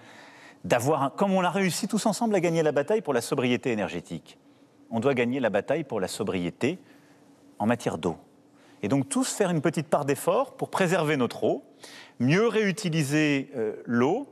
d'avoir, 0.65 1.15
comme 1.15 1.33
on 1.33 1.43
a 1.43 1.51
réussi 1.51 1.89
tous 1.89 2.07
ensemble 2.07 2.35
à 2.35 2.41
gagner 2.41 2.63
la 2.63 2.73
bataille 2.73 3.03
pour 3.03 3.13
la 3.13 3.21
sobriété 3.21 3.71
énergétique, 3.71 4.39
on 4.91 5.01
doit 5.01 5.15
gagner 5.15 5.41
la 5.41 5.51
bataille 5.51 5.85
pour 5.85 6.01
la 6.01 6.09
sobriété 6.09 6.79
en 7.59 7.67
matière 7.67 7.99
d'eau. 7.99 8.17
Et 8.83 8.89
donc 8.89 9.09
tous 9.09 9.33
faire 9.33 9.51
une 9.51 9.63
petite 9.63 9.89
part 9.89 10.05
d'effort 10.05 10.57
pour 10.57 10.69
préserver 10.71 11.17
notre 11.17 11.45
eau, 11.45 11.65
mieux 12.19 12.47
réutiliser 12.47 13.51
euh, 13.57 13.77
l'eau, 13.87 14.29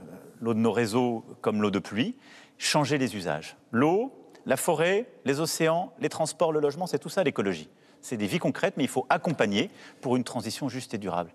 euh, 0.00 0.16
l'eau 0.40 0.54
de 0.54 0.58
nos 0.58 0.72
réseaux 0.72 1.24
comme 1.40 1.62
l'eau 1.62 1.70
de 1.70 1.78
pluie, 1.78 2.16
changer 2.58 2.98
les 2.98 3.14
usages. 3.14 3.56
L'eau, 3.70 4.12
la 4.44 4.56
forêt, 4.56 5.06
les 5.24 5.40
océans, 5.40 5.92
les 6.00 6.08
transports, 6.08 6.52
le 6.52 6.60
logement, 6.60 6.86
c'est 6.86 6.98
tout 6.98 7.08
ça 7.08 7.22
l'écologie. 7.22 7.68
C'est 8.00 8.16
des 8.16 8.26
vies 8.26 8.38
concrètes, 8.38 8.74
mais 8.76 8.84
il 8.84 8.88
faut 8.88 9.06
accompagner 9.08 9.70
pour 10.00 10.16
une 10.16 10.24
transition 10.24 10.68
juste 10.68 10.94
et 10.94 10.98
durable. 10.98 11.32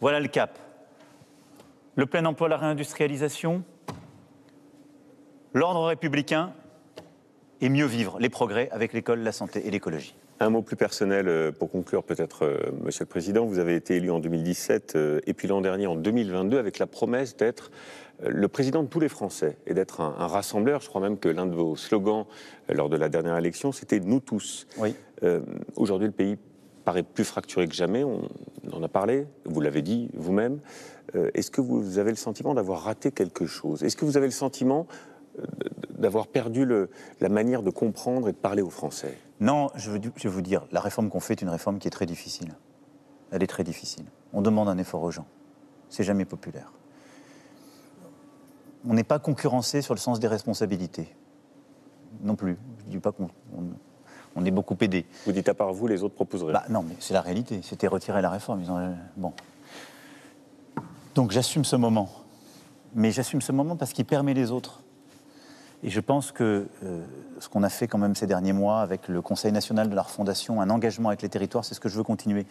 Voilà 0.00 0.20
le 0.20 0.28
cap. 0.28 0.58
Le 1.94 2.06
plein 2.06 2.24
emploi, 2.24 2.48
la 2.48 2.56
réindustrialisation, 2.56 3.62
l'ordre 5.52 5.86
républicain 5.86 6.52
et 7.62 7.68
mieux 7.68 7.86
vivre 7.86 8.18
les 8.18 8.28
progrès 8.28 8.68
avec 8.72 8.92
l'école, 8.92 9.20
la 9.20 9.32
santé 9.32 9.66
et 9.66 9.70
l'écologie. 9.70 10.14
Un 10.40 10.50
mot 10.50 10.62
plus 10.62 10.74
personnel 10.74 11.28
euh, 11.28 11.52
pour 11.52 11.70
conclure 11.70 12.02
peut-être, 12.02 12.44
euh, 12.44 12.58
Monsieur 12.84 13.04
le 13.04 13.08
Président. 13.08 13.46
Vous 13.46 13.60
avez 13.60 13.76
été 13.76 13.96
élu 13.96 14.10
en 14.10 14.18
2017 14.18 14.96
euh, 14.96 15.20
et 15.26 15.32
puis 15.32 15.46
l'an 15.46 15.60
dernier 15.60 15.86
en 15.86 15.94
2022 15.94 16.58
avec 16.58 16.80
la 16.80 16.88
promesse 16.88 17.36
d'être 17.36 17.70
le 18.24 18.46
président 18.48 18.82
de 18.82 18.88
tous 18.88 19.00
les 19.00 19.08
Français 19.08 19.56
et 19.66 19.74
d'être 19.74 20.00
un, 20.00 20.26
rassembleur. 20.26 20.80
Je 20.80 20.88
crois 20.88 21.00
même 21.00 21.18
que 21.18 21.28
l'un 21.28 21.46
de 21.46 21.54
vos 21.54 21.74
slogans 21.74 22.26
lors 22.68 22.88
de 22.88 22.96
la 22.96 23.08
dernière 23.08 23.36
élection, 23.36 23.72
c'était 23.72 23.98
Nous 23.98 24.20
tous. 24.20 24.68
Oui. 24.78 24.94
Aujourd'hui, 25.74 26.06
le 26.06 26.12
pays 26.12 26.36
paraît 26.84 27.02
plus 27.02 27.24
fracturé 27.24 27.66
que 27.66 27.74
jamais. 27.74 28.04
On 28.04 28.28
en 28.70 28.80
a 28.80 28.86
parlé, 28.86 29.26
vous 29.44 29.60
l'avez 29.60 29.82
dit 29.82 30.08
vous-même. 30.14 30.60
Est-ce 31.34 31.50
que 31.50 31.60
vous 31.60 31.98
avez 31.98 32.10
le 32.10 32.16
sentiment 32.16 32.54
d'avoir 32.54 32.82
raté 32.82 33.10
quelque 33.10 33.46
chose? 33.46 33.82
Est-ce 33.82 33.96
que 33.96 34.04
vous 34.04 34.16
avez 34.16 34.26
le 34.26 34.32
sentiment 34.32 34.86
d'avoir 35.98 36.26
perdu 36.26 36.64
le, 36.64 36.90
la 37.20 37.28
manière 37.28 37.62
de 37.62 37.70
comprendre 37.70 38.28
et 38.28 38.32
de 38.32 38.36
parler 38.36 38.60
aux 38.60 38.70
Français 38.70 39.16
Non, 39.40 39.70
je 39.74 39.90
veux, 39.90 40.00
je 40.16 40.28
veux 40.28 40.34
vous 40.34 40.42
dire, 40.42 40.66
la 40.72 40.80
réforme 40.80 41.08
qu'on 41.08 41.20
fait 41.20 41.34
est 41.34 41.42
une 41.42 41.48
réforme 41.48 41.78
qui 41.78 41.88
est 41.88 41.92
très 41.92 42.06
difficile. 42.06 42.54
Elle 43.30 43.42
est 43.42 43.48
très 43.48 43.64
difficile. 43.64 44.04
On 44.32 44.42
demande 44.42 44.68
un 44.68 44.78
effort 44.78 45.02
aux 45.02 45.10
gens. 45.10 45.26
C'est 45.88 46.04
jamais 46.04 46.24
populaire. 46.24 46.72
On 48.86 48.94
n'est 48.94 49.04
pas 49.04 49.18
concurrencé 49.18 49.80
sur 49.80 49.94
le 49.94 50.00
sens 50.00 50.18
des 50.20 50.26
responsabilités. 50.26 51.14
Non 52.20 52.34
plus. 52.34 52.58
Je 52.80 52.90
dis 52.90 52.98
pas 52.98 53.12
qu'on 53.12 53.28
on, 54.34 54.44
est 54.44 54.50
beaucoup 54.50 54.76
aidé. 54.80 55.06
Vous 55.24 55.32
dites 55.32 55.48
à 55.48 55.54
part 55.54 55.72
vous, 55.72 55.86
les 55.86 56.02
autres 56.02 56.14
proposeraient 56.14 56.52
bah, 56.52 56.64
Non, 56.68 56.82
mais 56.82 56.94
c'est 56.98 57.14
la 57.14 57.20
réalité. 57.20 57.60
C'était 57.62 57.86
retirer 57.86 58.20
la 58.20 58.30
réforme. 58.30 58.60
Ils 58.60 58.70
ont... 58.70 58.94
Bon. 59.16 59.32
Donc 61.14 61.30
j'assume 61.30 61.64
ce 61.64 61.76
moment. 61.76 62.10
Mais 62.94 63.12
j'assume 63.12 63.40
ce 63.40 63.52
moment 63.52 63.76
parce 63.76 63.92
qu'il 63.92 64.04
permet 64.04 64.34
les 64.34 64.50
autres 64.50 64.82
et 65.82 65.90
je 65.90 66.00
pense 66.00 66.30
que 66.30 66.68
euh, 66.84 67.04
ce 67.40 67.48
qu'on 67.48 67.64
a 67.64 67.68
fait 67.68 67.88
quand 67.88 67.98
même 67.98 68.14
ces 68.14 68.26
derniers 68.26 68.52
mois 68.52 68.80
avec 68.80 69.08
le 69.08 69.20
Conseil 69.20 69.50
national 69.50 69.90
de 69.90 69.94
la 69.94 70.02
refondation, 70.02 70.60
un 70.60 70.70
engagement 70.70 71.08
avec 71.08 71.22
les 71.22 71.28
territoires, 71.28 71.64
c'est 71.64 71.74
ce 71.74 71.80
que 71.80 71.88
je 71.88 71.96
veux 71.96 72.04
continuer. 72.04 72.46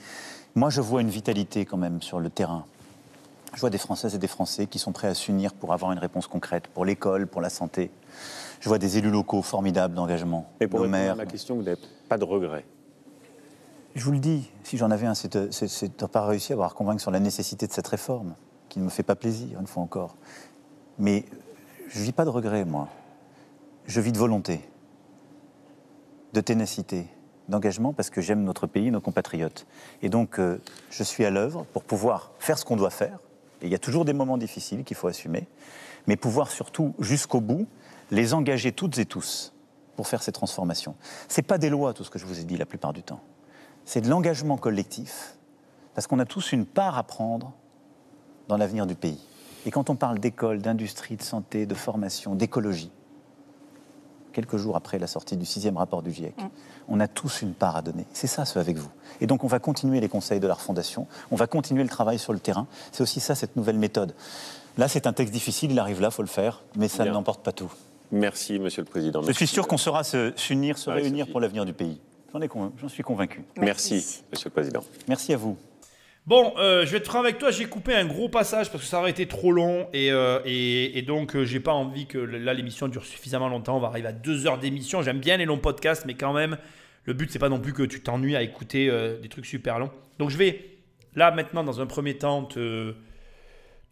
Moi, 0.55 0.69
je 0.69 0.81
vois 0.81 1.01
une 1.01 1.09
vitalité 1.09 1.65
quand 1.65 1.77
même 1.77 2.01
sur 2.01 2.19
le 2.19 2.29
terrain. 2.29 2.65
Je 3.53 3.59
vois 3.61 3.69
des 3.69 3.77
Françaises 3.77 4.15
et 4.15 4.17
des 4.17 4.27
Français 4.27 4.67
qui 4.67 4.79
sont 4.79 4.91
prêts 4.91 5.07
à 5.07 5.13
s'unir 5.13 5.53
pour 5.53 5.71
avoir 5.73 5.93
une 5.93 5.99
réponse 5.99 6.27
concrète, 6.27 6.67
pour 6.67 6.83
l'école, 6.83 7.25
pour 7.25 7.41
la 7.41 7.49
santé. 7.49 7.91
Je 8.59 8.67
vois 8.67 8.77
des 8.77 8.97
élus 8.97 9.11
locaux 9.11 9.41
formidables 9.41 9.93
d'engagement. 9.93 10.49
Et 10.59 10.67
pour 10.67 10.81
répondre 10.81 11.11
à 11.11 11.15
ma 11.15 11.25
question, 11.25 11.55
vous 11.55 11.63
n'avez 11.63 11.79
pas 12.09 12.17
de 12.17 12.23
regrets? 12.25 12.65
Je 13.95 14.03
vous 14.03 14.11
le 14.11 14.19
dis, 14.19 14.49
si 14.63 14.77
j'en 14.77 14.91
avais 14.91 15.07
un, 15.07 15.15
c'est 15.15 15.35
de 15.35 16.05
pas 16.05 16.25
réussi 16.25 16.51
à 16.51 16.55
avoir 16.55 16.75
convaincre 16.75 17.01
sur 17.01 17.11
la 17.11 17.19
nécessité 17.19 17.67
de 17.67 17.73
cette 17.73 17.87
réforme, 17.87 18.35
qui 18.69 18.79
ne 18.79 18.85
me 18.85 18.89
fait 18.89 19.03
pas 19.03 19.15
plaisir, 19.15 19.59
une 19.59 19.67
fois 19.67 19.83
encore. 19.83 20.15
Mais 20.97 21.25
je 21.89 21.99
ne 21.99 22.03
vis 22.05 22.13
pas 22.13 22.23
de 22.23 22.29
regrets, 22.29 22.63
moi 22.63 22.87
je 23.85 24.01
vis 24.01 24.11
de 24.11 24.17
volonté, 24.17 24.61
de 26.33 26.41
ténacité, 26.41 27.07
d'engagement 27.49 27.93
parce 27.93 28.09
que 28.09 28.21
j'aime 28.21 28.43
notre 28.43 28.67
pays, 28.67 28.91
nos 28.91 29.01
compatriotes. 29.01 29.67
Et 30.01 30.09
donc, 30.09 30.39
euh, 30.39 30.59
je 30.89 31.03
suis 31.03 31.25
à 31.25 31.29
l'œuvre 31.29 31.65
pour 31.73 31.83
pouvoir 31.83 32.31
faire 32.39 32.57
ce 32.57 32.65
qu'on 32.65 32.77
doit 32.77 32.89
faire. 32.89 33.19
Et 33.61 33.67
il 33.67 33.71
y 33.71 33.75
a 33.75 33.79
toujours 33.79 34.05
des 34.05 34.13
moments 34.13 34.37
difficiles 34.37 34.83
qu'il 34.83 34.97
faut 34.97 35.07
assumer, 35.07 35.47
mais 36.07 36.15
pouvoir 36.15 36.49
surtout, 36.49 36.95
jusqu'au 36.99 37.41
bout, 37.41 37.67
les 38.09 38.33
engager 38.33 38.71
toutes 38.71 38.97
et 38.97 39.05
tous 39.05 39.53
pour 39.95 40.07
faire 40.07 40.23
ces 40.23 40.31
transformations. 40.31 40.95
Ce 41.27 41.39
n'est 41.39 41.45
pas 41.45 41.57
des 41.57 41.69
lois, 41.69 41.93
tout 41.93 42.03
ce 42.03 42.09
que 42.09 42.17
je 42.17 42.25
vous 42.25 42.39
ai 42.39 42.43
dit 42.43 42.57
la 42.57 42.65
plupart 42.65 42.93
du 42.93 43.03
temps. 43.03 43.21
C'est 43.85 44.01
de 44.01 44.09
l'engagement 44.09 44.57
collectif, 44.57 45.37
parce 45.93 46.07
qu'on 46.07 46.19
a 46.19 46.25
tous 46.25 46.53
une 46.53 46.65
part 46.65 46.97
à 46.97 47.03
prendre 47.03 47.53
dans 48.47 48.57
l'avenir 48.57 48.87
du 48.87 48.95
pays. 48.95 49.19
Et 49.65 49.71
quand 49.71 49.89
on 49.89 49.95
parle 49.95 50.19
d'école, 50.19 50.61
d'industrie, 50.61 51.17
de 51.17 51.21
santé, 51.21 51.65
de 51.65 51.75
formation, 51.75 52.35
d'écologie, 52.35 52.91
quelques 54.31 54.57
jours 54.57 54.75
après 54.75 54.99
la 54.99 55.07
sortie 55.07 55.37
du 55.37 55.45
sixième 55.45 55.77
rapport 55.77 56.01
du 56.01 56.11
GIEC. 56.11 56.37
Mm. 56.37 56.49
On 56.89 56.99
a 56.99 57.07
tous 57.07 57.41
une 57.41 57.53
part 57.53 57.75
à 57.75 57.81
donner. 57.81 58.05
C'est 58.13 58.27
ça, 58.27 58.45
ce 58.45 58.59
avec 58.59 58.77
vous. 58.77 58.89
Et 59.19 59.27
donc, 59.27 59.43
on 59.43 59.47
va 59.47 59.59
continuer 59.59 59.99
les 59.99 60.09
conseils 60.09 60.39
de 60.39 60.47
la 60.47 60.53
refondation, 60.53 61.07
on 61.31 61.35
va 61.35 61.47
continuer 61.47 61.83
le 61.83 61.89
travail 61.89 62.19
sur 62.19 62.33
le 62.33 62.39
terrain. 62.39 62.67
C'est 62.91 63.03
aussi 63.03 63.19
ça, 63.19 63.35
cette 63.35 63.55
nouvelle 63.55 63.77
méthode. 63.77 64.13
Là, 64.77 64.87
c'est 64.87 65.07
un 65.07 65.13
texte 65.13 65.33
difficile, 65.33 65.71
il 65.71 65.79
arrive 65.79 66.01
là, 66.01 66.09
il 66.09 66.13
faut 66.13 66.21
le 66.21 66.27
faire, 66.27 66.63
mais 66.75 66.87
ça 66.87 67.05
n'emporte 67.05 67.43
pas 67.43 67.51
tout. 67.51 67.71
Merci, 68.11 68.59
Monsieur 68.59 68.81
le 68.81 68.87
Président. 68.89 69.21
Je 69.21 69.31
suis 69.31 69.47
sûr 69.47 69.67
qu'on 69.67 69.77
saura 69.77 70.03
s'unir, 70.03 70.77
se, 70.77 70.89
réunir 70.89 71.27
pour 71.27 71.39
l'avenir 71.39 71.65
du 71.65 71.73
pays. 71.73 71.99
J'en 72.77 72.89
suis 72.89 73.03
convaincu. 73.03 73.43
Merci, 73.57 74.23
Monsieur 74.31 74.49
le 74.49 74.53
Président. 74.53 74.81
Merci 75.07 75.33
à 75.33 75.37
vous. 75.37 75.57
Bon, 76.27 76.53
euh, 76.57 76.85
je 76.85 76.91
vais 76.91 76.97
être 76.97 77.07
franc 77.07 77.21
avec 77.21 77.39
toi, 77.39 77.49
j'ai 77.49 77.65
coupé 77.65 77.95
un 77.95 78.05
gros 78.05 78.29
passage 78.29 78.69
parce 78.71 78.83
que 78.83 78.89
ça 78.89 78.99
aurait 78.99 79.09
été 79.09 79.27
trop 79.27 79.51
long 79.51 79.87
et, 79.91 80.11
euh, 80.11 80.39
et, 80.45 81.01
donc 81.01 81.35
euh, 81.35 81.45
j'ai 81.45 81.59
pas 81.59 81.73
envie 81.73 82.05
que 82.05 82.19
là 82.19 82.53
l'émission 82.53 82.87
dure 82.87 83.05
suffisamment 83.05 83.49
longtemps. 83.49 83.77
On 83.77 83.79
va 83.79 83.87
arriver 83.87 84.09
à 84.09 84.13
deux 84.13 84.45
heures 84.45 84.59
d'émission. 84.59 85.01
J'aime 85.01 85.19
bien 85.19 85.37
les 85.37 85.45
longs 85.45 85.57
podcasts, 85.57 86.05
mais 86.05 86.13
quand 86.13 86.31
même, 86.31 86.57
le 87.05 87.13
but 87.13 87.31
c'est 87.31 87.39
pas 87.39 87.49
non 87.49 87.59
plus 87.59 87.73
que 87.73 87.81
tu 87.81 88.01
t'ennuies 88.01 88.35
à 88.35 88.43
écouter 88.43 88.91
des 89.19 89.29
trucs 89.29 89.47
super 89.47 89.79
longs. 89.79 89.89
Donc 90.19 90.29
je 90.29 90.37
vais 90.37 90.63
là 91.15 91.31
maintenant, 91.31 91.63
dans 91.63 91.81
un 91.81 91.87
premier 91.87 92.15
temps, 92.15 92.43
te, 92.43 92.93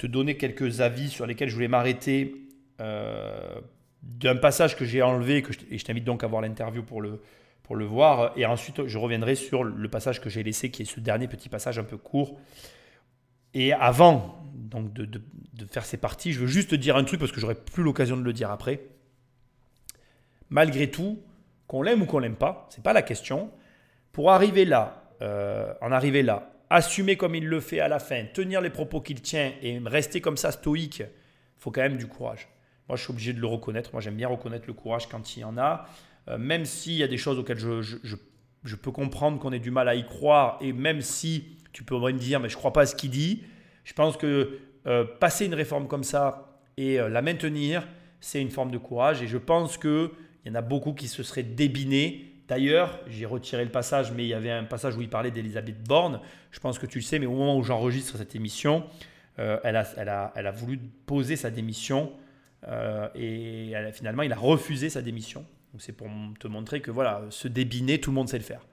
donner 0.03 0.37
quelques 0.37 0.81
avis 0.81 1.09
sur 1.09 1.25
lesquels 1.25 1.49
je 1.49 1.55
voulais 1.55 1.67
m'arrêter 1.67 2.35
d'un 2.77 4.35
passage 4.35 4.75
que 4.77 4.85
j'ai 4.85 5.01
enlevé 5.01 5.41
que 5.41 5.51
et 5.71 5.79
je 5.79 5.83
t'invite 5.83 6.05
donc 6.05 6.23
à 6.23 6.27
voir 6.27 6.43
l'interview 6.43 6.83
pour 6.83 7.01
le, 7.01 7.21
pour 7.69 7.75
le 7.75 7.85
voir. 7.85 8.31
Et 8.35 8.47
ensuite, 8.47 8.87
je 8.87 8.97
reviendrai 8.97 9.35
sur 9.35 9.63
le 9.63 9.89
passage 9.89 10.19
que 10.21 10.27
j'ai 10.27 10.41
laissé, 10.41 10.71
qui 10.71 10.81
est 10.81 10.85
ce 10.85 10.99
dernier 10.99 11.27
petit 11.27 11.49
passage 11.49 11.77
un 11.77 11.83
peu 11.83 11.97
court. 11.97 12.35
Et 13.53 13.73
avant 13.73 14.43
donc 14.55 14.91
de, 14.91 15.21
faire 15.69 15.85
ces 15.85 15.97
parties, 15.97 16.33
je 16.33 16.39
veux 16.39 16.47
juste 16.47 16.73
dire 16.73 16.95
un 16.95 17.03
truc 17.03 17.19
parce 17.19 17.31
que 17.31 17.39
j'aurai 17.39 17.53
plus 17.53 17.83
l'occasion 17.83 18.17
de 18.17 18.23
le 18.23 18.33
dire 18.33 18.49
après. 18.49 18.81
Malgré 20.49 20.89
tout, 20.89 21.21
qu'on 21.67 21.83
l'aime 21.83 22.01
ou 22.01 22.05
qu'on 22.07 22.17
l'aime 22.17 22.37
pas, 22.37 22.67
c'est 22.71 22.83
pas 22.83 22.91
la 22.91 23.03
question. 23.03 23.51
Pour 24.13 24.31
arriver 24.31 24.65
là, 24.65 25.03
euh, 25.21 25.71
en 25.79 25.91
arriver 25.91 26.23
là, 26.23 26.51
assumer 26.71 27.17
comme 27.17 27.35
il 27.35 27.45
le 27.45 27.59
fait 27.59 27.81
à 27.81 27.87
la 27.87 27.99
fin, 27.99 28.25
tenir 28.33 28.61
les 28.61 28.71
propos 28.71 28.99
qu'il 28.99 29.21
tient 29.21 29.51
et 29.61 29.79
rester 29.85 30.21
comme 30.21 30.37
ça 30.37 30.51
stoïque, 30.51 31.03
faut 31.59 31.69
quand 31.69 31.81
même 31.81 31.97
du 31.97 32.07
courage. 32.07 32.49
Moi, 32.87 32.95
je 32.95 33.03
suis 33.03 33.11
obligé 33.11 33.31
de 33.31 33.39
le 33.39 33.45
reconnaître. 33.45 33.91
Moi, 33.93 34.01
j'aime 34.01 34.15
bien 34.15 34.27
reconnaître 34.27 34.65
le 34.65 34.73
courage 34.73 35.07
quand 35.07 35.37
il 35.37 35.41
y 35.41 35.43
en 35.43 35.59
a. 35.59 35.85
Euh, 36.27 36.37
même 36.37 36.65
s'il 36.65 36.93
y 36.93 37.03
a 37.03 37.07
des 37.07 37.17
choses 37.17 37.39
auxquelles 37.39 37.59
je, 37.59 38.75
peux 38.75 38.91
comprendre 38.91 39.39
qu'on 39.39 39.51
ait 39.51 39.59
du 39.59 39.71
mal 39.71 39.87
à 39.87 39.95
y 39.95 40.05
croire, 40.05 40.57
et 40.61 40.73
même 40.73 41.01
si 41.01 41.57
tu 41.71 41.83
peux 41.83 41.97
me 41.97 42.11
dire, 42.11 42.39
mais 42.39 42.49
je 42.49 42.55
ne 42.55 42.59
crois 42.59 42.73
pas 42.73 42.81
à 42.81 42.85
ce 42.85 42.95
qu'il 42.95 43.09
dit, 43.09 43.43
je 43.83 43.93
pense 43.93 44.17
que 44.17 44.59
euh, 44.87 45.05
passer 45.19 45.45
une 45.45 45.53
réforme 45.53 45.87
comme 45.87 46.03
ça 46.03 46.61
et 46.77 46.99
euh, 46.99 47.09
la 47.09 47.21
maintenir, 47.21 47.87
c'est 48.19 48.41
une 48.41 48.51
forme 48.51 48.71
de 48.71 48.77
courage. 48.77 49.21
Et 49.21 49.27
je 49.27 49.37
pense 49.37 49.77
qu'il 49.77 50.09
y 50.45 50.49
en 50.49 50.55
a 50.55 50.61
beaucoup 50.61 50.93
qui 50.93 51.07
se 51.07 51.23
seraient 51.23 51.43
débinés 51.43 52.25
D'ailleurs, 52.47 52.99
j'ai 53.07 53.27
retiré 53.27 53.63
le 53.63 53.69
passage, 53.69 54.11
mais 54.11 54.23
il 54.23 54.27
y 54.27 54.33
avait 54.33 54.49
un 54.49 54.63
passage 54.63 54.95
où 54.97 55.03
il 55.03 55.09
parlait 55.09 55.29
d'Elisabeth 55.29 55.83
Borne. 55.87 56.19
Je 56.49 56.59
pense 56.59 56.79
que 56.79 56.87
tu 56.87 56.97
le 56.97 57.03
sais, 57.03 57.19
mais 57.19 57.27
au 57.27 57.33
moment 57.33 57.55
où 57.55 57.61
j'enregistre 57.61 58.17
cette 58.17 58.33
émission, 58.33 58.85
elle, 59.37 59.75
a, 59.75 60.51
voulu 60.51 60.79
poser 61.05 61.35
sa 61.35 61.51
démission 61.51 62.11
et 63.13 63.71
finalement, 63.93 64.23
il 64.23 64.33
a 64.33 64.35
refusé 64.35 64.89
sa 64.89 65.03
démission. 65.03 65.45
C'est 65.77 65.93
pour 65.93 66.07
te 66.39 66.47
montrer 66.47 66.81
que 66.81 66.91
voilà, 66.91 67.23
se 67.29 67.47
débiner, 67.47 67.99
tout 67.99 68.09
le 68.09 68.15
monde 68.15 68.29
sait 68.29 68.37
le 68.37 68.43
faire. 68.43 68.65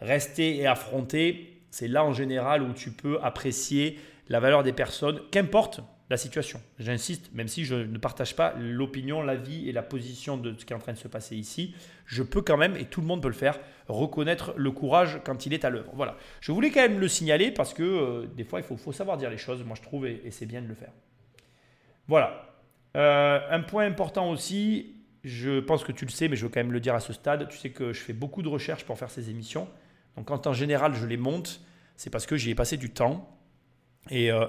Rester 0.00 0.56
et 0.56 0.66
affronter, 0.66 1.62
c'est 1.70 1.88
là 1.88 2.04
en 2.04 2.12
général 2.12 2.62
où 2.62 2.72
tu 2.72 2.90
peux 2.90 3.18
apprécier 3.22 3.98
la 4.28 4.40
valeur 4.40 4.62
des 4.62 4.72
personnes, 4.72 5.20
qu'importe 5.30 5.80
la 6.10 6.16
situation. 6.16 6.60
J'insiste, 6.78 7.32
même 7.32 7.48
si 7.48 7.64
je 7.64 7.74
ne 7.74 7.98
partage 7.98 8.36
pas 8.36 8.54
l'opinion, 8.58 9.22
l'avis 9.22 9.68
et 9.68 9.72
la 9.72 9.82
position 9.82 10.36
de 10.36 10.54
ce 10.58 10.64
qui 10.64 10.72
est 10.72 10.76
en 10.76 10.80
train 10.80 10.92
de 10.92 10.98
se 10.98 11.08
passer 11.08 11.34
ici, 11.36 11.74
je 12.04 12.22
peux 12.22 12.42
quand 12.42 12.56
même, 12.56 12.76
et 12.76 12.84
tout 12.84 13.00
le 13.00 13.06
monde 13.06 13.22
peut 13.22 13.28
le 13.28 13.34
faire, 13.34 13.58
reconnaître 13.88 14.52
le 14.56 14.70
courage 14.70 15.20
quand 15.24 15.46
il 15.46 15.54
est 15.54 15.64
à 15.64 15.70
l'œuvre. 15.70 15.90
Voilà. 15.94 16.16
Je 16.40 16.52
voulais 16.52 16.70
quand 16.70 16.82
même 16.82 17.00
le 17.00 17.08
signaler 17.08 17.50
parce 17.50 17.72
que 17.72 17.82
euh, 17.82 18.26
des 18.26 18.44
fois, 18.44 18.60
il 18.60 18.64
faut, 18.64 18.92
savoir 18.92 19.16
dire 19.16 19.30
les 19.30 19.38
choses, 19.38 19.64
moi 19.64 19.76
je 19.76 19.82
trouve, 19.82 20.06
et, 20.06 20.30
c'est 20.30 20.46
bien 20.46 20.60
de 20.60 20.68
le 20.68 20.74
faire. 20.74 20.92
Voilà. 22.06 22.50
Euh, 22.96 23.40
un 23.50 23.60
point 23.60 23.86
important 23.86 24.30
aussi, 24.30 24.93
je 25.24 25.60
pense 25.60 25.84
que 25.84 25.92
tu 25.92 26.04
le 26.04 26.10
sais, 26.10 26.28
mais 26.28 26.36
je 26.36 26.44
veux 26.44 26.48
quand 26.50 26.60
même 26.60 26.72
le 26.72 26.80
dire 26.80 26.94
à 26.94 27.00
ce 27.00 27.12
stade, 27.12 27.48
tu 27.48 27.56
sais 27.56 27.70
que 27.70 27.92
je 27.92 28.00
fais 28.00 28.12
beaucoup 28.12 28.42
de 28.42 28.48
recherches 28.48 28.84
pour 28.84 28.98
faire 28.98 29.10
ces 29.10 29.30
émissions. 29.30 29.68
Donc 30.16 30.26
quand 30.26 30.46
en 30.46 30.52
général 30.52 30.94
je 30.94 31.06
les 31.06 31.16
monte, 31.16 31.60
c'est 31.96 32.10
parce 32.10 32.26
que 32.26 32.36
j'y 32.36 32.50
ai 32.50 32.54
passé 32.54 32.76
du 32.76 32.90
temps. 32.90 33.30
Et, 34.10 34.30
euh, 34.30 34.46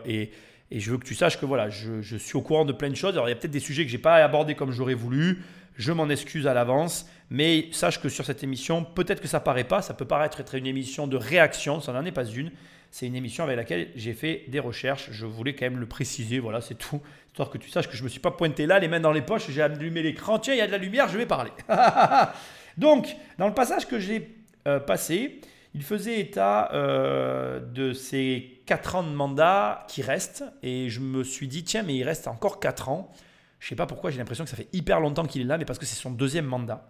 et 0.71 0.79
je 0.79 0.91
veux 0.91 0.97
que 0.97 1.05
tu 1.05 1.15
saches 1.15 1.39
que 1.39 1.45
voilà, 1.45 1.69
je, 1.69 2.17
suis 2.17 2.35
au 2.35 2.41
courant 2.41 2.65
de 2.65 2.73
plein 2.73 2.89
de 2.89 2.95
choses. 2.95 3.13
Alors 3.13 3.27
il 3.27 3.31
y 3.31 3.33
a 3.33 3.35
peut-être 3.35 3.51
des 3.51 3.59
sujets 3.59 3.83
que 3.83 3.91
je 3.91 3.95
n'ai 3.95 4.01
pas 4.01 4.15
abordés 4.15 4.55
comme 4.55 4.71
j'aurais 4.71 4.95
voulu. 4.95 5.43
Je 5.75 5.91
m'en 5.91 6.09
excuse 6.09 6.47
à 6.47 6.53
l'avance. 6.53 7.07
Mais 7.29 7.69
sache 7.71 8.01
que 8.01 8.09
sur 8.09 8.25
cette 8.25 8.43
émission, 8.43 8.83
peut-être 8.83 9.21
que 9.21 9.27
ça 9.27 9.39
paraît 9.39 9.63
pas. 9.63 9.81
Ça 9.81 9.93
peut 9.93 10.05
paraître 10.05 10.39
être 10.39 10.55
une 10.55 10.67
émission 10.67 11.07
de 11.07 11.17
réaction. 11.17 11.81
Ça 11.81 11.93
n'en 11.93 12.05
est 12.05 12.11
pas 12.11 12.25
une. 12.25 12.51
C'est 12.97 13.07
une 13.07 13.15
émission 13.17 13.43
avec 13.43 13.57
laquelle 13.57 13.89
j'ai 13.97 14.13
fait 14.13 14.45
des 14.47 14.61
recherches. 14.61 15.09
Je 15.11 15.25
voulais 15.25 15.53
quand 15.53 15.65
même 15.65 15.81
le 15.81 15.85
préciser. 15.85 16.39
Voilà, 16.39 16.61
c'est 16.61 16.75
tout. 16.75 17.01
Histoire 17.27 17.49
que 17.49 17.57
tu 17.57 17.69
saches 17.69 17.89
que 17.89 17.93
je 17.97 17.99
ne 17.99 18.05
me 18.05 18.09
suis 18.09 18.21
pas 18.21 18.31
pointé 18.31 18.65
là, 18.65 18.79
les 18.79 18.87
mains 18.87 19.01
dans 19.01 19.11
les 19.11 19.21
poches. 19.21 19.51
J'ai 19.51 19.61
allumé 19.61 20.01
l'écran. 20.01 20.39
Tiens, 20.39 20.53
il 20.53 20.59
y 20.59 20.61
a 20.61 20.65
de 20.65 20.71
la 20.71 20.77
lumière, 20.77 21.09
je 21.09 21.17
vais 21.17 21.25
parler. 21.25 21.51
Donc, 22.77 23.13
dans 23.37 23.49
le 23.49 23.53
passage 23.53 23.85
que 23.85 23.99
j'ai 23.99 24.37
euh, 24.65 24.79
passé, 24.79 25.41
il 25.73 25.83
faisait 25.83 26.21
état 26.21 26.71
euh, 26.71 27.59
de 27.59 27.91
ces 27.91 28.61
4 28.65 28.95
ans 28.95 29.03
de 29.03 29.09
mandat 29.09 29.85
qui 29.89 30.01
restent. 30.01 30.45
Et 30.63 30.87
je 30.87 31.01
me 31.01 31.25
suis 31.25 31.49
dit, 31.49 31.65
tiens, 31.65 31.83
mais 31.83 31.95
il 31.95 32.03
reste 32.05 32.29
encore 32.29 32.61
4 32.61 32.87
ans. 32.87 33.11
Je 33.59 33.65
ne 33.65 33.69
sais 33.71 33.75
pas 33.75 33.87
pourquoi, 33.87 34.09
j'ai 34.09 34.19
l'impression 34.19 34.45
que 34.45 34.49
ça 34.49 34.55
fait 34.55 34.69
hyper 34.71 35.01
longtemps 35.01 35.25
qu'il 35.25 35.41
est 35.41 35.45
là, 35.45 35.57
mais 35.57 35.65
parce 35.65 35.79
que 35.79 35.85
c'est 35.85 36.01
son 36.01 36.11
deuxième 36.11 36.45
mandat. 36.45 36.87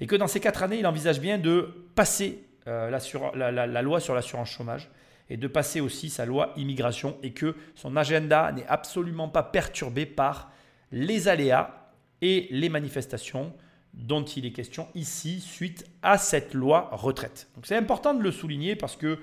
Et 0.00 0.06
que 0.06 0.16
dans 0.16 0.26
ces 0.26 0.40
4 0.40 0.64
années, 0.64 0.80
il 0.80 0.86
envisage 0.86 1.18
bien 1.18 1.38
de 1.38 1.86
passer 1.94 2.44
euh, 2.66 2.90
la, 2.90 3.66
la, 3.66 3.80
loi 3.80 4.00
sur 4.00 4.14
l'assurance 4.14 4.50
chômage 4.50 4.90
et 5.28 5.36
de 5.36 5.46
passer 5.48 5.80
aussi 5.80 6.10
sa 6.10 6.24
loi 6.24 6.52
immigration 6.56 7.16
et 7.22 7.32
que 7.32 7.56
son 7.74 7.96
agenda 7.96 8.52
n'est 8.52 8.66
absolument 8.66 9.28
pas 9.28 9.42
perturbé 9.42 10.06
par 10.06 10.50
les 10.92 11.28
aléas 11.28 11.90
et 12.22 12.48
les 12.50 12.68
manifestations 12.68 13.52
dont 13.94 14.24
il 14.24 14.46
est 14.46 14.52
question 14.52 14.88
ici 14.94 15.40
suite 15.40 15.86
à 16.02 16.18
cette 16.18 16.54
loi 16.54 16.90
retraite. 16.92 17.48
Donc 17.54 17.66
c'est 17.66 17.76
important 17.76 18.14
de 18.14 18.22
le 18.22 18.30
souligner 18.30 18.76
parce 18.76 18.96
que 18.96 19.18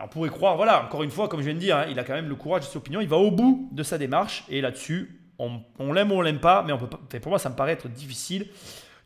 on 0.00 0.08
pourrait 0.08 0.30
croire, 0.30 0.56
voilà, 0.56 0.84
encore 0.84 1.04
une 1.04 1.10
fois, 1.10 1.28
comme 1.28 1.40
je 1.40 1.44
viens 1.44 1.54
de 1.54 1.60
dire, 1.60 1.76
hein, 1.76 1.86
il 1.88 1.98
a 2.00 2.04
quand 2.04 2.14
même 2.14 2.28
le 2.28 2.34
courage 2.34 2.62
de 2.62 2.66
ses 2.66 2.76
opinions, 2.76 3.00
il 3.00 3.08
va 3.08 3.16
au 3.16 3.30
bout 3.30 3.68
de 3.70 3.82
sa 3.84 3.96
démarche 3.96 4.44
et 4.48 4.60
là-dessus, 4.60 5.20
on, 5.38 5.92
l'aime 5.92 6.10
ou 6.10 6.16
on 6.16 6.20
l'aime 6.20 6.40
pas, 6.40 6.62
mais 6.62 6.72
on 6.72 6.78
peut 6.78 6.88
pas, 6.88 6.98
pour 7.20 7.30
moi, 7.30 7.38
ça 7.38 7.48
me 7.50 7.54
paraît 7.54 7.72
être 7.72 7.88
difficile 7.88 8.48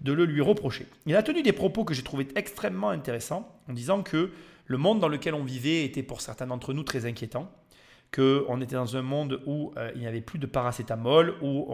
de 0.01 0.13
le 0.13 0.25
lui 0.25 0.41
reprocher. 0.41 0.87
Il 1.07 1.17
a 1.17 1.23
tenu 1.23 1.43
des 1.43 1.53
propos 1.53 1.85
que 1.85 1.93
j'ai 1.93 2.03
trouvé 2.03 2.29
extrêmement 2.37 2.91
intéressants 2.91 3.55
en 3.69 3.73
disant 3.73 4.03
que 4.03 4.31
le 4.69 4.77
monde 4.77 5.01
dans 5.01 5.09
lequel 5.09 5.35
on 5.35 5.43
vivait 5.43 5.85
était 5.85 6.03
pour 6.03 6.21
certains 6.21 6.47
d'entre 6.47 6.75
nous 6.75 6.85
très 6.85 7.07
inquiétant, 7.07 7.51
qu'on 8.15 8.61
était 8.61 8.77
dans 8.77 8.97
un 8.97 9.03
monde 9.03 9.41
où 9.47 9.73
euh, 9.77 9.91
il 9.95 10.01
n'y 10.01 10.07
avait 10.07 10.21
plus 10.21 10.39
de 10.39 10.47
paracétamol, 10.47 11.35
où 11.43 11.67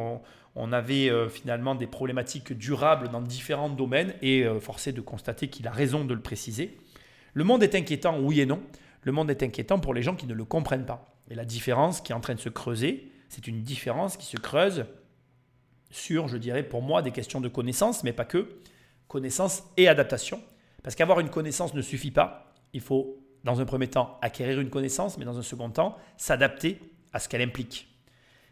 on, 0.55 0.73
avait 0.73 1.11
euh, 1.11 1.29
finalement 1.29 1.75
des 1.75 1.89
problématiques 1.89 2.53
durables 2.53 3.09
dans 3.09 3.21
différents 3.21 3.69
domaines 3.69 4.15
et 4.23 4.45
euh, 4.45 4.61
forcé 4.61 4.93
de 4.93 5.01
constater 5.01 5.49
qu'il 5.49 5.67
a 5.67 5.73
raison 5.73 6.05
de 6.05 6.15
le 6.15 6.21
préciser. 6.21 6.79
Le 7.35 7.45
monde 7.45 7.65
est 7.65 7.75
inquiétant, 7.75 8.19
oui 8.21 8.41
et 8.41 8.47
non. 8.47 8.63
Le 9.03 9.13
monde 9.13 9.29
est 9.31 9.43
inquiétant 9.43 9.81
pour 9.81 9.93
les 9.93 10.03
gens 10.03 10.15
qui 10.15 10.27
ne 10.27 10.35
le 10.35 10.45
comprennent 10.45 10.87
pas. 10.87 11.15
Et 11.29 11.35
la 11.35 11.45
différence 11.45 12.01
qui 12.01 12.13
est 12.13 12.15
en 12.15 12.21
train 12.21 12.35
de 12.35 12.41
se 12.41 12.49
creuser, 12.49 13.11
c'est 13.29 13.49
une 13.49 13.63
différence 13.63 14.17
qui 14.17 14.27
se 14.27 14.37
creuse 14.37 14.87
sur, 15.91 16.29
je 16.29 16.37
dirais, 16.37 16.63
pour 16.63 16.83
moi, 16.83 17.03
des 17.03 17.11
questions 17.11 17.41
de 17.41 17.49
connaissance, 17.49 18.05
mais 18.05 18.13
pas 18.13 18.25
que, 18.25 18.57
connaissance 19.09 19.65
et 19.77 19.89
adaptation. 19.89 20.41
Parce 20.83 20.95
qu'avoir 20.95 21.21
une 21.21 21.31
connaissance 21.31 21.75
ne 21.75 21.83
suffit 21.83 22.11
pas. 22.11 22.44
Il 22.75 22.83
faut, 22.83 23.17
dans 23.45 23.61
un 23.61 23.65
premier 23.65 23.89
temps, 23.89 24.19
acquérir 24.21 24.61
une 24.61 24.69
connaissance, 24.69 25.17
mais 25.17 25.25
dans 25.25 25.39
un 25.39 25.43
second 25.43 25.71
temps, 25.71 25.97
s'adapter 26.19 26.79
à 27.15 27.19
ce 27.19 27.29
qu'elle 27.29 27.43
implique. 27.43 27.89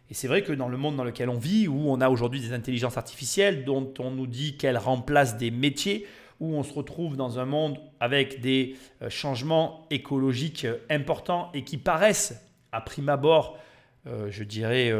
Et 0.08 0.14
c'est 0.14 0.28
vrai 0.28 0.42
que 0.42 0.52
dans 0.52 0.68
le 0.68 0.76
monde 0.76 0.96
dans 0.96 1.04
lequel 1.04 1.28
on 1.28 1.38
vit, 1.38 1.68
où 1.68 1.90
on 1.90 2.00
a 2.00 2.08
aujourd'hui 2.08 2.40
des 2.40 2.52
intelligences 2.52 2.96
artificielles 2.96 3.64
dont 3.64 3.92
on 3.98 4.10
nous 4.10 4.26
dit 4.26 4.56
qu'elles 4.56 4.78
remplacent 4.78 5.36
des 5.36 5.50
métiers, 5.50 6.06
où 6.38 6.54
on 6.54 6.62
se 6.62 6.72
retrouve 6.72 7.16
dans 7.16 7.38
un 7.38 7.44
monde 7.44 7.78
avec 8.00 8.40
des 8.40 8.76
euh, 9.00 9.08
changements 9.08 9.86
écologiques 9.90 10.64
euh, 10.64 10.78
importants 10.90 11.50
et 11.54 11.62
qui 11.62 11.78
paraissent, 11.78 12.44
à 12.72 12.80
prime 12.80 13.08
abord, 13.08 13.58
euh, 14.06 14.30
je 14.30 14.42
dirais, 14.42 14.92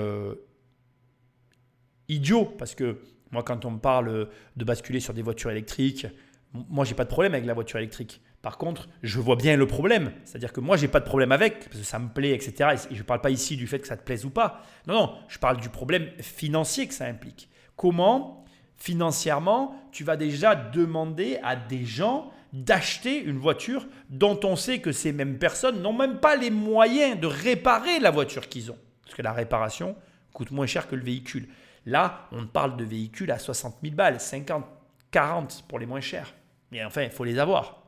idiots, 2.09 2.45
parce 2.45 2.75
que 2.75 3.01
moi, 3.33 3.43
quand 3.43 3.65
on 3.65 3.73
me 3.73 3.79
parle 3.79 4.29
de 4.57 4.65
basculer 4.65 5.01
sur 5.01 5.15
des 5.15 5.23
voitures 5.23 5.51
électriques, 5.51 6.07
moi, 6.55 6.85
j'ai 6.85 6.95
pas 6.95 7.05
de 7.05 7.09
problème 7.09 7.35
avec 7.35 7.47
la 7.47 7.55
voiture 7.55 7.79
électrique. 7.79 8.21
Par 8.43 8.59
contre, 8.59 8.89
je 9.05 9.21
vois 9.21 9.37
bien 9.37 9.57
le 9.57 9.69
problème. 9.69 10.13
C'est-à-dire 10.25 10.53
que 10.53 10.61
moi, 10.61 10.77
j'ai 10.77 10.89
pas 10.89 10.99
de 10.99 11.05
problème 11.05 11.31
avec, 11.31 11.67
parce 11.67 11.79
que 11.79 11.85
ça 11.85 12.01
me 12.01 12.09
plaît, 12.09 12.33
etc. 12.33 12.71
Et 12.91 12.95
je 12.95 12.99
ne 12.99 13.07
parle 13.07 13.21
pas 13.21 13.31
ici 13.31 13.57
du 13.57 13.69
fait 13.69 13.79
que 13.79 13.87
ça 13.87 13.97
te 13.97 14.03
plaise 14.03 14.25
ou 14.25 14.31
pas. 14.31 14.63
Non, 14.89 14.95
non, 14.95 15.15
je 15.29 15.39
parle 15.39 15.59
du 15.59 15.69
problème 15.69 16.11
financier 16.19 16.89
que 16.89 16.95
ça 16.95 17.07
implique. 17.07 17.49
Comment, 17.77 18.45
financièrement, 18.77 19.77
tu 19.93 20.03
vas 20.03 20.17
déjà 20.17 20.57
demander 20.57 21.39
à 21.45 21.55
des 21.55 21.85
gens 21.85 22.33
d'acheter 22.53 23.23
une 23.23 23.39
voiture 23.39 23.87
dont 24.11 24.39
on 24.45 24.57
sait 24.57 24.81
que 24.81 24.93
ces 24.93 25.13
mêmes 25.13 25.39
personnes 25.39 25.81
n'ont 25.81 25.93
même 25.93 26.19
pas 26.19 26.37
les 26.37 26.51
moyens 26.51 27.19
de 27.19 27.27
réparer 27.29 28.01
la 28.01 28.11
voiture 28.11 28.49
qu'ils 28.49 28.73
ont. 28.73 28.79
Parce 29.05 29.15
que 29.15 29.23
la 29.23 29.33
réparation 29.33 29.97
coûte 30.33 30.51
moins 30.51 30.67
cher 30.67 30.89
que 30.89 30.97
le 30.97 31.05
véhicule. 31.05 31.49
Là, 31.87 32.29
on 32.33 32.47
parle 32.47 32.77
de 32.77 32.85
véhicules 32.85 33.31
à 33.31 33.39
60 33.39 33.77
000 33.83 33.95
balles, 33.95 34.21
50, 34.21 34.65
40 35.13 35.65
pour 35.69 35.79
les 35.79 35.87
moins 35.87 36.01
chers. 36.01 36.35
Mais 36.73 36.85
enfin, 36.85 37.03
il 37.03 37.11
faut 37.11 37.25
les 37.25 37.39
avoir. 37.39 37.82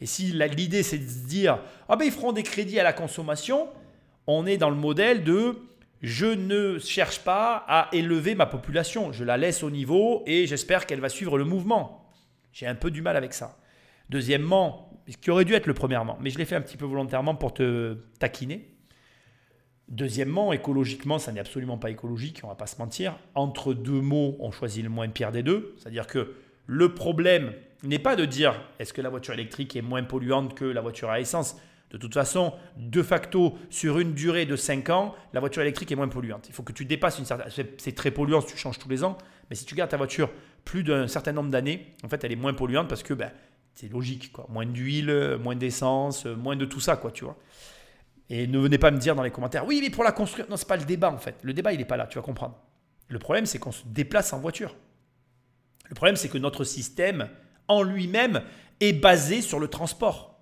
Et 0.00 0.06
si 0.06 0.32
l'idée 0.32 0.82
c'est 0.82 0.98
de 0.98 1.08
se 1.08 1.26
dire, 1.26 1.60
ah 1.88 1.96
ben 1.96 2.04
ils 2.04 2.12
feront 2.12 2.32
des 2.32 2.42
crédits 2.42 2.80
à 2.80 2.82
la 2.82 2.92
consommation, 2.92 3.68
on 4.26 4.46
est 4.46 4.56
dans 4.56 4.70
le 4.70 4.76
modèle 4.76 5.24
de 5.24 5.56
je 6.02 6.26
ne 6.26 6.78
cherche 6.78 7.20
pas 7.20 7.64
à 7.68 7.88
élever 7.92 8.34
ma 8.34 8.46
population, 8.46 9.12
je 9.12 9.22
la 9.24 9.36
laisse 9.36 9.62
au 9.62 9.70
niveau 9.70 10.22
et 10.26 10.46
j'espère 10.46 10.86
qu'elle 10.86 11.00
va 11.00 11.10
suivre 11.10 11.36
le 11.36 11.44
mouvement. 11.44 12.10
J'ai 12.52 12.66
un 12.66 12.74
peu 12.74 12.90
du 12.90 13.02
mal 13.02 13.16
avec 13.16 13.34
ça. 13.34 13.58
Deuxièmement, 14.08 14.90
ce 15.08 15.16
qui 15.16 15.30
aurait 15.30 15.44
dû 15.44 15.54
être 15.54 15.66
le 15.66 15.74
premièrement, 15.74 16.16
mais 16.20 16.30
je 16.30 16.38
l'ai 16.38 16.44
fait 16.46 16.56
un 16.56 16.62
petit 16.62 16.76
peu 16.76 16.86
volontairement 16.86 17.34
pour 17.34 17.52
te 17.52 17.98
taquiner. 18.18 18.74
Deuxièmement, 19.88 20.52
écologiquement, 20.52 21.18
ça 21.18 21.32
n'est 21.32 21.40
absolument 21.40 21.76
pas 21.76 21.90
écologique, 21.90 22.40
on 22.44 22.48
va 22.48 22.54
pas 22.54 22.66
se 22.68 22.78
mentir. 22.78 23.18
Entre 23.34 23.74
deux 23.74 24.00
mots, 24.00 24.36
on 24.38 24.52
choisit 24.52 24.84
le 24.84 24.88
moins 24.88 25.08
pire 25.08 25.32
des 25.32 25.42
deux. 25.42 25.74
C'est-à-dire 25.78 26.06
que 26.06 26.34
le 26.66 26.94
problème, 26.94 27.52
n'est 27.82 27.98
pas 27.98 28.16
de 28.16 28.24
dire 28.24 28.60
est-ce 28.78 28.92
que 28.92 29.00
la 29.00 29.08
voiture 29.08 29.34
électrique 29.34 29.76
est 29.76 29.82
moins 29.82 30.02
polluante 30.02 30.54
que 30.54 30.64
la 30.64 30.80
voiture 30.80 31.10
à 31.10 31.20
essence? 31.20 31.56
De 31.90 31.98
toute 31.98 32.14
façon, 32.14 32.54
de 32.76 33.02
facto, 33.02 33.58
sur 33.68 33.98
une 33.98 34.14
durée 34.14 34.46
de 34.46 34.54
5 34.54 34.90
ans, 34.90 35.14
la 35.32 35.40
voiture 35.40 35.62
électrique 35.62 35.90
est 35.90 35.96
moins 35.96 36.08
polluante. 36.08 36.48
Il 36.48 36.54
faut 36.54 36.62
que 36.62 36.72
tu 36.72 36.84
dépasses 36.84 37.18
une 37.18 37.24
certaine... 37.24 37.50
C'est 37.78 37.94
très 37.96 38.12
polluant 38.12 38.40
si 38.40 38.46
tu 38.46 38.56
changes 38.56 38.78
tous 38.78 38.88
les 38.88 39.02
ans, 39.02 39.18
mais 39.48 39.56
si 39.56 39.64
tu 39.64 39.74
gardes 39.74 39.90
ta 39.90 39.96
voiture 39.96 40.30
plus 40.64 40.84
d'un 40.84 41.08
certain 41.08 41.32
nombre 41.32 41.50
d'années, 41.50 41.96
en 42.04 42.08
fait, 42.08 42.22
elle 42.22 42.30
est 42.30 42.36
moins 42.36 42.54
polluante 42.54 42.88
parce 42.88 43.02
que 43.02 43.12
ben, 43.12 43.32
c'est 43.74 43.88
logique. 43.88 44.30
Quoi. 44.30 44.46
Moins 44.50 44.66
d'huile, 44.66 45.38
moins 45.42 45.56
d'essence, 45.56 46.26
moins 46.26 46.54
de 46.54 46.64
tout 46.64 46.80
ça, 46.80 46.96
quoi, 46.96 47.10
tu 47.10 47.24
vois. 47.24 47.36
Et 48.28 48.46
ne 48.46 48.58
venez 48.60 48.78
pas 48.78 48.92
me 48.92 48.98
dire 48.98 49.16
dans 49.16 49.24
les 49.24 49.32
commentaires, 49.32 49.66
oui, 49.66 49.80
mais 49.82 49.90
pour 49.90 50.04
la 50.04 50.12
construire. 50.12 50.48
Non, 50.48 50.56
c'est 50.56 50.68
pas 50.68 50.76
le 50.76 50.84
débat, 50.84 51.10
en 51.10 51.18
fait. 51.18 51.34
Le 51.42 51.52
débat, 51.52 51.72
il 51.72 51.78
n'est 51.78 51.84
pas 51.84 51.96
là, 51.96 52.06
tu 52.06 52.18
vas 52.18 52.22
comprendre. 52.22 52.56
Le 53.08 53.18
problème, 53.18 53.46
c'est 53.46 53.58
qu'on 53.58 53.72
se 53.72 53.82
déplace 53.86 54.32
en 54.32 54.38
voiture. 54.38 54.76
Le 55.88 55.96
problème, 55.96 56.14
c'est 56.14 56.28
que 56.28 56.38
notre 56.38 56.62
système 56.62 57.28
en 57.70 57.82
lui-même 57.82 58.42
est 58.80 58.92
basé 58.92 59.42
sur 59.42 59.58
le 59.58 59.68
transport. 59.68 60.38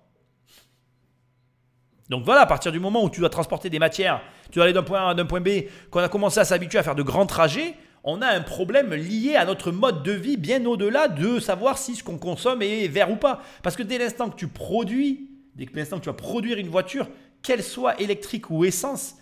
Donc 2.09 2.25
voilà, 2.25 2.41
à 2.41 2.45
partir 2.45 2.71
du 2.71 2.79
moment 2.79 3.03
où 3.03 3.09
tu 3.09 3.19
dois 3.19 3.29
transporter 3.29 3.69
des 3.69 3.79
matières, 3.79 4.21
tu 4.51 4.55
dois 4.55 4.65
aller 4.65 4.73
d'un 4.73 4.83
point 4.83 4.99
A 4.99 5.09
à 5.11 5.13
d'un 5.13 5.25
point 5.25 5.41
B, 5.41 5.49
qu'on 5.91 5.99
a 5.99 6.09
commencé 6.09 6.39
à 6.39 6.45
s'habituer 6.45 6.79
à 6.79 6.83
faire 6.83 6.95
de 6.95 7.03
grands 7.03 7.27
trajets, 7.27 7.75
on 8.03 8.21
a 8.21 8.27
un 8.27 8.41
problème 8.41 8.93
lié 8.93 9.35
à 9.35 9.45
notre 9.45 9.71
mode 9.71 10.03
de 10.03 10.11
vie 10.11 10.37
bien 10.37 10.65
au-delà 10.65 11.07
de 11.07 11.39
savoir 11.39 11.77
si 11.77 11.95
ce 11.95 12.03
qu'on 12.03 12.17
consomme 12.17 12.61
est 12.61 12.87
vert 12.87 13.11
ou 13.11 13.17
pas. 13.17 13.41
Parce 13.61 13.75
que 13.75 13.83
dès 13.83 13.97
l'instant 13.97 14.29
que 14.29 14.35
tu 14.35 14.47
produis, 14.47 15.29
dès 15.55 15.67
l'instant 15.73 15.97
que 15.97 16.03
tu 16.03 16.09
vas 16.09 16.13
produire 16.13 16.57
une 16.57 16.69
voiture, 16.69 17.07
qu'elle 17.43 17.63
soit 17.63 17.99
électrique 18.01 18.49
ou 18.49 18.65
essence, 18.65 19.15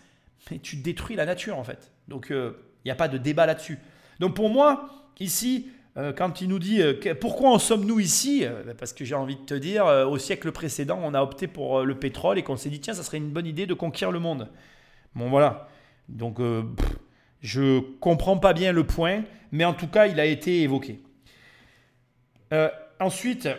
tu 0.62 0.78
détruis 0.78 1.16
la 1.16 1.26
nature 1.26 1.58
en 1.58 1.64
fait. 1.64 1.92
Donc 2.08 2.28
il 2.30 2.36
euh, 2.36 2.52
n'y 2.86 2.92
a 2.92 2.96
pas 2.96 3.08
de 3.08 3.18
débat 3.18 3.46
là-dessus. 3.46 3.80
Donc 4.20 4.36
pour 4.36 4.50
moi, 4.50 4.90
ici, 5.20 5.68
quand 6.16 6.42
il 6.42 6.50
nous 6.50 6.60
dit 6.60 6.82
euh, 6.82 6.94
pourquoi 7.20 7.50
en 7.50 7.60
sommes-nous 7.60 8.00
ici 8.00 8.46
Euh, 8.46 8.64
ben, 8.64 8.76
Parce 8.76 8.94
que 8.94 9.04
j'ai 9.04 9.16
envie 9.16 9.36
de 9.36 9.42
te 9.42 9.54
dire, 9.54 9.86
euh, 9.86 10.06
au 10.06 10.18
siècle 10.18 10.52
précédent, 10.52 11.00
on 11.04 11.14
a 11.14 11.22
opté 11.22 11.48
pour 11.48 11.80
euh, 11.80 11.86
le 11.86 11.96
pétrole 11.96 12.38
et 12.38 12.44
qu'on 12.44 12.58
s'est 12.58 12.70
dit, 12.70 12.80
tiens, 12.80 12.94
ça 12.94 13.04
serait 13.04 13.18
une 13.18 13.32
bonne 13.32 13.48
idée 13.48 13.66
de 13.66 13.74
conquérir 13.74 14.12
le 14.12 14.20
monde. 14.20 14.50
Bon, 15.16 15.30
voilà. 15.30 15.68
Donc, 16.08 16.40
euh, 16.40 16.62
pff, 16.62 16.98
je 17.42 17.80
comprends 18.00 18.38
pas 18.38 18.54
bien 18.54 18.72
le 18.72 18.86
point, 18.86 19.24
mais 19.52 19.66
en 19.66 19.74
tout 19.74 19.88
cas, 19.88 20.08
il 20.08 20.20
a 20.20 20.26
été 20.26 20.62
évoqué. 20.62 21.02
Euh, 22.54 22.70
ensuite, 23.00 23.50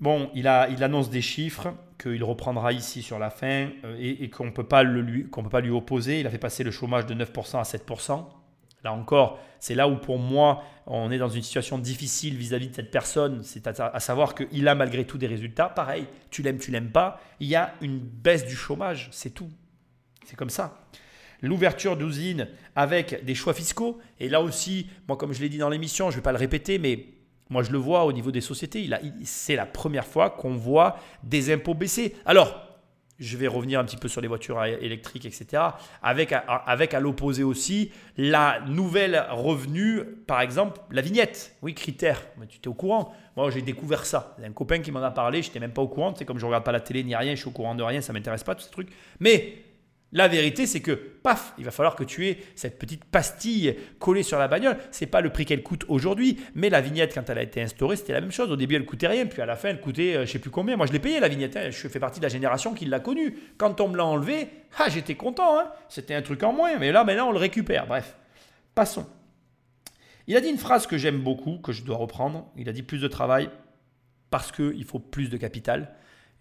bon, 0.00 0.30
il, 0.34 0.46
a, 0.46 0.68
il 0.68 0.82
annonce 0.84 1.10
des 1.10 1.22
chiffres 1.22 1.74
qu'il 1.98 2.22
reprendra 2.22 2.72
ici 2.72 3.02
sur 3.02 3.18
la 3.18 3.30
fin 3.30 3.70
euh, 3.84 3.96
et, 3.98 4.28
qu'on 4.30 4.52
peut 4.52 4.66
le 4.82 5.00
lui, 5.00 5.28
qu'on 5.28 5.42
peut 5.42 5.48
pas 5.48 5.60
lui 5.60 5.70
opposer. 5.70 6.20
Il 6.20 6.26
a 6.26 6.30
fait 6.30 6.38
passer 6.38 6.62
le 6.62 6.70
chômage 6.70 7.06
de 7.06 7.14
9% 7.14 7.58
à 7.58 7.62
7%. 7.62 8.24
Là 8.86 8.92
encore, 8.92 9.40
c'est 9.58 9.74
là 9.74 9.88
où 9.88 9.96
pour 9.96 10.16
moi, 10.16 10.62
on 10.86 11.10
est 11.10 11.18
dans 11.18 11.28
une 11.28 11.42
situation 11.42 11.76
difficile 11.76 12.36
vis-à-vis 12.36 12.68
de 12.68 12.74
cette 12.76 12.92
personne. 12.92 13.42
C'est 13.42 13.66
à, 13.66 13.98
savoir 13.98 14.36
qu'il 14.36 14.68
a 14.68 14.76
malgré 14.76 15.04
tout 15.04 15.18
des 15.18 15.26
résultats. 15.26 15.68
Pareil, 15.68 16.06
tu 16.30 16.40
l'aimes, 16.40 16.58
tu 16.58 16.70
l'aimes 16.70 16.92
pas. 16.92 17.20
Il 17.40 17.48
y 17.48 17.56
a 17.56 17.74
une 17.80 17.98
baisse 17.98 18.46
du 18.46 18.54
chômage, 18.54 19.08
c'est 19.10 19.30
tout. 19.30 19.50
C'est 20.24 20.36
comme 20.36 20.50
ça. 20.50 20.78
L'ouverture 21.42 21.96
d'usines 21.96 22.46
avec 22.76 23.24
des 23.24 23.34
choix 23.34 23.54
fiscaux. 23.54 23.98
Et 24.20 24.28
là 24.28 24.40
aussi, 24.40 24.86
moi, 25.08 25.16
comme 25.16 25.32
je 25.32 25.40
l'ai 25.40 25.48
dit 25.48 25.58
dans 25.58 25.68
l'émission, 25.68 26.10
je 26.10 26.14
ne 26.14 26.20
vais 26.20 26.22
pas 26.24 26.30
le 26.30 26.38
répéter, 26.38 26.78
mais 26.78 27.06
moi, 27.50 27.64
je 27.64 27.72
le 27.72 27.78
vois 27.78 28.04
au 28.04 28.12
niveau 28.12 28.30
des 28.30 28.40
sociétés. 28.40 28.88
C'est 29.24 29.56
la 29.56 29.66
première 29.66 30.06
fois 30.06 30.30
qu'on 30.30 30.54
voit 30.54 30.96
des 31.24 31.52
impôts 31.52 31.74
baisser. 31.74 32.14
Alors, 32.24 32.65
je 33.18 33.36
vais 33.36 33.46
revenir 33.46 33.80
un 33.80 33.84
petit 33.84 33.96
peu 33.96 34.08
sur 34.08 34.20
les 34.20 34.28
voitures 34.28 34.62
électriques, 34.64 35.24
etc. 35.24 35.62
Avec, 36.02 36.34
avec 36.46 36.94
à 36.94 37.00
l'opposé 37.00 37.42
aussi 37.42 37.90
la 38.16 38.60
nouvelle 38.66 39.26
revenu, 39.30 40.04
par 40.26 40.40
exemple, 40.40 40.80
la 40.90 41.02
vignette. 41.02 41.56
Oui, 41.62 41.74
critère. 41.74 42.20
Mais 42.38 42.46
tu 42.46 42.58
étais 42.58 42.68
au 42.68 42.74
courant. 42.74 43.14
Moi, 43.36 43.50
j'ai 43.50 43.62
découvert 43.62 44.04
ça. 44.06 44.34
Il 44.38 44.42
y 44.42 44.44
a 44.44 44.48
un 44.48 44.52
copain 44.52 44.80
qui 44.80 44.92
m'en 44.92 45.02
a 45.02 45.10
parlé. 45.10 45.42
Je 45.42 45.48
n'étais 45.48 45.60
même 45.60 45.72
pas 45.72 45.82
au 45.82 45.88
courant. 45.88 46.14
C'est 46.16 46.24
comme 46.24 46.38
je 46.38 46.46
regarde 46.46 46.64
pas 46.64 46.72
la 46.72 46.80
télé 46.80 47.04
ni 47.04 47.14
rien. 47.14 47.34
Je 47.34 47.40
suis 47.40 47.48
au 47.48 47.52
courant 47.52 47.74
de 47.74 47.82
rien. 47.82 48.00
Ça 48.00 48.12
m'intéresse 48.12 48.44
pas, 48.44 48.54
tous 48.54 48.64
ces 48.64 48.70
trucs. 48.70 48.90
Mais 49.20 49.65
la 50.16 50.28
vérité, 50.28 50.66
c'est 50.66 50.80
que, 50.80 50.92
paf, 50.92 51.52
il 51.58 51.64
va 51.66 51.70
falloir 51.70 51.94
que 51.94 52.02
tu 52.02 52.26
aies 52.26 52.38
cette 52.54 52.78
petite 52.78 53.04
pastille 53.04 53.76
collée 53.98 54.22
sur 54.22 54.38
la 54.38 54.48
bagnole. 54.48 54.78
C'est 54.90 55.04
pas 55.06 55.20
le 55.20 55.28
prix 55.30 55.44
qu'elle 55.44 55.62
coûte 55.62 55.84
aujourd'hui, 55.88 56.40
mais 56.54 56.70
la 56.70 56.80
vignette, 56.80 57.12
quand 57.12 57.28
elle 57.28 57.36
a 57.36 57.42
été 57.42 57.60
instaurée, 57.60 57.96
c'était 57.96 58.14
la 58.14 58.22
même 58.22 58.32
chose. 58.32 58.50
Au 58.50 58.56
début, 58.56 58.76
elle 58.76 58.86
coûtait 58.86 59.08
rien, 59.08 59.26
puis 59.26 59.42
à 59.42 59.46
la 59.46 59.56
fin, 59.56 59.68
elle 59.68 59.80
coûtait, 59.80 60.16
euh, 60.16 60.24
je 60.24 60.32
sais 60.32 60.38
plus 60.38 60.50
combien. 60.50 60.76
Moi, 60.76 60.86
je 60.86 60.92
l'ai 60.92 61.00
payé 61.00 61.20
la 61.20 61.28
vignette. 61.28 61.54
hein. 61.56 61.68
Je 61.70 61.88
fais 61.88 62.00
partie 62.00 62.18
de 62.18 62.24
la 62.24 62.30
génération 62.30 62.72
qui 62.72 62.86
l'a 62.86 62.98
connue. 62.98 63.36
Quand 63.58 63.78
on 63.82 63.88
me 63.88 63.96
l'a 63.98 64.06
enlevé, 64.06 64.48
ah, 64.78 64.88
j'étais 64.88 65.16
content. 65.16 65.58
hein. 65.60 65.70
C'était 65.90 66.14
un 66.14 66.22
truc 66.22 66.42
en 66.42 66.54
moins, 66.54 66.78
mais 66.78 66.92
là, 66.92 67.04
on 67.26 67.32
le 67.32 67.38
récupère. 67.38 67.86
Bref, 67.86 68.16
passons. 68.74 69.06
Il 70.26 70.36
a 70.36 70.40
dit 70.40 70.48
une 70.48 70.56
phrase 70.58 70.86
que 70.86 70.96
j'aime 70.96 71.18
beaucoup, 71.18 71.58
que 71.58 71.72
je 71.72 71.82
dois 71.82 71.96
reprendre. 71.98 72.50
Il 72.56 72.68
a 72.70 72.72
dit 72.72 72.82
plus 72.82 73.02
de 73.02 73.08
travail 73.08 73.50
parce 74.30 74.50
qu'il 74.50 74.84
faut 74.84 74.98
plus 74.98 75.28
de 75.28 75.36
capital. 75.36 75.92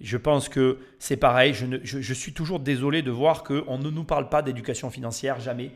Je 0.02 0.18
pense 0.18 0.50
que 0.50 0.80
c'est 1.00 1.18
pareil. 1.18 1.54
Je, 1.54 2.14
suis 2.14 2.34
toujours 2.34 2.60
désolé 2.60 3.02
de 3.02 3.12
voir 3.12 3.44
qu'on 3.44 3.78
ne 3.78 3.90
nous 3.90 4.04
parle 4.04 4.30
pas 4.30 4.42
d'éducation 4.42 4.90
financière, 4.90 5.40
jamais. 5.40 5.72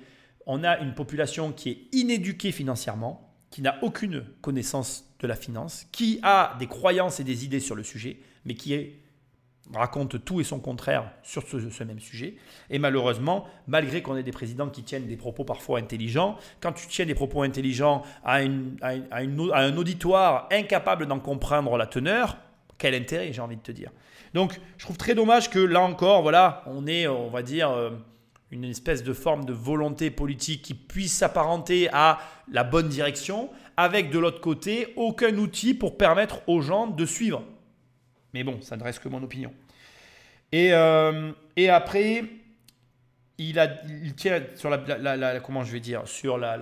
On 0.46 0.64
a 0.64 0.80
une 0.80 0.94
population 0.94 1.52
qui 1.52 1.70
est 1.70 1.78
inéduquée 1.94 2.52
financièrement, 2.52 3.34
qui 3.50 3.62
n'a 3.62 3.78
aucune 3.82 4.26
connaissance 4.41 5.06
de 5.20 5.28
la 5.28 5.36
finance, 5.36 5.86
qui 5.91 6.20
a 6.24 6.56
des 6.60 6.68
croyances 6.68 7.20
et 7.20 7.24
des 7.24 7.46
idées 7.46 7.60
sur 7.60 7.76
le 7.76 7.84
sujet, 7.84 8.18
mais 8.46 8.56
qui 8.56 8.74
raconte 9.74 10.24
tout 10.26 10.41
et 10.41 10.44
son 10.44 10.60
contraire 10.60 11.12
sur 11.24 11.44
ce, 11.48 11.84
même 11.84 12.00
sujet. 12.00 12.36
Et 12.70 12.80
malheureusement, 12.80 13.48
malgré 13.68 14.02
qu'on 14.02 14.18
ait 14.18 14.24
des 14.24 14.32
présidents 14.32 14.70
qui 14.70 14.84
tiennent 14.84 15.08
des 15.08 15.18
propos 15.18 15.44
parfois 15.44 15.80
intelligents, 15.80 16.38
quand 16.60 16.74
tu 16.74 16.88
tiens 16.88 17.06
des 17.06 17.16
propos 17.16 17.44
intelligents 17.44 18.04
à 18.24 18.40
un 18.40 19.78
auditoire 19.78 20.48
incapable 20.52 21.06
d'en 21.06 21.20
comprendre 21.20 21.78
la 21.78 21.86
teneur, 21.86 22.38
quel 22.80 22.95
intérêt, 22.95 23.31
j'ai 23.31 23.41
envie 23.41 23.57
de 23.57 23.61
te 23.61 23.72
dire. 23.72 23.91
Donc, 24.34 24.60
je 24.77 24.85
trouve 24.85 24.97
très 24.97 25.14
dommage 25.14 25.51
que 25.51 25.60
là 25.60 25.81
encore, 25.81 26.23
voilà, 26.23 26.64
on 26.65 26.88
est, 26.88 27.07
on 27.07 27.30
va 27.30 27.43
dire, 27.43 27.69
euh, 27.69 27.91
une 28.51 28.64
espèce 28.64 29.03
de 29.03 29.14
forme 29.14 29.45
de 29.45 29.53
volonté 29.53 30.10
politique 30.10 30.64
qui 30.64 30.73
puisse 30.73 31.14
s'apparenter 31.14 31.89
à 31.93 32.18
la 32.51 32.64
bonne 32.64 32.89
direction, 32.89 33.51
avec 33.77 34.10
de 34.10 34.18
l'autre 34.18 34.41
côté 34.41 34.93
aucun 34.95 35.38
outil 35.38 35.73
pour 35.76 35.97
permettre 35.97 36.41
aux 36.47 36.61
gens 36.61 36.88
de 36.88 37.06
suivre. 37.06 37.43
Mais 38.34 38.43
bon, 38.43 38.60
ça 38.61 38.76
ne 38.77 38.84
reste 38.84 38.99
que 39.03 39.10
mon 39.10 39.22
opinion. 39.22 39.53
Et, 40.51 40.73
euh, 40.73 41.31
et 41.56 41.69
après, 41.69 42.23
il, 43.38 43.60
a, 43.60 43.68
il 44.03 44.15
tient 44.15 44.41
sur 44.56 44.69
la- 44.69 45.15
la- 45.15 45.39
comment 45.39 45.64
je 45.64 45.72
vais 45.72 45.80
dire, 45.80 46.07
sur 46.07 46.38
la, 46.38 46.57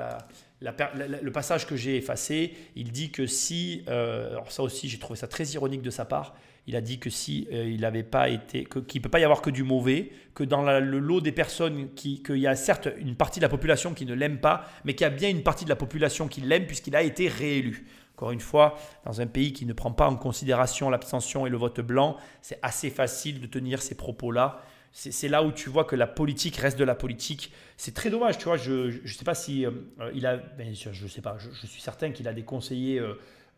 le 0.62 1.30
passage 1.32 1.68
que 1.68 1.76
j'ai 1.76 1.98
effacé. 1.98 2.54
Il 2.76 2.92
dit 2.92 3.12
que 3.12 3.26
si, 3.26 3.84
euh, 3.88 4.32
alors 4.32 4.52
ça 4.52 4.64
aussi, 4.64 4.90
j'ai 4.90 4.98
trouvé 5.00 5.18
ça 5.18 5.28
très 5.28 5.46
ironique 5.46 5.82
de 5.82 5.90
sa 5.92 6.06
part. 6.06 6.36
Il 6.70 6.76
a 6.76 6.82
dit 6.82 7.00
que 7.00 7.10
si 7.10 7.48
euh, 7.54 7.66
il 7.70 7.82
n'avait 7.82 8.04
pas 8.04 8.28
été, 8.28 8.66
qu'il 8.66 9.00
ne 9.00 9.04
peut 9.04 9.10
pas 9.10 9.20
y 9.20 9.24
avoir 9.24 9.42
que 9.42 9.50
du 9.50 9.64
mauvais, 9.64 10.10
que 10.34 10.44
dans 10.44 10.64
le 10.64 11.00
lot 11.00 11.22
des 11.22 11.32
personnes, 11.32 11.94
qui- 11.94 12.22
qu'il 12.22 12.40
y 12.40 12.48
a 12.48 12.56
certes 12.58 12.90
une 12.98 13.16
partie 13.16 13.40
de 13.40 13.46
la 13.46 13.50
population 13.50 13.94
qui 13.94 14.06
ne 14.06 14.14
l'aime 14.14 14.40
pas, 14.40 14.66
mais 14.84 14.94
qu'il 14.94 15.06
y 15.06 15.08
a 15.08 15.10
bien 15.10 15.30
une 15.30 15.44
partie 15.44 15.64
de 15.64 15.70
la 15.70 15.78
population 15.78 16.28
qui 16.28 16.42
l'aime 16.42 16.66
puisqu'il 16.66 16.96
a 16.96 17.04
été 17.04 17.30
réélu. 17.30 17.86
Encore 18.16 18.32
une 18.32 18.42
fois, 18.42 18.78
dans 19.06 19.22
un 19.22 19.28
pays 19.28 19.54
qui 19.54 19.66
ne 19.66 19.74
prend 19.74 19.92
pas 19.92 20.10
en 20.10 20.16
considération 20.18 20.90
l'abstention 20.90 21.46
et 21.46 21.50
le 21.52 21.58
vote 21.58 21.80
blanc, 21.82 22.18
c'est 22.42 22.60
assez 22.64 22.90
facile 22.90 23.40
de 23.40 23.46
tenir 23.46 23.82
ces 23.82 23.96
propos-là. 23.96 24.60
C'est 24.92 25.28
là 25.28 25.44
où 25.44 25.52
tu 25.52 25.70
vois 25.70 25.86
que 25.86 25.96
la 25.96 26.08
politique 26.08 26.56
reste 26.58 26.80
de 26.80 26.84
la 26.84 26.96
politique. 26.96 27.52
C'est 27.76 27.94
très 27.94 28.10
dommage, 28.10 28.40
tu 28.40 28.46
vois. 28.46 28.58
Je 28.58 29.02
ne 29.02 29.08
sais 29.08 29.26
pas 29.26 29.36
si 29.36 29.66
euh, 29.66 29.72
euh, 30.00 30.12
il 30.16 30.26
a, 30.26 30.38
ben, 30.38 30.74
je, 30.74 30.92
je 30.92 31.08
sais 31.08 31.22
pas. 31.22 31.38
Je, 31.38 31.68
suis 31.68 31.82
certain 31.82 32.12
qu'il 32.12 32.28
a 32.28 32.34
des 32.34 32.44
conseillers, 32.44 33.00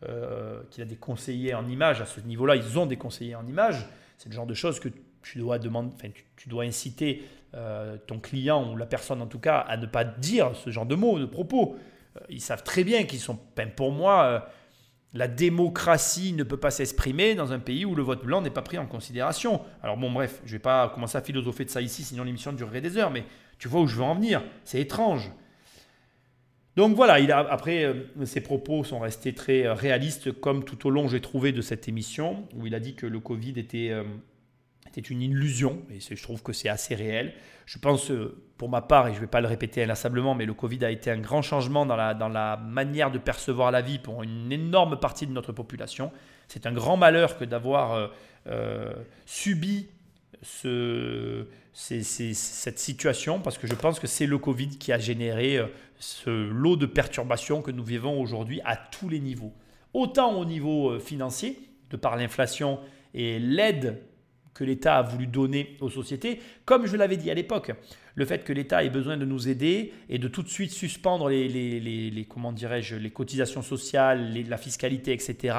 euh, 0.06 0.62
qu'il 0.70 0.82
a 0.82 0.86
des 0.86 0.96
conseillers 0.96 1.54
en 1.54 1.66
images 1.66 2.02
à 2.02 2.06
ce 2.06 2.20
niveau-là. 2.20 2.56
Ils 2.56 2.78
ont 2.78 2.84
des 2.84 2.96
conseillers 2.96 3.36
en 3.36 3.46
images. 3.46 3.86
C'est 4.18 4.28
le 4.28 4.34
genre 4.34 4.46
de 4.46 4.54
choses 4.54 4.80
que 4.80 4.90
tu 5.22 5.38
dois 5.38 5.58
demander, 5.58 5.90
enfin, 5.94 6.08
tu, 6.36 6.48
dois 6.48 6.64
inciter 6.64 7.22
ton 8.06 8.20
client 8.20 8.70
ou 8.72 8.76
la 8.76 8.86
personne 8.86 9.20
en 9.20 9.26
tout 9.26 9.40
cas 9.40 9.58
à 9.58 9.76
ne 9.76 9.86
pas 9.86 10.04
dire 10.04 10.54
ce 10.54 10.70
genre 10.70 10.86
de 10.86 10.94
mots, 10.94 11.18
de 11.18 11.26
propos. 11.26 11.76
Ils 12.28 12.40
savent 12.40 12.62
très 12.62 12.84
bien 12.84 13.04
qu'ils 13.04 13.18
sont, 13.18 13.38
ben, 13.56 13.70
pour 13.70 13.92
moi. 13.92 14.46
La 15.12 15.26
démocratie 15.26 16.32
ne 16.32 16.44
peut 16.44 16.56
pas 16.56 16.70
s'exprimer 16.70 17.34
dans 17.34 17.52
un 17.52 17.58
pays 17.58 17.84
où 17.84 17.94
le 17.94 18.02
vote 18.02 18.24
blanc 18.24 18.42
n'est 18.42 18.50
pas 18.50 18.62
pris 18.62 18.78
en 18.78 18.86
considération. 18.86 19.60
Alors 19.82 19.96
bon, 19.96 20.10
bref, 20.10 20.40
je 20.44 20.50
ne 20.50 20.52
vais 20.52 20.62
pas 20.62 20.88
commencer 20.88 21.18
à 21.18 21.20
philosopher 21.20 21.64
de 21.64 21.70
ça 21.70 21.80
ici, 21.80 22.04
sinon 22.04 22.22
l'émission 22.22 22.52
durerait 22.52 22.80
des 22.80 22.96
heures, 22.96 23.10
mais 23.10 23.24
tu 23.58 23.68
vois 23.68 23.80
où 23.80 23.86
je 23.86 23.96
veux 23.96 24.04
en 24.04 24.14
venir. 24.14 24.42
C'est 24.64 24.80
étrange. 24.80 25.30
Donc 26.76 26.94
voilà, 26.94 27.18
il 27.18 27.32
a, 27.32 27.38
après, 27.38 27.84
euh, 27.84 28.24
ses 28.24 28.40
propos 28.40 28.84
sont 28.84 29.00
restés 29.00 29.34
très 29.34 29.66
euh, 29.66 29.74
réalistes, 29.74 30.32
comme 30.32 30.64
tout 30.64 30.86
au 30.86 30.90
long 30.90 31.08
j'ai 31.08 31.20
trouvé 31.20 31.50
de 31.50 31.60
cette 31.60 31.88
émission, 31.88 32.46
où 32.54 32.66
il 32.66 32.74
a 32.74 32.80
dit 32.80 32.94
que 32.94 33.06
le 33.06 33.18
Covid 33.18 33.54
était, 33.56 33.90
euh, 33.90 34.04
était 34.86 35.00
une 35.00 35.20
illusion, 35.20 35.82
et 35.90 35.98
je 35.98 36.22
trouve 36.22 36.42
que 36.42 36.52
c'est 36.52 36.68
assez 36.68 36.94
réel. 36.94 37.34
Je 37.66 37.78
pense, 37.78 38.12
pour 38.60 38.68
ma 38.68 38.82
part, 38.82 39.08
et 39.08 39.12
je 39.12 39.16
ne 39.16 39.22
vais 39.22 39.26
pas 39.26 39.40
le 39.40 39.48
répéter 39.48 39.82
inlassablement, 39.82 40.34
mais 40.34 40.44
le 40.44 40.52
Covid 40.52 40.84
a 40.84 40.90
été 40.90 41.10
un 41.10 41.16
grand 41.16 41.40
changement 41.40 41.86
dans 41.86 41.96
la, 41.96 42.60
manière 42.62 43.10
de 43.10 43.16
percevoir 43.16 43.70
la 43.70 43.80
vie 43.80 43.98
pour 43.98 44.22
une 44.22 44.52
énorme 44.52 45.00
partie 45.00 45.26
de 45.26 45.32
notre 45.32 45.50
population. 45.50 46.12
C'est 46.46 46.66
un 46.66 46.72
grand 46.72 46.98
malheur 46.98 47.38
que 47.38 47.46
d'avoir 47.46 47.94
euh, 47.94 48.08
euh, 48.48 48.92
subi 49.24 49.88
cette 50.42 51.48
situation, 52.78 53.40
parce 53.40 53.56
que 53.56 53.66
je 53.66 53.74
pense 53.74 53.98
que 53.98 54.06
c'est 54.06 54.26
le 54.26 54.36
Covid 54.36 54.76
qui 54.76 54.92
a 54.92 54.98
généré 54.98 55.56
euh, 55.56 55.68
ce 55.98 56.28
lot 56.28 56.76
de 56.76 56.84
perturbations 56.84 57.62
que 57.62 57.70
nous 57.70 57.84
vivons 57.84 58.20
aujourd'hui 58.20 58.60
à 58.66 58.76
tous 58.76 59.08
les 59.08 59.20
niveaux. 59.20 59.54
Autant 59.94 60.34
au 60.34 60.44
niveau 60.44 61.00
financier, 61.00 61.58
de 61.88 61.96
par 61.96 62.14
l'inflation 62.14 62.78
et 63.14 63.38
l'aide 63.38 64.02
que 64.60 64.64
l'État 64.64 64.98
a 64.98 65.02
voulu 65.02 65.26
donner 65.26 65.78
aux 65.80 65.88
sociétés, 65.88 66.38
comme 66.66 66.84
je 66.84 66.94
l'avais 66.94 67.16
dit 67.16 67.30
à 67.30 67.34
l'époque, 67.34 67.72
le 68.14 68.26
fait 68.26 68.44
que 68.44 68.52
l'État 68.52 68.84
ait 68.84 68.90
besoin 68.90 69.16
de 69.16 69.24
nous 69.24 69.48
aider 69.48 69.94
et 70.10 70.18
de 70.18 70.28
tout 70.28 70.42
de 70.42 70.50
suite 70.50 70.70
suspendre 70.70 71.30
les, 71.30 71.48
les, 71.48 71.80
les- 72.10 72.24
comment 72.26 72.52
dirais-je, 72.52 72.96
les 72.96 73.08
cotisations 73.08 73.62
sociales, 73.62 74.32
les- 74.32 74.44
la 74.44 74.58
fiscalité, 74.58 75.14
etc. 75.14 75.56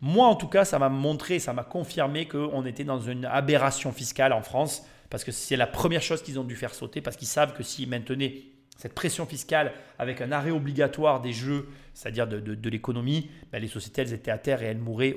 Moi, 0.00 0.26
en 0.26 0.34
tout 0.34 0.48
cas, 0.48 0.64
ça 0.64 0.80
m'a 0.80 0.88
montré, 0.88 1.38
ça 1.38 1.52
m'a 1.52 1.62
confirmé 1.62 2.26
qu'on 2.26 2.66
était 2.66 2.82
dans 2.82 2.98
une 2.98 3.26
aberration 3.26 3.92
fiscale 3.92 4.32
en 4.32 4.42
France, 4.42 4.84
parce 5.08 5.22
que 5.22 5.30
c'est 5.30 5.54
la 5.56 5.68
première 5.68 6.02
chose 6.02 6.20
qu'ils 6.20 6.40
ont 6.40 6.44
dû 6.44 6.56
faire 6.56 6.74
sauter, 6.74 7.00
parce 7.00 7.16
qu'ils 7.16 7.28
savent 7.28 7.54
que 7.54 7.62
s'ils 7.62 7.88
maintenaient 7.88 8.42
cette 8.76 8.94
pression 8.94 9.24
fiscale 9.24 9.72
avec 10.00 10.20
un 10.20 10.32
arrêt 10.32 10.50
obligatoire 10.50 11.20
des 11.20 11.32
jeux, 11.32 11.68
c'est-à-dire 11.94 12.26
de, 12.26 12.68
l'économie, 12.68 13.30
ben, 13.52 13.62
les 13.62 13.68
sociétés, 13.68 14.02
elles 14.02 14.14
étaient 14.14 14.32
à 14.32 14.38
terre 14.38 14.64
et 14.64 14.66
elles 14.66 14.78
mouraient 14.78 15.14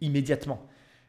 immédiatement. 0.00 0.64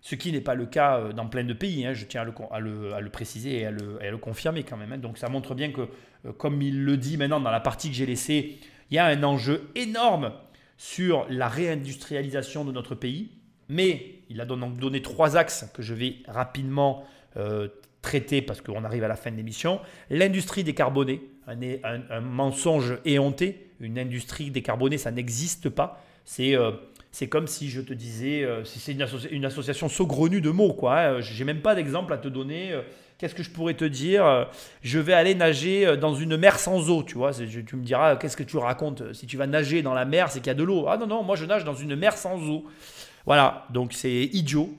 Ce 0.05 0.15
qui 0.15 0.33
n'est 0.33 0.41
pas 0.41 0.53
le 0.53 0.65
cas 0.65 0.97
euh, 0.99 1.13
dans 1.13 1.27
plein 1.27 1.45
de 1.45 1.53
pays, 1.53 1.85
hein, 1.85 1.93
je 1.93 2.03
tiens 2.03 2.25
à 2.51 2.59
le, 2.59 3.09
préciser 3.09 3.59
et 3.59 3.65
à 3.65 3.71
le, 3.71 4.17
confirmer 4.17 4.63
quand 4.63 4.75
même. 4.75 4.91
hein. 4.91 4.97
Donc 4.97 5.17
ça 5.17 5.29
montre 5.29 5.55
bien 5.55 5.71
que, 5.71 5.87
euh, 6.25 6.33
comme 6.33 6.61
il 6.61 6.83
le 6.83 6.97
dit 6.97 7.15
maintenant 7.15 7.39
dans 7.39 7.49
la 7.49 7.61
partie 7.61 7.89
que 7.89 7.95
j'ai 7.95 8.05
laissée, 8.05 8.59
il 8.91 8.95
y 8.95 8.99
a 8.99 9.05
un 9.05 9.23
enjeu 9.23 9.69
énorme 9.75 10.33
sur 10.77 11.25
la 11.29 11.47
réindustrialisation 11.47 12.65
de 12.65 12.73
notre 12.73 12.95
pays. 12.95 13.31
Mais 13.69 14.15
il 14.29 14.41
a 14.41 14.45
donc 14.45 14.77
donné 14.77 15.01
trois 15.01 15.37
axes 15.37 15.71
que 15.73 15.81
je 15.81 15.93
vais 15.93 16.17
rapidement 16.27 17.05
euh, 17.37 17.69
traiter 18.01 18.41
parce 18.41 18.59
qu'on 18.59 18.83
arrive 18.83 19.05
à 19.05 19.07
la 19.07 19.15
fin 19.15 19.31
de 19.31 19.37
l'émission. 19.37 19.79
L'industrie 20.09 20.65
décarbonée, 20.65 21.21
un, 21.47 22.19
mensonge 22.19 22.97
éhonté. 23.05 23.69
Une 23.79 23.97
industrie 23.97 24.51
décarbonée, 24.51 24.97
ça 24.97 25.11
n'existe 25.11 25.69
pas. 25.69 26.03
C'est 26.25 26.55
c'est 27.13 27.29
comme 27.29 27.47
si 27.47 27.69
je 27.69 27.79
te 27.79 27.93
disais, 27.93 28.43
euh, 28.43 28.65
c'est 28.65 28.91
une, 28.91 29.01
associ- 29.03 29.29
une 29.31 29.45
association 29.45 29.87
saugrenue 29.87 30.41
de 30.41 30.49
mots, 30.49 30.73
quoi. 30.73 30.99
hein. 30.99 31.21
J'ai 31.21 31.45
même 31.45 31.61
pas 31.61 31.75
d'exemple 31.75 32.11
à 32.11 32.17
te 32.17 32.27
donner. 32.27 32.73
euh, 32.73 32.81
Qu'est-ce 33.19 33.35
que 33.35 33.43
je 33.43 33.51
pourrais 33.51 33.75
te 33.75 33.85
dire 33.85 34.25
Euh, 34.25 34.43
Je 34.81 34.99
vais 34.99 35.13
aller 35.13 35.33
nager 35.35 35.95
dans 35.95 36.13
une 36.13 36.35
mer 36.35 36.59
sans 36.59 36.89
eau, 36.89 37.03
tu 37.03 37.13
vois. 37.15 37.31
Tu 37.31 37.75
me 37.77 37.83
diras, 37.83 38.17
qu'est-ce 38.17 38.35
que 38.35 38.43
tu 38.43 38.57
racontes 38.57 39.13
Si 39.13 39.27
tu 39.27 39.37
vas 39.37 39.47
nager 39.47 39.81
dans 39.81 39.93
la 39.93 40.03
mer, 40.03 40.29
c'est 40.29 40.39
qu'il 40.39 40.47
y 40.47 40.49
a 40.49 40.55
de 40.55 40.63
l'eau. 40.63 40.87
Ah 40.89 40.97
non, 40.97 41.07
non, 41.07 41.23
moi 41.23 41.37
je 41.37 41.45
nage 41.45 41.63
dans 41.63 41.75
une 41.75 41.95
mer 41.95 42.17
sans 42.17 42.41
eau. 42.49 42.65
Voilà, 43.25 43.65
donc 43.69 43.93
c'est 43.93 44.23
idiot. 44.33 44.75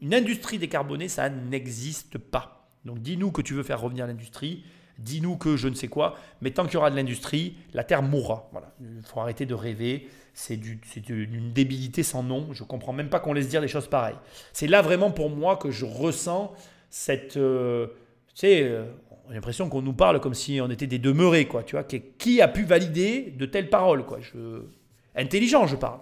Une 0.00 0.14
industrie 0.14 0.58
décarbonée, 0.58 1.06
ça 1.08 1.28
n'existe 1.28 2.18
pas. 2.18 2.66
Donc 2.84 2.98
dis-nous 3.00 3.30
que 3.30 3.42
tu 3.42 3.54
veux 3.54 3.62
faire 3.62 3.80
revenir 3.80 4.06
l'industrie, 4.08 4.64
dis-nous 4.98 5.36
que 5.36 5.56
je 5.56 5.68
ne 5.68 5.74
sais 5.74 5.88
quoi, 5.88 6.16
mais 6.40 6.50
tant 6.50 6.64
qu'il 6.64 6.74
y 6.74 6.76
aura 6.76 6.90
de 6.90 6.96
l'industrie, 6.96 7.56
la 7.72 7.84
Terre 7.84 8.02
mourra. 8.02 8.48
Voilà, 8.52 8.72
il 8.80 9.02
faut 9.04 9.20
arrêter 9.20 9.46
de 9.46 9.54
rêver. 9.54 10.08
C'est 10.34 10.56
du- 10.56 10.80
c'est 10.84 11.00
d'une 11.00 11.52
débilité 11.52 12.02
sans 12.02 12.22
nom. 12.24 12.48
Je 12.52 12.64
comprends 12.64 12.92
même 12.92 13.08
pas 13.08 13.20
qu'on 13.20 13.32
laisse 13.32 13.48
dire 13.48 13.60
des 13.60 13.68
choses 13.68 13.86
pareilles. 13.88 14.16
C'est 14.52 14.66
là 14.66 14.82
vraiment 14.82 15.10
pour 15.12 15.30
moi 15.30 15.56
que 15.56 15.70
je 15.70 15.84
ressens 15.84 16.52
cette, 16.90 17.36
euh, 17.36 17.86
tu 18.28 18.40
sais, 18.40 18.62
euh, 18.64 18.84
l'impression 19.30 19.68
qu'on 19.68 19.82
nous 19.82 19.92
parle 19.92 20.20
comme 20.20 20.34
si 20.34 20.60
on 20.60 20.68
était 20.70 20.86
des 20.88 20.98
demeurés, 20.98 21.46
quoi. 21.46 21.62
Tu 21.62 21.76
vois, 21.76 21.84
qui, 21.84 22.00
qui 22.18 22.40
a 22.40 22.48
pu 22.48 22.64
valider 22.64 23.32
de 23.36 23.46
telles 23.46 23.70
paroles, 23.70 24.04
quoi. 24.04 24.18
Je, 24.20 24.62
intelligent, 25.14 25.66
je 25.68 25.76
parle. 25.76 26.00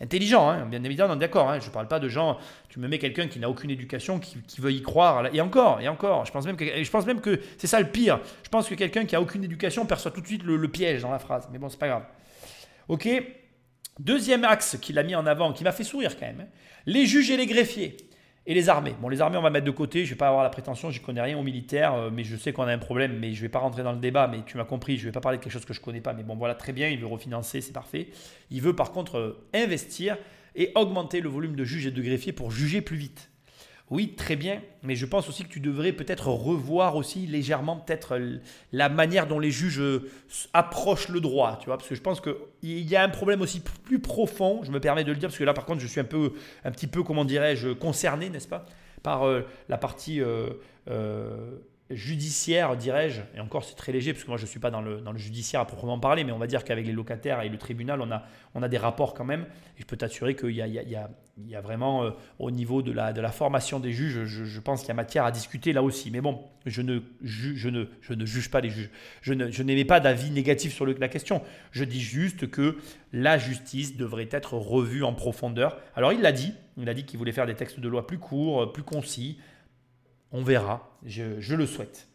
Intelligent, 0.00 0.48
hein, 0.48 0.66
bien 0.66 0.82
évidemment, 0.82 1.14
d'accord. 1.16 1.50
Hein, 1.50 1.60
je 1.60 1.66
ne 1.66 1.70
parle 1.72 1.86
pas 1.86 2.00
de 2.00 2.08
gens. 2.08 2.36
Tu 2.68 2.80
me 2.80 2.88
mets 2.88 2.98
quelqu'un 2.98 3.28
qui 3.28 3.38
n'a 3.38 3.48
aucune 3.48 3.70
éducation, 3.70 4.18
qui, 4.18 4.36
veut 4.58 4.72
y 4.72 4.82
croire. 4.82 5.32
Et 5.32 5.40
encore, 5.40 5.80
et 5.80 5.88
encore. 5.88 6.26
Je 6.26 6.32
pense 6.32 6.46
même 6.46 6.56
que, 6.56 6.64
que 7.20 7.40
c'est 7.58 7.66
ça 7.66 7.80
le 7.80 7.88
pire. 7.88 8.20
Je 8.42 8.48
pense 8.48 8.68
que 8.68 8.74
quelqu'un 8.74 9.04
qui 9.04 9.14
a 9.14 9.20
aucune 9.20 9.44
éducation 9.44 9.86
perçoit 9.86 10.10
tout 10.10 10.20
de 10.20 10.26
suite 10.26 10.42
le, 10.42 10.56
le 10.56 10.68
piège 10.68 11.02
dans 11.02 11.10
la 11.10 11.18
phrase. 11.20 11.48
Mais 11.52 11.58
bon, 11.58 11.68
c'est 11.68 11.78
pas 11.78 11.88
grave. 11.88 12.04
Ok. 12.88 13.08
Deuxième 14.00 14.44
axe 14.44 14.76
qu'il 14.80 14.98
a 14.98 15.04
mis 15.04 15.14
en 15.14 15.26
avant, 15.26 15.52
qui 15.52 15.62
m'a 15.62 15.70
fait 15.72 15.84
sourire 15.84 16.18
quand 16.18 16.26
même. 16.26 16.40
hein. 16.40 16.48
Les 16.86 17.06
juges 17.06 17.30
et 17.30 17.36
les 17.36 17.46
greffiers. 17.46 17.96
Et 18.46 18.52
les 18.52 18.68
armées. 18.68 18.94
Bon, 19.00 19.08
les 19.08 19.22
armées, 19.22 19.38
on 19.38 19.42
va 19.42 19.50
mettre 19.50 19.64
de 19.64 19.70
côté. 19.70 20.04
Je 20.04 20.10
vais 20.10 20.18
pas 20.18 20.28
avoir 20.28 20.42
la 20.42 20.50
prétention, 20.50 20.90
j'y 20.90 21.00
connais 21.00 21.22
rien 21.22 21.38
au 21.38 21.42
militaire, 21.42 21.94
euh, 21.94 22.10
mais 22.12 22.24
je 22.24 22.36
sais 22.36 22.52
qu'on 22.52 22.64
a 22.64 22.72
un 22.72 22.78
problème. 22.78 23.18
Mais 23.18 23.32
je 23.32 23.40
vais 23.40 23.48
pas 23.48 23.58
rentrer 23.58 23.82
dans 23.82 23.92
le 23.92 23.98
débat. 23.98 24.28
Mais 24.28 24.40
tu 24.44 24.58
m'as 24.58 24.64
compris, 24.64 24.98
je 24.98 25.06
vais 25.06 25.12
pas 25.12 25.20
parler 25.20 25.38
de 25.38 25.42
quelque 25.42 25.52
chose 25.52 25.64
que 25.64 25.72
je 25.72 25.80
connais 25.80 26.02
pas. 26.02 26.12
Mais 26.12 26.22
bon, 26.22 26.36
voilà, 26.36 26.54
très 26.54 26.72
bien. 26.72 26.88
Il 26.88 26.98
veut 26.98 27.06
refinancer, 27.06 27.60
c'est 27.62 27.72
parfait. 27.72 28.08
Il 28.50 28.60
veut 28.60 28.76
par 28.76 28.92
contre 28.92 29.16
euh, 29.16 29.48
investir 29.54 30.18
et 30.56 30.72
augmenter 30.74 31.20
le 31.20 31.28
volume 31.28 31.56
de 31.56 31.64
juges 31.64 31.86
et 31.86 31.90
de 31.90 32.02
greffiers 32.02 32.32
pour 32.32 32.50
juger 32.50 32.82
plus 32.82 32.96
vite. 32.96 33.30
Oui, 33.90 34.14
très 34.16 34.34
bien, 34.34 34.62
mais 34.82 34.96
je 34.96 35.04
pense 35.04 35.28
aussi 35.28 35.44
que 35.44 35.48
tu 35.50 35.60
devrais 35.60 35.92
peut-être 35.92 36.28
revoir 36.28 36.96
aussi 36.96 37.26
légèrement 37.26 37.76
peut-être 37.76 38.18
la 38.72 38.88
manière 38.88 39.26
dont 39.26 39.38
les 39.38 39.50
juges 39.50 39.78
euh, 39.78 40.10
approchent 40.54 41.10
le 41.10 41.20
droit, 41.20 41.58
tu 41.60 41.66
vois, 41.66 41.76
parce 41.76 41.88
que 41.90 41.94
je 41.94 42.00
pense 42.00 42.20
qu'il 42.22 42.32
y 42.90 42.96
a 42.96 43.02
un 43.02 43.10
problème 43.10 43.42
aussi 43.42 43.60
plus 43.60 43.98
profond, 43.98 44.60
je 44.64 44.70
me 44.70 44.80
permets 44.80 45.04
de 45.04 45.12
le 45.12 45.18
dire, 45.18 45.28
parce 45.28 45.38
que 45.38 45.44
là 45.44 45.52
par 45.52 45.66
contre 45.66 45.80
je 45.82 45.86
suis 45.86 46.00
un 46.00 46.04
peu, 46.04 46.32
un 46.64 46.70
petit 46.70 46.86
peu, 46.86 47.02
comment 47.02 47.26
dirais-je, 47.26 47.68
concerné, 47.70 48.30
n'est-ce 48.30 48.48
pas, 48.48 48.64
par 49.02 49.26
euh, 49.26 49.42
la 49.68 49.76
partie 49.76 50.22
euh, 50.22 50.48
judiciaire, 51.90 52.76
dirais-je, 52.78 53.20
et 53.36 53.40
encore 53.40 53.64
c'est 53.64 53.74
très 53.76 53.92
léger, 53.92 54.14
parce 54.14 54.24
que 54.24 54.28
moi 54.30 54.38
je 54.38 54.44
ne 54.44 54.48
suis 54.48 54.60
pas 54.60 54.70
dans 54.70 54.80
le, 54.80 55.02
dans 55.02 55.12
le 55.12 55.18
judiciaire 55.18 55.60
à 55.60 55.66
proprement 55.66 55.98
parler, 56.00 56.24
mais 56.24 56.32
on 56.32 56.38
va 56.38 56.46
dire 56.46 56.64
qu'avec 56.64 56.86
les 56.86 56.92
locataires 56.92 57.42
et 57.42 57.50
le 57.50 57.58
tribunal, 57.58 58.00
on 58.00 58.10
a, 58.10 58.22
on 58.54 58.62
a 58.62 58.68
des 58.68 58.78
rapports 58.78 59.12
quand 59.12 59.26
même, 59.26 59.42
et 59.76 59.82
je 59.82 59.84
peux 59.84 59.98
t'assurer 59.98 60.34
qu'il 60.34 60.52
y 60.52 60.62
a- 60.96 61.10
il 61.36 61.50
y 61.50 61.56
a 61.56 61.60
vraiment, 61.60 62.04
euh, 62.04 62.10
au 62.38 62.50
niveau 62.50 62.82
de 62.82 62.92
la, 62.92 63.12
de 63.12 63.20
la 63.20 63.32
formation 63.32 63.80
des 63.80 63.92
juges, 63.92 64.24
je, 64.24 64.60
pense 64.60 64.80
qu'il 64.80 64.88
y 64.88 64.92
a 64.92 64.94
matière 64.94 65.24
à 65.24 65.32
discuter 65.32 65.72
là 65.72 65.82
aussi. 65.82 66.10
Mais 66.10 66.20
bon, 66.20 66.40
je 66.64 66.80
ne, 66.80 67.00
je 67.22 67.68
ne, 67.68 67.86
je 68.00 68.14
ne 68.14 68.24
juge 68.24 68.50
pas 68.50 68.60
les 68.60 68.70
juges. 68.70 68.90
Je 69.22 69.62
n'émets 69.62 69.84
pas 69.84 70.00
d'avis 70.00 70.30
négatif 70.30 70.72
sur 70.72 70.86
la 70.86 71.08
question. 71.08 71.42
Je 71.72 71.84
dis 71.84 72.00
juste 72.00 72.50
que 72.50 72.78
la 73.12 73.36
justice 73.36 73.96
devrait 73.96 74.28
être 74.30 74.54
revue 74.54 75.02
en 75.02 75.12
profondeur. 75.12 75.78
Alors 75.96 76.12
il 76.12 76.20
l'a 76.20 76.32
dit, 76.32 76.54
il 76.76 76.88
a 76.88 76.94
dit 76.94 77.04
qu'il 77.04 77.18
voulait 77.18 77.32
faire 77.32 77.46
des 77.46 77.54
textes 77.54 77.80
de 77.80 77.88
loi 77.88 78.06
plus 78.06 78.18
courts, 78.18 78.62
euh, 78.62 78.72
plus 78.72 78.84
concis. 78.84 79.38
On 80.30 80.42
verra, 80.42 80.96
je, 81.04 81.40
je 81.40 81.54
le 81.54 81.66
souhaite. 81.66 82.08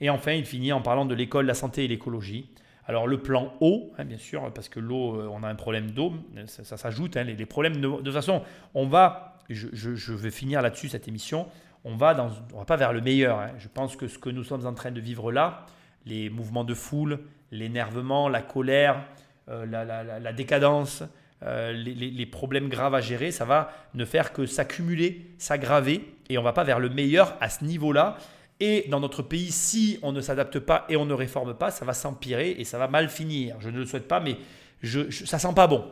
Et 0.00 0.10
enfin, 0.10 0.32
il 0.32 0.44
finit 0.44 0.72
en 0.72 0.82
parlant 0.82 1.06
de 1.06 1.14
l'école, 1.14 1.46
la 1.46 1.54
santé 1.54 1.84
et 1.84 1.88
l'écologie. 1.88 2.50
Alors 2.88 3.06
le 3.06 3.18
plan 3.18 3.52
eau, 3.60 3.92
hein, 3.98 4.04
bien 4.04 4.18
sûr, 4.18 4.52
parce 4.54 4.68
que 4.68 4.78
l'eau, 4.78 5.16
euh, 5.20 5.28
on 5.32 5.42
a 5.42 5.48
un 5.48 5.54
problème 5.56 5.90
d'eau, 5.90 6.12
ça, 6.46 6.64
ça 6.64 6.76
s'ajoute, 6.76 7.16
hein, 7.16 7.24
les, 7.24 7.46
problèmes 7.46 7.80
de, 7.80 7.88
toute 7.88 8.12
façon, 8.12 8.42
on 8.74 8.86
va, 8.86 9.38
je, 9.50 10.12
vais 10.12 10.30
finir 10.30 10.62
là-dessus 10.62 10.88
cette 10.88 11.08
émission, 11.08 11.46
on 11.84 11.96
va 11.96 12.14
dans, 12.14 12.30
on 12.54 12.58
va 12.58 12.64
pas 12.64 12.76
vers 12.76 12.92
le 12.92 13.00
meilleur. 13.00 13.40
hein. 13.40 13.50
Je 13.58 13.68
pense 13.68 13.96
que 13.96 14.06
ce 14.06 14.18
que 14.18 14.30
nous 14.30 14.44
sommes 14.44 14.66
en 14.66 14.74
train 14.74 14.92
de 14.92 15.00
vivre 15.00 15.32
là, 15.32 15.66
les 16.04 16.30
mouvements 16.30 16.64
de 16.64 16.74
foule, 16.74 17.18
l'énervement, 17.50 18.28
la 18.28 18.42
colère, 18.42 19.02
euh, 19.48 19.66
la, 19.66 20.32
décadence, 20.32 21.02
euh, 21.42 21.72
les, 21.72 21.94
les- 21.94 22.10
les 22.10 22.26
problèmes 22.26 22.68
graves 22.68 22.94
à 22.94 23.00
gérer, 23.00 23.30
ça 23.32 23.44
va 23.44 23.70
ne 23.94 24.04
faire 24.04 24.32
que 24.32 24.46
s'accumuler, 24.46 25.30
s'aggraver, 25.38 26.04
et 26.28 26.38
on 26.38 26.42
va 26.42 26.52
pas 26.52 26.64
vers 26.64 26.78
le 26.80 26.88
meilleur 26.88 27.36
à 27.40 27.48
ce 27.48 27.64
niveau-là. 27.64 28.16
Et 28.60 28.86
dans 28.88 29.00
notre 29.00 29.22
pays, 29.22 29.50
si 29.52 29.98
on 30.02 30.12
ne 30.12 30.20
s'adapte 30.20 30.58
pas 30.58 30.86
et 30.88 30.96
on 30.96 31.04
ne 31.04 31.12
réforme 31.12 31.54
pas, 31.54 31.70
ça 31.70 31.84
va 31.84 31.92
s'empirer 31.92 32.52
et 32.52 32.64
ça 32.64 32.78
va 32.78 32.88
mal 32.88 33.08
finir. 33.08 33.56
Je 33.60 33.68
ne 33.68 33.78
le 33.78 33.84
souhaite 33.84 34.08
pas, 34.08 34.18
mais 34.20 34.36
je, 34.82 35.10
je- 35.10 35.26
ça 35.26 35.38
sent 35.38 35.52
pas 35.54 35.66
bon. 35.66 35.84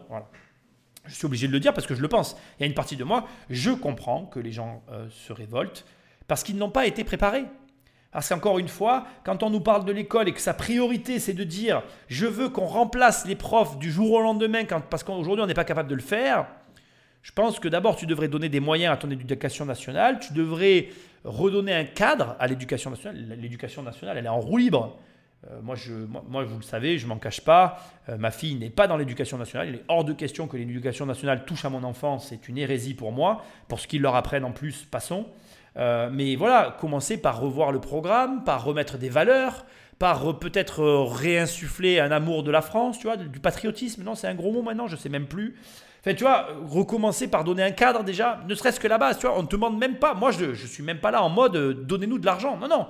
Je 1.07 1.15
suis 1.15 1.27
obligé 1.27 1.47
de 1.47 1.53
le 1.53 1.61
dire 1.61 1.75
parce 1.75 1.87
que 1.87 1.95
je 1.95 2.01
le 2.01 2.09
pense. 2.09 2.37
Il 2.59 2.63
y 2.63 2.65
a 2.65 2.67
une 2.67 2.75
partie 2.75 2.97
de 2.97 3.05
moi, 3.05 3.27
je 3.51 3.71
comprends 3.71 4.25
que 4.25 4.41
les 4.41 4.53
gens 4.53 4.83
euh, 4.91 5.07
se 5.11 5.33
révoltent 5.35 5.85
parce 6.27 6.43
qu'ils 6.43 6.57
n'ont 6.57 6.71
pas 6.71 6.87
été 6.87 7.05
préparés. 7.05 7.45
Parce 8.11 8.29
qu'encore 8.29 8.59
une 8.61 8.69
fois, 8.69 9.05
quand 9.25 9.43
on 9.43 9.51
nous 9.51 9.61
parle 9.61 9.85
de 9.85 9.93
l'école 9.93 10.29
et 10.29 10.33
que 10.33 10.41
sa 10.41 10.55
priorité 10.55 11.19
c'est 11.19 11.33
de 11.35 11.43
dire 11.45 11.83
je 12.09 12.27
veux 12.27 12.49
qu'on 12.49 12.65
remplace 12.65 13.27
les 13.27 13.35
profs 13.35 13.77
du 13.79 13.91
jour 13.91 14.13
au 14.13 14.23
lendemain 14.23 14.63
parce 14.89 15.03
qu'aujourd'hui 15.03 15.43
on 15.43 15.47
n'est 15.49 15.53
pas 15.53 15.65
capable 15.65 15.89
de 15.91 15.97
le 15.97 16.01
faire, 16.01 16.47
je 17.25 17.33
pense 17.33 17.59
que 17.59 17.69
d'abord 17.69 17.97
tu 17.97 18.05
devrais 18.07 18.29
donner 18.29 18.51
des 18.51 18.61
moyens 18.61 18.93
à 18.93 18.97
ton 18.99 19.11
éducation 19.11 19.65
nationale, 19.65 20.21
tu 20.21 20.35
devrais 20.35 20.91
redonner 21.25 21.73
un 21.73 21.85
cadre 21.85 22.37
à 22.39 22.47
l'éducation 22.47 22.91
nationale. 22.91 23.39
L'éducation 23.41 23.83
nationale, 23.83 24.19
elle 24.19 24.27
est 24.27 24.29
en 24.29 24.41
roue 24.41 24.59
libre. 24.59 24.99
Euh, 25.51 25.61
moi, 25.63 25.75
je, 25.75 25.95
moi, 26.29 26.45
vous 26.45 26.59
le 26.59 26.63
savez, 26.63 26.99
je 26.99 27.07
m'en 27.07 27.17
cache 27.17 27.41
pas. 27.41 27.79
Euh, 28.11 28.19
ma 28.19 28.31
fille 28.31 28.57
n'est 28.57 28.69
pas 28.69 28.87
dans 28.87 28.99
l'éducation 28.99 29.39
nationale. 29.39 29.69
Il 29.69 29.75
est 29.77 29.85
hors 29.89 30.05
de 30.05 30.13
question 30.13 30.47
que 30.47 30.59
l'éducation 30.59 31.07
nationale 31.07 31.47
touche 31.47 31.65
à 31.65 31.71
mon 31.71 31.83
enfant. 31.83 32.19
C'est 32.19 32.47
une 32.47 32.59
hérésie 32.59 32.93
pour 32.93 33.11
moi. 33.11 33.43
Pour 33.69 33.81
ce 33.81 33.89
qu'ils 33.89 34.03
leur 34.03 34.17
apprennent 34.17 34.45
en 34.45 34.53
plus, 34.53 34.85
passons. 34.85 35.27
Euh, 35.79 36.11
mais 36.13 36.37
voilà, 36.37 36.77
commencer 36.79 37.17
par 37.17 37.41
revoir 37.41 37.73
le 37.73 37.81
programme, 37.81 38.45
par 38.45 38.65
remettre 38.65 38.99
des 38.99 39.09
valeurs, 39.09 39.65
par 39.99 40.39
peut-être 40.39 40.85
réinsuffler 40.85 42.01
un 42.01 42.11
amour 42.11 42.43
de 42.43 42.51
la 42.51 42.61
France, 42.61 42.99
tu 42.99 43.07
vois, 43.07 43.17
du 43.17 43.41
patriotisme. 43.41 44.03
Non, 44.03 44.15
c'est 44.15 44.29
un 44.29 44.35
gros 44.35 44.53
mot 44.53 44.61
maintenant, 44.61 44.89
je 44.89 44.97
sais 44.97 45.09
même 45.09 45.27
plus. 45.27 45.57
Enfin, 46.05 46.15
tu 46.15 46.25
vois, 46.25 46.49
recommencer 46.67 47.29
par 47.29 47.45
donner 47.45 47.63
un 47.63 47.71
cadre 47.71 48.05
déjà, 48.05 48.43
ne 48.47 48.55
serait-ce 48.55 48.79
que 48.79 48.89
la 48.89 48.99
base, 48.99 49.19
tu 49.19 49.27
vois, 49.27 49.39
on 49.39 49.43
ne 49.43 49.47
te 49.47 49.57
demande 49.57 49.79
même 49.79 49.99
pas. 49.99 50.13
Moi, 50.13 50.33
je 50.33 50.45
ne 50.45 50.55
suis 50.55 50.83
même 50.83 51.01
pas 51.01 51.11
là 51.11 51.23
en 51.23 51.31
mode 51.31 51.57
euh, 51.57 51.73
donnez-nous 51.73 52.19
de 52.19 52.27
l'argent. 52.27 52.59
Non, 52.59 52.69
non. 52.69 52.89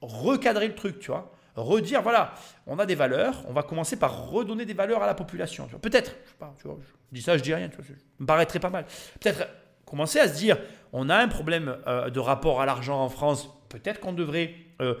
Recadrer 0.00 0.66
le 0.66 0.74
truc, 0.74 0.98
tu 0.98 1.12
vois. 1.12 1.32
Redire, 1.54 2.02
voilà, 2.02 2.32
on 2.66 2.78
a 2.78 2.86
des 2.86 2.94
valeurs, 2.94 3.42
on 3.48 3.52
va 3.52 3.62
commencer 3.62 3.98
par 3.98 4.30
redonner 4.30 4.64
des 4.64 4.72
valeurs 4.72 5.02
à 5.02 5.06
la 5.06 5.14
population. 5.14 5.68
Peut-être, 5.80 6.16
je 6.24 6.30
sais 6.30 6.36
pas, 6.38 6.54
tu 6.58 6.66
vois, 6.66 6.78
je 6.80 7.16
dis 7.16 7.22
ça, 7.22 7.36
je 7.36 7.42
dis 7.42 7.52
rien, 7.52 7.68
tu 7.68 7.76
vois, 7.76 7.84
ça 7.84 7.92
me 8.18 8.26
paraîtrait 8.26 8.60
pas 8.60 8.70
mal. 8.70 8.86
Peut-être 9.20 9.46
commencer 9.84 10.20
à 10.20 10.28
se 10.28 10.36
dire, 10.36 10.58
on 10.92 11.08
a 11.08 11.16
un 11.16 11.28
problème 11.28 11.76
euh, 11.86 12.08
de 12.08 12.20
rapport 12.20 12.60
à 12.60 12.66
l'argent 12.66 13.02
en 13.02 13.08
France, 13.08 13.50
peut-être 13.68 14.00
qu'on 14.00 14.12
devrait, 14.12 14.54
euh, 14.80 14.94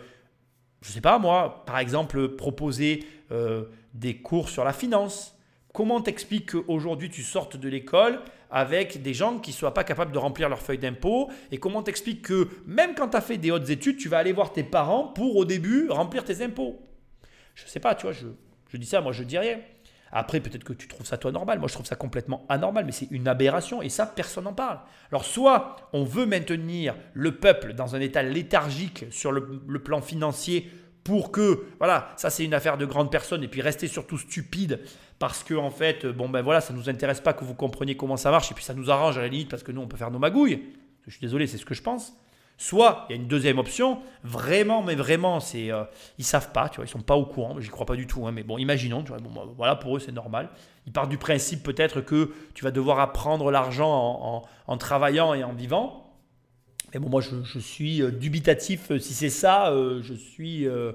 je 0.82 0.90
sais 0.90 1.00
pas 1.00 1.18
moi, 1.18 1.64
par 1.66 1.78
exemple, 1.78 2.28
proposer 2.30 3.06
euh, 3.30 3.66
des 3.94 4.16
cours 4.16 4.48
sur 4.48 4.64
la 4.64 4.72
finance. 4.72 5.36
Comment 5.72 6.00
t'expliques 6.00 6.52
qu'aujourd'hui 6.52 7.10
tu 7.10 7.22
sortes 7.22 7.56
de 7.56 7.68
l'école 7.68 8.20
avec 8.50 9.02
des 9.02 9.14
gens 9.14 9.38
qui 9.38 9.50
ne 9.50 9.54
soient 9.54 9.74
pas 9.74 9.84
capables 9.84 10.10
de 10.10 10.18
remplir 10.18 10.48
leur 10.48 10.60
feuille 10.60 10.78
d'impôt? 10.78 11.30
Et 11.52 11.58
comment 11.58 11.82
t'expliques 11.82 12.22
que 12.22 12.48
même 12.66 12.94
quand 12.94 13.08
tu 13.08 13.16
as 13.16 13.20
fait 13.20 13.38
des 13.38 13.50
hautes 13.50 13.70
études, 13.70 13.96
tu 13.96 14.08
vas 14.08 14.18
aller 14.18 14.32
voir 14.32 14.52
tes 14.52 14.64
parents 14.64 15.06
pour 15.08 15.36
au 15.36 15.44
début 15.44 15.88
remplir 15.88 16.24
tes 16.24 16.42
impôts? 16.42 16.80
Je 17.54 17.66
sais 17.66 17.80
pas, 17.80 17.94
tu 17.94 18.02
vois, 18.02 18.12
je, 18.12 18.26
je 18.68 18.76
dis 18.76 18.86
ça, 18.86 19.00
moi 19.00 19.12
je 19.12 19.22
dis 19.22 19.38
rien. 19.38 19.58
Après, 20.12 20.40
peut-être 20.40 20.64
que 20.64 20.72
tu 20.72 20.88
trouves 20.88 21.06
ça 21.06 21.18
toi 21.18 21.30
normal. 21.30 21.60
Moi, 21.60 21.68
je 21.68 21.74
trouve 21.74 21.86
ça 21.86 21.94
complètement 21.94 22.44
anormal, 22.48 22.84
mais 22.84 22.90
c'est 22.90 23.06
une 23.12 23.28
aberration 23.28 23.80
et 23.80 23.88
ça, 23.88 24.06
personne 24.06 24.42
n'en 24.42 24.52
parle. 24.52 24.80
Alors, 25.12 25.24
soit 25.24 25.76
on 25.92 26.02
veut 26.02 26.26
maintenir 26.26 26.96
le 27.14 27.36
peuple 27.36 27.74
dans 27.74 27.94
un 27.94 28.00
état 28.00 28.22
léthargique 28.24 29.04
sur 29.10 29.30
le, 29.30 29.62
le 29.68 29.78
plan 29.78 30.00
financier 30.00 30.68
pour 31.04 31.30
que, 31.30 31.64
voilà, 31.78 32.12
ça 32.16 32.28
c'est 32.28 32.44
une 32.44 32.54
affaire 32.54 32.76
de 32.76 32.84
grandes 32.84 33.10
personnes 33.10 33.42
et 33.42 33.48
puis 33.48 33.62
rester 33.62 33.86
surtout 33.86 34.18
stupide 34.18 34.80
parce 35.20 35.44
que, 35.44 35.54
en 35.54 35.70
fait, 35.70 36.06
bon 36.06 36.30
ben 36.30 36.40
voilà, 36.40 36.62
ça 36.62 36.72
nous 36.72 36.88
intéresse 36.88 37.20
pas 37.20 37.34
que 37.34 37.44
vous 37.44 37.54
compreniez 37.54 37.94
comment 37.94 38.16
ça 38.16 38.30
marche 38.30 38.50
et 38.50 38.54
puis 38.54 38.64
ça 38.64 38.72
nous 38.72 38.90
arrange 38.90 39.18
à 39.18 39.20
la 39.20 39.28
limite 39.28 39.50
parce 39.50 39.62
que 39.62 39.70
nous, 39.70 39.82
on 39.82 39.86
peut 39.86 39.98
faire 39.98 40.10
nos 40.10 40.18
magouilles. 40.18 40.62
Je 41.06 41.10
suis 41.10 41.20
désolé, 41.20 41.46
c'est 41.46 41.58
ce 41.58 41.66
que 41.66 41.74
je 41.74 41.82
pense. 41.82 42.14
Soit 42.56 43.04
il 43.08 43.12
y 43.12 43.18
a 43.18 43.20
une 43.20 43.28
deuxième 43.28 43.58
option, 43.58 44.00
vraiment, 44.24 44.82
mais 44.82 44.94
vraiment, 44.94 45.38
c'est 45.38 45.70
euh, 45.70 45.84
ils 46.18 46.24
savent 46.24 46.52
pas, 46.52 46.70
tu 46.70 46.76
vois, 46.76 46.86
ils 46.86 46.88
sont 46.88 47.02
pas 47.02 47.16
au 47.16 47.26
courant, 47.26 47.60
j'y 47.60 47.68
crois 47.68 47.84
pas 47.84 47.96
du 47.96 48.06
tout, 48.06 48.26
hein, 48.26 48.32
mais 48.32 48.42
bon, 48.42 48.56
imaginons, 48.56 49.02
tu 49.02 49.08
vois, 49.08 49.18
bon, 49.18 49.30
bah, 49.30 49.42
voilà, 49.56 49.76
pour 49.76 49.94
eux 49.94 50.00
c'est 50.00 50.12
normal. 50.12 50.48
Ils 50.86 50.92
partent 50.92 51.10
du 51.10 51.18
principe 51.18 51.62
peut-être 51.62 52.00
que 52.00 52.32
tu 52.54 52.64
vas 52.64 52.70
devoir 52.70 52.98
apprendre 52.98 53.50
l'argent 53.50 54.42
en, 54.66 54.76
travaillant 54.78 55.34
et 55.34 55.44
en 55.44 55.52
vivant. 55.52 56.16
Mais 56.94 57.00
bon, 57.00 57.10
moi 57.10 57.20
je, 57.20 57.58
suis 57.58 58.02
euh, 58.02 58.10
dubitatif, 58.10 58.90
euh, 58.90 58.98
si 58.98 59.12
c'est 59.12 59.30
ça, 59.30 59.70
euh, 59.70 60.00
je 60.02 60.14
suis. 60.14 60.66
euh, 60.66 60.92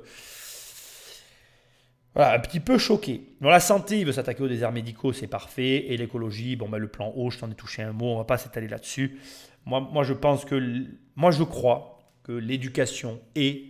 Voilà, 2.15 2.33
un 2.33 2.39
petit 2.39 2.61
peu 2.61 2.77
choqué. 2.77 3.35
Dans 3.41 3.49
la 3.49 3.59
santé, 3.59 3.99
il 3.99 4.05
veut 4.05 4.13
s'attaquer 4.13 4.41
aux 4.41 4.47
déserts 4.47 4.71
médicaux, 4.71 5.11
c'est 5.11 5.27
parfait. 5.27 5.91
Et 5.91 5.97
l'écologie, 5.97 6.55
bon, 6.55 6.69
ben, 6.69 6.77
le 6.77 6.87
plan 6.87 7.11
haut, 7.13 7.29
je 7.29 7.39
t'en 7.39 7.51
ai 7.51 7.55
touché 7.55 7.81
un 7.83 7.91
mot, 7.91 8.05
on 8.05 8.17
va 8.17 8.23
pas 8.23 8.37
s'étaler 8.37 8.69
là-dessus. 8.69 9.19
Moi, 9.65 9.81
moi, 9.81 10.03
je 10.03 10.13
pense 10.13 10.45
que, 10.45 10.85
moi, 11.17 11.31
je 11.31 11.43
crois 11.43 11.99
que 12.23 12.31
l'éducation 12.31 13.19
est 13.35 13.65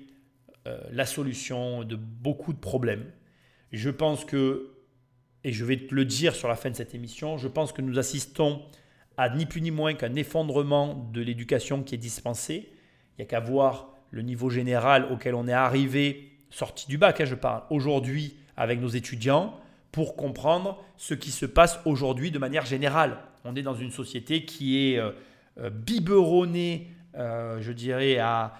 euh, 0.67 0.79
la 0.91 1.07
solution 1.07 1.83
de 1.83 1.95
beaucoup 1.95 2.53
de 2.53 2.59
problèmes. 2.59 3.11
Je 3.71 3.89
pense 3.89 4.25
que, 4.25 4.75
et 5.43 5.51
je 5.51 5.65
vais 5.65 5.77
te 5.77 5.95
le 5.95 6.05
dire 6.05 6.35
sur 6.35 6.47
la 6.47 6.55
fin 6.55 6.69
de 6.69 6.75
cette 6.75 6.93
émission, 6.93 7.37
je 7.37 7.47
pense 7.47 7.73
que 7.73 7.81
nous 7.81 7.97
assistons 7.97 8.61
à 9.17 9.29
ni 9.29 9.47
plus 9.47 9.61
ni 9.61 9.71
moins 9.71 9.95
qu'un 9.95 10.13
effondrement 10.15 11.09
de 11.11 11.21
l'éducation 11.21 11.81
qui 11.81 11.95
est 11.95 11.99
dispensée. 11.99 12.69
Il 13.17 13.21
n'y 13.21 13.23
a 13.23 13.25
qu'à 13.25 13.39
voir 13.39 13.89
le 14.11 14.21
niveau 14.21 14.51
général 14.51 15.11
auquel 15.11 15.33
on 15.33 15.47
est 15.47 15.53
arrivé 15.53 16.34
sorti 16.55 16.87
du 16.87 16.97
bac, 16.97 17.19
hein, 17.19 17.25
je 17.25 17.35
parle, 17.35 17.63
aujourd'hui 17.69 18.37
avec 18.55 18.79
nos 18.79 18.87
étudiants, 18.87 19.59
pour 19.91 20.15
comprendre 20.15 20.81
ce 20.95 21.13
qui 21.13 21.31
se 21.31 21.45
passe 21.45 21.79
aujourd'hui 21.83 22.31
de 22.31 22.39
manière 22.39 22.65
générale. 22.65 23.17
On 23.43 23.55
est 23.57 23.61
dans 23.61 23.75
une 23.75 23.91
société 23.91 24.45
qui 24.45 24.93
est 24.93 24.97
euh, 24.97 25.11
euh, 25.59 25.69
biberonnée, 25.69 26.87
euh, 27.15 27.61
je 27.61 27.73
dirais, 27.73 28.19
à, 28.19 28.53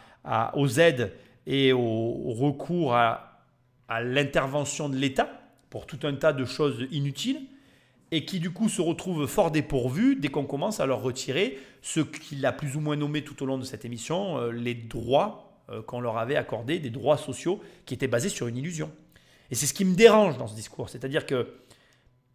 aux 0.55 0.67
aides 0.67 1.13
et 1.47 1.72
au, 1.72 2.34
recours 2.34 2.95
à, 2.95 3.41
à 3.88 4.01
l'intervention 4.03 4.89
de 4.89 4.97
l'État 4.97 5.30
pour 5.69 5.85
tout 5.85 5.99
un 6.03 6.15
tas 6.15 6.34
de 6.34 6.43
choses 6.43 6.88
inutiles 6.91 7.43
et 8.11 8.26
qui 8.26 8.39
du 8.39 8.51
coup 8.51 8.67
se 8.67 8.81
retrouve 8.81 9.26
fort 9.26 9.51
dépourvus 9.51 10.17
dès 10.17 10.27
qu'on 10.27 10.45
commence 10.45 10.80
à 10.80 10.85
leur 10.85 11.01
retirer 11.01 11.59
ce 11.81 12.01
qu'il 12.01 12.45
a 12.45 12.51
plus 12.51 12.76
ou 12.76 12.81
moins 12.81 12.95
nommé 12.95 13.23
tout 13.23 13.41
au 13.41 13.45
long 13.45 13.57
de 13.57 13.63
cette 13.63 13.85
émission, 13.85 14.49
les 14.49 14.73
droits 14.73 15.44
qu'on 15.87 15.99
leur 15.99 16.17
avait 16.17 16.35
accordé 16.35 16.79
des 16.79 16.89
droits 16.89 17.17
sociaux 17.17 17.61
qui 17.85 17.93
étaient 17.93 18.07
basés 18.07 18.29
sur 18.29 18.47
une 18.47 18.57
illusion. 18.57 18.91
Et 19.51 19.55
c'est 19.55 19.65
ce 19.65 19.73
qui 19.73 19.85
me 19.85 19.95
dérange 19.95 20.37
dans 20.37 20.47
ce 20.47 20.55
discours. 20.55 20.89
C'est-à-dire 20.89 21.25
que 21.25 21.47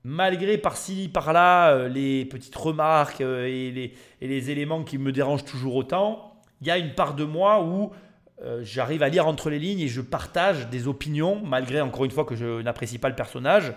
malgré 0.04 0.58
par-ci, 0.58 1.08
par-là, 1.08 1.72
euh, 1.72 1.88
les 1.88 2.24
petites 2.24 2.56
remarques 2.56 3.20
euh, 3.20 3.46
et 3.46 3.92
les, 4.20 4.50
éléments 4.50 4.84
qui 4.84 4.98
me 4.98 5.12
dérangent 5.12 5.44
toujours 5.44 5.76
autant, 5.76 6.34
il 6.60 6.66
y 6.66 6.70
a 6.70 6.78
une 6.78 6.94
part 6.94 7.14
de 7.14 7.24
moi 7.24 7.64
où 7.64 7.90
j'arrive 8.62 9.02
à 9.02 9.10
lire 9.10 9.26
entre 9.26 9.50
les 9.50 9.58
lignes 9.58 9.80
et 9.80 9.88
je 9.88 10.00
partage 10.00 10.70
des 10.70 10.88
opinions, 10.88 11.42
malgré 11.44 11.82
encore 11.82 12.06
une 12.06 12.10
fois 12.10 12.24
que 12.24 12.34
je 12.34 12.62
n'apprécie 12.62 12.96
pas 12.96 13.10
le 13.10 13.14
personnage. 13.14 13.74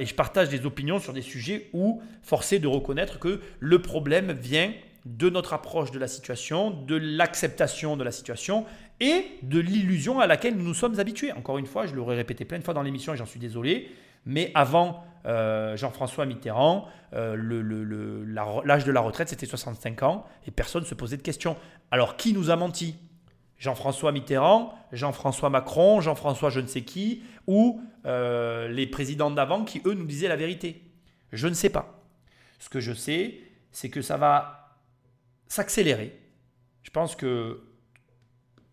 et 0.00 0.04
je 0.04 0.14
partage 0.16 0.48
des 0.48 0.66
opinions 0.66 0.98
sur 0.98 1.12
des 1.12 1.22
sujets 1.22 1.70
où 1.72 2.02
forcé 2.20 2.58
de 2.58 2.66
reconnaître 2.66 3.20
que 3.20 3.40
le 3.60 3.82
problème 3.82 4.32
vient 4.32 4.72
de 5.04 5.28
notre 5.28 5.52
approche 5.52 5.90
de 5.90 5.98
la 5.98 6.08
situation, 6.08 6.70
de 6.70 6.96
l'acceptation 6.96 7.96
de 7.96 8.04
la 8.04 8.12
situation 8.12 8.64
et 9.00 9.26
de 9.42 9.58
l'illusion 9.58 10.20
à 10.20 10.26
laquelle 10.26 10.56
nous 10.56 10.64
nous 10.64 10.74
sommes 10.74 10.98
habitués. 10.98 11.32
Encore 11.32 11.58
une 11.58 11.66
fois, 11.66 11.86
je 11.86 11.94
l'aurais 11.94 12.16
répété 12.16 12.44
plein 12.44 12.58
de 12.58 12.64
fois 12.64 12.74
dans 12.74 12.82
l'émission 12.82 13.12
et 13.12 13.16
j'en 13.16 13.26
suis 13.26 13.40
désolé, 13.40 13.90
mais 14.24 14.50
avant 14.54 15.04
euh, 15.26 15.76
Jean-François 15.76 16.26
Mitterrand, 16.26 16.88
euh, 17.12 17.36
l'âge 18.64 18.84
de 18.84 18.92
la 18.92 19.00
retraite 19.00 19.28
c'était 19.28 19.46
65 19.46 20.02
ans 20.02 20.26
et 20.46 20.50
personne 20.50 20.82
ne 20.82 20.86
se 20.88 20.94
posait 20.94 21.16
de 21.16 21.22
questions. 21.22 21.56
Alors 21.90 22.16
qui 22.16 22.32
nous 22.32 22.50
a 22.50 22.56
menti? 22.56 22.96
Jean-François 23.58 24.12
Mitterrand, 24.12 24.74
Jean-François 24.92 25.48
Macron, 25.48 26.00
Jean-François 26.00 26.50
je 26.50 26.60
ne 26.60 26.66
sais 26.66 26.82
qui, 26.82 27.22
ou 27.46 27.80
euh, 28.04 28.68
les 28.68 28.86
présidents 28.86 29.30
d'avant 29.30 29.64
qui, 29.64 29.80
eux, 29.86 29.94
nous 29.94 30.06
disaient 30.06 30.28
la 30.28 30.36
vérité? 30.36 30.82
Je 31.32 31.46
ne 31.48 31.54
sais 31.54 31.70
pas. 31.70 32.02
Ce 32.58 32.68
que 32.68 32.80
je 32.80 32.92
sais, 32.92 33.40
c'est 33.70 33.90
que 33.90 34.02
ça 34.02 34.16
va 34.16 34.63
s'accélérer. 35.48 36.18
Je 36.82 36.90
pense 36.90 37.16
que, 37.16 37.62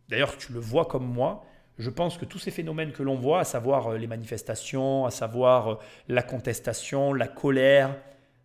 d'ailleurs 0.10 0.38
tu 0.38 0.53
le 0.53 0.60
vois 0.60 0.85
comme 0.85 1.06
moi, 1.06 1.45
je 1.77 1.89
pense 1.89 2.18
que 2.18 2.26
tous 2.26 2.39
ces 2.39 2.52
phénomènes 2.52 2.91
que 2.91 3.03
l'on 3.03 3.15
voit, 3.15 3.39
à 3.39 3.43
savoir 3.43 3.88
euh, 3.88 3.98
les 3.98 4.07
manifestations, 4.07 5.06
à 5.06 5.11
savoir 5.11 5.68
euh, 5.68 5.76
la 6.07 6.22
contestation, 6.22 7.14
la 7.14 7.27
colère, 7.27 7.95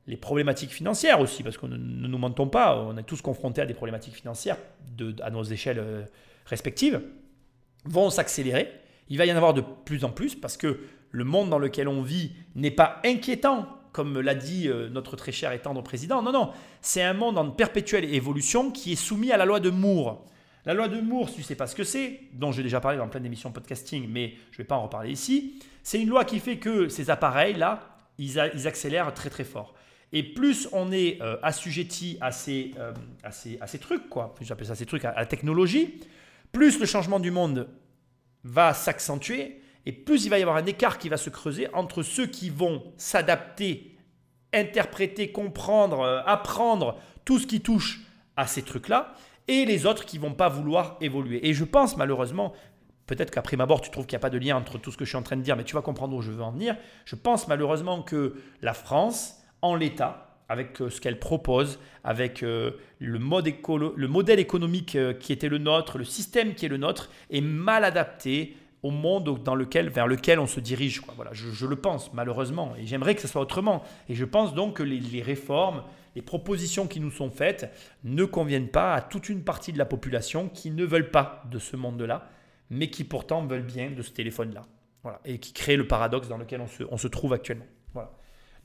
les 0.07 0.16
problématiques 0.16 0.70
financières 0.70 1.20
aussi, 1.20 1.43
parce 1.43 1.59
que 1.59 1.66
ne, 1.66 1.77
nous 1.77 2.19
mentons 2.19 2.48
pas, 2.48 2.78
on 2.78 2.97
est 2.97 3.03
tous 3.03 3.20
confrontés 3.20 3.61
à 3.61 3.66
des 3.66 3.74
problématiques 3.74 4.15
financières 4.15 4.57
de, 4.97 5.15
à 5.23 5.31
nos 5.31 5.43
échelles 5.43 5.78
euh, 5.78 6.05
respectives, 6.47 7.03
vont 7.85 8.11
s'accélérer. 8.11 8.73
Il 9.09 9.19
va 9.19 9.27
y 9.27 9.32
en 9.32 9.36
avoir 9.36 9.55
de 9.55 9.62
plus 9.85 10.05
en 10.05 10.11
plus 10.11 10.35
parce 10.35 10.57
que 10.57 10.81
le 11.11 11.24
monde 11.24 11.51
dans 11.51 11.59
lequel 11.59 11.89
on 11.89 12.03
vit 12.03 12.32
n'est 12.55 12.70
pas 12.70 13.01
inquiétant 13.05 13.66
comme 13.97 14.20
l'a 14.20 14.35
dit 14.35 14.68
euh, 14.68 14.90
notre 14.90 15.16
très 15.16 15.32
cher 15.32 15.52
et 15.52 15.59
tendre 15.59 15.82
président. 15.82 16.20
Non, 16.20 16.31
non, 16.31 16.51
c'est 16.82 17.02
un 17.02 17.14
monde 17.14 17.39
en 17.39 17.51
perpétuelle 17.51 18.05
évolution 18.05 18.70
qui 18.70 18.93
est 18.93 18.97
soumis 18.97 19.32
à 19.32 19.39
la 19.39 19.47
loi 19.47 19.59
de 19.59 19.70
Moore. 19.70 20.23
La 20.66 20.74
loi 20.74 20.86
de 20.89 21.01
Moore, 21.01 21.31
si 21.31 21.36
tu 21.36 21.40
ne 21.40 21.47
sais 21.47 21.55
pas 21.55 21.66
ce 21.66 21.74
que 21.74 21.82
c'est, 21.82 22.20
dont 22.35 22.52
j'ai 22.52 22.62
déjà 22.62 22.78
parlé 22.78 22.98
dans 22.98 23.09
plein 23.09 23.20
d'émissions 23.20 23.51
podcasting, 23.52 24.06
mais 24.06 24.35
je 24.51 24.56
ne 24.56 24.59
vais 24.59 24.64
pas 24.64 24.77
en 24.77 24.82
reparler 24.82 25.10
ici, 25.10 25.60
c'est 25.82 25.98
une 25.98 26.10
loi 26.10 26.27
qui 26.27 26.40
fait 26.40 26.59
que 26.59 26.90
ces 26.90 27.09
appareils-là, 27.09 27.97
ils, 28.18 28.39
accélèrent 28.39 29.14
très 29.14 29.31
très 29.31 29.44
fort. 29.44 29.74
Et 30.12 30.23
plus 30.23 30.68
on 30.73 30.93
est 30.93 31.23
euh, 31.23 31.39
assujetti 31.43 32.18
euh, 32.20 32.93
à 33.23 33.31
ces, 33.32 33.78
trucs, 33.78 34.10
quoi, 34.10 34.35
j'appelle 34.43 34.66
ça 34.66 34.74
ces 34.74 34.85
trucs, 34.85 35.06
à 35.06 35.14
la 35.16 35.24
technologie, 35.24 36.02
plus 36.52 36.78
le 36.78 36.85
changement 36.85 37.18
du 37.18 37.31
monde 37.31 37.66
va 38.44 38.74
s'accentuer, 38.74 39.62
et 39.87 39.93
plus 39.93 40.25
il 40.25 40.29
va 40.29 40.39
y 40.39 40.43
avoir 40.43 40.57
un 40.57 40.67
écart 40.67 40.99
qui 40.99 41.09
va 41.09 41.17
se 41.17 41.31
creuser 41.31 41.69
entre 41.73 42.03
ceux 42.03 42.27
qui 42.27 42.51
vont 42.51 42.83
s'adapter, 42.97 43.97
interpréter, 44.53 45.31
comprendre, 45.31 46.01
euh, 46.01 46.21
apprendre 46.27 46.99
tout 47.25 47.39
ce 47.39 47.47
qui 47.47 47.61
touche 47.61 48.01
à 48.37 48.47
ces 48.47 48.63
trucs-là, 48.63 49.15
et 49.49 49.65
les 49.65 49.87
autres 49.87 50.05
qui 50.05 50.19
vont 50.19 50.35
pas 50.35 50.49
vouloir 50.49 50.97
évoluer. 51.01 51.49
Et 51.49 51.55
je 51.55 51.65
pense 51.65 51.97
malheureusement, 51.97 52.53
peut-être 53.07 53.31
qu'après 53.31 53.57
ma 53.57 53.65
mort 53.65 53.81
tu 53.81 53.91
trouves 53.91 54.07
qu'il 54.07 54.17
n'y 54.17 54.21
a 54.21 54.27
pas 54.27 54.31
de 54.31 54.39
lien 54.39 54.57
entre 54.57 54.77
tout 54.79 54.91
ce 54.91 54.97
que 54.97 55.05
je 55.05 55.11
suis 55.11 55.19
en 55.19 55.23
train 55.23 55.37
de 55.37 55.43
dire, 55.43 55.57
mais 55.57 55.65
tu 55.65 55.77
vas 55.77 55.83
comprendre 55.83 56.17
où 56.17 56.21
je 56.21 56.33
veux 56.33 56.43
en 56.43 56.51
venir. 56.51 56.77
Je 57.05 57.15
pense 57.15 57.47
malheureusement 57.47 58.03
que 58.03 58.35
la 58.63 58.75
France, 58.75 59.41
en 59.63 59.77
l'état, 59.77 60.25
avec 60.49 60.81
euh, 60.81 60.91
ce 60.91 61.01
qu'elle 61.01 61.21
propose, 61.21 61.79
avec 62.03 62.43
euh, 62.43 62.73
le, 62.99 63.21
mode 63.21 63.49
le 63.97 64.09
modèle 64.09 64.41
économique 64.41 64.99
qui 65.21 65.33
était 65.33 65.49
le 65.49 65.59
nôtre, 65.59 65.97
le 65.97 66.05
système 66.05 66.55
qui 66.55 66.67
est 66.67 66.69
le 66.69 66.77
nôtre, 66.77 67.09
est 67.31 67.41
mal 67.41 67.85
adapté 67.85 68.57
au 68.87 68.91
monde 68.91 69.43
dans 69.43 69.55
lequel, 69.55 69.89
vers 69.89 70.07
lequel 70.07 70.39
on 70.39 70.47
se 70.47 70.61
dirige. 70.61 71.03
Voilà, 71.17 71.33
je, 71.33 71.67
le 71.67 71.77
pense, 71.77 72.13
malheureusement, 72.13 72.75
et 72.79 72.87
j'aimerais 72.87 73.15
que 73.17 73.21
ce 73.21 73.29
soit 73.29 73.41
autrement. 73.41 73.83
Et 74.09 74.15
je 74.15 74.25
pense 74.25 74.55
donc 74.55 74.77
que 74.77 74.83
les, 74.83 75.23
réformes, 75.23 75.83
les 76.15 76.23
propositions 76.23 76.87
qui 76.87 77.01
nous 77.01 77.11
sont 77.11 77.31
faites 77.31 77.69
ne 78.05 78.25
conviennent 78.25 78.69
pas 78.69 78.95
à 78.95 79.01
toute 79.01 79.29
une 79.29 79.43
partie 79.43 79.73
de 79.73 79.79
la 79.79 79.87
population 79.87 80.49
qui 80.49 80.71
ne 80.71 80.85
veulent 80.85 81.11
pas 81.11 81.43
de 81.51 81.59
ce 81.59 81.77
monde-là, 81.77 82.29
mais 82.71 82.89
qui 82.89 83.03
pourtant 83.03 83.45
veulent 83.45 83.67
bien 83.67 83.91
de 83.91 84.03
ce 84.03 84.13
téléphone-là. 84.13 84.63
Voilà, 85.03 85.21
et 85.25 85.39
qui 85.39 85.53
crée 85.53 85.77
le 85.77 85.87
paradoxe 85.87 86.29
dans 86.29 86.39
lequel 86.39 86.61
on 86.61 86.67
se, 86.67 86.85
on 86.91 86.97
se 86.97 87.09
trouve 87.09 87.33
actuellement. 87.33 87.67
Voilà. 87.93 88.13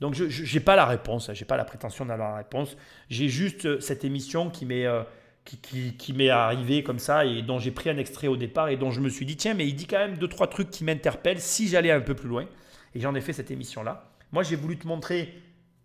Donc 0.00 0.14
je 0.14 0.54
n'ai 0.54 0.60
pas 0.60 0.76
la 0.76 0.86
réponse, 0.86 1.30
je 1.32 1.40
n'ai 1.40 1.46
pas 1.46 1.56
la 1.56 1.64
prétention 1.64 2.06
d'avoir 2.06 2.30
la 2.30 2.36
réponse. 2.38 2.76
J'ai 3.08 3.28
juste 3.28 3.66
euh, 3.66 3.80
cette 3.80 4.04
émission 4.04 4.50
qui 4.50 4.66
m'est... 4.66 4.86
Euh, 4.86 5.02
qui, 5.44 6.12
m'est 6.12 6.30
arrivé 6.30 6.82
comme 6.82 6.98
ça 6.98 7.26
et 7.26 7.42
dont 7.42 7.58
j'ai 7.58 7.70
pris 7.70 7.90
un 7.90 7.96
extrait 7.96 8.28
au 8.28 8.36
départ 8.36 8.68
et 8.68 8.76
dont 8.76 8.90
je 8.90 9.00
me 9.00 9.08
suis 9.08 9.26
dit, 9.26 9.36
tiens, 9.36 9.54
mais 9.54 9.66
il 9.66 9.74
dit 9.74 9.86
quand 9.86 9.98
même 9.98 10.16
deux, 10.16 10.28
trois 10.28 10.46
trucs 10.46 10.70
qui 10.70 10.84
m'interpellent 10.84 11.40
si 11.40 11.68
j'allais 11.68 11.90
un 11.90 12.00
peu 12.00 12.14
plus 12.14 12.28
loin. 12.28 12.46
Et 12.94 13.00
j'en 13.00 13.14
ai 13.14 13.20
fait 13.20 13.32
cette 13.32 13.50
émission-là. 13.50 14.10
Moi, 14.30 14.42
j'ai 14.42 14.56
voulu 14.56 14.78
te 14.78 14.86
montrer 14.86 15.34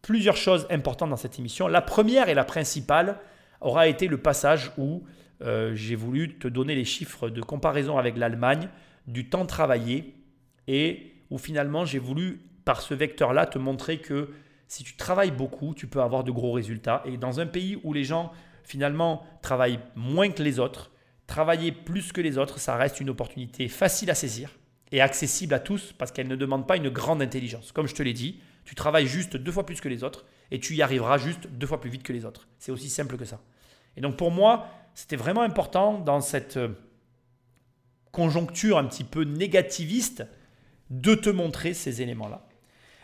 plusieurs 0.01 0.37
choses 0.37 0.67
importantes 0.69 1.09
dans 1.09 1.17
cette 1.17 1.39
émission. 1.39 1.67
La 1.67 1.81
première 1.81 2.29
et 2.29 2.33
la 2.33 2.43
principale 2.43 3.19
aura 3.61 3.87
été 3.87 4.07
le 4.07 4.17
passage 4.17 4.71
où 4.77 5.03
euh, 5.41 5.73
j'ai 5.75 5.95
voulu 5.95 6.37
te 6.37 6.47
donner 6.47 6.75
les 6.75 6.85
chiffres 6.85 7.29
de 7.29 7.41
comparaison 7.41 7.97
avec 7.97 8.17
l'Allemagne 8.17 8.69
du 9.07 9.29
temps 9.29 9.45
travaillé 9.45 10.15
et 10.67 11.13
où 11.29 11.37
finalement 11.37 11.85
j'ai 11.85 11.99
voulu, 11.99 12.41
par 12.65 12.81
ce 12.81 12.93
vecteur-là, 12.93 13.45
te 13.45 13.57
montrer 13.57 13.99
que 13.99 14.29
si 14.67 14.83
tu 14.83 14.95
travailles 14.95 15.31
beaucoup, 15.31 15.73
tu 15.73 15.87
peux 15.87 16.01
avoir 16.01 16.23
de 16.23 16.31
gros 16.31 16.51
résultats. 16.51 17.01
Et 17.05 17.17
dans 17.17 17.39
un 17.39 17.45
pays 17.45 17.79
où 17.83 17.93
les 17.93 18.03
gens 18.03 18.31
finalement 18.67 19.25
travailler 19.41 19.79
moins 19.95 20.29
que 20.29 20.43
les 20.43 20.59
autres, 20.59 20.91
travailler 21.25 21.71
plus 21.71 22.11
que 22.11 22.19
les 22.19 22.37
autres, 22.37 22.59
ça 22.59 22.75
reste 22.75 22.99
une 22.99 23.09
opportunité 23.09 23.69
facile 23.69 24.11
à 24.11 24.15
saisir 24.15 24.51
et 24.91 24.99
accessible 24.99 25.53
à 25.53 25.59
tous 25.59 25.93
parce 25.97 26.11
qu'elle 26.11 26.27
ne 26.27 26.35
demande 26.35 26.67
pas 26.67 26.75
une 26.75 26.89
grande 26.89 27.21
intelligence. 27.21 27.71
Comme 27.71 27.87
je 27.87 27.95
te 27.95 28.03
l'ai 28.03 28.11
dit, 28.11 28.41
tu 28.65 28.75
travailles 28.75 29.07
juste 29.07 29.37
deux 29.37 29.53
fois 29.53 29.65
plus 29.65 29.79
que 29.79 29.87
les 29.87 30.03
autres 30.03 30.25
et 30.51 30.59
tu 30.59 30.75
y 30.75 30.81
arriveras 30.81 31.17
juste 31.17 31.47
deux 31.47 31.65
fois 31.65 31.79
plus 31.79 31.89
vite 31.89 32.03
que 32.03 32.11
les 32.11 32.25
autres. 32.25 32.49
C'est 32.59 32.73
aussi 32.73 32.89
simple 32.89 33.15
que 33.15 33.23
ça. 33.23 33.39
Et 33.95 34.01
donc 34.01 34.17
pour 34.17 34.31
moi, 34.31 34.67
c'était 34.93 35.15
vraiment 35.15 35.43
important 35.43 35.99
dans 35.99 36.19
cette 36.19 36.57
euh, 36.57 36.69
conjoncture 38.11 38.77
un 38.77 38.83
petit 38.83 39.05
peu 39.05 39.23
négativiste 39.23 40.25
de 40.89 41.15
te 41.15 41.29
montrer 41.29 41.73
ces 41.73 42.01
éléments-là. 42.01 42.45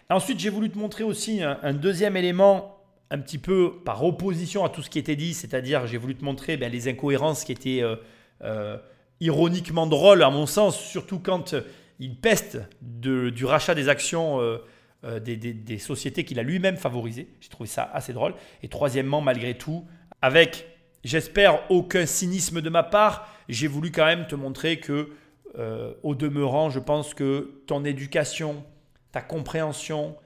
Ensuite, 0.10 0.40
j'ai 0.40 0.50
voulu 0.50 0.70
te 0.70 0.78
montrer 0.78 1.06
aussi 1.06 1.42
un 1.42 1.74
deuxième 1.74 2.18
élément 2.18 2.83
un 3.14 3.20
petit 3.20 3.38
peu 3.38 3.74
par 3.86 4.04
opposition 4.04 4.66
à 4.66 4.70
tout 4.70 4.82
ce 4.82 4.90
qui 4.90 5.00
était 5.00 5.16
dit, 5.16 5.34
c'est-à-dire 5.34 5.86
j'ai 5.88 5.98
voulu 5.98 6.16
te 6.16 6.26
montrer 6.26 6.58
ben, 6.58 6.72
les 6.72 6.88
incohérences 6.88 7.44
qui 7.44 7.52
étaient 7.52 7.84
euh, 7.84 7.96
euh, 8.44 8.78
ironiquement 9.20 9.86
drôles 9.86 10.24
à 10.24 10.32
mon 10.32 10.48
sens, 10.48 10.80
surtout 10.80 11.20
quand 11.20 11.54
euh, 11.54 11.62
il 12.00 12.16
peste 12.16 12.60
du 12.82 13.46
rachat 13.46 13.76
des 13.76 13.88
actions 13.88 14.40
des, 15.22 15.78
sociétés 15.78 16.26
qu'il 16.26 16.40
a 16.40 16.44
lui-même 16.44 16.76
favorisées. 16.76 17.30
J'ai 17.40 17.50
trouvé 17.50 17.70
ça 17.70 17.90
assez 17.94 18.14
drôle. 18.14 18.34
Et 18.64 18.68
troisièmement, 18.68 19.22
malgré 19.22 19.56
tout, 19.56 19.86
avec, 20.22 20.66
j'espère, 21.04 21.62
aucun 21.70 22.06
cynisme 22.08 22.62
de 22.62 22.70
ma 22.70 22.82
part, 22.82 23.30
j'ai 23.48 23.68
voulu 23.68 23.92
quand 23.92 24.06
même 24.06 24.26
te 24.26 24.36
montrer 24.36 24.80
que 24.80 25.12
au 26.02 26.16
demeurant, 26.16 26.72
je 26.72 26.80
pense 26.80 27.14
que 27.14 27.62
ton 27.68 27.86
éducation, 27.86 28.66
ta 29.12 29.22
compréhension, 29.22 30.18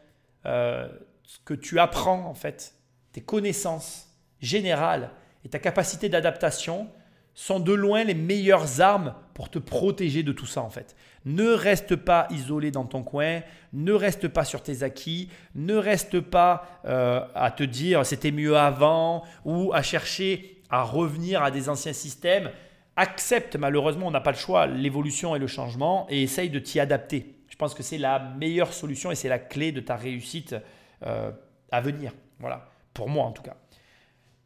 ce 1.28 1.40
que 1.44 1.54
tu 1.54 1.78
apprends 1.78 2.26
en 2.26 2.34
fait, 2.34 2.74
tes 3.12 3.22
connaissances 3.22 4.08
générales 4.40 5.12
et 5.44 5.50
ta 5.50 5.60
capacité 5.60 6.08
d'adaptation 6.08 6.88
sont 7.34 7.60
de 7.60 7.74
loin 7.74 8.06
les 8.06 8.16
meilleures 8.16 8.80
armes 8.80 9.14
pour 9.34 9.50
te 9.52 9.60
protéger 9.60 10.24
de 10.24 10.32
tout 10.32 10.46
ça 10.46 10.62
en 10.62 10.70
fait. 10.70 10.96
Ne 11.26 11.50
reste 11.50 11.98
pas 11.98 12.28
isolé 12.32 12.72
dans 12.72 12.86
ton 12.86 13.04
coin, 13.04 13.42
ne 13.74 13.92
reste 13.92 14.30
pas 14.30 14.46
sur 14.46 14.64
tes 14.64 14.84
acquis, 14.84 15.30
ne 15.54 15.76
reste 15.76 16.22
pas 16.22 16.66
euh, 16.86 17.22
à 17.36 17.52
te 17.52 17.64
dire 17.64 18.06
c'était 18.06 18.32
mieux 18.32 18.58
avant 18.58 19.24
ou 19.44 19.74
à 19.74 19.82
chercher 19.82 20.64
à 20.70 20.84
revenir 20.84 21.44
à 21.44 21.52
des 21.52 21.68
anciens 21.68 21.94
systèmes. 21.94 22.52
Accepte, 22.96 23.58
malheureusement, 23.58 24.08
on 24.08 24.12
n'a 24.12 24.22
pas 24.22 24.32
le 24.32 24.38
choix, 24.38 24.66
l'évolution 24.66 25.36
et 25.36 25.40
le 25.40 25.48
changement 25.48 26.08
et 26.10 26.24
essaye 26.24 26.50
de 26.50 26.60
t'y 26.60 26.80
adapter. 26.80 27.36
Je 27.50 27.58
pense 27.58 27.74
que 27.74 27.84
c'est 27.84 27.98
la 27.98 28.18
meilleure 28.18 28.74
solution 28.74 29.12
et 29.12 29.16
c'est 29.16 29.30
la 29.30 29.40
clé 29.40 29.72
de 29.72 29.82
ta 29.82 29.98
réussite 29.98 30.56
euh, 31.04 31.32
à 31.72 31.82
venir. 31.82 32.14
Voilà, 32.40 32.70
pour 32.94 33.10
moi 33.10 33.26
en 33.26 33.32
tout 33.32 33.44
cas. 33.44 33.58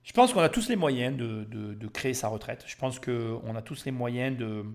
Je 0.03 0.14
pense 0.14 0.34
qu'on 0.34 0.41
a 0.41 0.49
tous 0.49 0.68
les 0.69 0.76
moyens 0.76 1.15
de, 1.15 1.44
de 1.44 1.88
créer 1.88 2.14
sa 2.14 2.28
retraite. 2.28 2.64
Je 2.68 2.76
pense 2.76 2.99
qu'on 2.99 3.56
a 3.56 3.61
tous 3.61 3.86
les 3.86 3.91
moyens 3.91 4.36
de, 4.38 4.65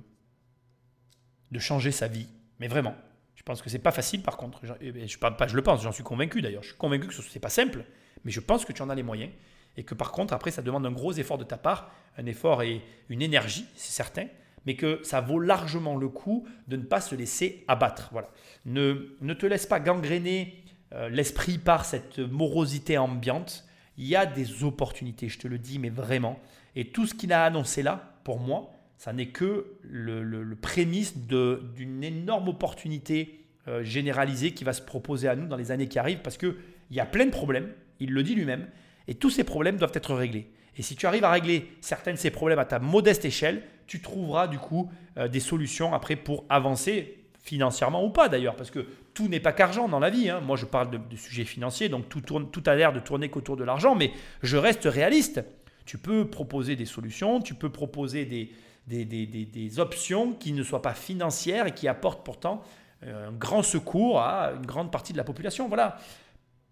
de 1.51 1.59
changer 1.59 1.91
sa 1.91 2.07
vie. 2.07 2.29
Mais 2.61 2.69
vraiment. 2.69 2.95
Je 3.35 3.43
pense 3.43 3.63
que 3.63 3.71
c'est 3.71 3.79
pas 3.79 3.93
facile 3.93 4.23
par 4.23 4.37
contre. 4.37 4.61
Je, 4.63 4.73
je, 5.07 5.19
pas, 5.19 5.37
je 5.47 5.55
le 5.55 5.63
pense, 5.63 5.83
j'en 5.83 5.93
suis 5.93 6.03
convaincu 6.03 6.43
d'ailleurs. 6.43 6.63
Je 6.63 6.69
suis 6.69 6.77
convaincu 6.77 7.09
que 7.09 7.15
ce 7.15 7.23
n'est 7.35 7.41
pas 7.41 7.49
simple, 7.49 7.85
mais 8.25 8.31
je 8.31 8.41
pense 8.41 8.65
que 8.65 8.73
tu 8.73 8.83
en 8.83 8.89
as 8.89 8.95
les 8.95 9.03
moyens. 9.03 9.33
Et 9.77 9.85
que 9.85 9.95
par 9.95 10.11
contre, 10.11 10.33
après, 10.33 10.51
ça 10.51 10.63
demande 10.63 10.87
un 10.87 10.91
gros 10.91 11.13
effort 11.13 11.37
de 11.37 11.45
ta 11.45 11.59
part, 11.59 11.93
un 12.17 12.25
effort 12.27 12.63
et 12.63 12.83
une 13.11 13.21
énergie, 13.21 13.67
c'est 13.77 13.93
certain, 13.93 14.27
mais 14.65 14.75
que 14.75 15.01
ça 15.03 15.21
vaut 15.21 15.39
largement 15.39 15.97
le 15.97 16.09
coup 16.09 16.49
de 16.67 16.77
ne 16.77 16.83
pas 16.83 17.03
se 17.03 17.15
laisser 17.15 17.63
abattre. 17.69 18.09
Voilà. 18.11 18.31
Ne, 18.65 19.17
ne 19.21 19.35
te 19.35 19.45
laisse 19.45 19.67
pas 19.67 19.79
gangréner 19.79 20.65
l'esprit 21.11 21.59
par 21.59 21.85
cette 21.85 22.19
morosité 22.19 22.97
ambiante. 22.97 23.65
Il 23.99 24.07
y 24.07 24.17
a 24.17 24.25
des 24.27 24.63
opportunités, 24.63 25.29
je 25.29 25.39
te 25.39 25.49
le 25.49 25.59
dis, 25.59 25.79
mais 25.79 25.91
vraiment. 25.91 26.39
Et 26.77 26.87
tout 26.87 27.07
ce 27.07 27.15
qu'il 27.15 27.33
a 27.33 27.45
annoncé 27.45 27.83
là, 27.83 28.19
pour 28.23 28.39
moi, 28.39 28.71
ça 28.99 29.13
n'est 29.13 29.29
que 29.29 29.67
le, 29.83 30.55
prémisse 30.61 31.17
d'une 31.17 32.03
énorme 32.03 32.49
opportunité 32.49 33.41
euh, 33.69 33.83
généralisée 33.83 34.53
qui 34.53 34.65
va 34.65 34.73
se 34.73 34.83
proposer 34.83 35.29
à 35.29 35.37
nous 35.37 35.47
dans 35.47 35.57
les 35.57 35.71
années 35.71 35.89
qui 35.89 35.99
arrivent 35.99 36.23
parce 36.23 36.37
qu'il 36.37 36.55
y 36.91 37.01
a 37.01 37.07
plein 37.07 37.27
de 37.27 37.31
problèmes, 37.31 37.69
il 38.01 38.13
le 38.13 38.23
dit 38.23 38.35
lui-même, 38.35 38.69
et 39.09 39.15
tous 39.15 39.31
ces 39.31 39.45
problèmes 39.45 39.77
doivent 39.77 39.93
être 39.95 40.15
réglés. 40.15 40.51
Et 40.77 40.83
si 40.83 40.97
tu 40.97 41.07
arrives 41.07 41.25
à 41.25 41.31
régler 41.31 41.73
certains 41.81 42.13
de 42.13 42.19
ces 42.19 42.31
problèmes 42.31 42.59
à 42.59 42.65
ta 42.65 42.79
modeste 42.79 43.25
échelle, 43.25 43.63
tu 43.87 44.01
trouveras 44.01 44.49
du 44.49 44.59
coup 44.59 44.91
euh, 45.17 45.29
des 45.29 45.41
solutions 45.41 45.95
après 45.95 46.17
pour 46.17 46.45
avancer 46.49 47.26
financièrement 47.47 48.05
ou 48.05 48.11
pas 48.11 48.29
d'ailleurs, 48.29 48.57
parce 48.57 48.73
que 48.73 48.85
tout 49.15 49.29
n'est 49.29 49.41
pas 49.41 49.53
qu'argent 49.53 49.89
dans 49.89 50.01
la 50.01 50.11
vie. 50.11 50.29
Hein. 50.29 50.41
Moi, 50.41 50.57
je 50.57 50.67
parle 50.67 50.91
de, 50.91 51.17
sujets 51.17 51.45
financiers, 51.45 51.89
donc 51.89 52.09
tout, 52.09 52.21
tourne, 52.21 52.51
tout 52.51 52.63
a 52.67 52.75
l'air 52.75 52.93
de 52.93 52.99
tourner 52.99 53.29
qu'autour 53.29 53.57
de 53.57 53.63
l'argent, 53.63 53.95
mais 53.95 54.11
je 54.43 54.57
reste 54.57 54.85
réaliste. 54.85 55.45
Tu 55.85 55.97
peux 55.97 56.29
proposer 56.29 56.75
des 56.75 56.87
solutions, 56.87 57.41
tu 57.41 57.55
peux 57.55 57.71
proposer 57.71 58.25
des, 58.25 58.51
des, 58.89 59.79
options 59.79 60.33
qui 60.33 60.53
ne 60.53 60.65
soient 60.65 60.83
pas 60.83 60.95
financières 60.95 61.69
et 61.69 61.73
qui 61.73 61.87
apportent 61.87 62.25
pourtant 62.25 62.65
euh, 63.05 63.29
un 63.29 63.33
grand 63.33 63.63
secours 63.63 64.21
à 64.21 64.53
une 64.57 64.67
grande 64.67 64.91
partie 64.91 65.13
de 65.13 65.19
la 65.19 65.25
population. 65.25 65.69
Voilà. 65.69 65.99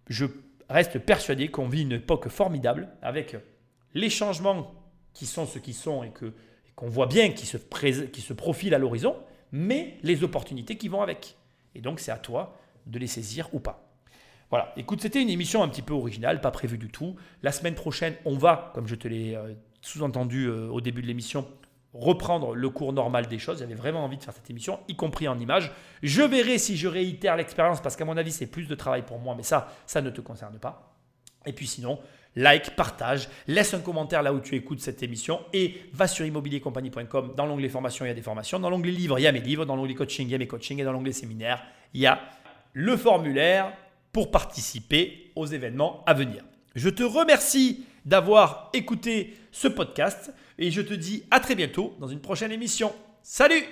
Je 0.09 0.27
reste 0.69 0.99
persuadé 0.99 1.49
qu'on 1.49 1.69
vit 1.69 1.83
une 1.83 1.93
époque 1.93 2.29
formidable 2.29 2.89
avec 3.01 3.37
les 3.95 4.11
changements 4.11 4.75
qui 5.13 5.27
sont 5.27 5.47
ce 5.47 5.61
qui 5.61 5.73
sont 5.73 6.03
et 6.03 6.13
qu'on 6.75 6.89
voit 6.89 7.07
bien 7.07 7.31
qui 7.31 7.47
se, 7.47 7.59
qui 7.59 8.21
se 8.21 8.33
profilent 8.33 8.75
à 8.75 8.79
l'horizon, 8.79 9.15
mais 9.55 9.99
les 10.03 10.25
opportunités 10.25 10.77
qui 10.77 10.89
vont 10.89 11.01
avec. 11.01 11.37
Et 11.77 11.81
donc 11.81 12.01
c'est 12.01 12.11
à 12.11 12.19
toi 12.19 12.59
de 12.87 12.99
les 12.99 13.07
saisir 13.07 13.49
ou 13.53 13.61
pas. 13.61 13.89
Voilà, 14.51 14.73
écoute, 14.77 15.01
c'était 15.01 15.23
une 15.23 15.31
émission 15.31 15.63
un 15.63 15.69
petit 15.69 15.81
peu 15.81 15.95
originale, 15.95 16.41
pas 16.41 16.51
prévue 16.51 16.77
du 16.77 16.89
tout. 16.89 17.15
La 17.43 17.53
semaine 17.53 17.77
prochaine, 17.77 18.15
on 18.25 18.37
va, 18.37 18.73
comme 18.75 18.89
je 18.89 18.97
te 18.97 19.07
l'ai 19.07 19.37
euh, 19.37 19.55
sous-entendu 19.81 20.47
euh, 20.47 20.69
au 20.69 20.81
début 20.81 21.03
de 21.03 21.07
l'émission, 21.07 21.47
reprendre 21.93 22.57
le 22.57 22.69
cours 22.69 22.93
normal 22.93 23.29
des 23.29 23.39
choses. 23.39 23.61
J'avais 23.61 23.77
vraiment 23.77 24.05
envie 24.05 24.17
de 24.17 24.25
faire 24.25 24.35
cette 24.35 24.51
émission, 24.51 24.81
y 24.89 24.97
compris 24.97 25.29
en 25.29 25.39
images. 25.39 25.71
Je 26.03 26.23
verrai 26.23 26.59
si 26.59 26.77
je 26.77 26.89
réitère 26.89 27.37
l'expérience, 27.37 27.81
parce 27.81 27.95
qu'à 27.95 28.05
mon 28.05 28.17
avis, 28.17 28.33
c'est 28.33 28.49
plus 28.49 28.67
de 28.67 28.75
travail 28.75 29.03
pour 29.03 29.21
moi, 29.21 29.37
mais 29.37 29.45
ça, 29.45 29.73
ça 29.87 30.03
ne 30.03 30.11
te 30.11 30.21
concerne 30.21 30.59
pas. 30.59 30.97
Et 31.47 31.53
puis 31.53 31.69
sinon, 31.69 32.01
like, 32.37 32.77
partage, 32.77 33.29
laisse 33.47 33.75
un 33.75 33.81
commentaire 33.81 34.23
là 34.23 34.33
où 34.33 34.41
tu 34.41 34.55
écoutes 34.55 34.81
cette 34.81 35.03
émission 35.03 35.41
et 35.53 35.83
va 35.93 36.07
sur 36.07 36.25
immobiliercompagnie.com. 36.27 37.35
Dans 37.37 37.47
l'onglet 37.47 37.69
formation, 37.69 38.05
il 38.05 38.09
y 38.09 38.11
a 38.11 38.15
des 38.15 38.23
formations. 38.23 38.59
Dans 38.59 38.71
l'onglet 38.71 38.93
livres, 38.93 39.19
il 39.19 39.23
y 39.23 39.27
a 39.27 39.33
mes 39.33 39.41
livres. 39.41 39.65
Dans 39.65 39.77
l'onglet 39.77 39.95
coaching, 39.95 40.27
il 40.27 40.33
y 40.33 40.35
a 40.35 40.39
mes 40.39 40.47
coachings. 40.47 40.81
Et 40.81 40.85
dans 40.85 40.93
l'onglet 40.93 41.13
séminaire, 41.13 41.63
il 41.93 42.01
y 42.01 42.07
a 42.07 42.21
le 42.73 42.97
formulaire 42.97 43.73
pour 44.13 44.31
participer 44.31 45.33
aux 45.37 45.47
événements 45.47 46.03
à 46.07 46.15
venir. 46.15 46.45
Je 46.75 46.89
te 46.89 47.03
remercie 47.03 47.85
d'avoir 48.05 48.71
écouté 48.73 49.37
ce 49.51 49.69
podcast 49.69 50.33
et 50.59 50.71
je 50.71 50.83
te 50.83 50.95
dis 50.95 51.25
à 51.31 51.41
très 51.41 51.55
bientôt 51.55 51.95
dans 52.01 52.09
une 52.09 52.21
prochaine 52.21 52.53
émission. 52.53 52.93
Salut 53.23 53.65